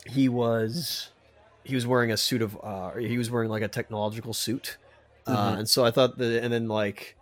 he 0.04 0.28
was 0.28 1.10
he 1.64 1.74
was 1.76 1.86
wearing 1.86 2.10
a 2.10 2.16
suit 2.16 2.42
of 2.42 2.58
uh, 2.62 2.90
he 2.96 3.16
was 3.16 3.30
wearing 3.30 3.48
like 3.48 3.62
a 3.62 3.68
technological 3.68 4.34
suit, 4.34 4.76
uh, 5.26 5.54
Mhm. 5.54 5.58
and 5.60 5.68
so 5.68 5.84
I 5.86 5.90
thought 5.92 6.18
that, 6.18 6.42
and 6.42 6.52
then 6.52 6.66
like, 6.68 7.16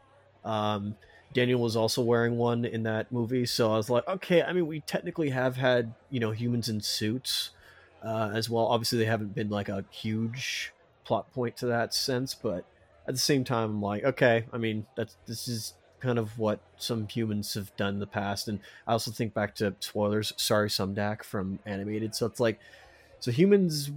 um, 0.45 0.97
Daniel 1.35 1.61
was 1.61 1.77
also 1.77 2.03
wearing 2.03 2.39
one 2.39 2.65
in 2.65 2.83
that 2.85 3.13
movie, 3.13 3.45
so 3.47 3.71
I 3.71 3.77
was 3.77 3.91
like, 3.91 4.09
okay, 4.09 4.43
I 4.43 4.53
mean, 4.55 4.67
we 4.67 4.81
technically 4.81 5.29
have 5.31 5.57
had 5.57 5.93
you 6.09 6.19
know 6.21 6.31
humans 6.33 6.69
in 6.71 6.81
suits 6.81 7.51
uh, 8.03 8.31
as 8.33 8.49
well. 8.49 8.67
Obviously, 8.67 8.99
they 8.99 9.05
haven't 9.05 9.35
been 9.35 9.51
like 9.51 9.69
a 9.69 9.85
huge 9.91 10.73
plot 11.05 11.31
point 11.35 11.57
to 11.59 11.67
that 11.67 11.93
sense, 11.93 12.35
but 12.35 12.65
at 13.07 13.15
the 13.15 13.21
same 13.21 13.45
time, 13.45 13.69
I'm 13.71 13.83
like, 13.83 14.05
okay, 14.05 14.47
I 14.55 14.57
mean, 14.57 14.87
that's 14.97 15.17
this 15.27 15.47
is 15.49 15.75
kind 16.01 16.19
of 16.19 16.39
what 16.39 16.61
some 16.77 17.07
humans 17.09 17.55
have 17.55 17.75
done 17.77 17.95
in 17.95 18.01
the 18.01 18.07
past, 18.07 18.49
and 18.49 18.61
I 18.87 18.93
also 18.93 19.11
think 19.11 19.35
back 19.35 19.55
to 19.57 19.75
spoilers. 19.81 20.33
Sorry, 20.37 20.69
Sumdak 20.69 21.23
from 21.23 21.59
animated. 21.67 22.15
So 22.15 22.27
it's 22.27 22.41
like, 22.41 22.59
so 23.21 23.31
humans 23.31 23.91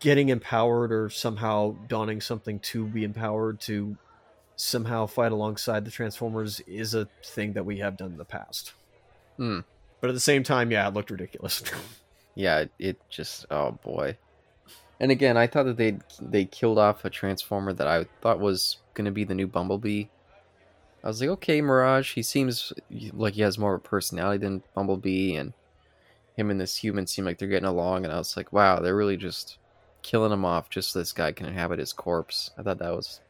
getting 0.00 0.28
empowered 0.28 0.92
or 0.92 1.10
somehow 1.10 1.76
donning 1.88 2.20
something 2.20 2.58
to 2.60 2.86
be 2.86 3.04
empowered 3.04 3.60
to 3.60 3.96
somehow 4.56 5.06
fight 5.06 5.32
alongside 5.32 5.84
the 5.84 5.90
Transformers 5.90 6.60
is 6.60 6.94
a 6.94 7.08
thing 7.24 7.54
that 7.54 7.64
we 7.64 7.78
have 7.78 7.96
done 7.96 8.12
in 8.12 8.18
the 8.18 8.24
past. 8.24 8.72
Hmm. 9.36 9.60
But 10.00 10.10
at 10.10 10.14
the 10.14 10.20
same 10.20 10.42
time, 10.42 10.70
yeah, 10.70 10.86
it 10.86 10.94
looked 10.94 11.10
ridiculous. 11.10 11.62
Yeah, 12.34 12.64
it, 12.78 13.00
just 13.08 13.46
oh 13.50 13.72
boy. 13.72 14.16
And 15.00 15.10
again, 15.10 15.36
I 15.36 15.46
thought 15.46 15.66
that 15.66 15.76
they 15.76 15.98
they 16.20 16.44
killed 16.44 16.78
off 16.78 17.04
a 17.04 17.10
transformer 17.10 17.72
that 17.72 17.86
I 17.86 18.06
thought 18.20 18.40
was 18.40 18.78
gonna 18.94 19.12
be 19.12 19.24
the 19.24 19.34
new 19.34 19.46
Bumblebee. 19.46 20.06
I 21.04 21.08
was 21.08 21.20
like, 21.20 21.30
okay, 21.30 21.60
Mirage. 21.60 22.14
He 22.14 22.22
seems 22.22 22.72
like 23.12 23.34
he 23.34 23.42
has 23.42 23.58
more 23.58 23.74
of 23.74 23.80
a 23.82 23.88
personality 23.88 24.38
than 24.38 24.62
Bumblebee, 24.74 25.36
and 25.36 25.52
him 26.34 26.50
and 26.50 26.58
this 26.58 26.76
human 26.76 27.06
seem 27.06 27.26
like 27.26 27.38
they're 27.38 27.46
getting 27.46 27.68
along. 27.68 28.04
And 28.04 28.12
I 28.12 28.16
was 28.16 28.38
like, 28.38 28.54
wow, 28.54 28.80
they're 28.80 28.96
really 28.96 29.18
just 29.18 29.58
killing 30.02 30.32
him 30.32 30.46
off 30.46 30.70
just 30.70 30.92
so 30.92 30.98
this 30.98 31.12
guy 31.12 31.32
can 31.32 31.46
inhabit 31.46 31.78
his 31.78 31.92
corpse. 31.92 32.50
I 32.58 32.62
thought 32.62 32.78
that 32.78 32.96
was 32.96 33.20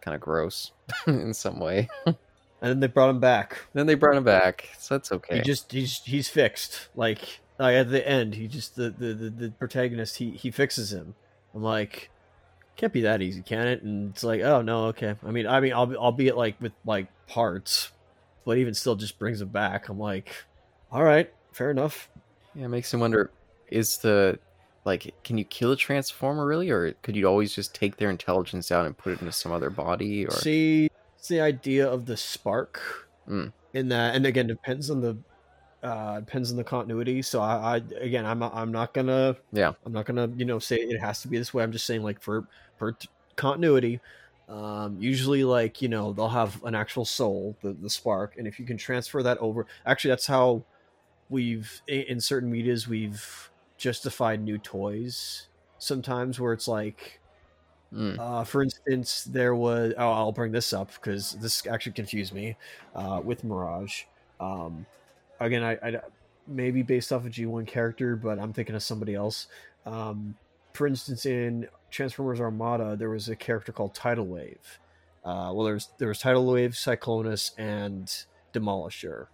kind 0.00 0.14
of 0.14 0.20
gross 0.20 0.70
in 1.08 1.34
some 1.34 1.58
way. 1.58 1.88
and 2.06 2.16
then 2.60 2.78
they 2.78 2.86
brought 2.86 3.10
him 3.10 3.20
back. 3.20 3.58
then 3.72 3.86
they 3.86 3.96
brought 3.96 4.16
him 4.16 4.24
back, 4.24 4.70
so 4.78 4.94
that's 4.94 5.10
okay. 5.10 5.38
He 5.38 5.42
just 5.42 5.72
he's 5.72 6.00
he's 6.04 6.28
fixed. 6.28 6.88
Like 6.94 7.40
like 7.58 7.74
at 7.74 7.90
the 7.90 8.06
end, 8.06 8.36
he 8.36 8.46
just 8.46 8.76
the 8.76 8.90
the 8.90 9.14
the, 9.14 9.30
the 9.30 9.50
protagonist 9.50 10.18
he 10.18 10.30
he 10.30 10.52
fixes 10.52 10.92
him. 10.92 11.16
I'm 11.54 11.62
like, 11.62 12.10
can't 12.76 12.92
be 12.92 13.02
that 13.02 13.22
easy, 13.22 13.42
can 13.42 13.66
it? 13.68 13.82
And 13.82 14.10
it's 14.10 14.24
like, 14.24 14.40
oh 14.42 14.62
no, 14.62 14.86
okay. 14.86 15.14
I 15.24 15.30
mean, 15.30 15.46
I 15.46 15.60
mean, 15.60 15.72
I'll 15.72 15.86
be 15.86 15.96
albeit 15.96 16.36
like 16.36 16.60
with 16.60 16.72
like 16.84 17.08
parts, 17.28 17.92
but 18.44 18.58
even 18.58 18.74
still, 18.74 18.96
just 18.96 19.18
brings 19.18 19.40
him 19.40 19.48
back. 19.48 19.88
I'm 19.88 19.98
like, 19.98 20.34
all 20.90 21.02
right, 21.02 21.32
fair 21.52 21.70
enough. 21.70 22.08
Yeah, 22.54 22.66
it 22.66 22.68
makes 22.68 22.92
me 22.92 23.00
wonder: 23.00 23.30
is 23.70 23.98
the 23.98 24.38
like, 24.84 25.14
can 25.24 25.38
you 25.38 25.44
kill 25.44 25.72
a 25.72 25.76
transformer 25.76 26.46
really, 26.46 26.70
or 26.70 26.92
could 27.02 27.16
you 27.16 27.26
always 27.26 27.54
just 27.54 27.74
take 27.74 27.96
their 27.96 28.10
intelligence 28.10 28.70
out 28.70 28.86
and 28.86 28.96
put 28.96 29.12
it 29.14 29.20
into 29.20 29.32
some 29.32 29.52
other 29.52 29.70
body? 29.70 30.26
Or 30.26 30.32
See, 30.32 30.88
it's 31.18 31.28
the 31.28 31.40
idea 31.40 31.88
of 31.88 32.06
the 32.06 32.16
spark 32.16 32.80
Mm. 33.26 33.54
in 33.72 33.88
that, 33.88 34.14
and 34.14 34.26
again, 34.26 34.46
depends 34.46 34.90
on 34.90 35.00
the 35.00 35.16
uh 35.82 36.20
depends 36.20 36.50
on 36.50 36.56
the 36.56 36.64
continuity. 36.64 37.22
So 37.22 37.40
I, 37.40 37.76
I 37.76 37.76
again, 38.00 38.26
I'm 38.26 38.42
I'm 38.42 38.72
not 38.72 38.94
gonna 38.94 39.36
yeah, 39.52 39.72
I'm 39.84 39.92
not 39.92 40.06
gonna 40.06 40.28
you 40.36 40.44
know 40.44 40.58
say 40.58 40.76
it 40.76 41.00
has 41.00 41.22
to 41.22 41.28
be 41.28 41.38
this 41.38 41.54
way. 41.54 41.62
I'm 41.62 41.72
just 41.72 41.86
saying 41.86 42.02
like 42.02 42.20
for 42.20 42.46
for 42.76 42.92
t- 42.92 43.08
continuity, 43.36 44.00
um, 44.48 45.00
usually 45.00 45.44
like 45.44 45.82
you 45.82 45.88
know 45.88 46.12
they'll 46.12 46.28
have 46.28 46.62
an 46.64 46.74
actual 46.74 47.04
soul, 47.04 47.56
the 47.62 47.72
the 47.72 47.90
spark, 47.90 48.36
and 48.36 48.46
if 48.46 48.58
you 48.58 48.66
can 48.66 48.76
transfer 48.76 49.22
that 49.22 49.38
over, 49.38 49.66
actually 49.86 50.10
that's 50.10 50.26
how 50.26 50.64
we've 51.28 51.82
in 51.88 52.20
certain 52.20 52.50
medias 52.50 52.88
we've 52.88 53.50
justified 53.78 54.42
new 54.42 54.58
toys 54.58 55.48
sometimes 55.78 56.40
where 56.40 56.52
it's 56.52 56.68
like 56.68 57.20
Mm. 57.92 58.18
uh, 58.18 58.44
for 58.44 58.62
instance, 58.62 59.24
there 59.24 59.54
was. 59.54 59.94
Oh, 59.96 60.10
I'll 60.12 60.32
bring 60.32 60.52
this 60.52 60.72
up 60.72 60.92
because 60.94 61.32
this 61.32 61.66
actually 61.66 61.92
confused 61.92 62.32
me 62.32 62.56
uh, 62.94 63.20
with 63.24 63.44
Mirage. 63.44 64.04
Um, 64.40 64.86
again, 65.40 65.62
I, 65.62 65.72
I 65.74 66.00
maybe 66.46 66.82
based 66.82 67.12
off 67.12 67.26
a 67.26 67.30
G1 67.30 67.64
character, 67.64 68.16
but 68.16 68.38
I'm 68.38 68.52
thinking 68.52 68.74
of 68.74 68.82
somebody 68.82 69.14
else. 69.14 69.48
Um, 69.86 70.36
for 70.74 70.86
instance, 70.86 71.26
in 71.26 71.68
Transformers 71.94 72.40
Armada, 72.40 72.96
there 72.96 73.10
was 73.10 73.28
a 73.28 73.36
character 73.36 73.70
called 73.70 73.94
Tidal 73.94 74.26
Wave. 74.26 74.80
Uh, 75.24 75.52
well, 75.54 75.64
there's 75.64 75.90
there 75.98 76.08
was 76.08 76.18
Tidal 76.18 76.44
Wave, 76.44 76.72
Cyclonus, 76.72 77.52
and 77.56 78.12
Demolisher. 78.52 79.28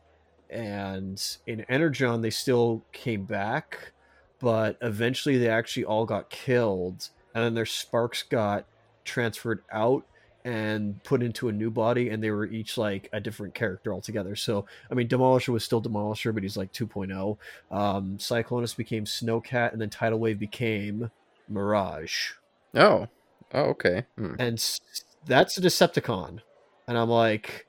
And 0.51 1.21
in 1.47 1.63
Energon, 1.69 2.21
they 2.21 2.31
still 2.31 2.85
came 2.93 3.25
back, 3.25 3.93
but 4.41 4.77
eventually 4.83 5.39
they 5.39 5.49
actually 5.49 5.85
all 5.85 6.05
got 6.05 6.29
killed 6.29 7.09
and 7.35 7.45
then 7.45 7.55
their 7.55 7.67
sparks 7.67 8.23
got 8.23 8.67
transferred 9.05 9.63
out 9.73 10.05
and 10.45 11.03
put 11.05 11.23
into 11.23 11.49
a 11.49 11.53
new 11.53 11.71
body 11.71 12.09
and 12.09 12.23
they 12.23 12.31
were 12.31 12.47
each 12.47 12.79
like 12.79 13.09
a 13.13 13.21
different 13.21 13.53
character 13.53 13.93
altogether 13.93 14.35
so 14.35 14.65
i 14.91 14.95
mean 14.95 15.07
demolisher 15.07 15.51
was 15.51 15.63
still 15.63 15.83
demolisher 15.83 16.33
but 16.33 16.43
he's 16.43 16.57
like 16.57 16.73
2.0 16.73 17.37
um 17.71 18.17
cyclonus 18.17 18.75
became 18.75 19.05
snowcat 19.05 19.73
and 19.73 19.81
then 19.81 19.91
tidal 19.91 20.19
wave 20.19 20.39
became 20.39 21.11
mirage 21.47 22.31
Oh, 22.75 23.09
oh, 23.53 23.63
okay. 23.63 24.05
Mm. 24.19 24.37
and 24.39 24.81
that's 25.27 25.59
a 25.59 25.61
decepticon 25.61 26.41
and 26.89 26.97
i'm 26.99 27.09
like 27.09 27.67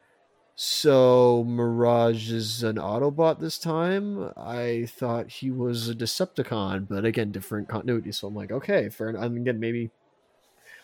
so 0.55 1.43
mirage 1.47 2.31
is 2.31 2.63
an 2.63 2.75
autobot 2.75 3.39
this 3.39 3.57
time 3.57 4.31
i 4.37 4.87
thought 4.89 5.29
he 5.29 5.51
was 5.51 5.89
a 5.89 5.95
decepticon 5.95 6.87
but 6.87 7.03
again 7.05 7.31
different 7.31 7.67
continuity 7.67 8.11
so 8.11 8.27
i'm 8.27 8.35
like 8.35 8.51
okay 8.51 8.89
fair 8.89 9.09
enough. 9.09 9.23
i 9.23 9.25
again 9.25 9.59
maybe 9.59 9.89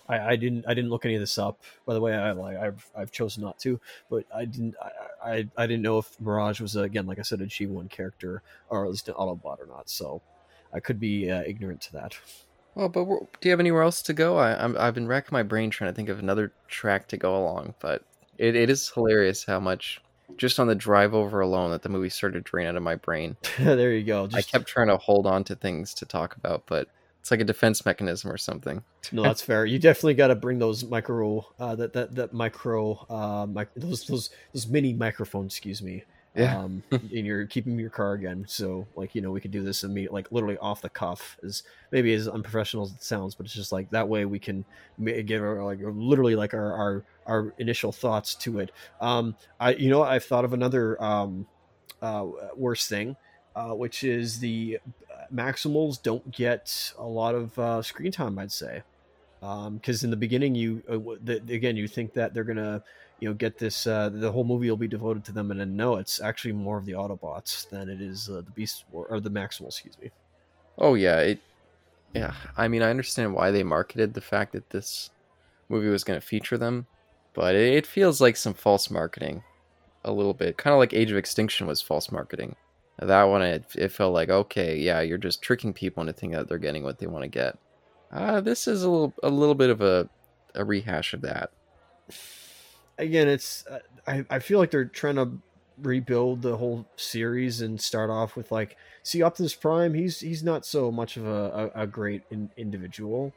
I, 0.10 0.20
I 0.32 0.36
didn't 0.36 0.66
i 0.68 0.74
didn't 0.74 0.90
look 0.90 1.06
any 1.06 1.16
of 1.16 1.22
this 1.22 1.38
up 1.38 1.62
by 1.86 1.94
the 1.94 2.02
way 2.02 2.14
i 2.14 2.32
like 2.32 2.58
i've, 2.58 2.90
I've 2.96 3.12
chosen 3.12 3.44
not 3.44 3.60
to 3.60 3.80
but 4.10 4.26
i 4.36 4.46
didn't 4.46 4.76
I, 4.82 5.32
I 5.32 5.48
i 5.58 5.68
didn't 5.68 5.84
know 5.84 6.00
if 6.00 6.20
mirage 6.20 6.60
was 6.60 6.76
again 6.76 7.06
like 7.06 7.20
i 7.20 7.24
said 7.24 7.42
a 7.42 7.46
g1 7.46 7.90
character 7.90 8.42
or 8.70 8.86
at 8.86 8.92
least 8.92 9.10
an 9.10 9.16
autobot 9.16 9.60
or 9.60 9.68
not 9.68 9.90
so 9.90 10.22
i 10.74 10.80
could 10.80 11.00
be 11.00 11.30
uh, 11.30 11.44
ignorant 11.46 11.82
to 11.82 11.94
that 11.94 12.18
Well, 12.78 12.90
but 12.90 13.06
do 13.06 13.50
you 13.50 13.52
have 13.52 13.60
anywhere 13.60 13.82
else 13.82 14.04
to 14.04 14.14
go? 14.14 14.38
I, 14.38 14.64
I'm 14.64 14.78
I've 14.78 14.94
been 14.94 15.08
racking 15.08 15.30
my 15.32 15.42
brain 15.42 15.72
trying 15.72 15.90
to 15.90 15.96
think 15.96 16.10
of 16.10 16.20
another 16.20 16.54
track 16.68 17.08
to 17.08 17.18
go 17.18 17.36
along, 17.36 17.74
but 17.80 18.04
it, 18.38 18.56
it 18.56 18.70
is 18.70 18.88
hilarious 18.90 19.44
how 19.44 19.60
much 19.60 20.00
just 20.38 20.60
on 20.60 20.68
the 20.68 20.76
drive 20.76 21.16
over 21.16 21.42
alone 21.42 21.72
that 21.72 21.82
the 21.82 21.90
movie 21.90 22.10
started 22.10 22.46
to 22.46 22.52
drain 22.52 22.68
out 22.68 22.76
of 22.76 22.84
my 22.84 22.94
brain. 22.94 23.36
there 23.58 23.94
you 23.94 24.04
go 24.04 24.30
I 24.32 24.44
kept 24.44 24.68
trying 24.68 24.90
to 24.90 24.98
hold 24.98 25.26
on 25.26 25.44
to 25.46 25.56
things 25.56 25.96
to 25.96 26.06
talk 26.06 26.36
about, 26.36 26.66
but 26.68 26.88
It's 27.20 27.32
like 27.32 27.42
a 27.42 27.46
defense 27.46 27.84
mechanism 27.84 28.32
or 28.32 28.38
something. 28.38 28.84
No, 29.12 29.24
that's 29.24 29.42
fair. 29.42 29.66
You 29.66 29.80
definitely 29.80 30.14
got 30.14 30.28
to 30.28 30.36
bring 30.36 30.60
those 30.60 30.86
micro, 30.86 31.48
uh, 31.60 31.74
that 31.78 31.94
that 31.94 32.14
that 32.14 32.32
micro, 32.32 32.94
uh, 33.10 33.48
mic- 33.48 33.74
those 33.76 34.06
those 34.06 34.30
those 34.54 34.68
mini 34.68 34.94
microphones. 34.94 35.54
Excuse 35.54 35.82
me. 35.82 36.04
Yeah. 36.38 36.60
Um, 36.60 36.84
and 36.92 37.12
you're 37.12 37.48
keeping 37.48 37.80
your 37.80 37.90
car 37.90 38.14
again, 38.14 38.46
so 38.48 38.88
like 38.96 39.16
you 39.16 39.22
know 39.22 39.32
we 39.32 39.42
could 39.42 39.52
do 39.52 39.64
this 39.64 39.84
immediately, 39.84 40.20
like 40.20 40.32
literally 40.32 40.58
off 40.60 40.82
the 40.82 40.90
cuff, 40.90 41.38
is 41.42 41.64
maybe 41.92 42.14
as 42.14 42.28
unprofessional 42.28 42.86
as 42.86 42.92
it 42.92 43.04
sounds, 43.04 43.34
but 43.34 43.46
it's 43.46 43.56
just 43.56 43.72
like 43.72 43.90
that 43.90 44.08
way 44.08 44.26
we 44.26 44.38
can 44.38 44.64
give 45.26 45.42
our 45.42 45.64
like 45.64 45.80
literally 45.82 46.36
like 46.36 46.54
our 46.54 46.74
our 46.74 47.04
our 47.26 47.54
initial 47.58 47.92
thoughts 47.92 48.36
to 48.36 48.60
it. 48.60 48.72
Um, 49.02 49.36
I 49.60 49.74
you 49.74 49.90
know 49.90 50.04
I've 50.04 50.26
thought 50.26 50.46
of 50.46 50.54
another 50.54 51.02
um, 51.04 51.48
uh, 52.02 52.28
thing, 52.76 53.16
uh, 53.56 53.72
which 53.72 54.04
is 54.04 54.40
the 54.40 54.80
Maximals 55.34 56.02
don't 56.02 56.32
get 56.32 56.94
a 57.00 57.06
lot 57.06 57.34
of 57.34 57.58
uh, 57.58 57.82
screen 57.82 58.12
time. 58.12 58.38
I'd 58.38 58.52
say 58.52 58.84
because 59.40 60.04
in 60.04 60.10
the 60.10 60.18
beginning 60.18 60.56
you 60.56 60.84
uh, 60.90 60.98
the, 61.24 61.36
again 61.54 61.76
you 61.76 61.88
think 61.88 62.14
that 62.14 62.34
they're 62.34 62.44
gonna 62.44 62.84
you 63.20 63.28
know 63.28 63.34
get 63.34 63.58
this 63.58 63.88
uh, 63.88 64.10
the 64.10 64.32
whole 64.32 64.44
movie 64.44 64.70
will 64.70 64.78
be 64.78 64.88
devoted 64.88 65.24
to 65.26 65.32
them 65.32 65.52
and 65.52 65.60
then 65.60 65.76
no 65.76 65.96
it's 65.96 66.22
actually 66.22 66.52
more 66.52 66.78
of 66.78 66.86
the 66.86 66.92
autobots 66.92 67.68
than 67.70 67.90
it 67.90 68.02
is 68.02 68.30
uh, 68.30 68.42
the 68.42 68.52
beast 68.52 68.86
or, 68.92 69.06
or 69.08 69.20
the 69.20 69.32
maximal 69.32 69.68
excuse 69.68 69.98
me 70.02 70.12
Oh 70.78 70.94
yeah, 70.94 71.20
it. 71.20 71.40
Yeah, 72.14 72.34
I 72.56 72.68
mean, 72.68 72.82
I 72.82 72.90
understand 72.90 73.34
why 73.34 73.52
they 73.52 73.64
marketed 73.64 74.14
the 74.14 74.22
fact 74.22 74.54
that 74.54 74.70
this 74.70 75.10
movie 75.70 75.90
was 75.90 76.04
going 76.04 76.20
to 76.20 76.26
feature 76.26 76.58
them, 76.58 76.88
but 77.34 77.54
it, 77.54 77.74
it 77.74 77.88
feels 77.88 78.22
like 78.22 78.38
some 78.38 78.54
false 78.54 78.90
marketing, 78.90 79.44
a 80.06 80.12
little 80.12 80.34
bit. 80.34 80.58
Kind 80.58 80.74
of 80.74 80.80
like 80.80 80.94
Age 80.94 81.12
of 81.12 81.18
Extinction 81.18 81.68
was 81.68 81.82
false 81.82 82.12
marketing. 82.12 82.56
That 83.00 83.24
one, 83.24 83.42
it, 83.42 83.66
it 83.76 83.92
felt 83.92 84.14
like 84.14 84.30
okay, 84.30 84.78
yeah, 84.78 85.02
you're 85.02 85.18
just 85.18 85.42
tricking 85.42 85.74
people 85.74 86.02
into 86.02 86.14
thinking 86.14 86.38
that 86.38 86.48
they're 86.48 86.58
getting 86.58 86.84
what 86.84 87.00
they 87.00 87.08
want 87.08 87.24
to 87.24 87.30
get. 87.30 87.58
Uh, 88.12 88.40
this 88.40 88.68
is 88.68 88.84
a 88.84 88.90
little, 88.90 89.14
a 89.22 89.30
little 89.30 89.56
bit 89.56 89.70
of 89.70 89.82
a, 89.82 90.10
a 90.56 90.64
rehash 90.64 91.14
of 91.14 91.22
that. 91.22 91.52
Again 92.98 93.28
it's 93.28 93.66
uh, 93.68 93.80
I, 94.08 94.26
I 94.30 94.40
feel 94.40 94.60
like 94.60 94.72
they're 94.72 94.86
trying 94.86 95.16
to 95.16 95.32
rebuild 95.82 96.42
the 96.42 96.58
whole 96.58 96.88
series 96.96 97.62
and 97.62 97.80
start 97.80 98.10
off 98.10 98.36
with 98.36 98.52
like 98.52 98.78
see 99.04 99.22
optimus 99.22 99.54
prime 99.54 99.94
he's 99.94 100.20
he's 100.20 100.44
not 100.44 100.66
so 100.66 100.92
much 100.92 101.18
of 101.18 101.26
a, 101.26 101.72
a, 101.76 101.84
a 101.84 101.88
great 101.88 102.24
in, 102.32 102.50
individual. 102.58 103.34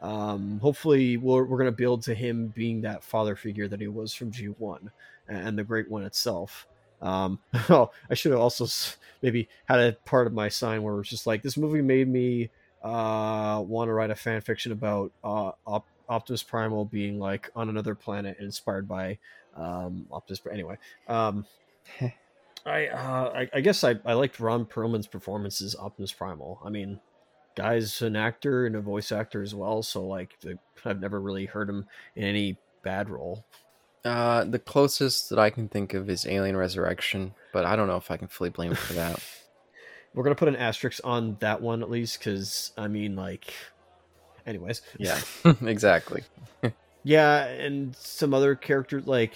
Um 0.00 0.58
hopefully 0.60 1.16
we're, 1.16 1.44
we're 1.44 1.58
to 1.64 1.72
build 1.72 2.02
to 2.04 2.14
him 2.14 2.52
being 2.56 2.80
that 2.82 3.04
father 3.04 3.36
figure 3.36 3.68
that 3.68 3.80
he 3.80 3.88
was 3.88 4.14
from 4.14 4.32
g1 4.32 4.88
and 5.28 5.58
the 5.58 5.64
great 5.64 5.90
one 5.90 6.02
itself. 6.04 6.66
Um 7.02 7.38
oh 7.68 7.90
i 8.08 8.14
should 8.14 8.32
have 8.32 8.40
also 8.40 8.66
maybe 9.20 9.48
had 9.66 9.80
a 9.80 9.92
part 10.04 10.26
of 10.26 10.32
my 10.32 10.48
sign 10.48 10.82
where 10.82 10.98
it's 11.00 11.10
just 11.10 11.26
like 11.26 11.42
this 11.42 11.58
movie 11.58 11.82
made 11.82 12.08
me 12.08 12.50
uh 12.82 13.62
want 13.66 13.88
to 13.88 13.92
write 13.92 14.10
a 14.10 14.14
fan 14.14 14.40
fiction 14.40 14.72
about 14.72 15.12
uh 15.22 15.52
Op- 15.66 15.86
optimus 16.08 16.42
primal 16.42 16.84
being 16.84 17.18
like 17.18 17.50
on 17.54 17.68
another 17.68 17.94
planet 17.94 18.36
inspired 18.40 18.88
by 18.88 19.18
um 19.56 20.06
optimus 20.10 20.40
Pri- 20.40 20.52
anyway 20.52 20.76
um 21.08 21.46
i 22.66 22.86
uh 22.86 23.32
I, 23.34 23.48
I 23.54 23.60
guess 23.60 23.84
i 23.84 23.94
i 24.04 24.14
liked 24.14 24.40
ron 24.40 24.64
perlman's 24.66 25.06
performance 25.06 25.62
as 25.62 25.76
optimus 25.76 26.12
primal 26.12 26.60
i 26.64 26.70
mean 26.70 26.98
guy's 27.54 28.02
an 28.02 28.16
actor 28.16 28.66
and 28.66 28.76
a 28.76 28.80
voice 28.80 29.12
actor 29.12 29.42
as 29.42 29.54
well 29.54 29.82
so 29.82 30.04
like 30.06 30.38
the, 30.40 30.58
i've 30.84 31.00
never 31.00 31.20
really 31.20 31.46
heard 31.46 31.68
him 31.68 31.86
in 32.16 32.24
any 32.24 32.56
bad 32.82 33.08
role 33.08 33.44
Uh, 34.04 34.42
the 34.42 34.58
closest 34.58 35.30
that 35.30 35.38
I 35.38 35.50
can 35.50 35.68
think 35.68 35.94
of 35.94 36.10
is 36.10 36.26
Alien 36.26 36.56
Resurrection, 36.56 37.34
but 37.52 37.64
I 37.64 37.76
don't 37.76 37.86
know 37.86 37.98
if 37.98 38.10
I 38.10 38.16
can 38.16 38.26
fully 38.26 38.50
blame 38.50 38.72
him 38.72 38.76
for 38.76 38.94
that. 38.94 39.22
we're 40.14 40.24
gonna 40.24 40.34
put 40.34 40.48
an 40.48 40.56
asterisk 40.56 41.00
on 41.04 41.36
that 41.40 41.60
one 41.60 41.82
at 41.82 41.90
least 41.90 42.18
because 42.18 42.72
i 42.76 42.86
mean 42.88 43.16
like 43.16 43.52
anyways 44.46 44.82
yeah, 44.98 45.20
exactly. 45.62 46.22
Yeah, 47.04 47.46
and 47.46 47.96
some 47.96 48.32
other 48.32 48.54
characters 48.54 49.06
like 49.06 49.34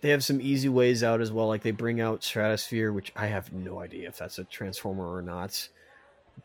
they 0.00 0.10
have 0.10 0.22
some 0.22 0.40
easy 0.40 0.68
ways 0.68 1.02
out 1.02 1.20
as 1.20 1.32
well. 1.32 1.48
Like 1.48 1.62
they 1.62 1.70
bring 1.70 2.00
out 2.00 2.22
Stratosphere, 2.22 2.92
which 2.92 3.12
I 3.16 3.26
have 3.26 3.52
no 3.52 3.80
idea 3.80 4.08
if 4.08 4.18
that's 4.18 4.38
a 4.38 4.44
transformer 4.44 5.14
or 5.14 5.22
not. 5.22 5.66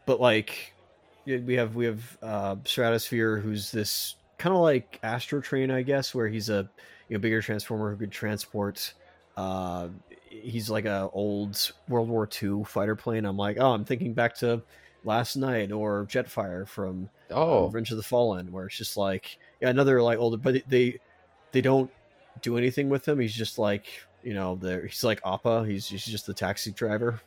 But 0.05 0.21
like 0.21 0.73
we 1.25 1.55
have 1.55 1.75
we 1.75 1.85
have 1.85 2.17
uh, 2.21 2.55
Stratosphere, 2.63 3.37
who's 3.37 3.71
this 3.71 4.15
kind 4.37 4.55
of 4.55 4.61
like 4.61 4.99
Astro 5.03 5.41
Train, 5.41 5.71
I 5.71 5.81
guess, 5.81 6.15
where 6.15 6.29
he's 6.29 6.49
a 6.49 6.69
you 7.09 7.17
know 7.17 7.19
bigger 7.19 7.41
transformer 7.41 7.91
who 7.91 7.97
could 7.97 8.11
transport. 8.11 8.93
Uh, 9.35 9.89
he's 10.29 10.69
like 10.69 10.85
a 10.85 11.09
old 11.13 11.71
World 11.87 12.09
War 12.09 12.27
II 12.41 12.63
fighter 12.63 12.95
plane. 12.95 13.25
I'm 13.25 13.37
like, 13.37 13.57
oh, 13.59 13.71
I'm 13.71 13.85
thinking 13.85 14.13
back 14.13 14.35
to 14.37 14.61
Last 15.03 15.35
Knight 15.35 15.71
or 15.71 16.05
Jetfire 16.05 16.67
from 16.67 17.09
um, 17.31 17.37
Oh, 17.37 17.65
Revenge 17.65 17.91
of 17.91 17.97
the 17.97 18.03
Fallen, 18.03 18.51
where 18.51 18.67
it's 18.67 18.77
just 18.77 18.97
like 18.97 19.37
yeah, 19.61 19.69
another 19.69 20.01
like 20.01 20.19
older, 20.19 20.37
but 20.37 20.61
they 20.67 20.99
they 21.51 21.61
don't 21.61 21.91
do 22.41 22.57
anything 22.57 22.89
with 22.89 23.07
him. 23.07 23.19
He's 23.19 23.33
just 23.33 23.57
like 23.57 23.85
you 24.23 24.33
know, 24.33 24.55
the 24.55 24.81
he's 24.87 25.03
like 25.03 25.21
Appa. 25.25 25.65
He's 25.65 25.87
he's 25.87 26.05
just 26.05 26.25
the 26.25 26.33
taxi 26.33 26.71
driver. 26.71 27.21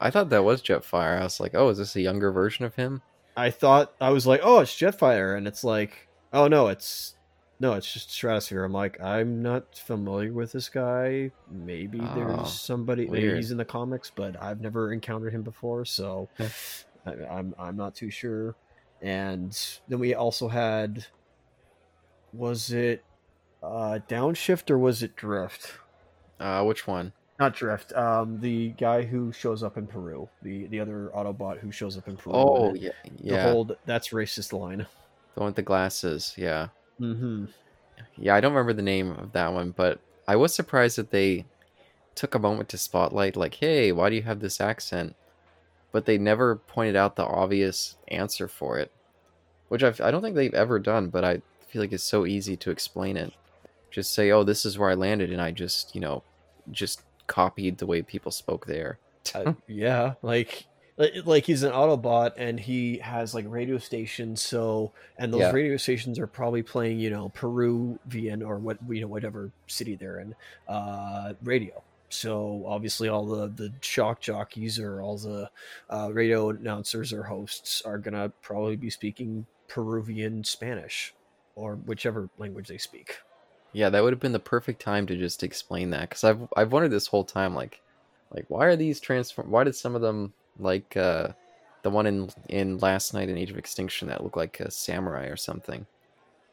I 0.00 0.10
thought 0.10 0.30
that 0.30 0.44
was 0.44 0.60
Jetfire. 0.60 1.20
I 1.20 1.24
was 1.24 1.40
like, 1.40 1.54
oh, 1.54 1.68
is 1.68 1.78
this 1.78 1.96
a 1.96 2.00
younger 2.00 2.32
version 2.32 2.64
of 2.64 2.74
him? 2.74 3.00
I 3.36 3.50
thought 3.50 3.94
I 4.00 4.10
was 4.10 4.26
like, 4.26 4.40
oh, 4.42 4.60
it's 4.60 4.74
Jetfire, 4.74 5.36
and 5.36 5.46
it's 5.46 5.64
like, 5.64 6.08
oh 6.32 6.48
no, 6.48 6.68
it's 6.68 7.13
no, 7.60 7.74
it's 7.74 7.92
just 7.92 8.10
Stratosphere. 8.10 8.64
I'm 8.64 8.72
like, 8.72 9.00
I'm 9.00 9.42
not 9.42 9.76
familiar 9.76 10.32
with 10.32 10.52
this 10.52 10.68
guy. 10.68 11.30
Maybe 11.50 12.00
Oh, 12.02 12.14
there's 12.14 12.52
somebody. 12.52 13.06
Maybe 13.06 13.34
he's 13.36 13.50
in 13.50 13.56
the 13.58 13.64
comics, 13.64 14.10
but 14.14 14.40
I've 14.42 14.60
never 14.60 14.92
encountered 14.92 15.32
him 15.32 15.42
before, 15.42 15.84
so 15.84 16.28
I, 17.06 17.12
I'm 17.30 17.54
I'm 17.58 17.76
not 17.76 17.94
too 17.94 18.10
sure. 18.10 18.56
And 19.02 19.56
then 19.88 19.98
we 19.98 20.14
also 20.14 20.48
had, 20.48 21.06
was 22.32 22.70
it 22.72 23.04
uh, 23.62 23.98
Downshift 24.08 24.70
or 24.70 24.78
was 24.78 25.02
it 25.02 25.14
Drift? 25.16 25.72
Uh, 26.40 26.64
which 26.64 26.86
one? 26.86 27.12
Not 27.38 27.54
Drift. 27.54 27.92
Um, 27.94 28.40
the 28.40 28.70
guy 28.70 29.02
who 29.02 29.32
shows 29.32 29.62
up 29.62 29.76
in 29.76 29.86
Peru, 29.86 30.28
the 30.42 30.66
the 30.66 30.80
other 30.80 31.10
Autobot 31.14 31.58
who 31.58 31.70
shows 31.72 31.98
up 31.98 32.08
in 32.08 32.16
Peru. 32.16 32.32
Oh, 32.34 32.68
and 32.70 32.78
yeah, 32.78 32.90
the 33.04 33.10
yeah, 33.34 33.42
whole 33.50 33.70
that's 33.86 34.08
racist 34.10 34.52
line. 34.52 34.86
the 35.34 35.40
one 35.40 35.46
with 35.48 35.56
the 35.56 35.62
glasses. 35.62 36.34
Yeah, 36.36 36.68
Mm-hmm. 37.00 37.46
yeah. 38.16 38.34
I 38.34 38.40
don't 38.40 38.52
remember 38.52 38.72
the 38.72 38.82
name 38.82 39.10
of 39.12 39.32
that 39.32 39.52
one, 39.52 39.70
but 39.70 40.00
I 40.26 40.36
was 40.36 40.54
surprised 40.54 40.96
that 40.96 41.10
they 41.10 41.44
took 42.14 42.34
a 42.34 42.38
moment 42.38 42.68
to 42.70 42.78
spotlight, 42.78 43.36
like, 43.36 43.54
hey, 43.54 43.92
why 43.92 44.10
do 44.10 44.16
you 44.16 44.22
have 44.22 44.40
this 44.40 44.60
accent? 44.60 45.16
But 45.92 46.06
they 46.06 46.18
never 46.18 46.56
pointed 46.56 46.96
out 46.96 47.16
the 47.16 47.24
obvious 47.24 47.96
answer 48.08 48.48
for 48.48 48.78
it, 48.78 48.90
which 49.68 49.82
I've, 49.82 50.00
I 50.00 50.10
don't 50.10 50.22
think 50.22 50.36
they've 50.36 50.54
ever 50.54 50.78
done. 50.78 51.08
But 51.08 51.24
I 51.24 51.42
feel 51.68 51.82
like 51.82 51.92
it's 51.92 52.04
so 52.04 52.26
easy 52.26 52.56
to 52.58 52.70
explain 52.70 53.16
it. 53.16 53.32
Just 53.90 54.14
say, 54.14 54.30
oh, 54.30 54.42
this 54.44 54.64
is 54.64 54.78
where 54.78 54.90
I 54.90 54.94
landed, 54.94 55.32
and 55.32 55.40
I 55.40 55.50
just, 55.50 55.94
you 55.94 56.00
know, 56.00 56.22
just 56.70 57.02
copied 57.26 57.78
the 57.78 57.86
way 57.86 58.02
people 58.02 58.32
spoke 58.32 58.66
there. 58.66 58.98
Uh, 59.34 59.54
yeah, 59.66 60.14
like 60.22 60.66
like 60.96 61.44
he's 61.44 61.62
an 61.62 61.72
Autobot 61.72 62.32
and 62.36 62.58
he 62.60 62.98
has 62.98 63.34
like 63.34 63.44
radio 63.48 63.78
stations. 63.78 64.42
So 64.42 64.92
and 65.18 65.32
those 65.32 65.40
Yeah. 65.40 65.50
radio 65.50 65.76
stations 65.76 66.18
are 66.18 66.26
probably 66.26 66.62
playing 66.62 67.00
you 67.00 67.10
know 67.10 67.30
Peruvian 67.30 68.42
or 68.42 68.58
what 68.58 68.78
you 68.88 69.00
know 69.00 69.08
whatever 69.08 69.52
city 69.66 69.96
they're 69.96 70.20
in 70.20 70.34
uh, 70.68 71.34
radio. 71.42 71.82
So 72.10 72.64
obviously 72.66 73.08
all 73.08 73.26
the 73.26 73.48
the 73.48 73.72
shock 73.80 74.20
jockeys 74.20 74.78
or 74.78 75.02
all 75.02 75.18
the 75.18 75.50
uh, 75.90 76.10
radio 76.12 76.50
announcers 76.50 77.12
or 77.12 77.24
hosts 77.24 77.82
are 77.82 77.98
gonna 77.98 78.32
probably 78.42 78.76
be 78.76 78.90
speaking 78.90 79.46
Peruvian 79.68 80.44
Spanish 80.44 81.14
or 81.56 81.76
whichever 81.76 82.30
language 82.38 82.68
they 82.68 82.78
speak. 82.78 83.16
Yeah, 83.72 83.90
that 83.90 84.02
would 84.04 84.12
have 84.12 84.20
been 84.20 84.32
the 84.32 84.38
perfect 84.38 84.80
time 84.80 85.06
to 85.08 85.16
just 85.16 85.42
explain 85.42 85.90
that 85.90 86.08
because 86.10 86.22
I've 86.24 86.48
I've 86.56 86.72
wondered 86.72 86.90
this 86.92 87.08
whole 87.08 87.24
time, 87.24 87.54
like, 87.54 87.82
like 88.30 88.44
why 88.48 88.66
are 88.66 88.76
these 88.76 89.00
transform? 89.00 89.50
Why 89.50 89.64
did 89.64 89.74
some 89.74 89.96
of 89.96 90.00
them 90.02 90.32
like 90.58 90.96
uh, 90.96 91.28
the 91.82 91.90
one 91.90 92.06
in 92.06 92.30
in 92.48 92.78
Last 92.78 93.14
Knight 93.14 93.28
in 93.28 93.38
Age 93.38 93.50
of 93.50 93.58
Extinction 93.58 94.08
that 94.08 94.22
looked 94.22 94.36
like 94.36 94.60
a 94.60 94.70
samurai 94.70 95.26
or 95.26 95.36
something? 95.36 95.86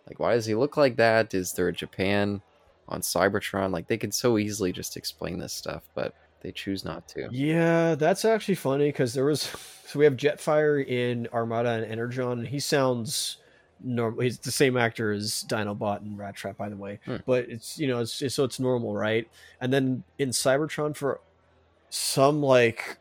Like, 0.07 0.19
why 0.19 0.33
does 0.33 0.45
he 0.45 0.55
look 0.55 0.77
like 0.77 0.97
that? 0.97 1.33
Is 1.33 1.53
there 1.53 1.67
a 1.67 1.73
Japan 1.73 2.41
on 2.89 3.01
Cybertron? 3.01 3.71
Like, 3.71 3.87
they 3.87 3.97
could 3.97 4.13
so 4.13 4.37
easily 4.37 4.71
just 4.71 4.97
explain 4.97 5.37
this 5.37 5.53
stuff, 5.53 5.83
but 5.95 6.15
they 6.41 6.51
choose 6.51 6.83
not 6.83 7.07
to. 7.09 7.29
Yeah, 7.31 7.95
that's 7.95 8.25
actually 8.25 8.55
funny 8.55 8.89
because 8.89 9.13
there 9.13 9.25
was 9.25 9.43
so 9.85 9.99
we 9.99 10.05
have 10.05 10.17
Jetfire 10.17 10.85
in 10.85 11.27
Armada 11.33 11.69
and 11.69 11.85
Energon, 11.85 12.39
and 12.39 12.47
he 12.47 12.59
sounds 12.59 13.37
normal. 13.83 14.21
He's 14.21 14.39
the 14.39 14.51
same 14.51 14.77
actor 14.77 15.11
as 15.11 15.45
Dinobot 15.47 16.01
and 16.01 16.17
Rat 16.17 16.35
Trap, 16.35 16.57
by 16.57 16.69
the 16.69 16.75
way. 16.75 16.99
Hmm. 17.05 17.17
But 17.25 17.49
it's 17.49 17.77
you 17.77 17.87
know 17.87 17.99
it's, 17.99 18.21
it's 18.21 18.35
so 18.35 18.43
it's 18.43 18.59
normal, 18.59 18.93
right? 18.93 19.29
And 19.59 19.71
then 19.71 20.03
in 20.17 20.29
Cybertron 20.29 20.95
for 20.95 21.21
some 21.89 22.41
like 22.41 22.97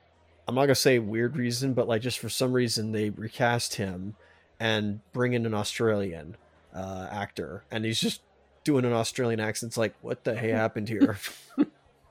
I'm 0.48 0.54
not 0.54 0.62
gonna 0.62 0.74
say 0.74 0.98
weird 0.98 1.36
reason, 1.36 1.74
but 1.74 1.88
like 1.88 2.02
just 2.02 2.18
for 2.18 2.28
some 2.28 2.52
reason 2.52 2.92
they 2.92 3.10
recast 3.10 3.74
him 3.74 4.16
and 4.58 5.00
bring 5.12 5.32
in 5.32 5.46
an 5.46 5.54
Australian 5.54 6.36
uh, 6.74 7.08
actor, 7.10 7.64
and 7.70 7.84
he's 7.84 8.00
just 8.00 8.22
doing 8.64 8.84
an 8.84 8.92
Australian 8.92 9.40
accent. 9.40 9.70
It's 9.70 9.76
like 9.76 9.94
what 10.02 10.24
the 10.24 10.34
hey 10.34 10.50
happened 10.50 10.88
here? 10.88 11.18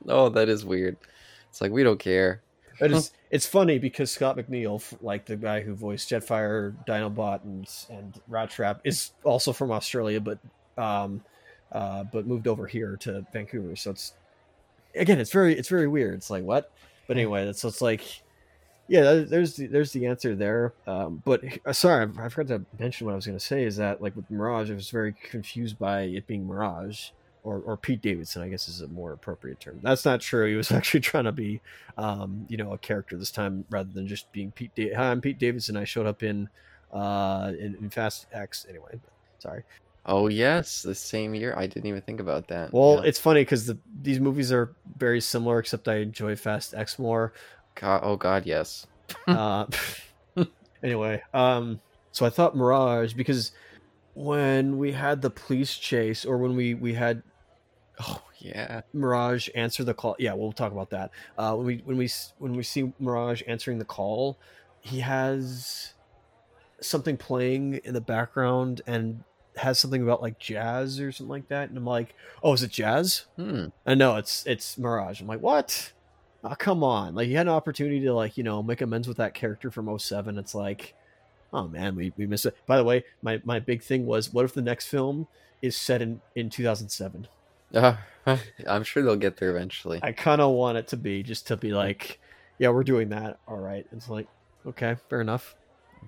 Oh, 0.07 0.29
that 0.29 0.49
is 0.49 0.65
weird. 0.65 0.97
It's 1.49 1.61
like 1.61 1.71
we 1.71 1.83
don't 1.83 1.99
care. 1.99 2.41
It 2.79 2.91
is. 2.91 3.11
It's 3.31 3.45
funny 3.45 3.77
because 3.77 4.09
Scott 4.09 4.37
McNeil, 4.37 4.81
like 5.03 5.25
the 5.25 5.35
guy 5.35 5.61
who 5.61 5.75
voiced 5.75 6.09
Jetfire, 6.09 6.73
Dinobot, 6.87 7.43
and 7.43 7.69
and 7.91 8.19
Rat 8.27 8.49
Trap, 8.49 8.81
is 8.83 9.11
also 9.23 9.53
from 9.53 9.71
Australia, 9.71 10.19
but 10.19 10.39
um, 10.79 11.23
uh, 11.71 12.05
but 12.05 12.25
moved 12.25 12.47
over 12.47 12.65
here 12.65 12.97
to 13.01 13.23
Vancouver. 13.31 13.75
So 13.75 13.91
it's 13.91 14.13
again, 14.95 15.19
it's 15.19 15.31
very, 15.31 15.53
it's 15.53 15.69
very 15.69 15.87
weird. 15.87 16.15
It's 16.15 16.31
like 16.31 16.43
what? 16.43 16.71
But 17.09 17.17
anyway, 17.17 17.43
that's 17.43 17.59
so 17.59 17.69
it's 17.69 17.81
like, 17.81 18.03
yeah, 18.87 19.23
there's 19.27 19.55
the, 19.55 19.65
there's 19.65 19.91
the 19.91 20.05
answer 20.05 20.35
there. 20.35 20.73
Um, 20.85 21.23
but 21.25 21.43
uh, 21.65 21.73
sorry, 21.73 22.07
I 22.19 22.25
I 22.25 22.29
forgot 22.29 22.59
to 22.59 22.65
mention 22.79 23.07
what 23.07 23.13
I 23.13 23.15
was 23.15 23.25
going 23.25 23.37
to 23.37 23.43
say. 23.43 23.63
Is 23.63 23.77
that 23.77 23.99
like 23.99 24.15
with 24.15 24.29
Mirage, 24.29 24.69
I 24.69 24.75
was 24.75 24.91
very 24.91 25.15
confused 25.23 25.79
by 25.79 26.01
it 26.03 26.27
being 26.27 26.45
Mirage. 26.45 27.09
Or, 27.45 27.61
or 27.65 27.77
Pete 27.77 28.01
Davidson, 28.01 28.41
I 28.41 28.49
guess 28.49 28.67
is 28.67 28.81
a 28.81 28.87
more 28.89 29.13
appropriate 29.13 29.61
term. 29.61 29.79
That's 29.81 30.03
not 30.03 30.19
true. 30.19 30.45
He 30.49 30.55
was 30.55 30.71
actually 30.73 30.99
trying 30.99 31.23
to 31.23 31.31
be 31.31 31.61
um, 31.97 32.45
you 32.49 32.57
know, 32.57 32.73
a 32.73 32.77
character 32.77 33.15
this 33.15 33.31
time 33.31 33.63
rather 33.69 33.89
than 33.91 34.07
just 34.07 34.29
being 34.33 34.51
Pete. 34.51 34.75
Da- 34.75 34.93
Hi, 34.93 35.09
I'm 35.09 35.21
Pete 35.21 35.39
Davidson. 35.39 35.77
I 35.77 35.85
showed 35.85 36.05
up 36.05 36.21
in 36.21 36.49
uh 36.93 37.53
in, 37.57 37.75
in 37.75 37.89
Fast 37.89 38.27
X 38.33 38.67
anyway. 38.69 38.99
Sorry. 39.39 39.63
Oh 40.11 40.27
yes, 40.27 40.81
the 40.81 40.95
same 40.95 41.35
year. 41.35 41.53
I 41.55 41.67
didn't 41.67 41.85
even 41.85 42.01
think 42.01 42.19
about 42.19 42.47
that. 42.47 42.73
Well, 42.73 42.95
Yeah. 42.95 43.09
it's 43.09 43.19
funny 43.19 43.41
because 43.41 43.67
the 43.67 43.77
these 44.01 44.19
movies 44.19 44.51
are 44.51 44.75
very 44.97 45.21
similar, 45.21 45.59
except 45.59 45.87
I 45.87 45.97
enjoy 45.97 46.35
Fast 46.35 46.73
X 46.73 46.97
more. 46.97 47.31
God, 47.75 48.01
oh 48.03 48.15
god, 48.17 48.45
yes. 48.47 48.87
uh, 49.27 49.67
anyway, 50.83 51.21
um, 51.33 51.79
so 52.11 52.25
I 52.25 52.29
thought 52.31 52.55
Mirage 52.57 53.13
because 53.13 53.51
when 54.15 54.79
we 54.79 54.93
had 54.93 55.21
the 55.21 55.29
police 55.29 55.77
chase, 55.77 56.25
or 56.25 56.39
when 56.39 56.55
we 56.55 56.73
we 56.73 56.95
had 56.95 57.21
Oh 58.01 58.21
yeah. 58.39 58.81
Mirage 58.93 59.49
answer 59.53 59.83
the 59.83 59.93
call. 59.93 60.15
Yeah, 60.17 60.33
we'll 60.33 60.53
talk 60.53 60.71
about 60.71 60.89
that. 60.89 61.11
Uh, 61.37 61.53
when 61.53 61.65
we 61.67 61.81
when 61.85 61.97
we 61.97 62.09
when 62.39 62.53
we 62.53 62.63
see 62.63 62.93
Mirage 62.99 63.43
answering 63.45 63.77
the 63.77 63.85
call, 63.85 64.39
he 64.79 65.01
has 65.01 65.93
something 66.81 67.15
playing 67.17 67.75
in 67.83 67.93
the 67.93 68.01
background 68.01 68.81
and 68.87 69.23
has 69.59 69.79
something 69.79 70.01
about 70.01 70.21
like 70.21 70.39
jazz 70.39 70.99
or 70.99 71.11
something 71.11 71.29
like 71.29 71.47
that. 71.49 71.69
And 71.69 71.77
I'm 71.77 71.85
like, 71.85 72.15
oh, 72.43 72.53
is 72.53 72.63
it 72.63 72.71
jazz? 72.71 73.25
Hmm. 73.35 73.67
And 73.85 73.99
no, 73.99 74.15
it's 74.17 74.45
it's 74.45 74.77
Mirage. 74.77 75.21
I'm 75.21 75.27
like, 75.27 75.41
what? 75.41 75.93
Oh, 76.43 76.55
come 76.57 76.83
on! 76.83 77.15
Like 77.15 77.27
you 77.27 77.35
had 77.35 77.47
an 77.47 77.53
opportunity 77.53 77.99
to 78.01 78.13
like 78.13 78.37
you 78.37 78.43
know 78.43 78.63
make 78.63 78.81
amends 78.81 79.07
with 79.07 79.17
that 79.17 79.33
character 79.33 79.69
from 79.69 79.97
07. 79.97 80.37
It's 80.37 80.55
like, 80.55 80.95
oh 81.53 81.67
man, 81.67 81.95
we 81.95 82.13
we 82.17 82.25
missed 82.25 82.45
it. 82.45 82.55
By 82.65 82.77
the 82.77 82.83
way, 82.83 83.03
my 83.21 83.41
my 83.43 83.59
big 83.59 83.83
thing 83.83 84.05
was, 84.05 84.33
what 84.33 84.45
if 84.45 84.53
the 84.53 84.61
next 84.61 84.87
film 84.87 85.27
is 85.61 85.75
set 85.75 86.01
in 86.01 86.21
in 86.35 86.49
2007? 86.49 87.27
Uh, 87.73 87.95
I'm 88.67 88.83
sure 88.83 89.03
they'll 89.03 89.15
get 89.15 89.37
there 89.37 89.51
eventually. 89.51 89.99
I 90.01 90.11
kind 90.11 90.41
of 90.41 90.51
want 90.51 90.77
it 90.77 90.87
to 90.89 90.97
be 90.97 91.23
just 91.23 91.47
to 91.47 91.57
be 91.57 91.71
like, 91.71 92.19
yeah, 92.57 92.69
we're 92.69 92.83
doing 92.83 93.09
that. 93.09 93.39
All 93.47 93.57
right. 93.57 93.85
It's 93.91 94.09
like, 94.09 94.27
okay, 94.65 94.97
fair 95.09 95.21
enough. 95.21 95.55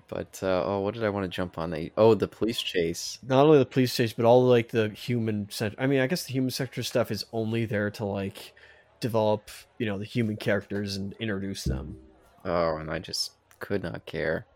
But 0.08 0.40
uh, 0.42 0.64
oh, 0.66 0.80
what 0.80 0.94
did 0.94 1.04
I 1.04 1.08
want 1.08 1.24
to 1.24 1.34
jump 1.34 1.58
on? 1.58 1.70
That 1.70 1.90
oh, 1.96 2.14
the 2.14 2.28
police 2.28 2.60
chase. 2.60 3.18
Not 3.26 3.44
only 3.44 3.58
the 3.58 3.66
police 3.66 3.94
chase, 3.94 4.12
but 4.12 4.24
all 4.24 4.44
like 4.44 4.68
the 4.68 4.90
human 4.90 5.48
cent. 5.50 5.74
I 5.78 5.86
mean, 5.86 6.00
I 6.00 6.06
guess 6.06 6.24
the 6.24 6.32
human 6.32 6.50
sector 6.50 6.82
stuff 6.82 7.10
is 7.10 7.24
only 7.32 7.64
there 7.64 7.90
to 7.92 8.04
like 8.04 8.54
develop, 9.00 9.50
you 9.78 9.86
know, 9.86 9.98
the 9.98 10.04
human 10.04 10.36
characters 10.36 10.96
and 10.96 11.14
introduce 11.18 11.64
them. 11.64 11.96
Oh, 12.44 12.76
and 12.76 12.90
I 12.90 12.98
just 12.98 13.32
could 13.58 13.82
not 13.82 14.04
care. 14.06 14.46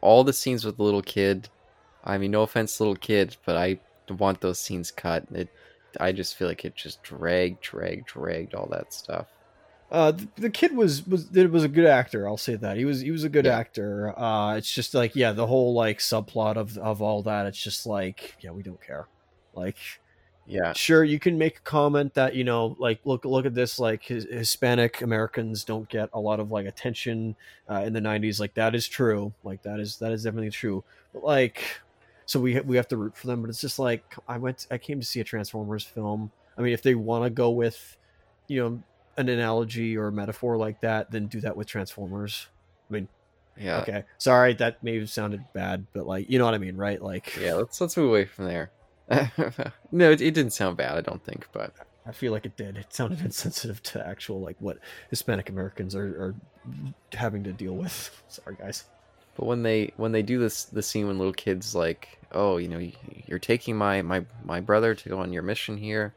All 0.00 0.24
the 0.24 0.32
scenes 0.32 0.64
with 0.64 0.76
the 0.76 0.82
little 0.82 1.02
kid. 1.02 1.48
I 2.04 2.18
mean, 2.18 2.30
no 2.30 2.42
offense, 2.42 2.78
little 2.78 2.96
kid, 2.96 3.36
but 3.44 3.56
I 3.56 3.80
want 4.08 4.40
those 4.40 4.58
scenes 4.58 4.90
cut. 4.90 5.24
It, 5.32 5.48
I 5.98 6.12
just 6.12 6.36
feel 6.36 6.48
like 6.48 6.64
it 6.64 6.76
just 6.76 7.02
dragged, 7.02 7.60
dragged, 7.62 8.06
dragged 8.06 8.54
all 8.54 8.68
that 8.70 8.92
stuff. 8.92 9.26
Uh, 9.90 10.12
the, 10.12 10.28
the 10.36 10.50
kid 10.50 10.74
was 10.76 11.06
was 11.06 11.34
it 11.36 11.50
was 11.50 11.64
a 11.64 11.68
good 11.68 11.86
actor. 11.86 12.26
I'll 12.28 12.36
say 12.36 12.56
that 12.56 12.76
he 12.76 12.84
was 12.84 13.00
he 13.02 13.10
was 13.10 13.24
a 13.24 13.28
good 13.28 13.46
Yeah. 13.46 13.60
actor. 13.60 14.18
Uh, 14.18 14.56
it's 14.56 14.72
just 14.72 14.94
like 14.94 15.14
yeah, 15.14 15.32
the 15.32 15.46
whole 15.46 15.74
like 15.74 15.98
subplot 15.98 16.56
of 16.56 16.76
of 16.78 17.00
all 17.02 17.22
that. 17.22 17.46
It's 17.46 17.62
just 17.62 17.86
like 17.86 18.36
yeah, 18.40 18.50
we 18.50 18.62
don't 18.62 18.82
care. 18.82 19.08
Like 19.54 19.78
Yeah, 20.46 20.74
sure 20.74 21.04
you 21.04 21.18
can 21.18 21.38
make 21.38 21.58
a 21.58 21.62
comment 21.62 22.14
that 22.14 22.34
you 22.34 22.44
know 22.44 22.76
like 22.78 23.00
look 23.04 23.24
look 23.24 23.46
at 23.46 23.54
this 23.54 23.78
like 23.78 24.02
his, 24.04 24.24
hispanic 24.30 25.00
americans 25.02 25.64
don't 25.64 25.88
get 25.88 26.08
a 26.12 26.20
lot 26.20 26.40
of 26.40 26.50
like 26.50 26.66
attention 26.66 27.36
uh, 27.70 27.82
in 27.86 27.92
the 27.92 28.00
90s 28.00 28.40
like 28.40 28.54
that 28.54 28.74
is 28.74 28.86
true 28.86 29.32
like 29.42 29.62
that 29.62 29.80
is 29.80 29.98
that 29.98 30.12
is 30.12 30.24
definitely 30.24 30.50
true 30.50 30.84
but 31.12 31.22
like 31.24 31.80
so 32.26 32.40
we 32.40 32.60
we 32.60 32.76
have 32.76 32.88
to 32.88 32.96
root 32.96 33.16
for 33.16 33.26
them 33.26 33.40
but 33.40 33.48
it's 33.48 33.60
just 33.60 33.78
like 33.78 34.14
i 34.28 34.36
went 34.38 34.66
i 34.70 34.78
came 34.78 35.00
to 35.00 35.06
see 35.06 35.20
a 35.20 35.24
transformers 35.24 35.84
film 35.84 36.30
i 36.58 36.60
mean 36.62 36.72
if 36.72 36.82
they 36.82 36.94
want 36.94 37.24
to 37.24 37.30
go 37.30 37.50
with 37.50 37.96
you 38.48 38.60
know 38.62 38.82
an 39.16 39.28
analogy 39.28 39.96
or 39.96 40.08
a 40.08 40.12
metaphor 40.12 40.56
like 40.56 40.80
that 40.80 41.10
then 41.10 41.26
do 41.26 41.40
that 41.40 41.56
with 41.56 41.66
transformers 41.66 42.46
i 42.90 42.92
mean 42.92 43.08
yeah, 43.58 43.78
okay 43.78 44.04
sorry 44.18 44.52
that 44.52 44.82
may 44.82 44.98
have 44.98 45.08
sounded 45.08 45.42
bad 45.54 45.86
but 45.94 46.06
like 46.06 46.28
you 46.28 46.38
know 46.38 46.44
what 46.44 46.52
i 46.52 46.58
mean 46.58 46.76
right 46.76 47.00
like 47.00 47.36
yeah. 47.40 47.54
Let's 47.54 47.80
let's 47.80 47.96
move 47.96 48.10
away 48.10 48.24
from 48.24 48.46
there. 48.46 48.70
no, 49.92 50.10
it, 50.10 50.20
it 50.20 50.34
didn't 50.34 50.50
sound 50.52 50.76
bad. 50.76 50.96
I 50.96 51.00
don't 51.00 51.22
think, 51.24 51.46
but 51.52 51.72
I 52.06 52.12
feel 52.12 52.32
like 52.32 52.44
it 52.44 52.56
did. 52.56 52.76
It 52.76 52.92
sounded 52.92 53.20
insensitive 53.24 53.82
to 53.84 54.06
actual 54.06 54.40
like 54.40 54.56
what 54.58 54.78
Hispanic 55.10 55.48
Americans 55.48 55.94
are, 55.94 56.06
are 56.06 56.34
having 57.12 57.44
to 57.44 57.52
deal 57.52 57.74
with. 57.74 58.22
Sorry, 58.28 58.56
guys. 58.56 58.84
But 59.36 59.46
when 59.46 59.62
they 59.62 59.92
when 59.96 60.12
they 60.12 60.22
do 60.22 60.38
this 60.38 60.64
the 60.64 60.82
scene 60.82 61.06
when 61.06 61.18
little 61.18 61.32
kids 61.32 61.74
like, 61.74 62.18
oh, 62.32 62.56
you 62.56 62.68
know, 62.68 62.90
you're 63.26 63.38
taking 63.38 63.76
my 63.76 64.02
my 64.02 64.24
my 64.44 64.60
brother 64.60 64.94
to 64.94 65.08
go 65.08 65.18
on 65.18 65.32
your 65.32 65.42
mission 65.42 65.76
here. 65.76 66.14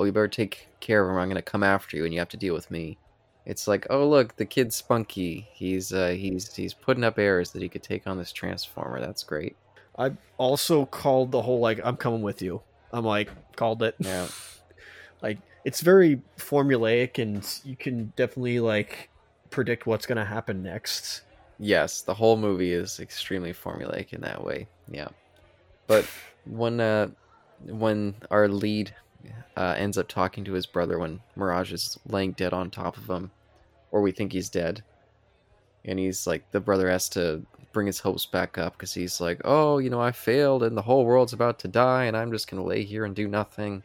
Well, 0.00 0.06
you 0.06 0.14
better 0.14 0.28
take 0.28 0.66
care 0.80 1.04
of 1.04 1.10
him. 1.10 1.18
I'm 1.18 1.28
gonna 1.28 1.42
come 1.42 1.62
after 1.62 1.94
you, 1.94 2.06
and 2.06 2.14
you 2.14 2.20
have 2.20 2.30
to 2.30 2.38
deal 2.38 2.54
with 2.54 2.70
me. 2.70 2.96
It's 3.44 3.68
like, 3.68 3.86
oh 3.90 4.08
look, 4.08 4.34
the 4.36 4.46
kid's 4.46 4.74
spunky. 4.74 5.46
He's 5.52 5.92
uh, 5.92 6.16
he's 6.18 6.54
he's 6.54 6.72
putting 6.72 7.04
up 7.04 7.18
airs 7.18 7.50
that 7.50 7.60
he 7.60 7.68
could 7.68 7.82
take 7.82 8.06
on 8.06 8.16
this 8.16 8.32
transformer. 8.32 8.98
That's 8.98 9.22
great. 9.22 9.56
I 9.98 10.12
also 10.38 10.86
called 10.86 11.32
the 11.32 11.42
whole 11.42 11.60
like 11.60 11.80
I'm 11.84 11.98
coming 11.98 12.22
with 12.22 12.40
you. 12.40 12.62
I'm 12.94 13.04
like 13.04 13.28
called 13.56 13.82
it. 13.82 13.94
Yeah. 13.98 14.28
like 15.22 15.36
it's 15.66 15.82
very 15.82 16.22
formulaic 16.38 17.18
and 17.18 17.46
you 17.62 17.76
can 17.76 18.14
definitely 18.16 18.58
like 18.58 19.10
predict 19.50 19.86
what's 19.86 20.06
going 20.06 20.16
to 20.16 20.24
happen 20.24 20.62
next. 20.62 21.24
Yes, 21.58 22.00
the 22.00 22.14
whole 22.14 22.38
movie 22.38 22.72
is 22.72 23.00
extremely 23.00 23.52
formulaic 23.52 24.14
in 24.14 24.22
that 24.22 24.42
way. 24.42 24.66
Yeah, 24.90 25.08
but 25.86 26.06
when 26.46 26.80
uh, 26.80 27.08
when 27.66 28.14
our 28.30 28.48
lead 28.48 28.94
uh, 29.56 29.74
ends 29.76 29.98
up 29.98 30.08
talking 30.08 30.44
to 30.44 30.52
his 30.52 30.66
brother 30.66 30.98
when 30.98 31.20
Mirage 31.36 31.72
is 31.72 31.98
laying 32.06 32.32
dead 32.32 32.52
on 32.52 32.70
top 32.70 32.96
of 32.96 33.08
him, 33.08 33.30
or 33.90 34.00
we 34.00 34.12
think 34.12 34.32
he's 34.32 34.48
dead, 34.48 34.82
and 35.84 35.98
he's 35.98 36.26
like 36.26 36.50
the 36.50 36.60
brother 36.60 36.88
has 36.88 37.08
to 37.10 37.44
bring 37.72 37.86
his 37.86 38.00
hopes 38.00 38.26
back 38.26 38.58
up 38.58 38.72
because 38.74 38.94
he's 38.94 39.20
like, 39.20 39.40
oh, 39.44 39.78
you 39.78 39.90
know, 39.90 40.00
I 40.00 40.12
failed 40.12 40.62
and 40.62 40.76
the 40.76 40.82
whole 40.82 41.04
world's 41.04 41.32
about 41.32 41.58
to 41.60 41.68
die, 41.68 42.04
and 42.04 42.16
I'm 42.16 42.32
just 42.32 42.50
gonna 42.50 42.64
lay 42.64 42.84
here 42.84 43.04
and 43.04 43.14
do 43.14 43.28
nothing, 43.28 43.82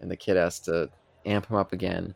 and 0.00 0.10
the 0.10 0.16
kid 0.16 0.36
has 0.36 0.60
to 0.60 0.90
amp 1.24 1.46
him 1.46 1.56
up 1.56 1.72
again. 1.72 2.14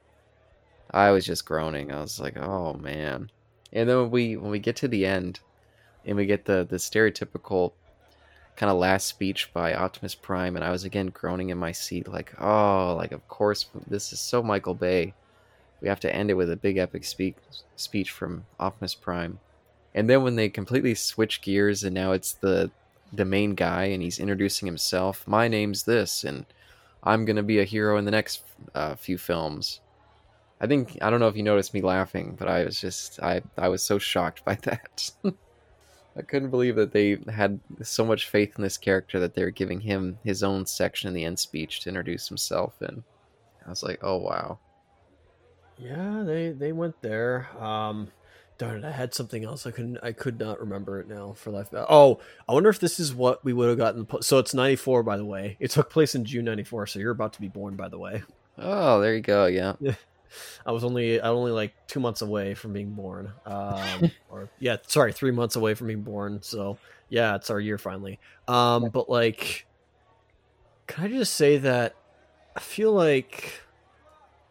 I 0.93 1.11
was 1.11 1.25
just 1.25 1.45
groaning. 1.45 1.93
I 1.93 2.01
was 2.01 2.21
like, 2.21 2.37
oh 2.37 2.75
man. 2.75 3.31
And 3.73 3.89
then 3.89 3.97
when 3.97 4.11
we 4.11 4.37
when 4.37 4.51
we 4.51 4.59
get 4.59 4.77
to 4.77 4.89
the 4.89 5.07
end, 5.07 5.41
and 6.05 6.17
we 6.17 6.27
get 6.27 6.45
the 6.45 6.67
the 6.69 6.77
stereotypical 6.77 7.73
kind 8.61 8.71
of 8.71 8.77
last 8.77 9.07
speech 9.07 9.51
by 9.55 9.73
Optimus 9.73 10.15
Prime, 10.15 10.55
and 10.55 10.63
I 10.63 10.71
was 10.71 10.85
again 10.85 11.07
groaning 11.07 11.49
in 11.49 11.57
my 11.57 11.73
seat, 11.73 12.07
like, 12.07 12.35
oh, 12.39 12.95
like 12.95 13.11
of 13.11 13.27
course 13.27 13.65
this 13.87 14.13
is 14.13 14.21
so 14.21 14.43
Michael 14.43 14.75
Bay. 14.75 15.15
We 15.81 15.89
have 15.89 16.01
to 16.01 16.15
end 16.15 16.29
it 16.29 16.35
with 16.35 16.51
a 16.51 16.57
big 16.57 16.77
epic 16.77 17.05
speak 17.05 17.37
speech 17.77 18.11
from 18.11 18.45
Optimus 18.59 18.95
Prime, 18.95 19.41
and 19.95 20.11
then 20.11 20.23
when 20.23 20.37
they 20.37 20.51
completely 20.51 20.95
switch 20.95 21.41
gears, 21.41 21.85
and 21.85 21.95
now 21.95 22.13
it's 22.13 22.35
the 22.35 22.71
the 23.11 23.25
main 23.25 23.55
guy, 23.55 23.85
and 23.85 24.03
he's 24.03 24.21
introducing 24.21 24.67
himself. 24.67 25.27
My 25.27 25.49
name's 25.49 25.85
this, 25.85 26.23
and 26.23 26.45
I'm 27.03 27.25
gonna 27.25 27.43
be 27.43 27.61
a 27.61 27.65
hero 27.65 27.97
in 27.97 28.05
the 28.05 28.11
next 28.11 28.43
uh, 28.75 28.95
few 28.95 29.17
films. 29.17 29.81
I 30.61 30.67
think 30.67 30.99
I 31.01 31.09
don't 31.09 31.21
know 31.21 31.29
if 31.29 31.37
you 31.37 31.43
noticed 31.43 31.73
me 31.73 31.81
laughing, 31.81 32.37
but 32.39 32.47
I 32.47 32.67
was 32.67 32.79
just 32.79 33.23
I 33.23 33.41
I 33.57 33.69
was 33.69 33.83
so 33.83 33.99
shocked 33.99 34.45
by 34.45 34.55
that. 34.65 35.13
I 36.21 36.23
couldn't 36.23 36.51
believe 36.51 36.77
that 36.77 36.93
they 36.93 37.19
had 37.33 37.59
so 37.83 38.05
much 38.05 38.29
faith 38.29 38.53
in 38.59 38.63
this 38.63 38.77
character 38.77 39.19
that 39.21 39.35
they 39.35 39.43
were 39.43 39.51
giving 39.51 39.81
him 39.81 40.19
his 40.23 40.43
own 40.43 40.67
section 40.67 41.09
in 41.09 41.15
the 41.15 41.25
end 41.25 41.39
speech 41.39 41.81
to 41.81 41.89
introduce 41.89 42.29
himself 42.29 42.75
and 42.83 43.03
I 43.67 43.71
was 43.71 43.83
like, 43.83 44.01
"Oh 44.03 44.19
wow." 44.19 44.59
Yeah, 45.79 46.23
they 46.27 46.51
they 46.51 46.73
went 46.73 47.01
there. 47.01 47.49
Um 47.59 48.09
darn 48.59 48.85
it, 48.85 48.87
I 48.87 48.91
had 48.91 49.15
something 49.15 49.43
else 49.45 49.67
I 49.67 49.71
couldn't 49.71 49.99
I 50.03 50.13
could 50.13 50.39
not 50.39 50.61
remember 50.61 51.01
it 51.01 51.09
now 51.09 51.33
for 51.33 51.51
life. 51.51 51.69
Oh, 51.73 52.21
I 52.47 52.53
wonder 52.53 52.69
if 52.69 52.81
this 52.81 53.01
is 53.01 53.15
what 53.15 53.43
we 53.43 53.55
would 53.55 53.71
have 53.71 53.79
gotten 53.79 54.07
so 54.21 54.39
it's 54.39 54.53
94 54.53 55.03
by 55.03 55.17
the 55.17 55.25
way. 55.25 55.57
It 55.59 55.71
took 55.71 55.89
place 55.89 56.15
in 56.15 56.27
June 56.27 56.45
94, 56.45 56.87
so 56.89 56.99
you're 56.99 57.13
about 57.13 57.33
to 57.33 57.41
be 57.41 57.49
born 57.49 57.77
by 57.77 57.89
the 57.89 57.99
way. 57.99 58.23
Oh, 58.59 59.01
there 59.01 59.15
you 59.15 59.23
go. 59.23 59.47
Yeah. 59.47 59.73
I 60.65 60.73
was 60.73 60.85
only 60.85 61.21
I 61.21 61.29
only 61.29 61.53
like 61.53 61.75
two 61.87 62.01
months 62.01 62.23
away 62.23 62.55
from 62.55 62.73
being 62.73 62.91
born. 62.91 63.33
Um, 63.47 64.11
or 64.31 64.49
yeah, 64.59 64.77
sorry, 64.87 65.13
three 65.13 65.31
months 65.31 65.57
away 65.57 65.75
from 65.75 65.89
being 65.89 66.03
born. 66.03 66.41
So 66.43 66.79
yeah, 67.09 67.37
it's 67.37 67.51
our 67.51 67.61
year 67.61 67.79
finally. 67.79 68.19
Um, 68.49 68.91
but 68.91 69.09
like, 69.09 69.67
can 70.87 71.05
I 71.05 71.09
just 71.09 71.35
say 71.35 71.59
that 71.59 71.95
I 72.57 72.61
feel 72.61 72.93
like 72.93 73.63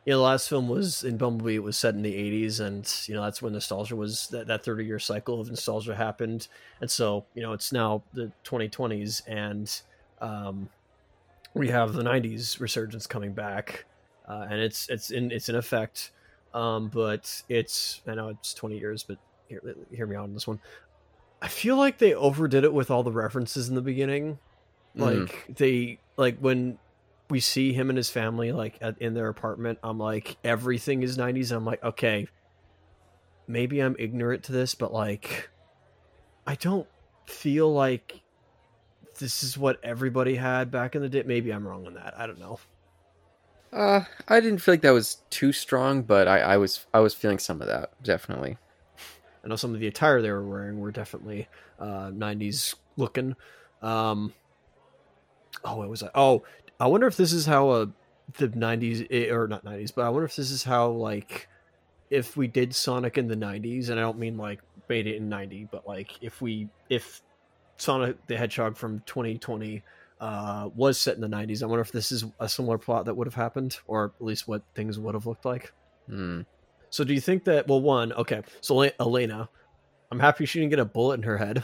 you 0.06 0.14
know, 0.14 0.20
the 0.20 0.24
last 0.24 0.50
film 0.50 0.70
was 0.70 1.04
in 1.04 1.18
Bumblebee. 1.18 1.56
It 1.56 1.64
was 1.64 1.78
set 1.78 1.94
in 1.94 2.02
the 2.02 2.14
'80s, 2.14 2.60
and 2.60 2.92
you 3.06 3.14
know 3.14 3.24
that's 3.24 3.42
when 3.42 3.54
nostalgia 3.54 3.96
was 3.96 4.28
that 4.30 4.48
that 4.48 4.64
30 4.64 4.86
year 4.86 4.98
cycle 4.98 5.40
of 5.40 5.50
nostalgia 5.50 5.96
happened. 5.96 6.48
And 6.82 6.90
so 6.90 7.26
you 7.36 7.42
know 7.42 7.54
it's 7.54 7.72
now 7.72 8.04
the 8.14 8.32
2020s, 8.44 9.22
and 9.28 9.82
um, 10.22 10.70
we 11.54 11.68
have 11.68 11.94
the 11.94 12.02
'90s 12.02 12.60
resurgence 12.60 13.06
coming 13.06 13.34
back, 13.34 13.86
uh, 14.30 14.46
and 14.50 14.60
it's 14.60 14.88
it's 14.90 15.10
in 15.10 15.32
it's 15.32 15.50
in 15.50 15.56
effect. 15.56 16.12
Um, 16.54 16.88
but 16.88 17.44
it's 17.50 18.02
I 18.08 18.16
know 18.16 18.30
it's 18.30 18.54
20 18.54 18.78
years, 18.78 19.04
but 19.04 19.18
hear, 19.48 19.62
hear 19.92 20.06
me 20.06 20.16
out 20.16 20.24
on 20.24 20.34
this 20.34 20.48
one. 20.48 20.60
I 21.42 21.48
feel 21.48 21.78
like 21.78 21.98
they 21.98 22.14
overdid 22.14 22.64
it 22.64 22.74
with 22.74 22.92
all 22.92 23.04
the 23.04 23.12
references 23.12 23.70
in 23.70 23.76
the 23.76 23.82
beginning. 23.82 24.40
Mm. 24.96 25.28
Like 25.28 25.46
they 25.58 26.00
like 26.18 26.38
when 26.40 26.78
we 27.30 27.40
see 27.40 27.74
him 27.74 27.90
and 27.90 27.98
his 27.98 28.10
family 28.10 28.52
like 28.52 28.78
at, 28.82 29.02
in 29.02 29.14
their 29.14 29.30
apartment. 29.30 29.80
I'm 29.84 29.98
like 29.98 30.38
everything 30.44 31.04
is 31.04 31.18
90s. 31.18 31.52
I'm 31.52 31.66
like 31.66 31.84
okay, 31.84 32.28
maybe 33.48 33.80
I'm 33.80 33.96
ignorant 33.98 34.44
to 34.44 34.52
this, 34.52 34.76
but 34.76 34.94
like 34.94 35.50
I 36.46 36.56
don't 36.56 36.88
feel 37.26 37.72
like 37.72 38.22
this 39.20 39.44
is 39.44 39.58
what 39.58 39.80
everybody 39.84 40.36
had 40.36 40.72
back 40.72 40.96
in 40.96 41.02
the 41.02 41.10
day. 41.10 41.24
Maybe 41.26 41.52
I'm 41.52 41.68
wrong 41.68 41.86
on 41.86 41.96
that. 41.96 42.14
I 42.18 42.26
don't 42.26 42.40
know. 42.40 42.60
Uh, 43.72 44.01
I 44.28 44.39
didn't 44.39 44.59
feel 44.59 44.74
like 44.74 44.82
that 44.82 44.91
was 44.91 45.17
too 45.30 45.51
strong, 45.51 46.01
but 46.01 46.28
I, 46.28 46.39
I 46.39 46.57
was 46.57 46.88
I 46.93 46.99
was 46.99 47.13
feeling 47.13 47.39
some 47.39 47.61
of 47.61 47.67
that 47.67 47.91
definitely. 48.03 48.57
I 49.43 49.47
know 49.47 49.55
some 49.55 49.74
of 49.74 49.80
the 49.80 49.88
attire 49.88 50.22
they 50.22 50.32
were 50.32 50.43
wearing 50.43 50.80
were 50.80 50.91
definitely 50.91 51.47
uh, 51.80 52.11
90s 52.11 52.76
looking. 52.97 53.36
Um, 53.82 54.34
oh, 55.63 55.78
what 55.78 55.89
was 55.89 56.03
I? 56.03 56.09
Oh, 56.13 56.43
I 56.80 56.88
wonder 56.88 57.07
if 57.07 57.15
this 57.15 57.32
is 57.32 57.45
how 57.45 57.70
uh, 57.70 57.86
the 58.38 58.49
90s, 58.49 59.07
eh, 59.09 59.30
or 59.30 59.47
not 59.47 59.63
90s, 59.63 59.93
but 59.95 60.05
I 60.05 60.09
wonder 60.09 60.26
if 60.26 60.36
this 60.36 60.51
is 60.51 60.63
how, 60.63 60.89
like, 60.89 61.47
if 62.09 62.36
we 62.36 62.47
did 62.47 62.76
Sonic 62.76 63.17
in 63.17 63.28
the 63.28 63.36
90s, 63.36 63.89
and 63.89 63.99
I 63.99 64.03
don't 64.03 64.20
mean 64.20 64.38
like 64.38 64.61
made 64.89 65.07
it 65.07 65.15
in 65.15 65.30
90, 65.30 65.70
but 65.72 65.88
like 65.88 66.11
if 66.22 66.41
we, 66.41 66.67
if 66.89 67.22
Sonic 67.78 68.26
the 68.28 68.36
Hedgehog 68.36 68.76
from 68.76 69.01
2020 69.05 69.84
uh, 70.20 70.70
was 70.76 70.99
set 70.99 71.15
in 71.15 71.22
the 71.22 71.28
90s, 71.28 71.63
I 71.63 71.65
wonder 71.65 71.82
if 71.82 71.91
this 71.91 72.11
is 72.11 72.26
a 72.39 72.49
similar 72.49 72.78
plot 72.78 73.05
that 73.05 73.15
would 73.15 73.28
have 73.28 73.36
happened, 73.36 73.78
or 73.88 74.13
at 74.20 74.26
least 74.26 74.47
what 74.47 74.63
things 74.76 74.99
would 74.99 75.13
have 75.15 75.26
looked 75.26 75.45
like. 75.45 75.72
Hmm. 76.07 76.41
So 76.89 77.03
do 77.03 77.13
you 77.13 77.22
think 77.22 77.45
that 77.45 77.67
well 77.67 77.82
one, 77.82 78.11
okay, 78.13 78.41
so 78.61 78.82
Elena, 78.99 79.49
I'm 80.11 80.20
happy 80.20 80.45
she 80.45 80.59
didn't 80.59 80.72
get 80.72 80.80
a 80.80 80.86
bullet 80.86 81.15
in 81.15 81.24
her 81.24 81.38
head. 81.38 81.63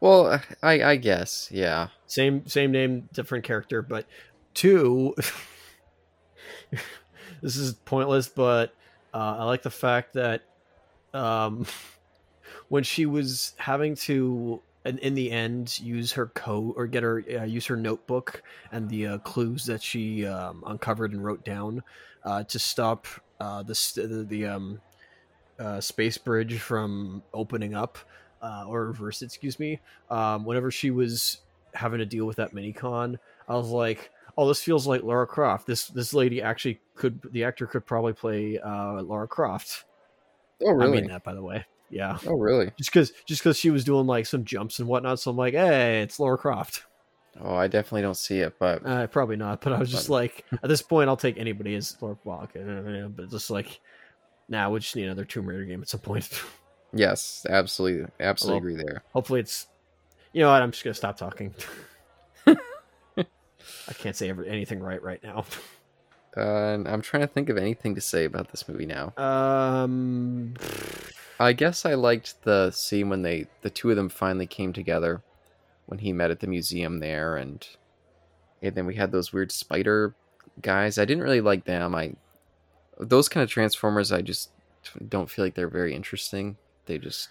Well, 0.00 0.42
I 0.62 0.82
I 0.82 0.96
guess 0.96 1.48
yeah. 1.50 1.88
Same 2.06 2.46
same 2.46 2.70
name, 2.70 3.08
different 3.12 3.44
character, 3.44 3.80
but 3.80 4.06
two 4.52 5.14
this 7.42 7.56
is 7.56 7.72
pointless, 7.72 8.28
but 8.28 8.74
uh, 9.14 9.36
I 9.38 9.44
like 9.44 9.62
the 9.62 9.70
fact 9.70 10.12
that 10.12 10.42
um 11.14 11.66
when 12.68 12.82
she 12.82 13.06
was 13.06 13.54
having 13.56 13.94
to 13.94 14.60
in, 14.84 14.98
in 14.98 15.14
the 15.14 15.30
end 15.30 15.78
use 15.80 16.12
her 16.12 16.26
code 16.28 16.74
or 16.76 16.86
get 16.86 17.02
her 17.02 17.24
uh, 17.38 17.44
use 17.44 17.66
her 17.66 17.76
notebook 17.76 18.42
and 18.72 18.88
the 18.88 19.06
uh, 19.06 19.18
clues 19.18 19.64
that 19.66 19.82
she 19.82 20.26
um, 20.26 20.62
uncovered 20.66 21.12
and 21.12 21.24
wrote 21.24 21.44
down 21.44 21.82
uh, 22.24 22.42
to 22.44 22.58
stop 22.58 23.06
uh, 23.40 23.62
the 23.62 23.74
st- 23.74 24.08
the, 24.08 24.24
the 24.24 24.46
um, 24.46 24.80
uh, 25.58 25.80
space 25.80 26.18
bridge 26.18 26.58
from 26.58 27.22
opening 27.32 27.74
up 27.74 27.98
uh, 28.42 28.64
or 28.66 28.86
reverse 28.86 29.22
it, 29.22 29.26
excuse 29.26 29.58
me. 29.58 29.80
Um, 30.10 30.44
whenever 30.44 30.70
she 30.70 30.90
was 30.90 31.38
having 31.72 31.98
to 31.98 32.06
deal 32.06 32.26
with 32.26 32.36
that 32.36 32.54
Minicon, 32.54 33.18
I 33.48 33.54
was 33.54 33.70
like, 33.70 34.10
"Oh, 34.36 34.46
this 34.46 34.62
feels 34.62 34.86
like 34.86 35.02
Laura 35.02 35.26
Croft. 35.26 35.66
This 35.66 35.86
this 35.88 36.12
lady 36.12 36.42
actually 36.42 36.80
could 36.94 37.20
the 37.32 37.44
actor 37.44 37.66
could 37.66 37.86
probably 37.86 38.12
play 38.12 38.58
uh, 38.58 39.02
Lara 39.02 39.28
Croft." 39.28 39.84
Oh 40.62 40.72
really? 40.72 40.98
I 40.98 41.00
mean 41.00 41.06
that 41.08 41.24
by 41.24 41.34
the 41.34 41.42
way. 41.42 41.64
Yeah, 41.90 42.18
Oh 42.26 42.34
really? 42.34 42.72
just 42.78 42.90
because 42.90 43.12
just 43.26 43.42
because 43.42 43.58
she 43.58 43.70
was 43.70 43.84
doing 43.84 44.06
like 44.06 44.26
some 44.26 44.44
jumps 44.44 44.78
and 44.80 44.88
whatnot, 44.88 45.20
so 45.20 45.30
I'm 45.30 45.36
like, 45.36 45.54
"Hey, 45.54 46.02
it's 46.02 46.18
Lara 46.18 46.36
Croft." 46.38 46.82
Oh, 47.40 47.54
I 47.54 47.66
definitely 47.68 48.02
don't 48.02 48.16
see 48.16 48.38
it, 48.38 48.58
but 48.58 48.84
Uh, 48.86 49.06
probably 49.08 49.36
not, 49.36 49.60
but 49.60 49.72
I 49.72 49.78
was 49.78 49.90
just 49.90 50.06
But- 50.08 50.14
like, 50.14 50.44
at 50.62 50.68
this 50.68 50.82
point, 50.82 51.08
I'll 51.08 51.16
take 51.16 51.36
anybody 51.38 51.74
as 51.74 51.96
Lara 52.00 52.14
Croft. 52.16 52.54
But 52.54 53.28
just 53.30 53.50
like, 53.50 53.80
now, 54.48 54.68
nah, 54.68 54.70
we 54.70 54.80
just 54.80 54.94
need 54.96 55.04
another 55.04 55.24
Tomb 55.24 55.46
Raider 55.46 55.64
game 55.64 55.82
at 55.82 55.88
some 55.88 56.00
point. 56.00 56.28
yes, 56.92 57.44
absolutely, 57.48 58.06
absolutely 58.20 58.60
Well- 58.60 58.70
agree 58.80 58.84
there. 58.92 59.02
Hopefully, 59.12 59.40
it's. 59.40 59.66
You 60.32 60.42
know 60.42 60.50
what? 60.50 60.62
I'm 60.62 60.70
just 60.72 60.82
gonna 60.84 60.94
stop 60.94 61.16
talking. 61.16 61.54
I 62.46 63.92
can't 63.98 64.16
say 64.16 64.30
ever, 64.30 64.44
anything 64.44 64.80
right 64.80 65.02
right 65.02 65.22
now. 65.22 65.44
Uh, 66.36 66.40
and 66.74 66.88
I'm 66.88 67.00
trying 67.02 67.20
to 67.20 67.26
think 67.28 67.48
of 67.48 67.56
anything 67.56 67.94
to 67.94 68.00
say 68.00 68.24
about 68.24 68.50
this 68.50 68.68
movie 68.68 68.86
now. 68.86 69.12
Um, 69.16 70.54
I 71.38 71.52
guess 71.52 71.84
I 71.84 71.94
liked 71.94 72.42
the 72.44 72.70
scene 72.70 73.08
when 73.08 73.22
they 73.22 73.46
the 73.62 73.70
two 73.70 73.90
of 73.90 73.96
them 73.96 74.08
finally 74.08 74.46
came 74.46 74.72
together 74.72 75.22
when 75.86 75.98
he 75.98 76.12
met 76.12 76.30
at 76.30 76.40
the 76.40 76.46
museum 76.46 77.00
there 77.00 77.36
and 77.36 77.66
and 78.62 78.74
then 78.74 78.86
we 78.86 78.94
had 78.94 79.12
those 79.12 79.32
weird 79.32 79.52
spider 79.52 80.14
guys. 80.62 80.98
I 80.98 81.04
didn't 81.04 81.22
really 81.22 81.40
like 81.40 81.64
them. 81.64 81.94
I 81.94 82.14
those 82.98 83.28
kind 83.28 83.42
of 83.42 83.50
transformers 83.50 84.12
I 84.12 84.22
just 84.22 84.50
don't 85.08 85.28
feel 85.28 85.44
like 85.44 85.54
they're 85.54 85.68
very 85.68 85.94
interesting. 85.94 86.56
They 86.86 86.98
just 86.98 87.28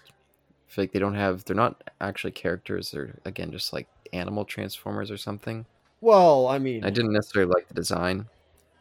feel 0.68 0.84
like 0.84 0.92
they 0.92 0.98
don't 0.98 1.14
have 1.14 1.44
they're 1.44 1.56
not 1.56 1.82
actually 2.00 2.32
characters. 2.32 2.90
They're 2.90 3.18
again 3.24 3.50
just 3.52 3.72
like 3.72 3.88
animal 4.12 4.44
transformers 4.44 5.10
or 5.10 5.16
something. 5.16 5.66
well, 6.00 6.46
I 6.46 6.58
mean, 6.58 6.84
I 6.84 6.90
didn't 6.90 7.12
necessarily 7.12 7.52
like 7.52 7.68
the 7.68 7.74
design. 7.74 8.26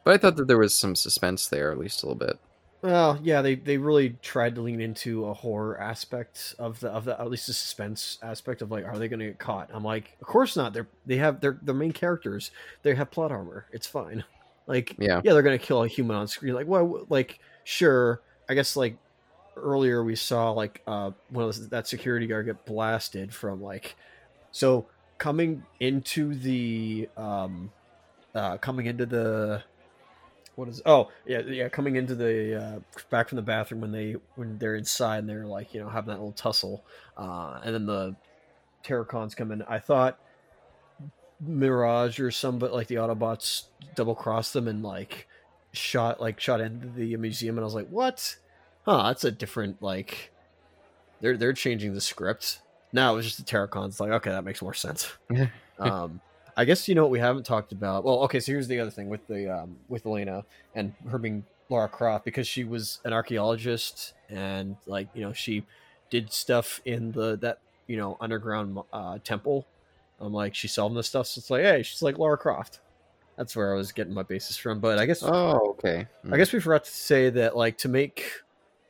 But 0.04 0.14
I 0.14 0.18
thought 0.18 0.36
that 0.36 0.48
there 0.48 0.58
was 0.58 0.76
some 0.76 0.96
suspense 0.96 1.48
there, 1.48 1.72
at 1.72 1.78
least 1.78 2.04
a 2.04 2.08
little 2.08 2.20
bit. 2.20 2.38
Well, 2.84 3.18
yeah, 3.24 3.42
they, 3.42 3.56
they 3.56 3.78
really 3.78 4.18
tried 4.22 4.56
to 4.56 4.62
lean 4.62 4.82
into 4.82 5.26
a 5.28 5.34
horror 5.34 5.80
aspect 5.80 6.54
of 6.60 6.82
the 6.82 6.90
of 6.90 7.06
the 7.06 7.20
at 7.20 7.30
least 7.30 7.48
the 7.48 7.54
suspense 7.54 8.18
aspect 8.22 8.62
of 8.62 8.72
like, 8.72 8.86
are 8.86 8.98
they 9.00 9.08
going 9.08 9.22
to 9.22 9.28
get 9.28 9.40
caught? 9.40 9.70
I'm 9.74 9.86
like, 9.86 10.18
of 10.20 10.28
course 10.28 10.58
not. 10.58 10.74
They're 10.74 10.90
they 11.06 11.16
have 11.16 11.40
their 11.40 11.58
their 11.62 11.74
main 11.76 11.94
characters. 11.94 12.52
They 12.82 12.94
have 12.96 13.10
plot 13.10 13.32
armor. 13.32 13.66
It's 13.72 13.88
fine. 13.88 14.24
Like, 14.66 14.96
Yeah. 14.98 15.20
yeah, 15.26 15.34
they're 15.34 15.42
going 15.44 15.60
to 15.60 15.66
kill 15.66 15.84
a 15.84 15.90
human 15.90 16.16
on 16.16 16.26
screen. 16.30 16.54
Like, 16.54 16.68
well, 16.68 17.06
like 17.10 17.38
sure. 17.66 18.22
I 18.48 18.54
guess 18.54 18.78
like 18.78 18.96
earlier 19.58 20.02
we 20.04 20.16
saw 20.16 20.52
like 20.52 20.82
uh 20.88 21.12
one 21.30 21.44
of 21.44 21.48
those, 21.56 21.68
that 21.70 21.86
security 21.86 22.28
guard 22.28 22.46
get 22.46 22.66
blasted 22.66 23.34
from 23.34 23.62
like 23.62 23.96
so 24.52 24.88
coming 25.18 25.64
into 25.82 26.34
the 26.36 27.10
um 27.18 27.72
uh 28.36 28.58
coming 28.58 28.86
into 28.86 29.06
the 29.06 29.62
what 30.56 30.68
is 30.68 30.82
oh 30.86 31.10
yeah 31.26 31.39
yeah 31.41 31.68
coming 31.68 31.95
into 31.95 32.16
the 32.16 32.62
uh 32.62 32.80
back 33.10 33.30
from 33.30 33.38
the 33.38 33.41
bathroom 33.41 33.82
when 33.82 33.91
they 33.91 34.16
when 34.36 34.58
they're 34.60 34.76
inside 34.76 35.20
and 35.20 35.30
they're 35.30 35.45
like 35.45 35.74
you 35.74 35.80
know 35.80 35.89
having 35.89 36.10
that 36.10 36.20
little 36.20 36.32
tussle 36.34 36.84
uh 37.18 37.60
and 37.64 37.74
then 37.74 37.86
the 37.86 38.16
Terrorcons 38.84 39.36
come 39.36 39.51
in. 39.51 39.62
I 39.64 39.80
thought 39.80 40.20
mirage 41.39 42.20
or 42.20 42.32
some 42.32 42.60
but 42.60 42.74
like 42.74 42.88
the 42.88 42.95
autobots 42.95 43.64
double 43.95 44.16
crossed 44.16 44.54
them 44.54 44.68
and 44.68 44.84
like 44.84 45.28
shot 45.72 46.22
like 46.22 46.39
shot 46.39 46.62
into 46.62 46.88
the 46.88 47.18
museum 47.18 47.58
and 47.58 47.64
i 47.64 47.66
was 47.66 47.74
like 47.74 47.89
what? 47.89 48.38
Huh 48.86 49.04
that's 49.08 49.24
a 49.24 49.32
different 49.32 49.82
like 49.82 50.32
they're 51.22 51.38
they're 51.38 51.54
changing 51.54 51.93
the 51.93 52.01
script. 52.01 52.60
Now 52.91 53.14
it 53.14 53.16
was 53.16 53.26
just 53.26 53.38
the 53.38 53.43
Terrorcons 53.43 53.99
like 53.99 54.12
okay 54.12 54.30
that 54.30 54.43
makes 54.43 54.62
more 54.62 54.74
sense. 54.74 55.12
Um 55.80 56.22
I 56.56 56.66
guess 56.66 56.88
you 56.88 56.95
know 56.95 57.04
what 57.04 57.12
we 57.12 57.20
haven't 57.20 57.45
talked 57.45 57.72
about. 57.72 58.04
Well, 58.04 58.20
okay, 58.24 58.39
so 58.39 58.51
here's 58.51 58.68
the 58.68 58.80
other 58.80 58.91
thing 58.91 59.10
with 59.10 59.26
the 59.28 59.62
um, 59.62 59.78
with 59.88 60.06
Elena 60.06 60.45
and 60.76 60.93
her 61.10 61.18
being 61.18 61.45
Laura 61.70 61.88
Croft 61.89 62.26
because 62.26 62.47
she 62.47 62.64
was 62.64 62.99
an 63.04 63.14
archaeologist 63.14 64.14
and 64.30 64.76
like 64.86 65.08
you 65.14 65.22
know 65.22 65.34
she 65.34 65.66
did 66.10 66.32
stuff 66.32 66.82
in 66.86 67.12
the 67.12 67.38
that 67.38 67.60
you 67.88 67.97
know 67.97 68.18
underground 68.22 68.78
uh, 68.91 69.18
temple. 69.24 69.66
I'm 70.20 70.34
like 70.34 70.56
she 70.56 70.68
solved 70.68 70.95
this 70.95 71.08
stuff, 71.08 71.28
so 71.28 71.39
it's 71.39 71.49
like 71.49 71.64
hey, 71.64 71.84
she's 71.84 72.01
like 72.01 72.18
Laura 72.18 72.38
Croft. 72.38 72.80
That's 73.38 73.56
where 73.56 73.74
I 73.74 73.76
was 73.76 73.91
getting 73.91 74.14
my 74.14 74.24
basis 74.24 74.58
from. 74.58 74.80
But 74.80 74.99
I 74.99 75.06
guess 75.06 75.24
Oh, 75.24 75.72
okay. 75.72 76.08
I 76.32 76.38
guess 76.38 76.54
we 76.54 76.60
forgot 76.60 76.84
to 76.84 76.91
say 76.91 77.32
that 77.32 77.58
like 77.58 77.80
to 77.80 77.89
make 77.89 78.26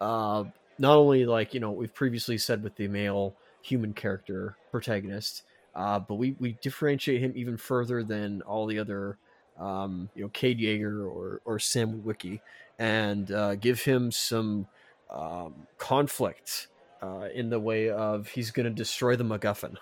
uh 0.02 0.44
not 0.78 0.98
only 0.98 1.26
like 1.26 1.54
you 1.54 1.60
know 1.60 1.70
what 1.70 1.80
we've 1.80 1.94
previously 1.94 2.38
said 2.38 2.62
with 2.62 2.76
the 2.76 2.88
male 2.88 3.36
human 3.62 3.94
character 3.94 4.58
protagonist 4.72 5.44
uh 5.76 6.00
but 6.00 6.16
we 6.16 6.36
we 6.40 6.58
differentiate 6.62 7.22
him 7.22 7.34
even 7.36 7.58
further 7.58 8.04
than 8.04 8.42
all 8.44 8.66
the 8.66 8.80
other 8.80 9.18
um 9.60 10.10
you 10.16 10.24
know 10.24 10.30
Cade 10.30 10.60
Yeager 10.60 11.06
or 11.06 11.42
or 11.46 11.60
Sam 11.60 12.02
Witwicky 12.02 12.42
and 12.80 13.32
uh 13.32 13.56
give 13.56 13.82
him 13.84 14.12
some 14.12 14.68
um 15.10 15.68
conflict 15.78 16.68
uh 17.02 17.28
in 17.34 17.50
the 17.50 17.60
way 17.60 17.90
of 17.90 18.28
he's 18.28 18.52
going 18.52 18.66
to 18.66 18.72
destroy 18.72 19.16
the 19.16 19.24
MacGuffin. 19.24 19.78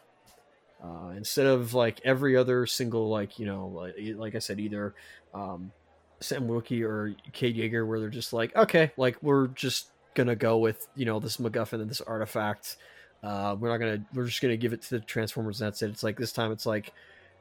Uh, 0.83 1.11
instead 1.15 1.45
of 1.45 1.75
like 1.75 2.01
every 2.03 2.35
other 2.35 2.65
single 2.65 3.07
like 3.07 3.37
you 3.37 3.45
know 3.45 3.67
like, 3.67 3.95
like 4.15 4.35
I 4.35 4.39
said 4.39 4.59
either 4.59 4.95
um, 5.31 5.71
Sam 6.19 6.47
Witwicky 6.47 6.81
or 6.83 7.13
Cade 7.33 7.55
Yeager 7.55 7.87
where 7.87 7.99
they're 7.99 8.09
just 8.09 8.33
like 8.33 8.55
okay 8.55 8.91
like 8.97 9.17
we're 9.21 9.47
just 9.47 9.89
gonna 10.15 10.35
go 10.35 10.57
with 10.57 10.87
you 10.95 11.05
know 11.05 11.19
this 11.19 11.37
MacGuffin 11.37 11.81
and 11.81 11.89
this 11.89 12.01
artifact 12.01 12.77
uh, 13.23 13.55
we're 13.59 13.69
not 13.69 13.77
gonna 13.77 14.03
we're 14.13 14.25
just 14.25 14.41
gonna 14.41 14.57
give 14.57 14.73
it 14.73 14.81
to 14.83 14.89
the 14.91 14.99
Transformers 14.99 15.61
and 15.61 15.67
that's 15.67 15.81
it 15.81 15.89
it's 15.89 16.03
like 16.03 16.17
this 16.17 16.31
time 16.31 16.51
it's 16.51 16.65
like 16.65 16.93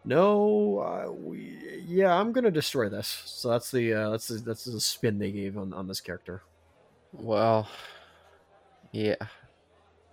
no, 0.04 0.78
uh, 0.78 1.12
we, 1.12 1.58
yeah, 1.86 2.14
I'm 2.14 2.32
gonna 2.32 2.50
destroy 2.50 2.88
this. 2.88 3.22
So 3.26 3.50
that's 3.50 3.70
the 3.70 3.92
uh, 3.92 4.10
that's 4.10 4.28
the, 4.28 4.38
that's 4.38 4.64
the 4.64 4.80
spin 4.80 5.18
they 5.18 5.30
gave 5.30 5.58
on 5.58 5.72
on 5.74 5.86
this 5.86 6.00
character. 6.00 6.42
Well, 7.12 7.68
yeah, 8.92 9.16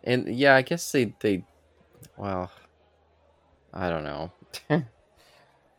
and 0.04 0.28
yeah, 0.36 0.56
I 0.56 0.62
guess 0.62 0.92
they 0.92 1.14
they, 1.20 1.46
well, 2.18 2.52
I 3.74 3.90
don't 3.90 4.04
know. 4.04 4.32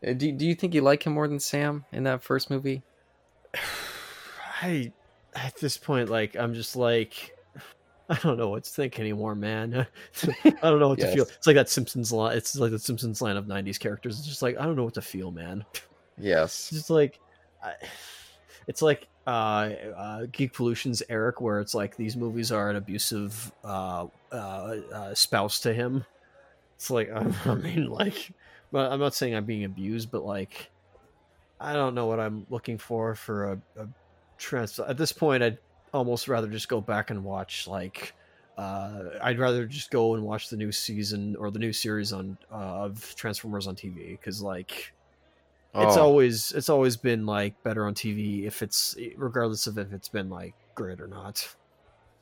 Uh, 0.06 0.12
do 0.12 0.30
do 0.30 0.46
you 0.46 0.54
think 0.54 0.74
you 0.74 0.80
like 0.80 1.04
him 1.04 1.12
more 1.12 1.26
than 1.26 1.40
Sam 1.40 1.84
in 1.90 2.04
that 2.04 2.22
first 2.22 2.50
movie? 2.50 2.84
I 4.62 4.92
at 5.34 5.56
this 5.56 5.76
point, 5.76 6.08
like, 6.08 6.36
I'm 6.36 6.54
just 6.54 6.76
like, 6.76 7.36
I 8.10 8.18
don't 8.22 8.38
know 8.38 8.48
what 8.48 8.64
to 8.64 8.70
think 8.70 8.98
anymore, 8.98 9.34
man. 9.34 9.86
I 10.44 10.50
don't 10.62 10.80
know 10.80 10.88
what 10.88 10.98
to 11.00 11.12
feel. 11.12 11.24
It's 11.24 11.46
like 11.46 11.56
that 11.56 11.68
Simpsons 11.68 12.12
line. 12.12 12.36
It's 12.36 12.56
like 12.56 12.70
the 12.70 12.78
Simpsons 12.78 13.20
line 13.20 13.36
of 13.36 13.46
'90s 13.46 13.78
characters. 13.78 14.18
It's 14.18 14.26
just 14.26 14.42
like 14.42 14.58
I 14.58 14.64
don't 14.64 14.76
know 14.76 14.84
what 14.84 14.94
to 14.94 15.02
feel, 15.02 15.30
man. 15.30 15.64
Yes. 16.16 16.68
It's 16.68 16.70
just 16.70 16.90
like, 16.90 17.20
I, 17.62 17.74
it's 18.66 18.82
like 18.82 19.08
uh, 19.26 19.30
uh, 19.96 20.26
Geek 20.32 20.52
Evolution's 20.54 21.02
Eric, 21.10 21.40
where 21.40 21.60
it's 21.60 21.74
like 21.74 21.96
these 21.96 22.16
movies 22.16 22.50
are 22.50 22.70
an 22.70 22.76
abusive 22.76 23.52
uh, 23.62 24.06
uh, 24.32 24.34
uh, 24.34 25.14
spouse 25.14 25.60
to 25.60 25.74
him. 25.74 26.04
It's 26.76 26.90
like 26.90 27.10
I, 27.10 27.26
I 27.44 27.54
mean, 27.56 27.90
like, 27.90 28.32
but 28.72 28.90
I'm 28.90 29.00
not 29.00 29.14
saying 29.14 29.34
I'm 29.34 29.44
being 29.44 29.64
abused, 29.64 30.10
but 30.10 30.24
like, 30.24 30.70
I 31.60 31.74
don't 31.74 31.94
know 31.94 32.06
what 32.06 32.20
I'm 32.20 32.46
looking 32.48 32.78
for 32.78 33.14
for 33.14 33.52
a, 33.52 33.58
a 33.82 33.88
trans. 34.38 34.78
At 34.78 34.96
this 34.96 35.12
point, 35.12 35.42
I'd 35.42 35.58
almost 35.98 36.28
rather 36.28 36.48
just 36.48 36.68
go 36.68 36.80
back 36.80 37.10
and 37.10 37.24
watch 37.24 37.66
like. 37.68 38.16
Uh, 38.56 39.10
I'd 39.22 39.38
rather 39.38 39.66
just 39.66 39.90
go 39.92 40.14
and 40.14 40.24
watch 40.24 40.50
the 40.50 40.56
new 40.56 40.72
season 40.72 41.36
or 41.36 41.50
the 41.52 41.60
new 41.60 41.72
series 41.72 42.12
on 42.12 42.38
uh, 42.50 42.84
of 42.86 43.14
Transformers 43.16 43.68
on 43.68 43.76
TV 43.76 44.12
because 44.12 44.42
like 44.42 44.94
it's 45.78 45.96
Oh, 45.96 45.98
always 45.98 46.52
it's 46.52 46.68
always 46.68 46.96
been 46.96 47.26
like 47.26 47.62
better 47.62 47.86
on 47.86 47.94
TV 47.94 48.46
if 48.46 48.62
it's 48.62 48.96
regardless 49.16 49.66
of 49.66 49.78
if 49.78 49.92
it's 49.92 50.08
been 50.08 50.30
like 50.30 50.56
great 50.74 51.00
or 51.00 51.08
not. 51.08 51.56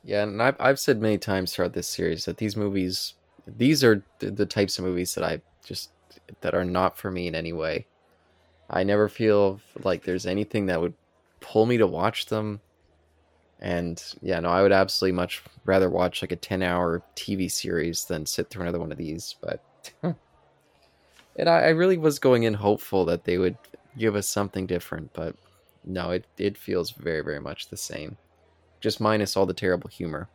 Yeah, 0.03 0.23
and 0.23 0.41
I've 0.41 0.55
I've 0.59 0.79
said 0.79 1.01
many 1.01 1.17
times 1.17 1.53
throughout 1.53 1.73
this 1.73 1.87
series 1.87 2.25
that 2.25 2.37
these 2.37 2.55
movies, 2.55 3.15
these 3.45 3.83
are 3.83 4.05
the 4.19 4.45
types 4.45 4.77
of 4.79 4.85
movies 4.85 5.15
that 5.15 5.23
I 5.23 5.41
just 5.65 5.91
that 6.41 6.55
are 6.55 6.65
not 6.65 6.97
for 6.97 7.11
me 7.11 7.27
in 7.27 7.35
any 7.35 7.53
way. 7.53 7.87
I 8.69 8.83
never 8.83 9.09
feel 9.09 9.61
like 9.83 10.03
there's 10.03 10.25
anything 10.27 10.67
that 10.67 10.81
would 10.81 10.95
pull 11.41 11.65
me 11.67 11.77
to 11.77 11.87
watch 11.87 12.27
them. 12.27 12.61
And 13.59 14.03
yeah, 14.21 14.39
no, 14.39 14.49
I 14.49 14.61
would 14.61 14.71
absolutely 14.71 15.15
much 15.15 15.41
rather 15.65 15.89
watch 15.89 16.21
like 16.21 16.31
a 16.31 16.35
10 16.35 16.61
hour 16.61 17.01
TV 17.15 17.49
series 17.49 18.05
than 18.05 18.25
sit 18.25 18.49
through 18.49 18.63
another 18.63 18.79
one 18.79 18.91
of 18.91 18.97
these. 18.97 19.35
But, 19.41 19.63
and 20.03 20.15
I, 21.49 21.59
I 21.59 21.69
really 21.69 21.97
was 21.97 22.19
going 22.19 22.43
in 22.43 22.53
hopeful 22.53 23.05
that 23.05 23.23
they 23.23 23.37
would 23.37 23.57
give 23.97 24.15
us 24.15 24.27
something 24.27 24.67
different, 24.67 25.11
but 25.13 25.35
no, 25.83 26.11
it, 26.11 26.25
it 26.37 26.57
feels 26.57 26.91
very, 26.91 27.21
very 27.21 27.39
much 27.39 27.69
the 27.69 27.77
same 27.77 28.17
just 28.79 29.01
minus 29.01 29.35
all 29.35 29.45
the 29.45 29.53
terrible 29.53 29.89
humor. 29.89 30.29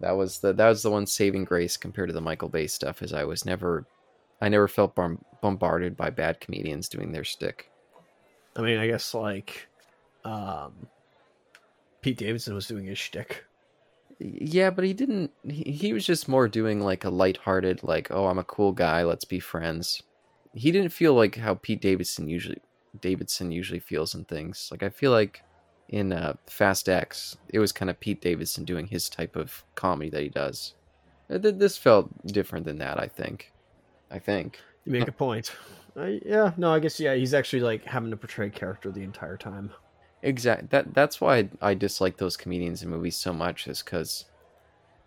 That 0.00 0.12
was 0.12 0.40
the 0.40 0.52
that 0.52 0.68
was 0.68 0.82
the 0.82 0.90
one 0.90 1.06
saving 1.06 1.44
grace 1.44 1.76
compared 1.76 2.08
to 2.08 2.12
the 2.12 2.20
Michael 2.20 2.48
Bay 2.48 2.66
stuff. 2.66 3.02
Is 3.02 3.12
I 3.12 3.24
was 3.24 3.44
never, 3.44 3.86
I 4.40 4.48
never 4.48 4.68
felt 4.68 4.94
bom- 4.94 5.24
bombarded 5.40 5.96
by 5.96 6.10
bad 6.10 6.40
comedians 6.40 6.88
doing 6.88 7.12
their 7.12 7.24
stick. 7.24 7.70
I 8.56 8.62
mean, 8.62 8.78
I 8.78 8.86
guess 8.86 9.14
like 9.14 9.68
um, 10.24 10.86
Pete 12.04 12.18
Davidson 12.18 12.54
was 12.54 12.66
doing 12.66 12.84
his 12.84 12.98
shtick. 12.98 13.46
Yeah, 14.18 14.68
but 14.68 14.84
he 14.84 14.92
didn't. 14.92 15.30
He, 15.42 15.72
he 15.72 15.92
was 15.94 16.04
just 16.04 16.28
more 16.28 16.48
doing 16.48 16.82
like 16.82 17.02
a 17.02 17.08
lighthearted, 17.08 17.82
like, 17.82 18.10
oh, 18.10 18.26
I'm 18.26 18.38
a 18.38 18.44
cool 18.44 18.72
guy, 18.72 19.04
let's 19.04 19.24
be 19.24 19.40
friends. 19.40 20.02
He 20.52 20.70
didn't 20.70 20.90
feel 20.90 21.14
like 21.14 21.36
how 21.36 21.54
Pete 21.54 21.80
Davidson 21.80 22.28
usually 22.28 22.60
Davidson 23.00 23.50
usually 23.50 23.78
feels 23.78 24.14
in 24.14 24.26
things. 24.26 24.68
Like 24.70 24.82
I 24.82 24.90
feel 24.90 25.12
like 25.12 25.42
in 25.88 26.12
uh, 26.12 26.34
Fast 26.46 26.90
X, 26.90 27.38
it 27.48 27.58
was 27.58 27.72
kind 27.72 27.88
of 27.88 27.98
Pete 27.98 28.20
Davidson 28.20 28.66
doing 28.66 28.86
his 28.86 29.08
type 29.08 29.34
of 29.34 29.64
comedy 29.74 30.10
that 30.10 30.22
he 30.22 30.28
does. 30.28 30.74
Uh, 31.30 31.38
This 31.38 31.78
felt 31.78 32.10
different 32.26 32.66
than 32.66 32.76
that. 32.80 33.00
I 33.00 33.08
think. 33.08 33.50
I 34.10 34.18
think. 34.18 34.60
You 34.84 34.92
make 34.92 35.08
a 35.08 35.12
point. 35.12 35.52
Uh, 35.96 36.18
yeah, 36.26 36.52
no, 36.58 36.70
I 36.70 36.80
guess 36.80 37.00
yeah, 37.00 37.14
he's 37.14 37.32
actually 37.32 37.62
like 37.62 37.82
having 37.86 38.10
to 38.10 38.16
portray 38.18 38.50
character 38.50 38.92
the 38.92 39.04
entire 39.04 39.38
time. 39.38 39.70
Exact. 40.24 40.70
That 40.70 40.94
that's 40.94 41.20
why 41.20 41.36
I, 41.36 41.48
I 41.60 41.74
dislike 41.74 42.16
those 42.16 42.36
comedians 42.36 42.82
in 42.82 42.88
movies 42.88 43.14
so 43.14 43.32
much 43.32 43.68
is 43.68 43.82
because 43.82 44.24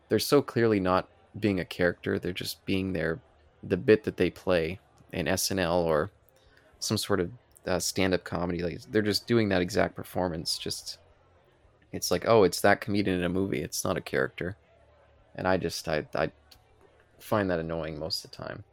they're 0.09 0.20
so 0.20 0.43
clearly 0.43 0.80
not 0.80 1.09
being 1.39 1.59
a 1.59 1.65
character. 1.65 2.20
They're 2.20 2.32
just 2.32 2.63
being 2.65 2.93
their 2.93 3.20
the 3.63 3.78
bit 3.78 4.03
that 4.03 4.18
they 4.18 4.30
play 4.30 4.80
in 5.11 5.26
SNL 5.26 5.84
or 5.84 6.11
some 6.78 6.97
sort 6.97 7.20
of 7.20 7.32
uh, 7.65 7.80
stand-up 7.80 8.24
comedy. 8.24 8.61
Like 8.61 8.80
they're 8.91 9.01
just 9.01 9.26
doing 9.26 9.49
that 9.49 9.61
exact 9.61 9.95
performance. 9.95 10.59
Just 10.59 10.99
it's 11.91 12.11
like 12.11 12.28
oh, 12.28 12.43
it's 12.43 12.61
that 12.61 12.80
comedian 12.80 13.18
in 13.18 13.24
a 13.24 13.30
movie. 13.30 13.61
It's 13.63 13.84
not 13.84 13.97
a 13.97 14.01
character, 14.01 14.55
and 15.36 15.47
I 15.47 15.57
just 15.57 15.88
I 15.88 16.05
I 16.13 16.32
find 17.18 17.49
that 17.49 17.59
annoying 17.59 17.97
most 17.97 18.24
of 18.24 18.30
the 18.30 18.38
time. 18.38 18.63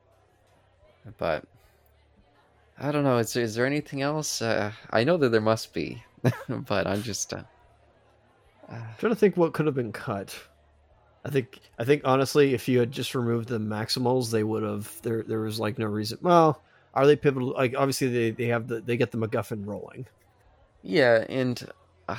But 1.16 1.44
I 2.78 2.92
don't 2.92 3.04
know. 3.04 3.16
Is 3.16 3.34
is 3.34 3.54
there 3.54 3.64
anything 3.64 4.02
else? 4.02 4.42
Uh, 4.42 4.72
I 4.90 5.04
know 5.04 5.16
that 5.16 5.30
there 5.30 5.40
must 5.40 5.72
be, 5.72 6.04
but 6.48 6.86
I'm 6.86 7.02
just. 7.02 7.32
Uh, 7.32 7.42
uh, 8.70 8.74
I'm 8.74 8.82
trying 8.98 9.12
to 9.12 9.18
think 9.18 9.36
what 9.36 9.52
could 9.52 9.66
have 9.66 9.74
been 9.74 9.92
cut. 9.92 10.34
I 11.24 11.30
think 11.30 11.60
I 11.78 11.84
think 11.84 12.02
honestly, 12.04 12.54
if 12.54 12.68
you 12.68 12.78
had 12.78 12.92
just 12.92 13.14
removed 13.14 13.48
the 13.48 13.58
Maximals, 13.58 14.30
they 14.30 14.44
would 14.44 14.62
have. 14.62 14.90
There 15.02 15.22
there 15.22 15.40
was 15.40 15.58
like 15.58 15.78
no 15.78 15.86
reason. 15.86 16.18
Well, 16.20 16.62
are 16.92 17.06
they 17.06 17.16
pivotal? 17.16 17.54
Like 17.54 17.74
obviously 17.76 18.08
they 18.08 18.30
they 18.30 18.46
have 18.46 18.68
the 18.68 18.80
they 18.80 18.96
get 18.96 19.10
the 19.10 19.18
MacGuffin 19.18 19.66
rolling. 19.66 20.06
yeah, 20.82 21.24
and 21.28 21.66
uh, 22.08 22.18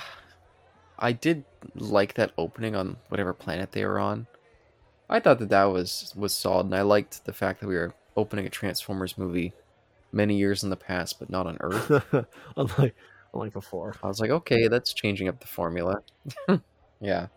I 0.97 1.11
did 1.11 1.43
like 1.75 2.15
that 2.15 2.31
opening 2.37 2.75
on 2.75 2.97
whatever 3.09 3.33
planet 3.33 3.71
they 3.71 3.85
were 3.85 3.99
on. 3.99 4.27
I 5.07 5.19
thought 5.19 5.39
that 5.39 5.49
that 5.49 5.65
was 5.65 6.11
was 6.15 6.33
solid, 6.33 6.65
and 6.65 6.75
I 6.75 6.81
liked 6.81 7.25
the 7.25 7.33
fact 7.33 7.61
that 7.61 7.67
we 7.67 7.75
were 7.75 7.93
opening 8.17 8.47
a 8.47 8.49
Transformers 8.49 9.17
movie 9.17 9.53
many 10.11 10.35
years 10.37 10.63
in 10.63 10.71
the 10.71 10.75
past, 10.75 11.19
but 11.19 11.29
not 11.29 11.45
on 11.45 11.57
Earth. 11.59 12.25
unlike 12.57 12.95
unlike 13.35 13.61
four. 13.61 13.95
I 14.03 14.07
was 14.07 14.19
like, 14.19 14.31
okay, 14.31 14.67
that's 14.67 14.93
changing 14.93 15.27
up 15.27 15.39
the 15.39 15.47
formula. 15.47 16.01
yeah. 17.01 17.27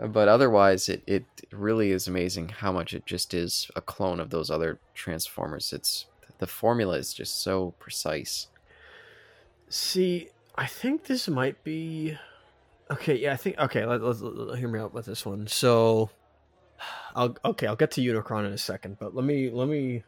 Uh, 0.00 0.06
but 0.06 0.28
otherwise, 0.28 0.88
it, 0.88 1.02
it 1.06 1.24
really 1.52 1.90
is 1.90 2.06
amazing 2.06 2.50
how 2.50 2.70
much 2.70 2.94
it 2.94 3.06
just 3.06 3.34
is 3.34 3.70
a 3.74 3.80
clone 3.80 4.20
of 4.20 4.30
those 4.30 4.50
other 4.50 4.78
Transformers. 4.94 5.72
It's 5.72 6.06
the 6.38 6.46
formula 6.46 6.96
is 6.96 7.12
just 7.12 7.42
so 7.42 7.74
precise. 7.78 8.48
See, 9.68 10.28
I 10.54 10.66
think 10.66 11.04
this 11.04 11.28
might 11.28 11.62
be 11.64 12.16
okay. 12.90 13.16
Yeah, 13.16 13.32
I 13.32 13.36
think 13.36 13.58
okay. 13.58 13.84
Let, 13.84 14.02
let, 14.02 14.20
let- 14.20 14.58
hear 14.58 14.68
me 14.68 14.78
out 14.78 14.94
with 14.94 15.06
this 15.06 15.26
one. 15.26 15.46
So, 15.46 16.10
I'll 17.14 17.36
okay. 17.44 17.66
I'll 17.66 17.76
get 17.76 17.90
to 17.92 18.00
Unicron 18.00 18.46
in 18.46 18.52
a 18.52 18.58
second, 18.58 18.98
but 18.98 19.14
let 19.14 19.24
me 19.24 19.50
let 19.50 19.68
me 19.68 20.04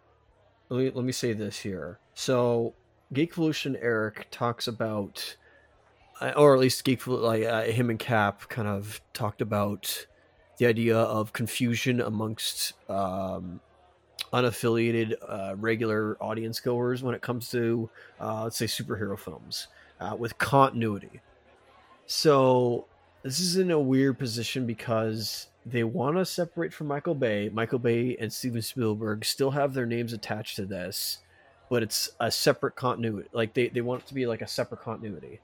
let 0.68 0.78
me 0.78 0.90
let 0.94 1.04
me 1.04 1.12
say 1.12 1.32
this 1.32 1.58
here. 1.58 1.98
So, 2.14 2.74
Geek 3.12 3.32
Evolution 3.32 3.76
Eric 3.80 4.28
talks 4.30 4.68
about, 4.68 5.36
uh, 6.20 6.32
or 6.36 6.54
at 6.54 6.60
least 6.60 6.84
Geek 6.84 7.06
like 7.06 7.44
uh, 7.44 7.62
him 7.62 7.90
and 7.90 7.98
Cap 7.98 8.48
kind 8.48 8.68
of 8.68 9.00
talked 9.12 9.40
about 9.42 10.06
the 10.58 10.66
idea 10.66 10.96
of 10.96 11.32
confusion 11.32 12.00
amongst 12.00 12.74
um, 12.88 13.60
unaffiliated 14.32 15.14
uh, 15.26 15.54
regular 15.56 16.16
audience 16.20 16.60
goers 16.60 17.02
when 17.02 17.14
it 17.14 17.22
comes 17.22 17.50
to 17.50 17.90
uh, 18.20 18.44
let's 18.44 18.56
say 18.56 18.66
superhero 18.66 19.18
films 19.18 19.68
uh, 20.00 20.14
with 20.16 20.38
continuity. 20.38 21.20
So 22.06 22.86
this 23.22 23.40
is 23.40 23.56
in 23.56 23.70
a 23.70 23.80
weird 23.80 24.18
position 24.18 24.66
because 24.66 25.48
they 25.66 25.84
want 25.84 26.16
to 26.16 26.24
separate 26.24 26.72
from 26.72 26.86
Michael 26.86 27.14
Bay. 27.14 27.50
Michael 27.52 27.78
Bay 27.78 28.16
and 28.18 28.32
Steven 28.32 28.62
Spielberg 28.62 29.24
still 29.24 29.50
have 29.50 29.74
their 29.74 29.86
names 29.86 30.12
attached 30.12 30.56
to 30.56 30.64
this, 30.64 31.18
but 31.70 31.82
it's 31.82 32.10
a 32.20 32.30
separate 32.30 32.76
continuity. 32.76 33.28
Like 33.32 33.54
they, 33.54 33.68
they 33.68 33.80
want 33.80 34.02
it 34.02 34.08
to 34.08 34.14
be 34.14 34.26
like 34.26 34.42
a 34.42 34.46
separate 34.46 34.82
continuity. 34.82 35.40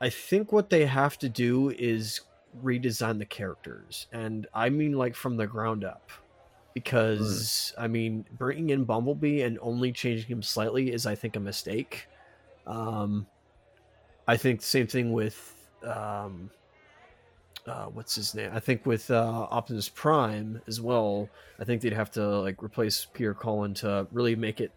I 0.00 0.10
think 0.10 0.52
what 0.52 0.68
they 0.68 0.84
have 0.84 1.16
to 1.20 1.28
do 1.30 1.70
is 1.70 2.20
redesign 2.62 3.18
the 3.18 3.24
characters, 3.24 4.08
and 4.12 4.46
I 4.52 4.68
mean 4.68 4.92
like 4.92 5.14
from 5.14 5.38
the 5.38 5.46
ground 5.46 5.84
up. 5.84 6.10
Because 6.74 7.72
I 7.78 7.86
mean, 7.88 8.26
bringing 8.36 8.68
in 8.68 8.84
Bumblebee 8.84 9.40
and 9.40 9.58
only 9.62 9.92
changing 9.92 10.26
him 10.26 10.42
slightly 10.42 10.92
is, 10.92 11.06
I 11.06 11.14
think, 11.14 11.34
a 11.34 11.40
mistake. 11.40 12.06
Um, 12.66 13.26
I 14.28 14.36
think 14.36 14.60
the 14.60 14.66
same 14.66 14.86
thing 14.86 15.12
with 15.14 15.54
um, 15.82 16.50
uh, 17.66 17.86
what's 17.86 18.14
his 18.14 18.34
name? 18.34 18.50
I 18.52 18.60
think 18.60 18.86
with 18.86 19.10
uh, 19.10 19.46
Optimus 19.50 19.88
Prime 19.88 20.60
as 20.66 20.80
well. 20.80 21.28
I 21.58 21.64
think 21.64 21.82
they'd 21.82 21.92
have 21.92 22.10
to 22.12 22.40
like 22.40 22.62
replace 22.62 23.06
Peter 23.12 23.34
Cullen 23.34 23.74
to 23.74 24.06
really 24.12 24.36
make 24.36 24.60
it. 24.60 24.72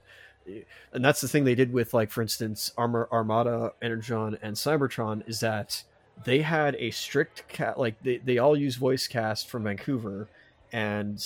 And 0.94 1.04
that's 1.04 1.22
the 1.22 1.28
thing 1.28 1.44
they 1.44 1.56
did 1.56 1.72
with 1.74 1.94
like, 1.94 2.12
for 2.12 2.22
instance, 2.22 2.72
Armor 2.78 3.08
Armada, 3.12 3.74
Energon, 3.82 4.38
and 4.42 4.56
Cybertron 4.56 5.28
is 5.28 5.40
that 5.40 5.84
they 6.24 6.42
had 6.42 6.76
a 6.80 6.92
strict 6.92 7.48
cat 7.48 7.80
like 7.80 8.02
they, 8.04 8.18
they 8.18 8.38
all 8.38 8.58
use 8.58 8.76
voice 8.76 9.08
cast 9.08 9.48
from 9.48 9.64
Vancouver, 9.64 10.28
and 10.72 11.24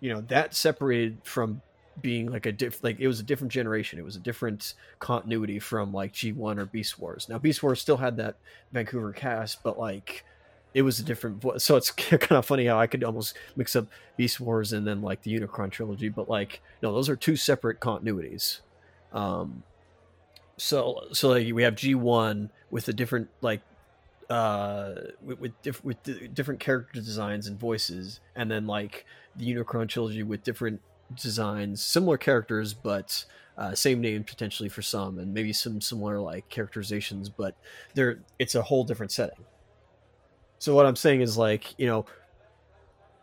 you 0.00 0.12
know 0.12 0.20
that 0.22 0.54
separated 0.54 1.18
from 1.24 1.62
being 2.00 2.30
like 2.30 2.46
a 2.46 2.52
diff 2.52 2.82
like 2.84 3.00
it 3.00 3.08
was 3.08 3.20
a 3.20 3.24
different 3.24 3.52
generation. 3.52 3.98
It 3.98 4.04
was 4.04 4.16
a 4.16 4.20
different 4.20 4.74
continuity 4.98 5.58
from 5.58 5.92
like 5.92 6.12
G 6.12 6.32
one 6.32 6.58
or 6.58 6.66
Beast 6.66 6.98
Wars. 6.98 7.28
Now 7.28 7.38
Beast 7.38 7.62
Wars 7.62 7.80
still 7.80 7.96
had 7.96 8.16
that 8.18 8.36
Vancouver 8.72 9.12
cast, 9.12 9.62
but 9.62 9.78
like 9.78 10.24
it 10.74 10.82
was 10.82 11.00
a 11.00 11.02
different 11.02 11.40
vo- 11.40 11.58
so 11.58 11.76
it's 11.76 11.90
kind 11.90 12.32
of 12.32 12.46
funny 12.46 12.66
how 12.66 12.78
I 12.78 12.86
could 12.86 13.04
almost 13.04 13.36
mix 13.56 13.74
up 13.76 13.86
Beast 14.16 14.40
Wars 14.40 14.72
and 14.72 14.86
then 14.86 15.02
like 15.02 15.22
the 15.22 15.38
Unicron 15.38 15.70
trilogy, 15.70 16.08
but 16.08 16.28
like 16.28 16.60
no, 16.82 16.92
those 16.92 17.08
are 17.08 17.16
two 17.16 17.36
separate 17.36 17.80
continuities. 17.80 18.60
Um 19.12 19.62
so 20.56 21.04
so 21.12 21.28
like 21.30 21.52
we 21.54 21.62
have 21.62 21.74
G1 21.74 22.50
with 22.70 22.88
a 22.88 22.92
different 22.92 23.28
like 23.40 23.62
uh 24.28 24.94
with 25.22 25.40
with, 25.40 25.62
diff- 25.62 25.84
with 25.84 26.02
di- 26.02 26.28
different 26.28 26.60
character 26.60 27.00
designs 27.00 27.46
and 27.46 27.58
voices 27.58 28.20
and 28.36 28.50
then 28.50 28.66
like 28.66 29.06
the 29.36 29.54
Unicron 29.54 29.88
trilogy 29.88 30.22
with 30.22 30.42
different 30.42 30.80
designs, 31.14 31.82
similar 31.82 32.18
characters 32.18 32.74
but 32.74 33.24
uh, 33.56 33.74
same 33.74 34.00
name 34.00 34.22
potentially 34.22 34.68
for 34.68 34.82
some 34.82 35.18
and 35.18 35.34
maybe 35.34 35.52
some 35.52 35.80
similar 35.80 36.20
like 36.20 36.48
characterizations 36.48 37.28
but 37.28 37.56
they're 37.94 38.20
it's 38.38 38.54
a 38.54 38.62
whole 38.62 38.84
different 38.84 39.10
setting 39.10 39.44
so 40.58 40.74
what 40.74 40.86
i'm 40.86 40.96
saying 40.96 41.20
is 41.20 41.36
like 41.38 41.78
you 41.78 41.86
know 41.86 42.06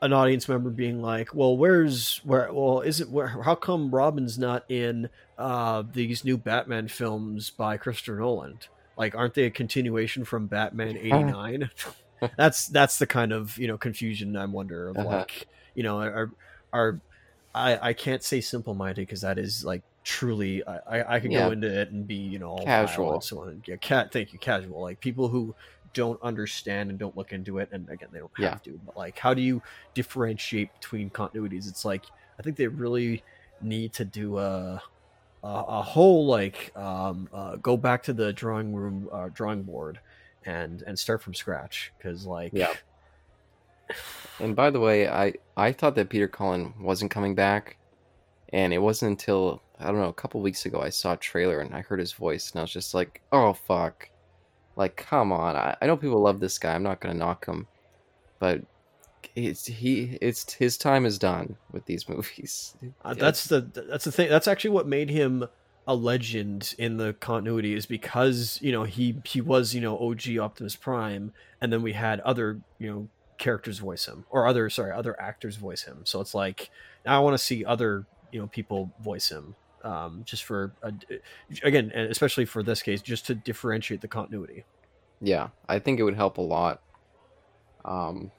an 0.01 0.13
audience 0.13 0.47
member 0.47 0.69
being 0.69 1.01
like 1.01 1.33
well 1.33 1.57
where's 1.57 2.19
where 2.23 2.51
well 2.53 2.81
is 2.81 2.99
it 3.01 3.09
where 3.09 3.27
how 3.27 3.55
come 3.55 3.89
robin's 3.93 4.37
not 4.37 4.63
in 4.69 5.09
uh 5.37 5.83
these 5.93 6.23
new 6.23 6.37
batman 6.37 6.87
films 6.87 7.49
by 7.49 7.77
christopher 7.77 8.19
nolan 8.19 8.59
like 8.97 9.15
aren't 9.15 9.33
they 9.33 9.45
a 9.45 9.51
continuation 9.51 10.23
from 10.25 10.47
batman 10.47 10.97
89 10.97 11.69
that's 12.37 12.67
that's 12.67 12.97
the 12.99 13.07
kind 13.07 13.31
of 13.31 13.57
you 13.57 13.67
know 13.67 13.77
confusion 13.77 14.35
i'm 14.35 14.51
wonder 14.51 14.89
of 14.89 14.97
Uh-huh. 14.97 15.09
like 15.09 15.47
you 15.75 15.83
know 15.83 15.99
are 15.99 16.31
are 16.73 17.01
i 17.53 17.89
i 17.89 17.93
can't 17.93 18.23
say 18.23 18.41
simple 18.41 18.73
minded 18.75 19.01
because 19.01 19.21
that 19.21 19.39
is 19.39 19.63
like 19.63 19.81
truly 20.03 20.61
i 20.67 20.77
i, 20.99 21.15
I 21.15 21.19
could 21.19 21.31
Yeah. 21.31 21.45
go 21.45 21.51
into 21.51 21.67
it 21.81 21.91
and 21.91 22.05
be 22.05 22.15
you 22.15 22.37
know 22.37 22.49
all 22.49 22.65
Casual. 22.65 23.13
and 23.13 23.23
so 23.23 23.39
on 23.39 23.63
yeah 23.65 23.77
cat 23.77 24.11
thank 24.11 24.33
you 24.33 24.39
casual 24.39 24.81
like 24.81 24.99
people 24.99 25.29
who 25.29 25.55
don't 25.95 26.21
understand 26.21 26.91
and 26.91 26.99
don't 26.99 27.17
look 27.17 27.33
into 27.33 27.57
it 27.57 27.69
and 27.71 27.89
again 27.89 28.09
they 28.11 28.19
don't 28.19 28.31
have 28.37 28.43
Yeah. 28.43 28.71
to 28.73 28.79
but 28.85 28.95
like 28.95 29.17
how 29.17 29.33
do 29.33 29.41
you 29.41 29.61
differentiate 29.95 30.71
between 30.79 31.09
continuities 31.09 31.67
it's 31.67 31.83
like 31.85 32.05
i 32.37 32.43
think 32.43 32.55
they 32.55 32.67
really 32.67 33.23
need 33.61 33.91
to 33.93 34.05
do 34.05 34.37
a 34.37 34.81
a, 35.43 35.47
a 35.47 35.81
whole 35.81 36.27
like 36.27 36.71
um 36.77 37.27
uh, 37.33 37.55
go 37.55 37.75
back 37.77 38.03
to 38.03 38.13
the 38.13 38.31
drawing 38.33 38.75
room 38.75 39.09
uh, 39.11 39.29
drawing 39.33 39.63
board 39.63 39.99
and 40.45 40.83
and 40.85 40.99
start 40.99 41.23
from 41.23 41.33
scratch 41.33 41.91
because 41.97 42.25
like 42.27 42.51
Yeah. 42.53 42.73
And 44.39 44.55
by 44.55 44.69
the 44.71 44.79
way, 44.79 45.07
I 45.07 45.33
I 45.55 45.71
thought 45.71 45.95
that 45.95 46.09
Peter 46.09 46.27
Cullen 46.27 46.73
wasn't 46.81 47.11
coming 47.11 47.35
back, 47.35 47.77
and 48.49 48.73
it 48.73 48.79
wasn't 48.79 49.11
until 49.11 49.61
I 49.79 49.85
don't 49.85 49.97
know 50.01 50.09
a 50.09 50.13
couple 50.13 50.41
weeks 50.41 50.65
ago 50.65 50.81
I 50.81 50.89
saw 50.89 51.13
a 51.13 51.17
trailer 51.17 51.59
and 51.59 51.73
I 51.75 51.81
heard 51.81 51.99
his 51.99 52.13
voice 52.13 52.51
and 52.51 52.59
I 52.59 52.63
was 52.63 52.71
just 52.71 52.93
like, 52.93 53.21
oh 53.31 53.53
fuck, 53.53 54.09
like 54.75 54.95
come 54.95 55.31
on. 55.31 55.55
I, 55.55 55.75
I 55.81 55.87
know 55.87 55.97
people 55.97 56.21
love 56.21 56.39
this 56.39 56.57
guy. 56.57 56.73
I'm 56.73 56.83
not 56.83 56.99
gonna 56.99 57.13
knock 57.13 57.45
him, 57.45 57.67
but 58.39 58.61
it's 59.35 59.65
he 59.65 60.17
it's 60.21 60.53
his 60.53 60.77
time 60.77 61.05
is 61.05 61.17
done 61.17 61.57
with 61.71 61.85
these 61.85 62.07
movies. 62.09 62.75
Uh, 63.03 63.13
that's 63.13 63.45
the 63.45 63.61
that's 63.61 64.05
the 64.05 64.11
thing. 64.11 64.29
That's 64.29 64.47
actually 64.47 64.71
what 64.71 64.87
made 64.87 65.09
him 65.09 65.47
a 65.87 65.95
legend 65.95 66.73
in 66.77 66.97
the 66.97 67.13
continuity 67.13 67.73
is 67.73 67.85
because 67.85 68.59
you 68.61 68.71
know 68.71 68.83
he 68.83 69.21
he 69.25 69.41
was 69.41 69.73
you 69.73 69.81
know 69.81 69.97
OG 69.97 70.37
Optimus 70.39 70.75
Prime, 70.75 71.33
and 71.61 71.71
then 71.71 71.81
we 71.81 71.93
had 71.93 72.19
other 72.21 72.59
you 72.79 72.91
know 72.91 73.07
characters 73.37 73.79
voice 73.79 74.05
him 74.05 74.25
or 74.29 74.47
other 74.47 74.69
sorry 74.69 74.91
other 74.91 75.19
actors 75.19 75.57
voice 75.57 75.83
him. 75.83 76.01
So 76.03 76.21
it's 76.21 76.33
like 76.33 76.69
now 77.05 77.17
I 77.17 77.23
want 77.23 77.35
to 77.35 77.43
see 77.43 77.63
other 77.63 78.05
you 78.31 78.39
know 78.39 78.47
people 78.47 78.91
voice 78.99 79.29
him. 79.29 79.55
Um, 79.85 80.23
just 80.25 80.43
for 80.45 80.75
a, 80.83 80.93
again, 81.63 81.91
especially 81.91 82.45
for 82.45 82.63
this 82.63 82.81
case, 82.83 83.01
just 83.03 83.27
to 83.27 83.35
differentiate 83.35 84.01
the 84.01 84.07
continuity. 84.09 84.65
yeah, 85.21 85.49
I 85.67 85.79
think 85.79 85.99
it 85.99 86.03
would 86.03 86.15
help 86.15 86.37
a 86.37 86.41
lot. 86.41 86.81
Um, 87.85 88.31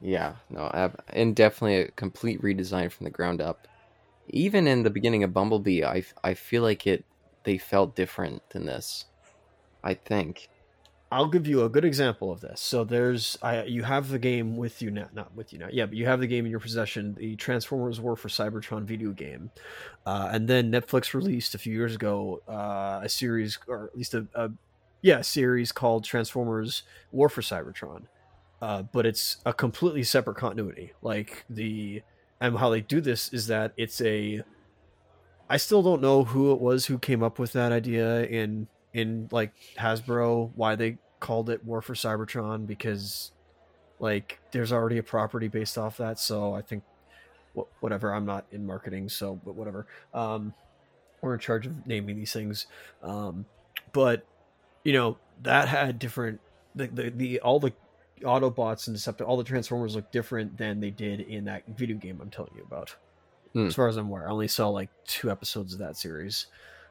yeah, 0.00 0.36
no, 0.50 0.70
ab- 0.74 1.02
and 1.08 1.34
definitely 1.36 1.76
a 1.82 1.90
complete 1.92 2.40
redesign 2.42 2.90
from 2.92 3.04
the 3.04 3.10
ground 3.10 3.40
up. 3.40 3.68
Even 4.28 4.68
in 4.68 4.84
the 4.84 4.90
beginning 4.90 5.24
of 5.24 5.34
Bumblebee, 5.34 5.84
I 5.84 6.04
I 6.24 6.34
feel 6.34 6.62
like 6.62 6.86
it 6.86 7.06
they 7.44 7.58
felt 7.58 7.96
different 7.96 8.42
than 8.50 8.66
this. 8.66 9.06
I 9.84 9.94
think. 9.94 10.50
I'll 11.12 11.28
give 11.28 11.46
you 11.46 11.62
a 11.62 11.68
good 11.68 11.84
example 11.84 12.32
of 12.32 12.40
this. 12.40 12.58
So 12.58 12.84
there's 12.84 13.36
I 13.42 13.64
you 13.64 13.82
have 13.82 14.08
the 14.08 14.18
game 14.18 14.56
with 14.56 14.80
you 14.80 14.90
now, 14.90 15.08
not 15.12 15.36
with 15.36 15.52
you 15.52 15.58
now. 15.58 15.68
Yeah, 15.70 15.84
but 15.84 15.94
you 15.94 16.06
have 16.06 16.20
the 16.20 16.26
game 16.26 16.46
in 16.46 16.50
your 16.50 16.58
possession, 16.58 17.14
the 17.18 17.36
Transformers 17.36 18.00
War 18.00 18.16
for 18.16 18.28
Cybertron 18.28 18.84
video 18.84 19.10
game, 19.10 19.50
uh, 20.06 20.30
and 20.32 20.48
then 20.48 20.72
Netflix 20.72 21.12
released 21.12 21.54
a 21.54 21.58
few 21.58 21.74
years 21.74 21.94
ago 21.94 22.40
uh, 22.48 23.00
a 23.02 23.10
series, 23.10 23.58
or 23.68 23.84
at 23.84 23.96
least 23.96 24.14
a, 24.14 24.26
a 24.34 24.50
yeah 25.02 25.18
a 25.18 25.24
series 25.24 25.70
called 25.70 26.04
Transformers 26.04 26.82
War 27.10 27.28
for 27.28 27.42
Cybertron, 27.42 28.04
uh, 28.62 28.82
but 28.82 29.04
it's 29.04 29.36
a 29.44 29.52
completely 29.52 30.04
separate 30.04 30.38
continuity. 30.38 30.94
Like 31.02 31.44
the 31.50 32.02
and 32.40 32.56
how 32.56 32.70
they 32.70 32.80
do 32.80 33.02
this 33.02 33.30
is 33.34 33.48
that 33.48 33.74
it's 33.76 34.00
a 34.00 34.44
I 35.50 35.58
still 35.58 35.82
don't 35.82 36.00
know 36.00 36.24
who 36.24 36.52
it 36.52 36.60
was 36.60 36.86
who 36.86 36.98
came 36.98 37.22
up 37.22 37.38
with 37.38 37.52
that 37.52 37.70
idea 37.70 38.24
in 38.24 38.68
in 38.94 39.28
like 39.30 39.52
Hasbro 39.78 40.50
why 40.54 40.76
they 40.76 40.98
called 41.20 41.50
it 41.50 41.64
War 41.64 41.80
for 41.80 41.94
Cybertron 41.94 42.66
because 42.66 43.32
like 43.98 44.40
there's 44.50 44.72
already 44.72 44.98
a 44.98 45.02
property 45.02 45.48
based 45.48 45.78
off 45.78 45.96
that 45.98 46.18
so 46.18 46.54
I 46.54 46.62
think 46.62 46.82
wh- 47.56 47.82
whatever 47.82 48.12
I'm 48.12 48.26
not 48.26 48.44
in 48.50 48.66
marketing 48.66 49.08
so 49.08 49.40
but 49.44 49.54
whatever 49.54 49.86
um 50.12 50.52
we're 51.20 51.34
in 51.34 51.40
charge 51.40 51.66
of 51.66 51.86
naming 51.86 52.16
these 52.16 52.32
things 52.32 52.66
um 53.02 53.46
but 53.92 54.26
you 54.84 54.92
know 54.92 55.16
that 55.42 55.68
had 55.68 55.98
different 55.98 56.40
the 56.74 56.88
the, 56.88 57.10
the 57.10 57.40
all 57.40 57.60
the 57.60 57.72
Autobots 58.22 58.86
and 58.86 58.96
Decepticons, 58.96 59.26
all 59.26 59.36
the 59.36 59.44
Transformers 59.44 59.96
look 59.96 60.10
different 60.12 60.56
than 60.56 60.80
they 60.80 60.90
did 60.90 61.20
in 61.20 61.44
that 61.46 61.64
video 61.76 61.96
game 61.96 62.20
I'm 62.20 62.30
telling 62.30 62.52
you 62.56 62.62
about. 62.62 62.94
Hmm. 63.52 63.66
As 63.66 63.74
far 63.74 63.88
as 63.88 63.96
I'm 63.96 64.06
aware, 64.06 64.28
I 64.28 64.30
only 64.30 64.48
saw 64.48 64.68
like 64.68 64.90
two 65.06 65.30
episodes 65.30 65.72
of 65.72 65.80
that 65.80 65.96
series 65.96 66.46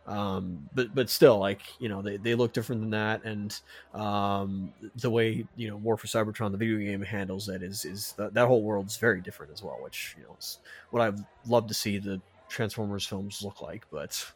um 0.07 0.67
but 0.73 0.93
but 0.95 1.09
still 1.09 1.37
like 1.37 1.61
you 1.79 1.87
know 1.87 2.01
they, 2.01 2.17
they 2.17 2.33
look 2.33 2.53
different 2.53 2.81
than 2.81 2.89
that 2.89 3.23
and 3.23 3.61
um 3.93 4.73
the 4.95 5.09
way 5.09 5.45
you 5.55 5.69
know 5.69 5.77
war 5.77 5.95
for 5.95 6.07
cybertron 6.07 6.51
the 6.51 6.57
video 6.57 6.77
game 6.77 7.01
handles 7.01 7.47
it 7.49 7.61
is 7.61 7.85
is 7.85 8.13
that, 8.13 8.33
that 8.33 8.47
whole 8.47 8.63
world's 8.63 8.97
very 8.97 9.21
different 9.21 9.51
as 9.51 9.61
well 9.61 9.77
which 9.81 10.15
you 10.17 10.23
know 10.23 10.35
is 10.39 10.59
what 10.89 11.01
i'd 11.01 11.19
love 11.45 11.67
to 11.67 11.73
see 11.73 11.99
the 11.99 12.19
transformers 12.49 13.05
films 13.05 13.43
look 13.43 13.61
like 13.61 13.85
but 13.91 14.31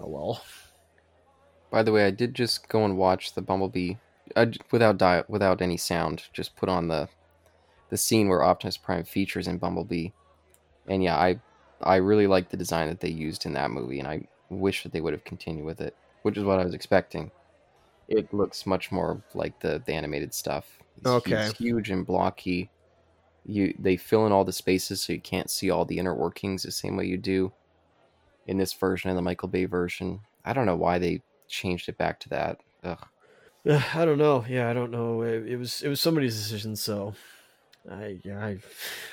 oh 0.00 0.08
well 0.08 0.42
By 1.70 1.82
the 1.82 1.92
way, 1.92 2.06
I 2.06 2.10
did 2.10 2.34
just 2.34 2.68
go 2.68 2.84
and 2.84 2.98
watch 2.98 3.32
the 3.32 3.42
Bumblebee 3.42 3.94
uh, 4.36 4.46
without 4.70 4.98
di- 4.98 5.24
without 5.28 5.62
any 5.62 5.76
sound. 5.76 6.24
Just 6.32 6.54
put 6.54 6.68
on 6.68 6.88
the 6.88 7.08
the 7.90 7.96
scene 7.96 8.28
where 8.28 8.42
Optimus 8.42 8.76
Prime 8.76 9.04
features 9.04 9.48
in 9.48 9.58
Bumblebee, 9.58 10.10
and 10.86 11.02
yeah, 11.02 11.16
I 11.16 11.40
I 11.80 11.96
really 11.96 12.26
like 12.26 12.50
the 12.50 12.56
design 12.58 12.88
that 12.88 13.00
they 13.00 13.08
used 13.08 13.46
in 13.46 13.54
that 13.54 13.70
movie, 13.70 13.98
and 14.00 14.08
I 14.08 14.28
wish 14.60 14.82
that 14.82 14.92
they 14.92 15.00
would 15.00 15.12
have 15.12 15.24
continued 15.24 15.64
with 15.64 15.80
it, 15.80 15.96
which 16.22 16.36
is 16.36 16.44
what 16.44 16.58
I 16.58 16.64
was 16.64 16.74
expecting. 16.74 17.30
It 18.08 18.32
looks 18.34 18.66
much 18.66 18.92
more 18.92 19.22
like 19.34 19.58
the, 19.60 19.82
the 19.84 19.92
animated 19.92 20.34
stuff. 20.34 20.78
He's, 20.96 21.06
Okay. 21.06 21.50
huge 21.56 21.90
and 21.90 22.06
blocky. 22.06 22.70
You 23.44 23.74
they 23.78 23.96
fill 23.96 24.26
in 24.26 24.32
all 24.32 24.44
the 24.44 24.52
spaces 24.52 25.00
so 25.00 25.12
you 25.12 25.20
can't 25.20 25.50
see 25.50 25.70
all 25.70 25.84
the 25.84 25.98
inner 25.98 26.14
workings 26.14 26.62
the 26.62 26.70
same 26.70 26.96
way 26.96 27.06
you 27.06 27.18
do 27.18 27.52
in 28.46 28.58
this 28.58 28.72
version 28.72 29.10
and 29.10 29.18
the 29.18 29.22
Michael 29.22 29.48
Bay 29.48 29.64
version. 29.64 30.20
I 30.44 30.52
don't 30.52 30.66
know 30.66 30.76
why 30.76 30.98
they 30.98 31.22
changed 31.48 31.88
it 31.88 31.98
back 31.98 32.20
to 32.20 32.28
that. 32.30 32.60
Ugh. 32.84 33.04
I 33.94 34.04
don't 34.04 34.18
know. 34.18 34.44
Yeah, 34.48 34.68
I 34.68 34.72
don't 34.72 34.90
know. 34.90 35.22
It, 35.22 35.46
it 35.48 35.56
was 35.56 35.82
it 35.82 35.88
was 35.88 36.00
somebody's 36.00 36.36
decision, 36.36 36.76
so 36.76 37.14
I 37.90 38.18
yeah 38.22 38.44
I 38.44 38.58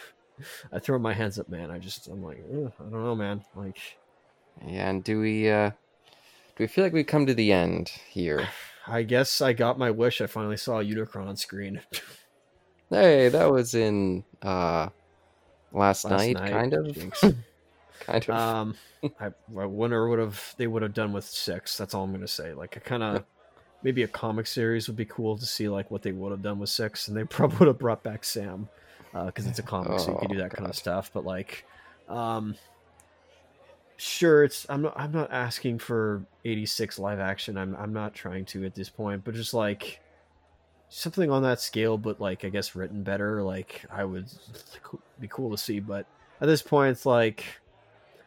I 0.72 0.80
throw 0.80 1.00
my 1.00 1.14
hands 1.14 1.40
up, 1.40 1.50
man. 1.50 1.72
I 1.72 1.80
just 1.80 2.08
I'm 2.08 2.24
like 2.24 2.44
I 2.48 2.84
don't 2.84 2.92
know, 3.04 3.16
man. 3.16 3.44
Like 3.56 3.78
and 4.62 5.04
do 5.04 5.20
we 5.20 5.50
uh 5.50 5.70
do 5.70 5.76
we 6.64 6.68
feel 6.68 6.84
like 6.84 6.94
we 6.94 7.04
come 7.04 7.26
to 7.26 7.34
the 7.34 7.52
end 7.52 7.90
here? 8.10 8.48
I 8.88 9.04
guess 9.04 9.42
I 9.42 9.54
got 9.54 9.78
my 9.78 9.92
wish. 9.92 10.20
I 10.22 10.28
finally 10.28 10.58
saw 10.58 10.80
a 10.80 10.84
Unicron 10.84 11.28
on 11.28 11.36
screen 11.38 11.82
Hey, 12.90 13.30
that 13.30 13.52
was 13.52 13.76
in 13.76 14.24
uh 14.42 14.90
last, 15.72 16.06
Last 16.06 16.12
Knight, 16.12 16.34
night. 16.34 16.52
kind 16.52 16.74
of. 16.74 16.98
Kind 18.00 18.30
of. 18.30 18.36
Um, 18.36 18.76
I, 19.20 19.28
I 19.28 19.66
wonder 19.66 20.08
would 20.10 20.20
have 20.20 20.56
they 20.58 20.68
would 20.68 20.82
have 20.82 20.94
done 20.94 21.12
with 21.14 21.26
six. 21.26 21.78
That's 21.78 21.94
all 21.94 22.04
I'm 22.06 22.12
gonna 22.12 22.28
say. 22.28 22.54
Like 22.54 22.76
a 22.78 22.80
kind 22.80 23.04
of 23.04 23.26
maybe 23.84 24.04
a 24.04 24.08
comic 24.08 24.48
series 24.48 24.88
would 24.88 24.96
be 24.96 25.06
cool 25.06 25.38
to 25.38 25.46
see 25.46 25.70
like 25.70 25.92
what 25.92 26.02
they 26.02 26.12
would 26.12 26.32
have 26.32 26.42
done 26.42 26.60
with 26.60 26.70
six, 26.70 27.08
and 27.08 27.18
they 27.18 27.24
probably 27.26 27.58
would 27.60 27.68
have 27.68 27.80
brought 27.80 28.04
back 28.04 28.24
Sam 28.24 28.70
because 29.26 29.46
it's 29.48 29.60
a 29.60 29.64
comic, 29.64 30.00
so 30.00 30.12
you 30.12 30.18
can 30.18 30.30
do 30.30 30.38
Oh, 30.38 30.40
that 30.40 30.52
kind 30.52 30.70
of 30.70 30.76
stuff. 30.76 31.12
But 31.14 31.26
like, 31.26 31.66
um, 32.08 32.56
sure, 34.00 34.44
it's 34.44 34.66
I'm 34.70 34.82
not 34.82 34.94
I'm 34.96 35.12
not 35.12 35.32
asking 35.32 35.80
for 35.80 36.24
86 36.46 37.00
live 37.00 37.20
action. 37.20 37.58
I'm 37.58 37.76
I'm 37.76 37.94
not 37.94 38.14
trying 38.14 38.46
to 38.46 38.66
at 38.66 38.76
this 38.76 38.90
point, 38.90 39.24
but 39.24 39.36
just 39.36 39.54
like 39.54 40.00
something 40.90 41.30
on 41.30 41.44
that 41.44 41.60
scale, 41.60 41.98
but 41.98 42.20
like 42.20 42.46
I 42.46 42.50
guess 42.50 42.76
written 42.76 43.04
better. 43.04 43.44
Like 43.44 43.86
I 43.92 44.04
would 44.06 44.26
be 45.20 45.28
cool 45.28 45.52
to 45.52 45.58
see, 45.58 45.80
but 45.80 46.06
at 46.42 46.48
this 46.48 46.62
point, 46.62 46.92
it's 46.92 47.06
like 47.06 47.44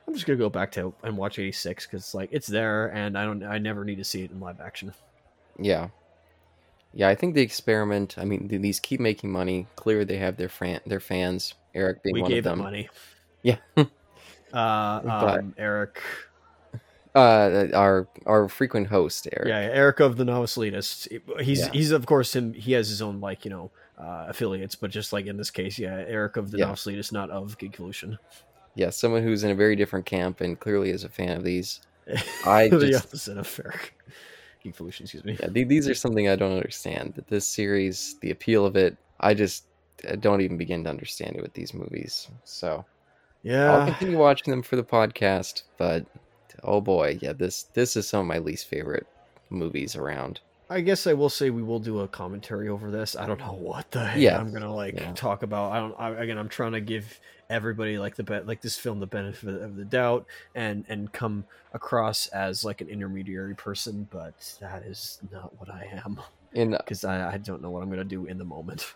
I'm 0.06 0.14
just 0.14 0.26
gonna 0.26 0.38
go 0.38 0.50
back 0.50 0.72
to 0.72 0.94
and 1.02 1.16
watch 1.16 1.38
'86 1.38 1.86
because 1.86 2.14
like 2.14 2.28
it's 2.32 2.46
there, 2.46 2.88
and 2.88 3.16
I 3.16 3.24
don't 3.24 3.42
I 3.42 3.58
never 3.58 3.84
need 3.84 3.96
to 3.96 4.04
see 4.04 4.22
it 4.22 4.30
in 4.30 4.40
live 4.40 4.60
action. 4.60 4.92
Yeah. 5.58 5.88
Yeah, 6.94 7.08
I 7.08 7.14
think 7.14 7.34
the 7.34 7.40
experiment. 7.40 8.16
I 8.18 8.26
mean, 8.26 8.48
these 8.48 8.78
keep 8.78 9.00
making 9.00 9.32
money. 9.32 9.66
Clearly, 9.76 10.04
they 10.04 10.18
have 10.18 10.36
their 10.36 10.50
fan, 10.50 10.80
their 10.86 11.00
fans. 11.00 11.54
Eric 11.74 12.02
being 12.02 12.12
we 12.12 12.20
one 12.20 12.30
gave 12.30 12.44
of 12.44 12.50
them. 12.50 12.58
money. 12.58 12.90
Yeah. 13.42 13.56
Uh, 14.52 15.00
But- 15.00 15.38
um, 15.40 15.54
Eric. 15.58 16.00
Uh, 17.14 17.68
our 17.74 18.08
our 18.24 18.48
frequent 18.48 18.86
host, 18.86 19.28
Eric. 19.32 19.48
Yeah, 19.48 19.58
Eric 19.58 20.00
of 20.00 20.16
the 20.16 20.24
Novice 20.24 20.56
Elitist. 20.56 21.08
He's 21.42 21.60
Yeah. 21.60 21.70
he's 21.72 21.90
of 21.90 22.06
course 22.06 22.34
him. 22.34 22.54
He 22.54 22.72
has 22.72 22.88
his 22.88 23.02
own 23.02 23.20
like 23.20 23.44
you 23.44 23.50
know 23.50 23.70
uh, 23.98 24.26
affiliates, 24.28 24.74
but 24.76 24.90
just 24.90 25.12
like 25.12 25.26
in 25.26 25.36
this 25.36 25.50
case, 25.50 25.78
yeah, 25.78 26.02
Eric 26.08 26.38
of 26.38 26.50
the 26.50 26.58
Yeah. 26.58 26.66
Novice 26.66 26.86
Elitist, 26.86 27.12
not 27.12 27.28
of 27.28 27.58
Geek 27.58 27.74
Evolution. 27.74 28.18
Yeah, 28.76 28.88
someone 28.88 29.22
who's 29.22 29.44
in 29.44 29.50
a 29.50 29.54
very 29.54 29.76
different 29.76 30.06
camp 30.06 30.40
and 30.40 30.58
clearly 30.58 30.88
is 30.88 31.04
a 31.04 31.10
fan 31.10 31.36
of 31.36 31.44
these. 31.44 31.82
I 32.46 32.68
the 32.68 32.86
just- 32.88 33.08
opposite 33.08 33.36
of 33.36 33.60
Eric. 33.62 33.92
Geek 34.62 34.72
Evolution, 34.74 35.04
excuse 35.04 35.22
me. 35.24 35.36
Yeah, 35.38 35.48
these 35.50 35.86
are 35.90 35.94
something 35.94 36.30
I 36.30 36.36
don't 36.36 36.52
understand. 36.56 37.12
That 37.16 37.28
this 37.28 37.46
series, 37.46 38.16
the 38.20 38.30
appeal 38.30 38.64
of 38.64 38.74
it, 38.76 38.96
I 39.20 39.34
just 39.34 39.66
I 40.10 40.16
don't 40.16 40.40
even 40.40 40.56
begin 40.56 40.82
to 40.84 40.90
understand 40.90 41.36
it 41.36 41.42
with 41.42 41.52
these 41.52 41.74
movies. 41.74 42.28
So 42.44 42.86
I'll 43.46 43.86
continue 43.86 44.18
watching 44.18 44.50
them 44.50 44.62
for 44.62 44.76
the 44.76 44.84
podcast, 44.84 45.62
but 45.78 46.06
oh 46.62 46.80
boy, 46.80 47.18
yeah, 47.20 47.32
this 47.32 47.64
this 47.74 47.96
is 47.96 48.08
some 48.08 48.20
of 48.20 48.26
my 48.26 48.38
least 48.38 48.68
favorite 48.68 49.06
movies 49.50 49.96
around. 49.96 50.40
I 50.70 50.80
guess 50.80 51.06
I 51.06 51.12
will 51.12 51.28
say 51.28 51.50
we 51.50 51.62
will 51.62 51.80
do 51.80 52.00
a 52.00 52.08
commentary 52.08 52.68
over 52.70 52.90
this. 52.90 53.14
I 53.14 53.26
don't 53.26 53.40
know 53.40 53.52
what 53.52 53.90
the 53.90 54.04
heck 54.06 54.22
Yeah. 54.22 54.38
I'm 54.38 54.52
gonna 54.52 54.74
like 54.74 54.94
Yeah. 54.94 55.12
talk 55.12 55.42
about. 55.42 55.72
I 55.72 55.80
don't. 55.80 55.94
I, 55.98 56.22
again, 56.22 56.38
I'm 56.38 56.48
trying 56.48 56.72
to 56.72 56.80
give 56.80 57.20
everybody 57.50 57.98
like 57.98 58.16
the 58.16 58.22
bet, 58.22 58.46
like 58.46 58.62
this 58.62 58.78
film, 58.78 58.98
the 58.98 59.06
benefit 59.06 59.60
of 59.60 59.76
the 59.76 59.84
doubt, 59.84 60.24
and 60.54 60.86
and 60.88 61.12
come 61.12 61.44
across 61.74 62.26
as 62.28 62.64
like 62.64 62.80
an 62.80 62.88
intermediary 62.88 63.54
person. 63.54 64.08
But 64.10 64.56
that 64.60 64.84
is 64.84 65.18
not 65.30 65.58
what 65.58 65.68
I 65.68 65.90
am 66.04 66.20
And 66.54 66.70
because 66.78 67.04
I, 67.04 67.34
I 67.34 67.36
don't 67.38 67.60
know 67.60 67.70
what 67.70 67.82
I'm 67.82 67.90
gonna 67.90 68.04
do 68.04 68.24
in 68.24 68.38
the 68.38 68.44
moment. 68.44 68.94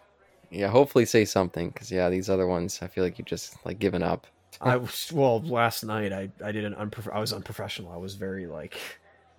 yeah, 0.51 0.69
hopefully 0.69 1.05
say 1.05 1.27
something 1.27 1.69
because 1.69 1.91
yeah, 1.91 2.09
these 2.09 2.31
other 2.31 2.47
ones, 2.47 2.79
I 2.81 2.87
feel 2.87 3.05
like 3.05 3.19
you've 3.19 3.27
just 3.27 3.55
like 3.67 3.79
given 3.79 4.03
up. 4.03 4.27
I 4.61 4.77
was 4.77 5.11
well 5.13 5.41
Last 5.41 5.85
Knight. 5.85 6.13
I 6.13 6.31
I 6.45 6.53
did 6.53 6.65
an 6.65 6.75
unprof- 6.75 7.13
I 7.13 7.21
was 7.21 7.33
unprofessional. 7.33 7.93
I 7.93 7.97
was 7.97 8.15
very 8.15 8.47
like. 8.47 8.79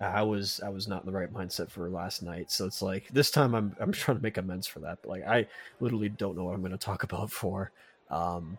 I 0.00 0.22
was 0.22 0.60
I 0.64 0.68
was 0.68 0.86
not 0.86 1.02
in 1.02 1.06
the 1.06 1.18
right 1.18 1.32
mindset 1.32 1.70
for 1.70 1.90
Last 1.90 2.22
Knight, 2.22 2.52
so 2.52 2.66
it's 2.66 2.80
like 2.80 3.08
this 3.08 3.30
time 3.32 3.52
I'm 3.54 3.74
I'm 3.80 3.90
trying 3.92 4.16
to 4.18 4.22
make 4.22 4.36
amends 4.36 4.66
for 4.68 4.78
that. 4.80 4.98
But 5.02 5.08
like 5.10 5.26
I 5.26 5.46
literally 5.80 6.08
don't 6.08 6.36
know 6.36 6.44
what 6.44 6.54
I'm 6.54 6.60
going 6.60 6.70
to 6.72 6.78
talk 6.78 7.02
about 7.02 7.32
for 7.32 7.72
um 8.10 8.58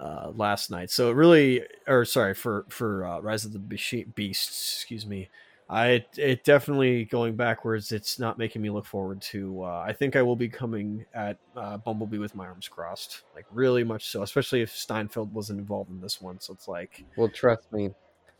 uh 0.00 0.32
Last 0.34 0.70
Knight. 0.70 0.90
So 0.90 1.10
it 1.10 1.14
really 1.14 1.62
or 1.88 2.04
sorry 2.04 2.34
for 2.34 2.66
for 2.68 3.06
uh, 3.06 3.20
Rise 3.20 3.44
of 3.44 3.52
the 3.52 3.58
Beast, 3.58 4.14
Beasts, 4.14 4.74
excuse 4.76 5.06
me. 5.06 5.30
I 5.70 6.04
it 6.16 6.44
definitely 6.44 7.04
going 7.04 7.36
backwards. 7.36 7.92
It's 7.92 8.18
not 8.18 8.38
making 8.38 8.62
me 8.62 8.70
look 8.70 8.86
forward 8.86 9.20
to. 9.22 9.64
Uh, 9.64 9.84
I 9.86 9.92
think 9.92 10.16
I 10.16 10.22
will 10.22 10.36
be 10.36 10.48
coming 10.48 11.04
at 11.12 11.38
uh, 11.56 11.76
Bumblebee 11.76 12.18
with 12.18 12.34
my 12.34 12.46
arms 12.46 12.68
crossed, 12.68 13.22
like 13.34 13.44
really 13.52 13.84
much 13.84 14.08
so. 14.08 14.22
Especially 14.22 14.62
if 14.62 14.74
Steinfeld 14.74 15.32
wasn't 15.32 15.58
involved 15.58 15.90
in 15.90 16.00
this 16.00 16.20
one, 16.22 16.40
so 16.40 16.54
it's 16.54 16.68
like 16.68 17.04
Well, 17.16 17.28
trust 17.28 17.70
me, 17.70 17.90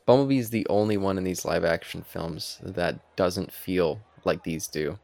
Bumblebee 0.06 0.38
is 0.38 0.48
the 0.48 0.66
only 0.70 0.96
one 0.96 1.18
in 1.18 1.24
these 1.24 1.44
live 1.44 1.64
action 1.64 2.02
films 2.02 2.58
that 2.62 2.98
doesn't 3.16 3.52
feel 3.52 4.00
like 4.24 4.42
these 4.42 4.66
do. 4.66 4.98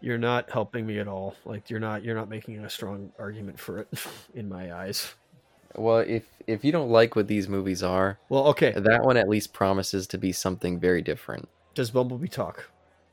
you're 0.00 0.18
not 0.18 0.50
helping 0.50 0.86
me 0.86 0.98
at 0.98 1.08
all. 1.08 1.36
Like 1.44 1.68
you're 1.68 1.80
not 1.80 2.02
you're 2.02 2.14
not 2.14 2.30
making 2.30 2.58
a 2.64 2.70
strong 2.70 3.12
argument 3.18 3.58
for 3.60 3.80
it 3.80 3.88
in 4.34 4.48
my 4.48 4.74
eyes. 4.74 5.14
Well, 5.76 5.98
if 5.98 6.24
if 6.46 6.64
you 6.64 6.72
don't 6.72 6.90
like 6.90 7.14
what 7.16 7.28
these 7.28 7.48
movies 7.48 7.82
are, 7.82 8.18
Well, 8.28 8.46
okay. 8.48 8.72
that 8.72 9.02
one 9.04 9.16
at 9.16 9.28
least 9.28 9.52
promises 9.52 10.06
to 10.08 10.18
be 10.18 10.32
something 10.32 10.80
very 10.80 11.00
different. 11.02 11.48
Does 11.74 11.90
Bumblebee 11.92 12.28
talk? 12.28 12.68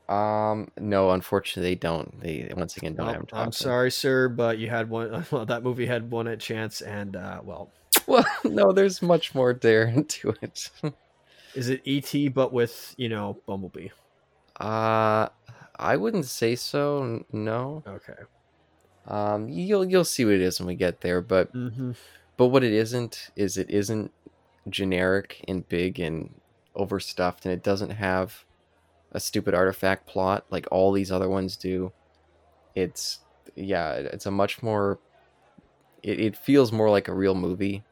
Um, 0.08 0.70
no, 0.78 1.10
unfortunately, 1.10 1.70
they 1.70 1.74
don't. 1.76 2.20
They 2.20 2.50
once 2.56 2.76
again 2.76 2.94
don't 2.94 3.06
Well, 3.06 3.14
have 3.14 3.28
I'm 3.32 3.52
sorry, 3.52 3.90
sir, 3.90 4.28
but 4.28 4.58
you 4.58 4.68
had 4.70 4.88
one. 4.90 5.24
Well, 5.30 5.44
that 5.46 5.62
movie 5.62 5.86
had 5.86 6.10
one 6.10 6.26
at 6.26 6.40
chance, 6.40 6.80
and 6.80 7.14
uh, 7.14 7.40
well, 7.44 7.70
Well, 8.06 8.24
no, 8.44 8.72
there's 8.72 9.02
much 9.02 9.34
more 9.34 9.52
there 9.54 9.92
to 10.08 10.34
it. 10.42 10.70
is 11.54 11.68
it 11.68 11.82
ET 11.86 12.34
but 12.34 12.52
with 12.52 12.94
you 12.96 13.08
know 13.08 13.36
Bumblebee? 13.46 13.88
Uh, 14.58 15.28
I 15.78 15.96
wouldn't 15.96 16.24
say 16.26 16.56
so. 16.56 17.24
No. 17.32 17.84
Okay. 17.86 18.22
Um, 19.06 19.48
you'll 19.48 19.84
you'll 19.84 20.04
see 20.04 20.24
what 20.24 20.34
it 20.34 20.40
is 20.40 20.58
when 20.58 20.66
we 20.66 20.74
get 20.74 21.02
there. 21.02 21.20
But 21.20 21.52
Mm-hmm. 21.54 21.92
But 22.38 22.46
what 22.46 22.64
it 22.64 22.72
isn't 22.72 23.30
is 23.36 23.58
it 23.58 23.68
isn't 23.68 24.12
generic 24.70 25.44
and 25.48 25.68
big 25.68 25.98
and 25.98 26.40
overstuffed, 26.74 27.44
and 27.44 27.52
it 27.52 27.64
doesn't 27.64 27.90
have 27.90 28.44
a 29.10 29.18
stupid 29.18 29.54
artifact 29.54 30.06
plot 30.06 30.46
like 30.48 30.66
all 30.70 30.92
these 30.92 31.10
other 31.10 31.28
ones 31.28 31.56
do. 31.56 31.92
It's 32.76 33.18
yeah, 33.56 33.92
it's 33.94 34.24
a 34.24 34.30
much 34.30 34.62
more. 34.62 35.00
It, 36.04 36.20
it 36.20 36.36
feels 36.36 36.70
more 36.70 36.88
like 36.90 37.08
a 37.08 37.14
real 37.14 37.34
movie, 37.34 37.82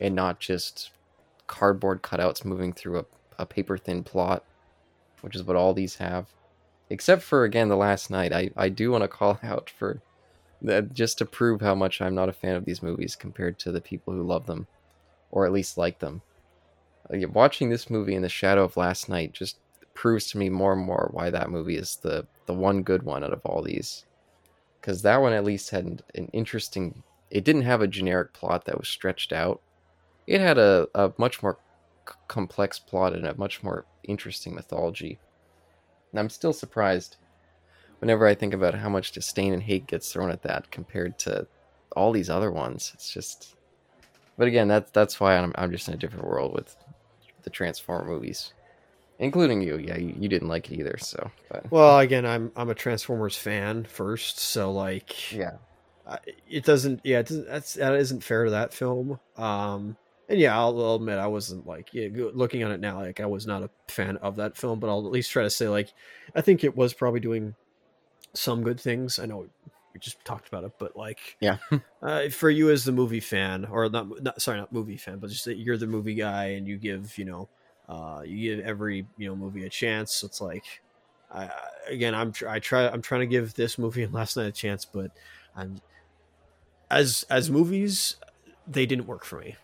and 0.00 0.14
not 0.14 0.40
just 0.40 0.90
cardboard 1.46 2.00
cutouts 2.02 2.46
moving 2.46 2.72
through 2.72 3.00
a, 3.00 3.04
a 3.40 3.44
paper 3.44 3.76
thin 3.76 4.02
plot, 4.02 4.42
which 5.20 5.36
is 5.36 5.42
what 5.42 5.56
all 5.56 5.74
these 5.74 5.96
have. 5.96 6.28
Except 6.88 7.20
for 7.20 7.44
again 7.44 7.68
the 7.68 7.76
Last 7.76 8.10
Knight, 8.10 8.32
I 8.32 8.52
I 8.56 8.70
do 8.70 8.90
want 8.90 9.04
to 9.04 9.08
call 9.08 9.38
out 9.42 9.68
for 9.68 10.00
just 10.92 11.18
to 11.18 11.24
prove 11.24 11.60
how 11.60 11.74
much 11.74 12.00
I'm 12.00 12.14
not 12.14 12.28
a 12.28 12.32
fan 12.32 12.54
of 12.54 12.64
these 12.64 12.82
movies 12.82 13.16
compared 13.16 13.58
to 13.60 13.72
the 13.72 13.80
people 13.80 14.12
who 14.12 14.22
love 14.22 14.46
them, 14.46 14.66
or 15.30 15.46
at 15.46 15.52
least 15.52 15.78
like 15.78 15.98
them. 15.98 16.22
Uh, 17.12 17.28
watching 17.28 17.70
this 17.70 17.90
movie 17.90 18.14
in 18.14 18.22
the 18.22 18.28
shadow 18.28 18.64
of 18.64 18.76
Last 18.76 19.08
Knight 19.08 19.32
just 19.32 19.58
proves 19.94 20.30
to 20.30 20.38
me 20.38 20.48
more 20.48 20.72
and 20.72 20.82
more 20.82 21.10
why 21.12 21.30
that 21.30 21.50
movie 21.50 21.76
is 21.76 21.96
the 21.96 22.26
the 22.46 22.54
one 22.54 22.82
good 22.82 23.02
one 23.02 23.22
out 23.22 23.32
of 23.32 23.44
all 23.44 23.62
these, 23.62 24.04
because 24.80 25.02
that 25.02 25.20
one 25.20 25.32
at 25.32 25.44
least 25.44 25.70
had 25.70 25.84
an, 25.84 26.00
an 26.14 26.28
interesting. 26.32 27.02
It 27.30 27.44
didn't 27.44 27.62
have 27.62 27.80
a 27.80 27.86
generic 27.86 28.32
plot 28.32 28.64
that 28.66 28.78
was 28.78 28.88
stretched 28.88 29.32
out. 29.32 29.60
It 30.26 30.40
had 30.40 30.58
a, 30.58 30.86
a 30.94 31.12
much 31.18 31.42
more 31.42 31.58
c- 32.08 32.14
complex 32.28 32.78
plot 32.78 33.14
and 33.14 33.26
a 33.26 33.34
much 33.36 33.62
more 33.62 33.86
interesting 34.04 34.54
mythology. 34.54 35.18
And 36.10 36.20
I'm 36.20 36.28
still 36.28 36.52
surprised 36.52 37.16
whenever 38.02 38.26
I 38.26 38.34
think 38.34 38.52
about 38.52 38.74
how 38.74 38.88
much 38.88 39.12
disdain 39.12 39.52
and 39.52 39.62
hate 39.62 39.86
gets 39.86 40.12
thrown 40.12 40.32
at 40.32 40.42
that 40.42 40.72
compared 40.72 41.20
to 41.20 41.46
all 41.94 42.10
these 42.10 42.28
other 42.28 42.50
ones. 42.50 42.90
It's 42.94 43.08
just, 43.12 43.54
but 44.36 44.48
again, 44.48 44.66
that's 44.66 44.90
that's 44.90 45.20
why 45.20 45.36
I'm 45.36 45.52
I'm 45.54 45.70
just 45.70 45.86
in 45.86 45.94
a 45.94 45.96
different 45.96 46.26
world 46.26 46.52
with 46.52 46.74
the 47.44 47.50
Transformer 47.50 48.04
movies, 48.04 48.54
including 49.20 49.62
you. 49.62 49.78
Yeah, 49.78 49.98
you, 49.98 50.16
you 50.18 50.28
didn't 50.28 50.48
like 50.48 50.68
it 50.68 50.78
either, 50.80 50.96
so. 50.98 51.30
But 51.48 51.70
Well, 51.70 52.00
again, 52.00 52.26
I'm 52.26 52.50
I'm 52.56 52.70
a 52.70 52.74
Transformers 52.74 53.36
fan 53.36 53.84
first, 53.84 54.40
so 54.40 54.72
like 54.72 55.30
yeah, 55.30 55.58
it 56.48 56.64
doesn't 56.64 57.02
yeah 57.04 57.20
it 57.20 57.28
doesn't, 57.28 57.46
that's 57.46 57.74
that 57.74 57.94
isn't 57.94 58.24
fair 58.24 58.46
to 58.46 58.50
that 58.50 58.74
film 58.74 59.20
um 59.36 59.96
and 60.28 60.40
yeah 60.40 60.58
I'll, 60.58 60.76
I'll 60.84 60.96
admit 60.96 61.18
i 61.18 61.28
wasn't 61.28 61.66
like 61.66 61.88
yeah 61.92 62.08
looking 62.12 62.64
on 62.64 62.72
it 62.72 62.80
now 62.80 62.98
like 62.98 63.20
i 63.20 63.26
was 63.26 63.46
not 63.46 63.62
a 63.62 63.70
fan 63.88 64.16
of 64.16 64.36
that 64.36 64.56
film 64.56 64.80
but 64.80 64.90
i'll 64.90 65.06
at 65.06 65.12
least 65.12 65.30
try 65.30 65.44
to 65.44 65.50
say 65.50 65.68
like 65.68 65.92
i 66.34 66.40
think 66.40 66.64
it 66.64 66.76
was 66.76 66.92
probably 66.92 67.20
doing 67.20 67.54
some 68.34 68.62
good 68.62 68.80
things 68.80 69.18
i 69.18 69.26
know 69.26 69.46
we 69.92 70.00
just 70.00 70.22
talked 70.24 70.48
about 70.48 70.64
it 70.64 70.72
but 70.78 70.96
like 70.96 71.36
Yeah. 71.40 71.58
uh, 72.02 72.28
for 72.30 72.50
you 72.50 72.70
as 72.70 72.84
the 72.84 72.92
movie 72.92 73.20
fan 73.20 73.64
or 73.66 73.88
not, 73.88 74.22
not 74.22 74.40
sorry 74.40 74.58
not 74.58 74.72
movie 74.72 74.96
fan 74.96 75.18
but 75.18 75.30
just 75.30 75.44
that 75.44 75.58
you're 75.58 75.76
the 75.76 75.86
movie 75.86 76.14
guy 76.14 76.46
and 76.46 76.66
you 76.66 76.78
give 76.78 77.16
you 77.18 77.24
know 77.24 77.48
uh 77.88 78.22
you 78.24 78.54
give 78.56 78.64
every 78.64 79.06
you 79.18 79.28
know 79.28 79.36
movie 79.36 79.66
a 79.66 79.68
chance 79.68 80.12
so 80.12 80.26
it's 80.26 80.40
like 80.40 80.64
I, 81.30 81.50
again 81.88 82.14
i'm 82.14 82.32
tr- 82.32 82.48
i 82.48 82.58
try 82.58 82.88
i'm 82.88 83.02
trying 83.02 83.20
to 83.20 83.26
give 83.26 83.54
this 83.54 83.78
movie 83.78 84.02
and 84.02 84.12
Last 84.14 84.36
Knight 84.36 84.46
a 84.46 84.52
chance 84.52 84.84
but 84.84 85.10
i'm 85.56 85.80
as 86.90 87.24
as 87.30 87.50
movies 87.50 88.16
they 88.66 88.86
didn't 88.86 89.06
work 89.06 89.24
for 89.24 89.40
me 89.40 89.56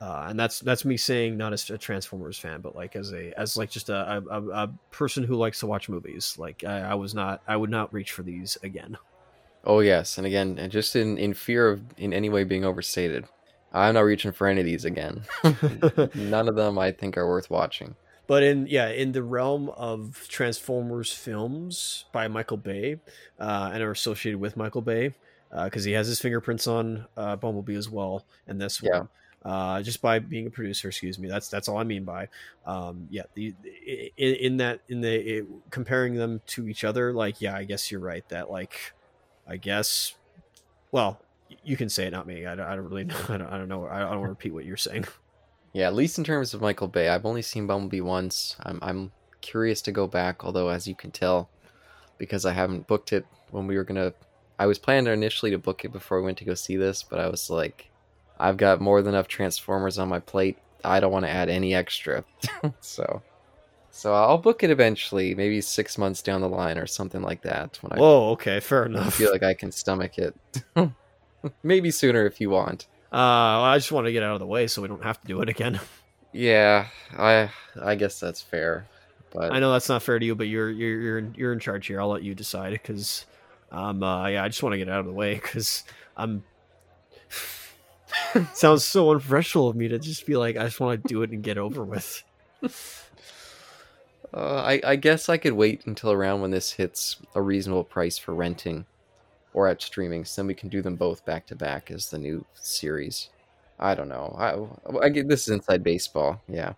uh, 0.00 0.26
and 0.28 0.38
that's 0.38 0.60
that's 0.60 0.84
me 0.84 0.96
saying 0.96 1.36
not 1.36 1.52
as 1.52 1.68
a 1.70 1.78
Transformers 1.78 2.38
fan, 2.38 2.60
but 2.60 2.74
like 2.76 2.96
as 2.96 3.12
a 3.12 3.32
as 3.38 3.56
like 3.56 3.70
just 3.70 3.88
a 3.88 4.22
a, 4.30 4.42
a 4.64 4.68
person 4.90 5.24
who 5.24 5.34
likes 5.36 5.60
to 5.60 5.66
watch 5.66 5.88
movies. 5.88 6.34
Like 6.38 6.64
I, 6.64 6.80
I 6.80 6.94
was 6.94 7.14
not, 7.14 7.42
I 7.46 7.56
would 7.56 7.70
not 7.70 7.92
reach 7.92 8.12
for 8.12 8.22
these 8.22 8.56
again. 8.62 8.98
oh 9.64 9.80
yes, 9.80 10.18
and 10.18 10.26
again, 10.26 10.58
and 10.58 10.70
just 10.70 10.94
in 10.96 11.18
in 11.18 11.34
fear 11.34 11.68
of 11.70 11.82
in 11.96 12.12
any 12.12 12.28
way 12.28 12.44
being 12.44 12.64
overstated, 12.64 13.24
I'm 13.72 13.94
not 13.94 14.00
reaching 14.00 14.32
for 14.32 14.46
any 14.46 14.60
of 14.60 14.66
these 14.66 14.84
again. 14.84 15.24
None 16.14 16.48
of 16.48 16.56
them 16.56 16.78
I 16.78 16.92
think 16.92 17.16
are 17.16 17.26
worth 17.28 17.50
watching. 17.50 17.94
but 18.26 18.42
in 18.42 18.66
yeah, 18.66 18.88
in 18.88 19.12
the 19.12 19.22
realm 19.22 19.70
of 19.70 20.26
Transformers 20.28 21.12
films 21.12 22.04
by 22.12 22.28
Michael 22.28 22.56
Bay, 22.58 22.98
uh, 23.40 23.70
and 23.72 23.82
are 23.82 23.92
associated 23.92 24.38
with 24.40 24.56
Michael 24.56 24.82
Bay, 24.82 25.14
because 25.64 25.84
he 25.84 25.92
has 25.92 26.06
his 26.06 26.20
fingerprints 26.20 26.66
on 26.66 27.06
uh, 27.16 27.36
Bumblebee 27.36 27.76
as 27.76 27.88
well, 27.88 28.26
and 28.46 28.60
this 28.60 28.82
Yeah. 28.82 28.98
one. 28.98 29.08
Uh, 29.46 29.80
just 29.80 30.02
by 30.02 30.18
being 30.18 30.48
a 30.48 30.50
producer, 30.50 30.88
excuse 30.88 31.20
me. 31.20 31.28
That's 31.28 31.48
that's 31.48 31.68
all 31.68 31.78
I 31.78 31.84
mean 31.84 32.02
by, 32.02 32.28
um, 32.66 33.06
yeah. 33.10 33.22
The 33.34 33.54
in, 34.16 34.34
in 34.34 34.56
that 34.56 34.80
in 34.88 35.00
the 35.00 35.38
it, 35.38 35.46
comparing 35.70 36.14
them 36.14 36.40
to 36.48 36.66
each 36.66 36.82
other, 36.82 37.12
like 37.12 37.40
yeah, 37.40 37.54
I 37.54 37.62
guess 37.62 37.92
you're 37.92 38.00
right. 38.00 38.28
That 38.30 38.50
like, 38.50 38.92
I 39.46 39.56
guess, 39.56 40.14
well, 40.90 41.20
you 41.62 41.76
can 41.76 41.88
say 41.88 42.06
it, 42.06 42.10
not 42.10 42.26
me. 42.26 42.44
I 42.44 42.56
don't, 42.56 42.66
I 42.66 42.74
don't 42.74 42.88
really 42.88 43.04
know. 43.12 43.14
I 43.28 43.36
don't, 43.36 43.46
I 43.46 43.56
don't 43.56 43.68
know. 43.68 43.86
I 43.86 44.00
don't 44.00 44.08
want 44.08 44.24
to 44.24 44.28
repeat 44.30 44.52
what 44.52 44.64
you're 44.64 44.76
saying. 44.76 45.04
Yeah, 45.72 45.88
at 45.88 45.94
least 45.94 46.16
in 46.16 46.24
terms 46.24 46.54
of 46.54 46.62
Michael 46.62 46.88
Bay, 46.88 47.10
I've 47.10 47.26
only 47.26 47.42
seen 47.42 47.66
Bumblebee 47.66 48.00
once. 48.00 48.56
I'm 48.60 48.78
I'm 48.80 49.12
curious 49.42 49.82
to 49.82 49.92
go 49.92 50.06
back, 50.06 50.42
although 50.42 50.70
as 50.70 50.88
you 50.88 50.94
can 50.94 51.10
tell, 51.10 51.50
because 52.16 52.46
I 52.46 52.54
haven't 52.54 52.86
booked 52.86 53.12
it 53.12 53.26
when 53.50 53.66
we 53.66 53.76
were 53.76 53.84
gonna. 53.84 54.14
I 54.58 54.64
was 54.64 54.78
planning 54.78 55.12
initially 55.12 55.50
to 55.50 55.58
book 55.58 55.84
it 55.84 55.92
before 55.92 56.18
we 56.18 56.24
went 56.24 56.38
to 56.38 56.46
go 56.46 56.54
see 56.54 56.76
this, 56.76 57.02
but 57.02 57.20
I 57.20 57.28
was 57.28 57.50
like, 57.50 57.90
I've 58.38 58.56
got 58.56 58.80
more 58.80 59.02
than 59.02 59.14
enough 59.14 59.28
Transformers 59.28 59.98
on 59.98 60.08
my 60.08 60.20
plate. 60.20 60.58
I 60.84 61.00
don't 61.00 61.12
want 61.12 61.24
to 61.24 61.30
add 61.30 61.48
any 61.48 61.74
extra, 61.74 62.24
so 62.80 63.22
so 63.90 64.12
I'll 64.12 64.36
book 64.36 64.62
it 64.62 64.68
eventually, 64.70 65.34
maybe 65.34 65.62
six 65.62 65.96
months 65.96 66.20
down 66.20 66.42
the 66.42 66.48
line 66.48 66.76
or 66.76 66.86
something 66.86 67.22
like 67.22 67.40
that. 67.42 67.78
When 67.80 67.92
I 67.92 67.96
Whoa, 67.96 68.30
okay, 68.32 68.60
fair 68.60 68.84
enough. 68.84 69.06
I 69.06 69.10
feel 69.10 69.32
like 69.32 69.42
I 69.42 69.54
can 69.54 69.72
stomach 69.72 70.18
it. 70.18 70.34
maybe 71.62 71.90
sooner 71.90 72.26
if 72.26 72.38
you 72.38 72.50
want. 72.50 72.88
Uh, 73.10 73.16
I 73.16 73.78
just 73.78 73.92
want 73.92 74.06
to 74.06 74.12
get 74.12 74.22
out 74.22 74.34
of 74.34 74.40
the 74.40 74.46
way 74.46 74.66
so 74.66 74.82
we 74.82 74.88
don't 74.88 75.02
have 75.02 75.18
to 75.22 75.26
do 75.26 75.40
it 75.40 75.48
again. 75.48 75.80
Yeah, 76.32 76.88
I 77.16 77.48
I 77.80 77.94
guess 77.94 78.20
that's 78.20 78.42
fair. 78.42 78.86
But 79.32 79.52
I 79.52 79.58
know 79.58 79.72
that's 79.72 79.88
not 79.88 80.02
fair 80.02 80.18
to 80.18 80.26
you, 80.26 80.34
but 80.34 80.48
you're 80.48 80.70
you're 80.70 81.00
you're 81.00 81.18
in, 81.18 81.34
you're 81.34 81.52
in 81.54 81.60
charge 81.60 81.86
here. 81.86 81.98
I'll 81.98 82.10
let 82.10 82.22
you 82.22 82.34
decide 82.34 82.72
because, 82.72 83.24
um, 83.72 84.02
uh, 84.02 84.26
yeah, 84.26 84.44
I 84.44 84.48
just 84.48 84.62
want 84.62 84.74
to 84.74 84.78
get 84.78 84.90
out 84.90 85.00
of 85.00 85.06
the 85.06 85.12
way 85.12 85.36
because 85.36 85.84
I'm. 86.14 86.44
sounds 88.54 88.84
so 88.84 89.10
unprofessional 89.10 89.68
of 89.68 89.76
me 89.76 89.88
to 89.88 89.98
just 89.98 90.26
be 90.26 90.36
like, 90.36 90.56
I 90.56 90.64
just 90.64 90.80
want 90.80 91.02
to 91.02 91.08
do 91.08 91.22
it 91.22 91.30
and 91.30 91.42
get 91.42 91.58
over 91.58 91.84
with. 91.84 92.22
Uh, 94.34 94.62
I, 94.66 94.80
I 94.84 94.96
guess 94.96 95.30
I 95.30 95.38
could 95.38 95.54
wait 95.54 95.86
until 95.86 96.12
around 96.12 96.42
when 96.42 96.50
this 96.50 96.72
hits 96.72 97.16
a 97.34 97.40
reasonable 97.40 97.84
price 97.84 98.18
for 98.18 98.34
renting 98.34 98.84
or 99.54 99.66
at 99.66 99.80
streaming, 99.80 100.26
so 100.26 100.42
then 100.42 100.46
we 100.46 100.54
can 100.54 100.68
do 100.68 100.82
them 100.82 100.96
both 100.96 101.24
back 101.24 101.46
to 101.46 101.54
back 101.54 101.90
as 101.90 102.10
the 102.10 102.18
new 102.18 102.44
series. 102.52 103.30
I 103.78 103.94
don't 103.94 104.08
know. 104.08 104.34
I, 104.38 105.04
I 105.06 105.08
get 105.08 105.28
this 105.28 105.42
is 105.42 105.54
inside 105.54 105.82
baseball. 105.82 106.42
Yeah. 106.48 106.74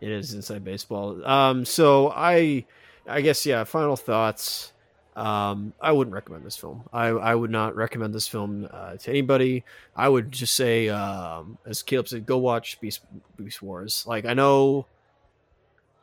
It 0.00 0.10
is 0.10 0.32
inside 0.32 0.64
baseball. 0.64 1.24
Um, 1.26 1.64
so 1.64 2.10
I, 2.14 2.64
I 3.06 3.20
guess 3.20 3.44
yeah. 3.44 3.64
Final 3.64 3.96
thoughts. 3.96 4.72
Um, 5.14 5.74
I 5.80 5.92
wouldn't 5.92 6.14
recommend 6.14 6.44
this 6.44 6.56
film. 6.56 6.84
I, 6.92 7.08
I 7.08 7.34
would 7.34 7.50
not 7.50 7.76
recommend 7.76 8.14
this 8.14 8.26
film 8.26 8.66
uh, 8.70 8.96
to 8.96 9.10
anybody. 9.10 9.62
I 9.94 10.08
would 10.08 10.32
just 10.32 10.54
say, 10.54 10.88
um, 10.88 11.58
as 11.66 11.82
Caleb 11.82 12.08
said, 12.08 12.24
go 12.24 12.38
watch 12.38 12.80
Beast 12.80 13.00
Beast 13.36 13.60
Wars. 13.60 14.04
Like 14.06 14.24
I 14.24 14.32
know 14.32 14.86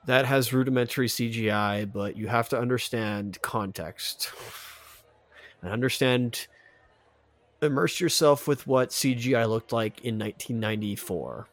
that 0.06 0.26
has 0.26 0.53
rudimentary 0.53 1.07
CGI, 1.07 1.91
but 1.91 2.18
you 2.18 2.27
have 2.27 2.49
to 2.49 2.60
understand 2.60 3.40
context 3.41 4.31
and 5.61 5.72
understand. 5.72 6.48
Immerse 7.61 7.99
yourself 7.99 8.48
with 8.48 8.65
what 8.68 8.90
CGI 8.91 9.45
looked 9.49 9.73
like 9.73 9.99
in 10.06 10.18
1994 10.18 11.45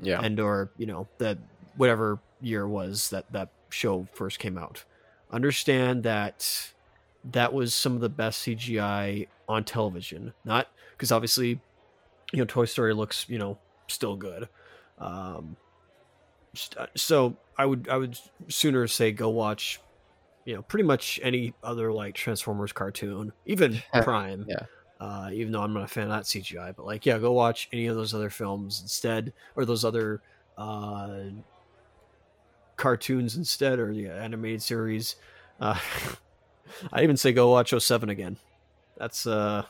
Yeah. 0.00 0.20
and 0.22 0.38
or 0.38 0.70
you 0.76 0.84
know 0.84 1.08
that 1.16 1.38
whatever 1.78 2.18
year 2.42 2.68
was 2.68 3.08
that 3.08 3.32
that 3.32 3.48
show 3.70 4.06
first 4.12 4.38
came 4.38 4.58
out 4.58 4.84
understand 5.30 6.02
that 6.02 6.72
that 7.24 7.52
was 7.52 7.74
some 7.74 7.94
of 7.94 8.00
the 8.00 8.08
best 8.08 8.44
cgi 8.46 9.28
on 9.48 9.64
television 9.64 10.32
not 10.44 10.68
because 10.92 11.12
obviously 11.12 11.60
you 12.32 12.38
know 12.38 12.44
toy 12.44 12.64
story 12.64 12.94
looks 12.94 13.28
you 13.28 13.38
know 13.38 13.58
still 13.88 14.16
good 14.16 14.48
um 14.98 15.56
uh, 16.76 16.86
so 16.96 17.36
i 17.56 17.64
would 17.64 17.88
i 17.88 17.96
would 17.96 18.18
sooner 18.48 18.86
say 18.86 19.12
go 19.12 19.28
watch 19.28 19.80
you 20.44 20.54
know 20.54 20.62
pretty 20.62 20.84
much 20.84 21.20
any 21.22 21.54
other 21.62 21.92
like 21.92 22.14
transformers 22.14 22.72
cartoon 22.72 23.32
even 23.46 23.82
prime 24.02 24.46
Yeah. 24.48 24.66
uh, 25.00 25.30
even 25.32 25.52
though 25.52 25.62
I'm 25.62 25.72
not 25.72 25.84
a 25.84 25.88
fan 25.88 26.04
of 26.04 26.10
that 26.10 26.24
CGI. 26.26 26.72
But 26.72 26.84
like, 26.84 27.06
yeah, 27.06 27.18
go 27.18 27.32
watch 27.32 27.68
any 27.72 27.86
of 27.86 27.96
those 27.96 28.12
other 28.12 28.28
films 28.28 28.82
instead, 28.82 29.32
or 29.56 29.64
those 29.64 29.82
other 29.82 30.20
uh, 30.58 31.20
cartoons 32.76 33.36
instead, 33.36 33.78
or 33.78 33.92
the 33.94 34.08
animated 34.08 34.62
series. 34.62 35.16
Uh, 35.58 35.78
I 36.92 37.02
even 37.02 37.16
say 37.16 37.32
go 37.32 37.50
watch 37.50 37.74
07 37.76 38.08
again. 38.08 38.36
That's 38.96 39.26
uh, 39.26 39.64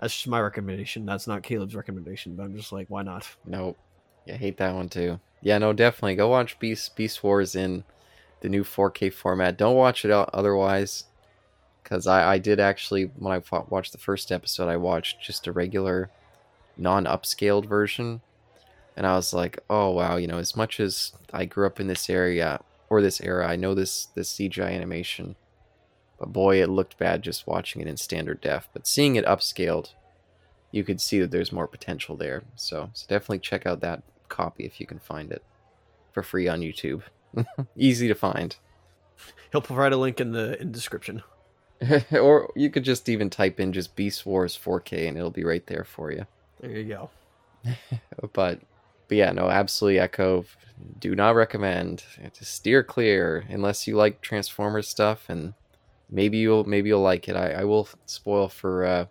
that's 0.00 0.14
just 0.14 0.28
my 0.28 0.40
recommendation. 0.40 1.06
That's 1.06 1.26
not 1.26 1.42
Caleb's 1.42 1.76
recommendation, 1.76 2.34
but 2.34 2.42
I'm 2.42 2.56
just 2.56 2.72
like, 2.72 2.88
why 2.88 3.02
not? 3.02 3.28
Nope. 3.46 3.78
Yeah, 4.26 4.34
I 4.34 4.36
hate 4.38 4.56
that 4.58 4.74
one 4.74 4.88
too. 4.88 5.20
Yeah, 5.40 5.58
no, 5.58 5.72
definitely 5.72 6.16
go 6.16 6.28
watch 6.28 6.58
Beast 6.58 6.94
Beast 6.96 7.22
Wars 7.22 7.54
in 7.54 7.84
the 8.40 8.48
new 8.48 8.64
4K 8.64 9.12
format. 9.12 9.56
Don't 9.56 9.76
watch 9.76 10.04
it 10.04 10.10
otherwise, 10.10 11.04
because 11.82 12.06
I 12.06 12.34
I 12.34 12.38
did 12.38 12.60
actually 12.60 13.04
when 13.04 13.32
I 13.32 13.40
fought, 13.40 13.70
watched 13.70 13.92
the 13.92 13.98
first 13.98 14.32
episode, 14.32 14.68
I 14.68 14.76
watched 14.76 15.20
just 15.20 15.46
a 15.46 15.52
regular, 15.52 16.10
non-upscaled 16.76 17.66
version, 17.66 18.20
and 18.96 19.06
I 19.06 19.14
was 19.14 19.32
like, 19.32 19.60
oh 19.70 19.90
wow, 19.90 20.16
you 20.16 20.26
know, 20.26 20.38
as 20.38 20.56
much 20.56 20.80
as 20.80 21.12
I 21.32 21.44
grew 21.44 21.66
up 21.66 21.80
in 21.80 21.86
this 21.86 22.10
area 22.10 22.60
or 22.88 23.00
this 23.00 23.20
era, 23.20 23.46
I 23.46 23.56
know 23.56 23.74
this 23.74 24.06
this 24.14 24.32
CGI 24.32 24.72
animation, 24.72 25.36
but 26.22 26.32
boy, 26.32 26.62
it 26.62 26.68
looked 26.68 26.98
bad 26.98 27.20
just 27.20 27.48
watching 27.48 27.82
it 27.82 27.88
in 27.88 27.96
standard 27.96 28.40
def. 28.40 28.68
But 28.72 28.86
seeing 28.86 29.16
it 29.16 29.26
upscaled, 29.26 29.94
you 30.70 30.84
could 30.84 31.00
see 31.00 31.18
that 31.18 31.32
there's 31.32 31.50
more 31.50 31.66
potential 31.66 32.16
there. 32.16 32.44
So, 32.54 32.90
so 32.92 33.06
definitely 33.08 33.40
check 33.40 33.66
out 33.66 33.80
that 33.80 34.04
copy 34.28 34.64
if 34.64 34.78
you 34.80 34.86
can 34.86 35.00
find 35.00 35.32
it 35.32 35.42
for 36.12 36.22
free 36.22 36.46
on 36.46 36.60
YouTube. 36.60 37.02
Easy 37.76 38.06
to 38.06 38.14
find. 38.14 38.54
He'll 39.50 39.62
provide 39.62 39.92
a 39.92 39.96
link 39.96 40.20
in 40.20 40.30
the 40.30 40.60
in 40.60 40.70
description. 40.70 41.24
or 42.12 42.52
you 42.54 42.70
could 42.70 42.84
just 42.84 43.08
even 43.08 43.28
type 43.28 43.58
in 43.58 43.72
just 43.72 43.96
Beast 43.96 44.24
Wars 44.24 44.56
4K 44.56 45.08
and 45.08 45.18
it'll 45.18 45.32
be 45.32 45.42
right 45.42 45.66
there 45.66 45.82
for 45.82 46.12
you. 46.12 46.24
There 46.60 46.70
you 46.70 46.84
go. 46.84 47.10
But 48.32 48.60
but 49.08 49.16
yeah, 49.16 49.32
no, 49.32 49.48
absolutely 49.48 49.98
echo. 49.98 50.44
Do 51.00 51.16
not 51.16 51.34
recommend. 51.34 52.04
To 52.32 52.44
steer 52.44 52.84
clear 52.84 53.44
unless 53.48 53.88
you 53.88 53.96
like 53.96 54.20
Transformers 54.20 54.86
stuff 54.86 55.28
and 55.28 55.54
maybe 56.12 56.38
you'll 56.38 56.64
maybe 56.64 56.90
you'll 56.90 57.00
like 57.00 57.28
it. 57.28 57.34
I, 57.34 57.52
I 57.52 57.64
will 57.64 57.88
spoil 58.06 58.48
for 58.48 58.84
uh 58.84 59.06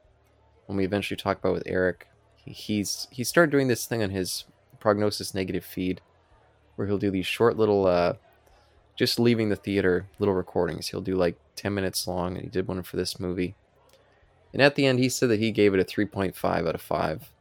when 0.68 0.78
we 0.78 0.86
eventually 0.86 1.18
talk 1.18 1.40
about 1.40 1.54
with 1.54 1.64
Eric. 1.66 2.08
He, 2.36 2.52
he's 2.52 3.08
he 3.12 3.26
started 3.26 3.52
doing 3.52 3.68
this 3.68 3.86
thing 3.86 4.02
on 4.02 4.12
his 4.12 4.46
prognosis 4.80 5.34
negative 5.34 5.66
feed 5.66 6.02
where 6.76 6.88
he'll 6.88 6.98
do 6.98 7.12
these 7.12 7.26
short 7.26 7.58
little 7.58 7.88
uh 7.88 8.14
just 8.96 9.20
leaving 9.20 9.50
the 9.50 9.56
theater 9.56 10.08
little 10.20 10.36
recordings. 10.36 10.88
He'll 10.88 11.02
do 11.02 11.16
like 11.16 11.36
10 11.56 11.74
minutes 11.74 12.08
long 12.08 12.36
and 12.36 12.44
he 12.44 12.50
did 12.50 12.68
one 12.68 12.82
for 12.84 12.98
this 12.98 13.20
movie. 13.20 13.56
And 14.54 14.62
at 14.62 14.76
the 14.76 14.86
end 14.86 15.00
he 15.00 15.10
said 15.10 15.30
that 15.30 15.40
he 15.40 15.52
gave 15.52 15.74
it 15.74 15.80
a 15.80 15.84
3.5 15.84 16.68
out 16.68 16.76
of 16.76 16.82
5. 16.82 17.32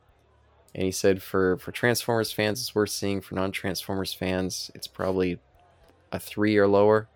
And 0.74 0.84
he 0.84 0.92
said 0.92 1.22
for 1.22 1.58
for 1.58 1.70
Transformers 1.70 2.32
fans 2.32 2.60
it's 2.60 2.74
worth 2.74 2.90
seeing 2.90 3.20
for 3.20 3.34
non-Transformers 3.34 4.14
fans 4.14 4.70
it's 4.74 4.86
probably 4.86 5.38
a 6.10 6.18
3 6.18 6.56
or 6.56 6.66
lower. 6.66 7.08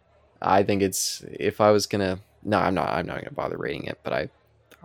I 0.42 0.62
think 0.62 0.82
it's 0.82 1.24
if 1.30 1.60
I 1.60 1.70
was 1.70 1.86
to 2.02 2.20
no, 2.44 2.58
I'm 2.58 2.74
not 2.74 2.90
I'm 2.90 3.06
not 3.06 3.14
going 3.16 3.24
to 3.26 3.34
bother 3.34 3.58
rating 3.58 3.84
it, 3.84 4.00
but 4.02 4.12
I 4.12 4.30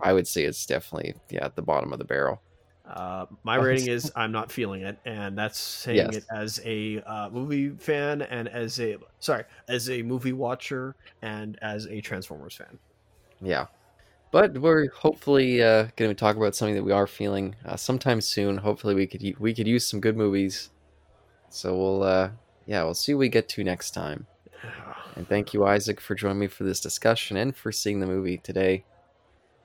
I 0.00 0.12
would 0.12 0.26
say 0.26 0.44
it's 0.44 0.66
definitely 0.66 1.14
yeah, 1.30 1.44
at 1.44 1.56
the 1.56 1.62
bottom 1.62 1.92
of 1.92 1.98
the 1.98 2.04
barrel. 2.04 2.42
Uh, 2.84 3.26
my 3.44 3.56
rating 3.56 3.86
is 3.86 4.10
I'm 4.16 4.32
not 4.32 4.50
feeling 4.50 4.82
it, 4.82 4.98
and 5.04 5.36
that's 5.38 5.58
saying 5.58 6.12
Yes. 6.12 6.14
it 6.14 6.24
as 6.30 6.60
a 6.64 7.00
uh, 7.02 7.28
movie 7.30 7.70
fan 7.70 8.22
and 8.22 8.48
as 8.48 8.80
a 8.80 8.96
sorry 9.20 9.44
as 9.68 9.88
a 9.90 10.02
movie 10.02 10.32
watcher 10.32 10.96
and 11.22 11.58
as 11.62 11.86
a 11.86 12.00
Transformers 12.00 12.56
fan. 12.56 12.78
Yeah. 13.40 13.66
But 14.32 14.58
we're 14.58 14.90
hopefully 14.90 15.62
uh, 15.62 15.88
going 15.96 16.10
to 16.10 16.14
talk 16.14 16.36
about 16.36 16.56
something 16.56 16.74
that 16.76 16.84
we 16.84 16.92
are 16.92 17.06
feeling 17.06 17.56
uh, 17.64 17.76
sometime 17.76 18.20
soon. 18.20 18.58
Hopefully, 18.58 18.94
we 18.94 19.06
could 19.06 19.22
we 19.40 19.54
could 19.54 19.68
use 19.68 19.86
some 19.86 20.00
good 20.00 20.16
movies. 20.16 20.70
So 21.50 21.76
we'll 21.78 22.02
uh, 22.04 22.32
yeah 22.66 22.84
we'll 22.84 22.94
see 22.94 23.14
what 23.14 23.20
we 23.20 23.30
get 23.30 23.48
to 23.50 23.64
next 23.64 23.92
time. 23.92 24.28
And 25.20 25.28
thank 25.28 25.52
you, 25.52 25.66
Isaac, 25.66 26.00
for 26.00 26.14
joining 26.14 26.38
me 26.38 26.46
for 26.46 26.64
this 26.64 26.80
discussion 26.80 27.36
and 27.36 27.54
for 27.54 27.70
seeing 27.72 28.00
the 28.00 28.06
movie 28.06 28.38
today. 28.38 28.86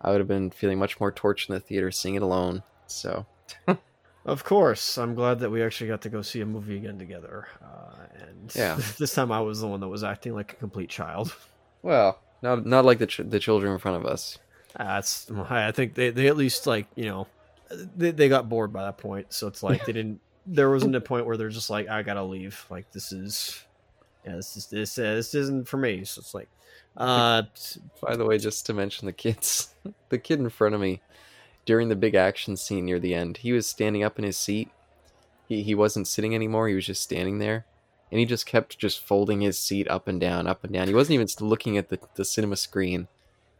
I 0.02 0.11
would 0.11 0.19
have 0.19 0.27
been 0.27 0.49
feeling 0.49 0.77
much 0.77 0.99
more 0.99 1.14
torched 1.14 1.48
in 1.48 1.56
the 1.56 1.61
theater 1.61 1.91
seeing 1.91 2.15
it 2.15 2.22
alone. 2.22 2.61
So 2.88 3.26
Of 4.26 4.44
course, 4.44 4.98
I'm 4.98 5.15
glad 5.15 5.40
that 5.40 5.52
we 5.52 5.64
actually 5.64 5.88
got 5.88 6.02
to 6.02 6.10
go 6.10 6.22
see 6.23 6.41
a 6.41 6.45
movie 6.45 6.76
again 6.76 6.99
together. 6.99 7.48
Uh, 7.64 8.03
and 8.19 8.52
Yeah. 8.56 8.77
this 8.98 9.14
time 9.14 9.32
I 9.32 9.40
was 9.40 9.61
the 9.61 9.68
one 9.68 9.80
that 9.80 9.88
was 9.88 10.03
acting 10.03 10.34
like 10.34 10.52
a 10.52 10.56
complete 10.57 10.90
child. 10.90 11.34
well, 11.82 12.19
not 12.41 12.65
not 12.65 12.84
like 12.84 12.98
the 12.98 13.07
ch- 13.07 13.22
the 13.23 13.40
children 13.40 13.72
in 13.72 13.80
front 13.80 13.95
of 13.95 14.06
us. 14.06 14.38
That's 14.77 15.32
I 15.32 15.72
think 15.72 15.94
they, 15.94 16.10
they 16.10 16.27
at 16.27 16.36
least 16.36 16.68
like 16.68 16.88
you 16.95 17.06
know 17.06 17.27
they, 17.95 18.11
they 18.11 18.27
got 18.27 18.49
bored 18.49 18.73
by 18.73 18.84
that 18.84 18.98
point, 18.98 19.32
so 19.32 19.48
it's 19.48 19.64
like 19.64 19.86
they 19.86 19.94
didn't. 19.94 20.19
There 20.45 20.69
wasn't 20.69 20.98
a 20.98 21.02
point 21.02 21.26
where 21.26 21.38
they're 21.38 21.48
just 21.48 21.69
like 21.69 21.88
I 21.88 22.03
gotta 22.03 22.23
leave. 22.23 22.65
Like 22.69 22.91
this 22.91 23.14
is 23.14 23.64
yeah 24.26 24.35
this 24.35 24.57
is 24.57 24.68
this 24.68 24.97
uh, 24.97 25.15
this 25.15 25.35
isn't 25.35 25.68
for 25.68 25.77
me. 25.77 26.03
So 26.06 26.19
it's 26.19 26.34
like 26.34 26.49
uh 26.97 27.43
By 28.02 28.15
the 28.15 28.26
way, 28.26 28.38
just 28.38 28.65
to 28.68 28.73
mention 28.73 29.06
the 29.06 29.14
kids, 29.14 29.73
the 30.10 30.18
kid 30.18 30.39
in 30.39 30.49
front 30.49 30.76
of 30.76 30.81
me 30.81 31.02
during 31.65 31.89
the 31.89 31.95
big 31.95 32.15
action 32.15 32.56
scene 32.56 32.85
near 32.85 32.99
the 32.99 33.14
end, 33.14 33.38
he 33.38 33.52
was 33.52 33.68
standing 33.68 34.03
up 34.03 34.19
in 34.19 34.26
his 34.26 34.38
seat. 34.38 34.69
He 35.47 35.64
he 35.64 35.76
wasn't 35.76 36.07
sitting 36.07 36.34
anymore. 36.35 36.68
He 36.68 36.76
was 36.76 36.85
just 36.85 37.03
standing 37.03 37.39
there, 37.39 37.65
and 38.11 38.19
he 38.19 38.26
just 38.26 38.45
kept 38.45 38.77
just 38.77 38.99
folding 38.99 39.41
his 39.41 39.60
seat 39.60 39.88
up 39.89 40.07
and 40.07 40.19
down, 40.19 40.47
up 40.47 40.64
and 40.64 40.73
down. 40.73 40.88
He 40.88 40.93
wasn't 40.93 41.15
even 41.15 41.27
looking 41.41 41.77
at 41.77 41.89
the 41.89 41.99
the 42.15 42.26
cinema 42.26 42.56
screen. 42.56 43.07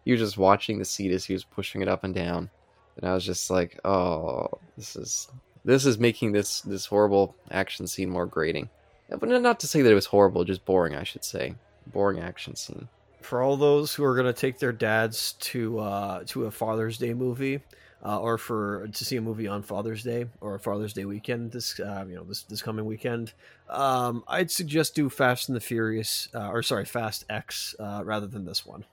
He 0.04 0.12
was 0.12 0.22
just 0.22 0.38
watching 0.38 0.78
the 0.78 0.86
seat 0.86 1.12
as 1.12 1.26
he 1.26 1.34
was 1.34 1.44
pushing 1.44 1.82
it 1.82 1.88
up 1.88 2.04
and 2.04 2.14
down. 2.14 2.52
And 2.98 3.10
I 3.10 3.14
was 3.14 3.26
just 3.26 3.50
like, 3.50 3.80
oh, 3.84 4.48
this 4.78 4.96
is 4.96 5.28
this 5.66 5.86
is 5.86 5.98
making 6.00 6.32
this 6.32 6.62
this 6.62 6.86
horrible 6.86 7.36
action 7.52 7.88
scene 7.88 8.10
more 8.10 8.26
grating. 8.28 8.70
Not 9.10 9.60
to 9.60 9.68
say 9.68 9.82
that 9.82 9.92
it 9.92 9.96
was 9.96 10.08
horrible, 10.08 10.44
just 10.44 10.66
boring, 10.66 10.96
I 10.96 11.04
should 11.04 11.24
say. 11.24 11.56
Boring 11.88 12.20
action 12.20 12.56
scene. 12.56 12.88
For 13.22 13.42
all 13.42 13.58
those 13.58 13.94
who 13.94 14.04
are 14.04 14.16
going 14.16 14.26
to 14.28 14.34
take 14.34 14.60
their 14.60 14.72
dads 14.72 15.34
to 15.34 15.80
uh, 15.80 16.24
to 16.28 16.46
a 16.46 16.52
Father's 16.52 16.98
Day 16.98 17.14
movie, 17.14 17.62
uh, 18.04 18.20
or 18.20 18.38
for 18.38 18.88
to 18.88 19.06
see 19.06 19.16
a 19.18 19.22
movie 19.22 19.48
on 19.48 19.64
Father's 19.64 20.04
Day 20.04 20.26
or 20.42 20.56
a 20.56 20.60
Father's 20.60 20.94
Day 20.94 21.06
weekend 21.06 21.52
this 21.52 21.80
uh, 21.80 22.06
you 22.08 22.16
know 22.16 22.24
this 22.24 22.44
this 22.44 22.62
coming 22.62 22.86
weekend, 22.86 23.34
um, 23.70 24.24
I'd 24.28 24.52
suggest 24.52 24.96
do 24.96 25.10
Fast 25.10 25.50
and 25.50 25.56
the 25.56 25.60
Furious, 25.60 26.30
uh, 26.34 26.50
or 26.50 26.62
sorry, 26.64 26.86
Fast 26.86 27.26
X 27.30 27.76
uh, 27.80 28.02
rather 28.04 28.28
than 28.28 28.46
this 28.46 28.66
one. 28.66 28.86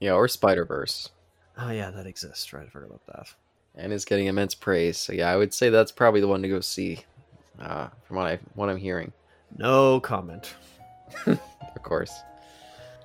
Yeah, 0.00 0.12
or 0.12 0.28
Spider 0.28 0.64
Verse, 0.64 1.10
Oh 1.56 1.70
yeah, 1.70 1.90
that 1.90 2.06
exists. 2.06 2.52
Right, 2.52 2.66
I 2.66 2.70
forgot 2.70 2.86
about 2.90 3.06
that. 3.06 3.34
and 3.76 3.92
is 3.92 4.04
getting 4.04 4.26
immense 4.26 4.54
praise. 4.54 4.96
So 4.96 5.12
yeah, 5.12 5.30
I 5.30 5.36
would 5.36 5.52
say 5.52 5.70
that's 5.70 5.92
probably 5.92 6.20
the 6.20 6.28
one 6.28 6.42
to 6.42 6.48
go 6.48 6.60
see. 6.60 7.00
Uh, 7.60 7.88
from 8.04 8.16
what 8.16 8.26
I 8.26 8.38
what 8.54 8.68
I'm 8.68 8.76
hearing, 8.76 9.12
No 9.56 10.00
comment. 10.00 10.54
of 11.26 11.82
course. 11.82 12.12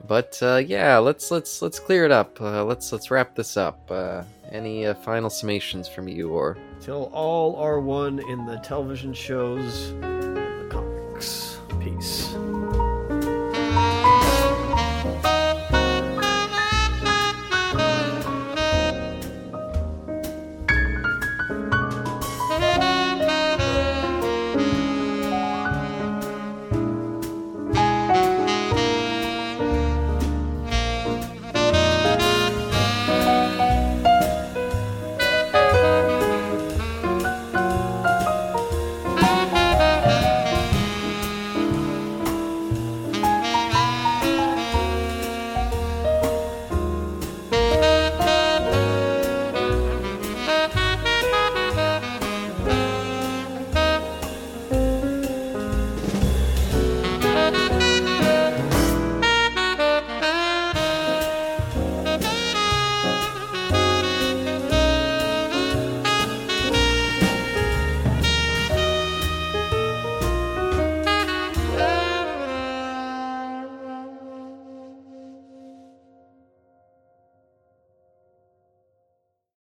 But 0.06 0.38
uh, 0.42 0.58
yeah, 0.58 0.98
let's 0.98 1.32
let's 1.32 1.62
let's 1.62 1.80
clear 1.80 2.04
it 2.04 2.12
up. 2.12 2.40
Uh, 2.42 2.64
let's 2.66 2.92
let's 2.92 3.10
wrap 3.10 3.36
this 3.36 3.56
up. 3.56 3.80
Uh, 3.90 4.24
any 4.52 4.86
uh, 4.86 4.94
final 4.96 5.30
summations 5.30 5.88
from 5.90 6.08
you, 6.08 6.30
or 6.30 6.58
Till 6.82 7.10
all 7.14 7.56
are 7.56 7.80
one 7.80 8.20
in 8.30 8.46
the 8.46 8.58
television 8.58 9.14
shows 9.14 9.92
and 10.02 10.36
the 10.36 10.68
comics. 10.70 11.58
Peace. 11.80 12.33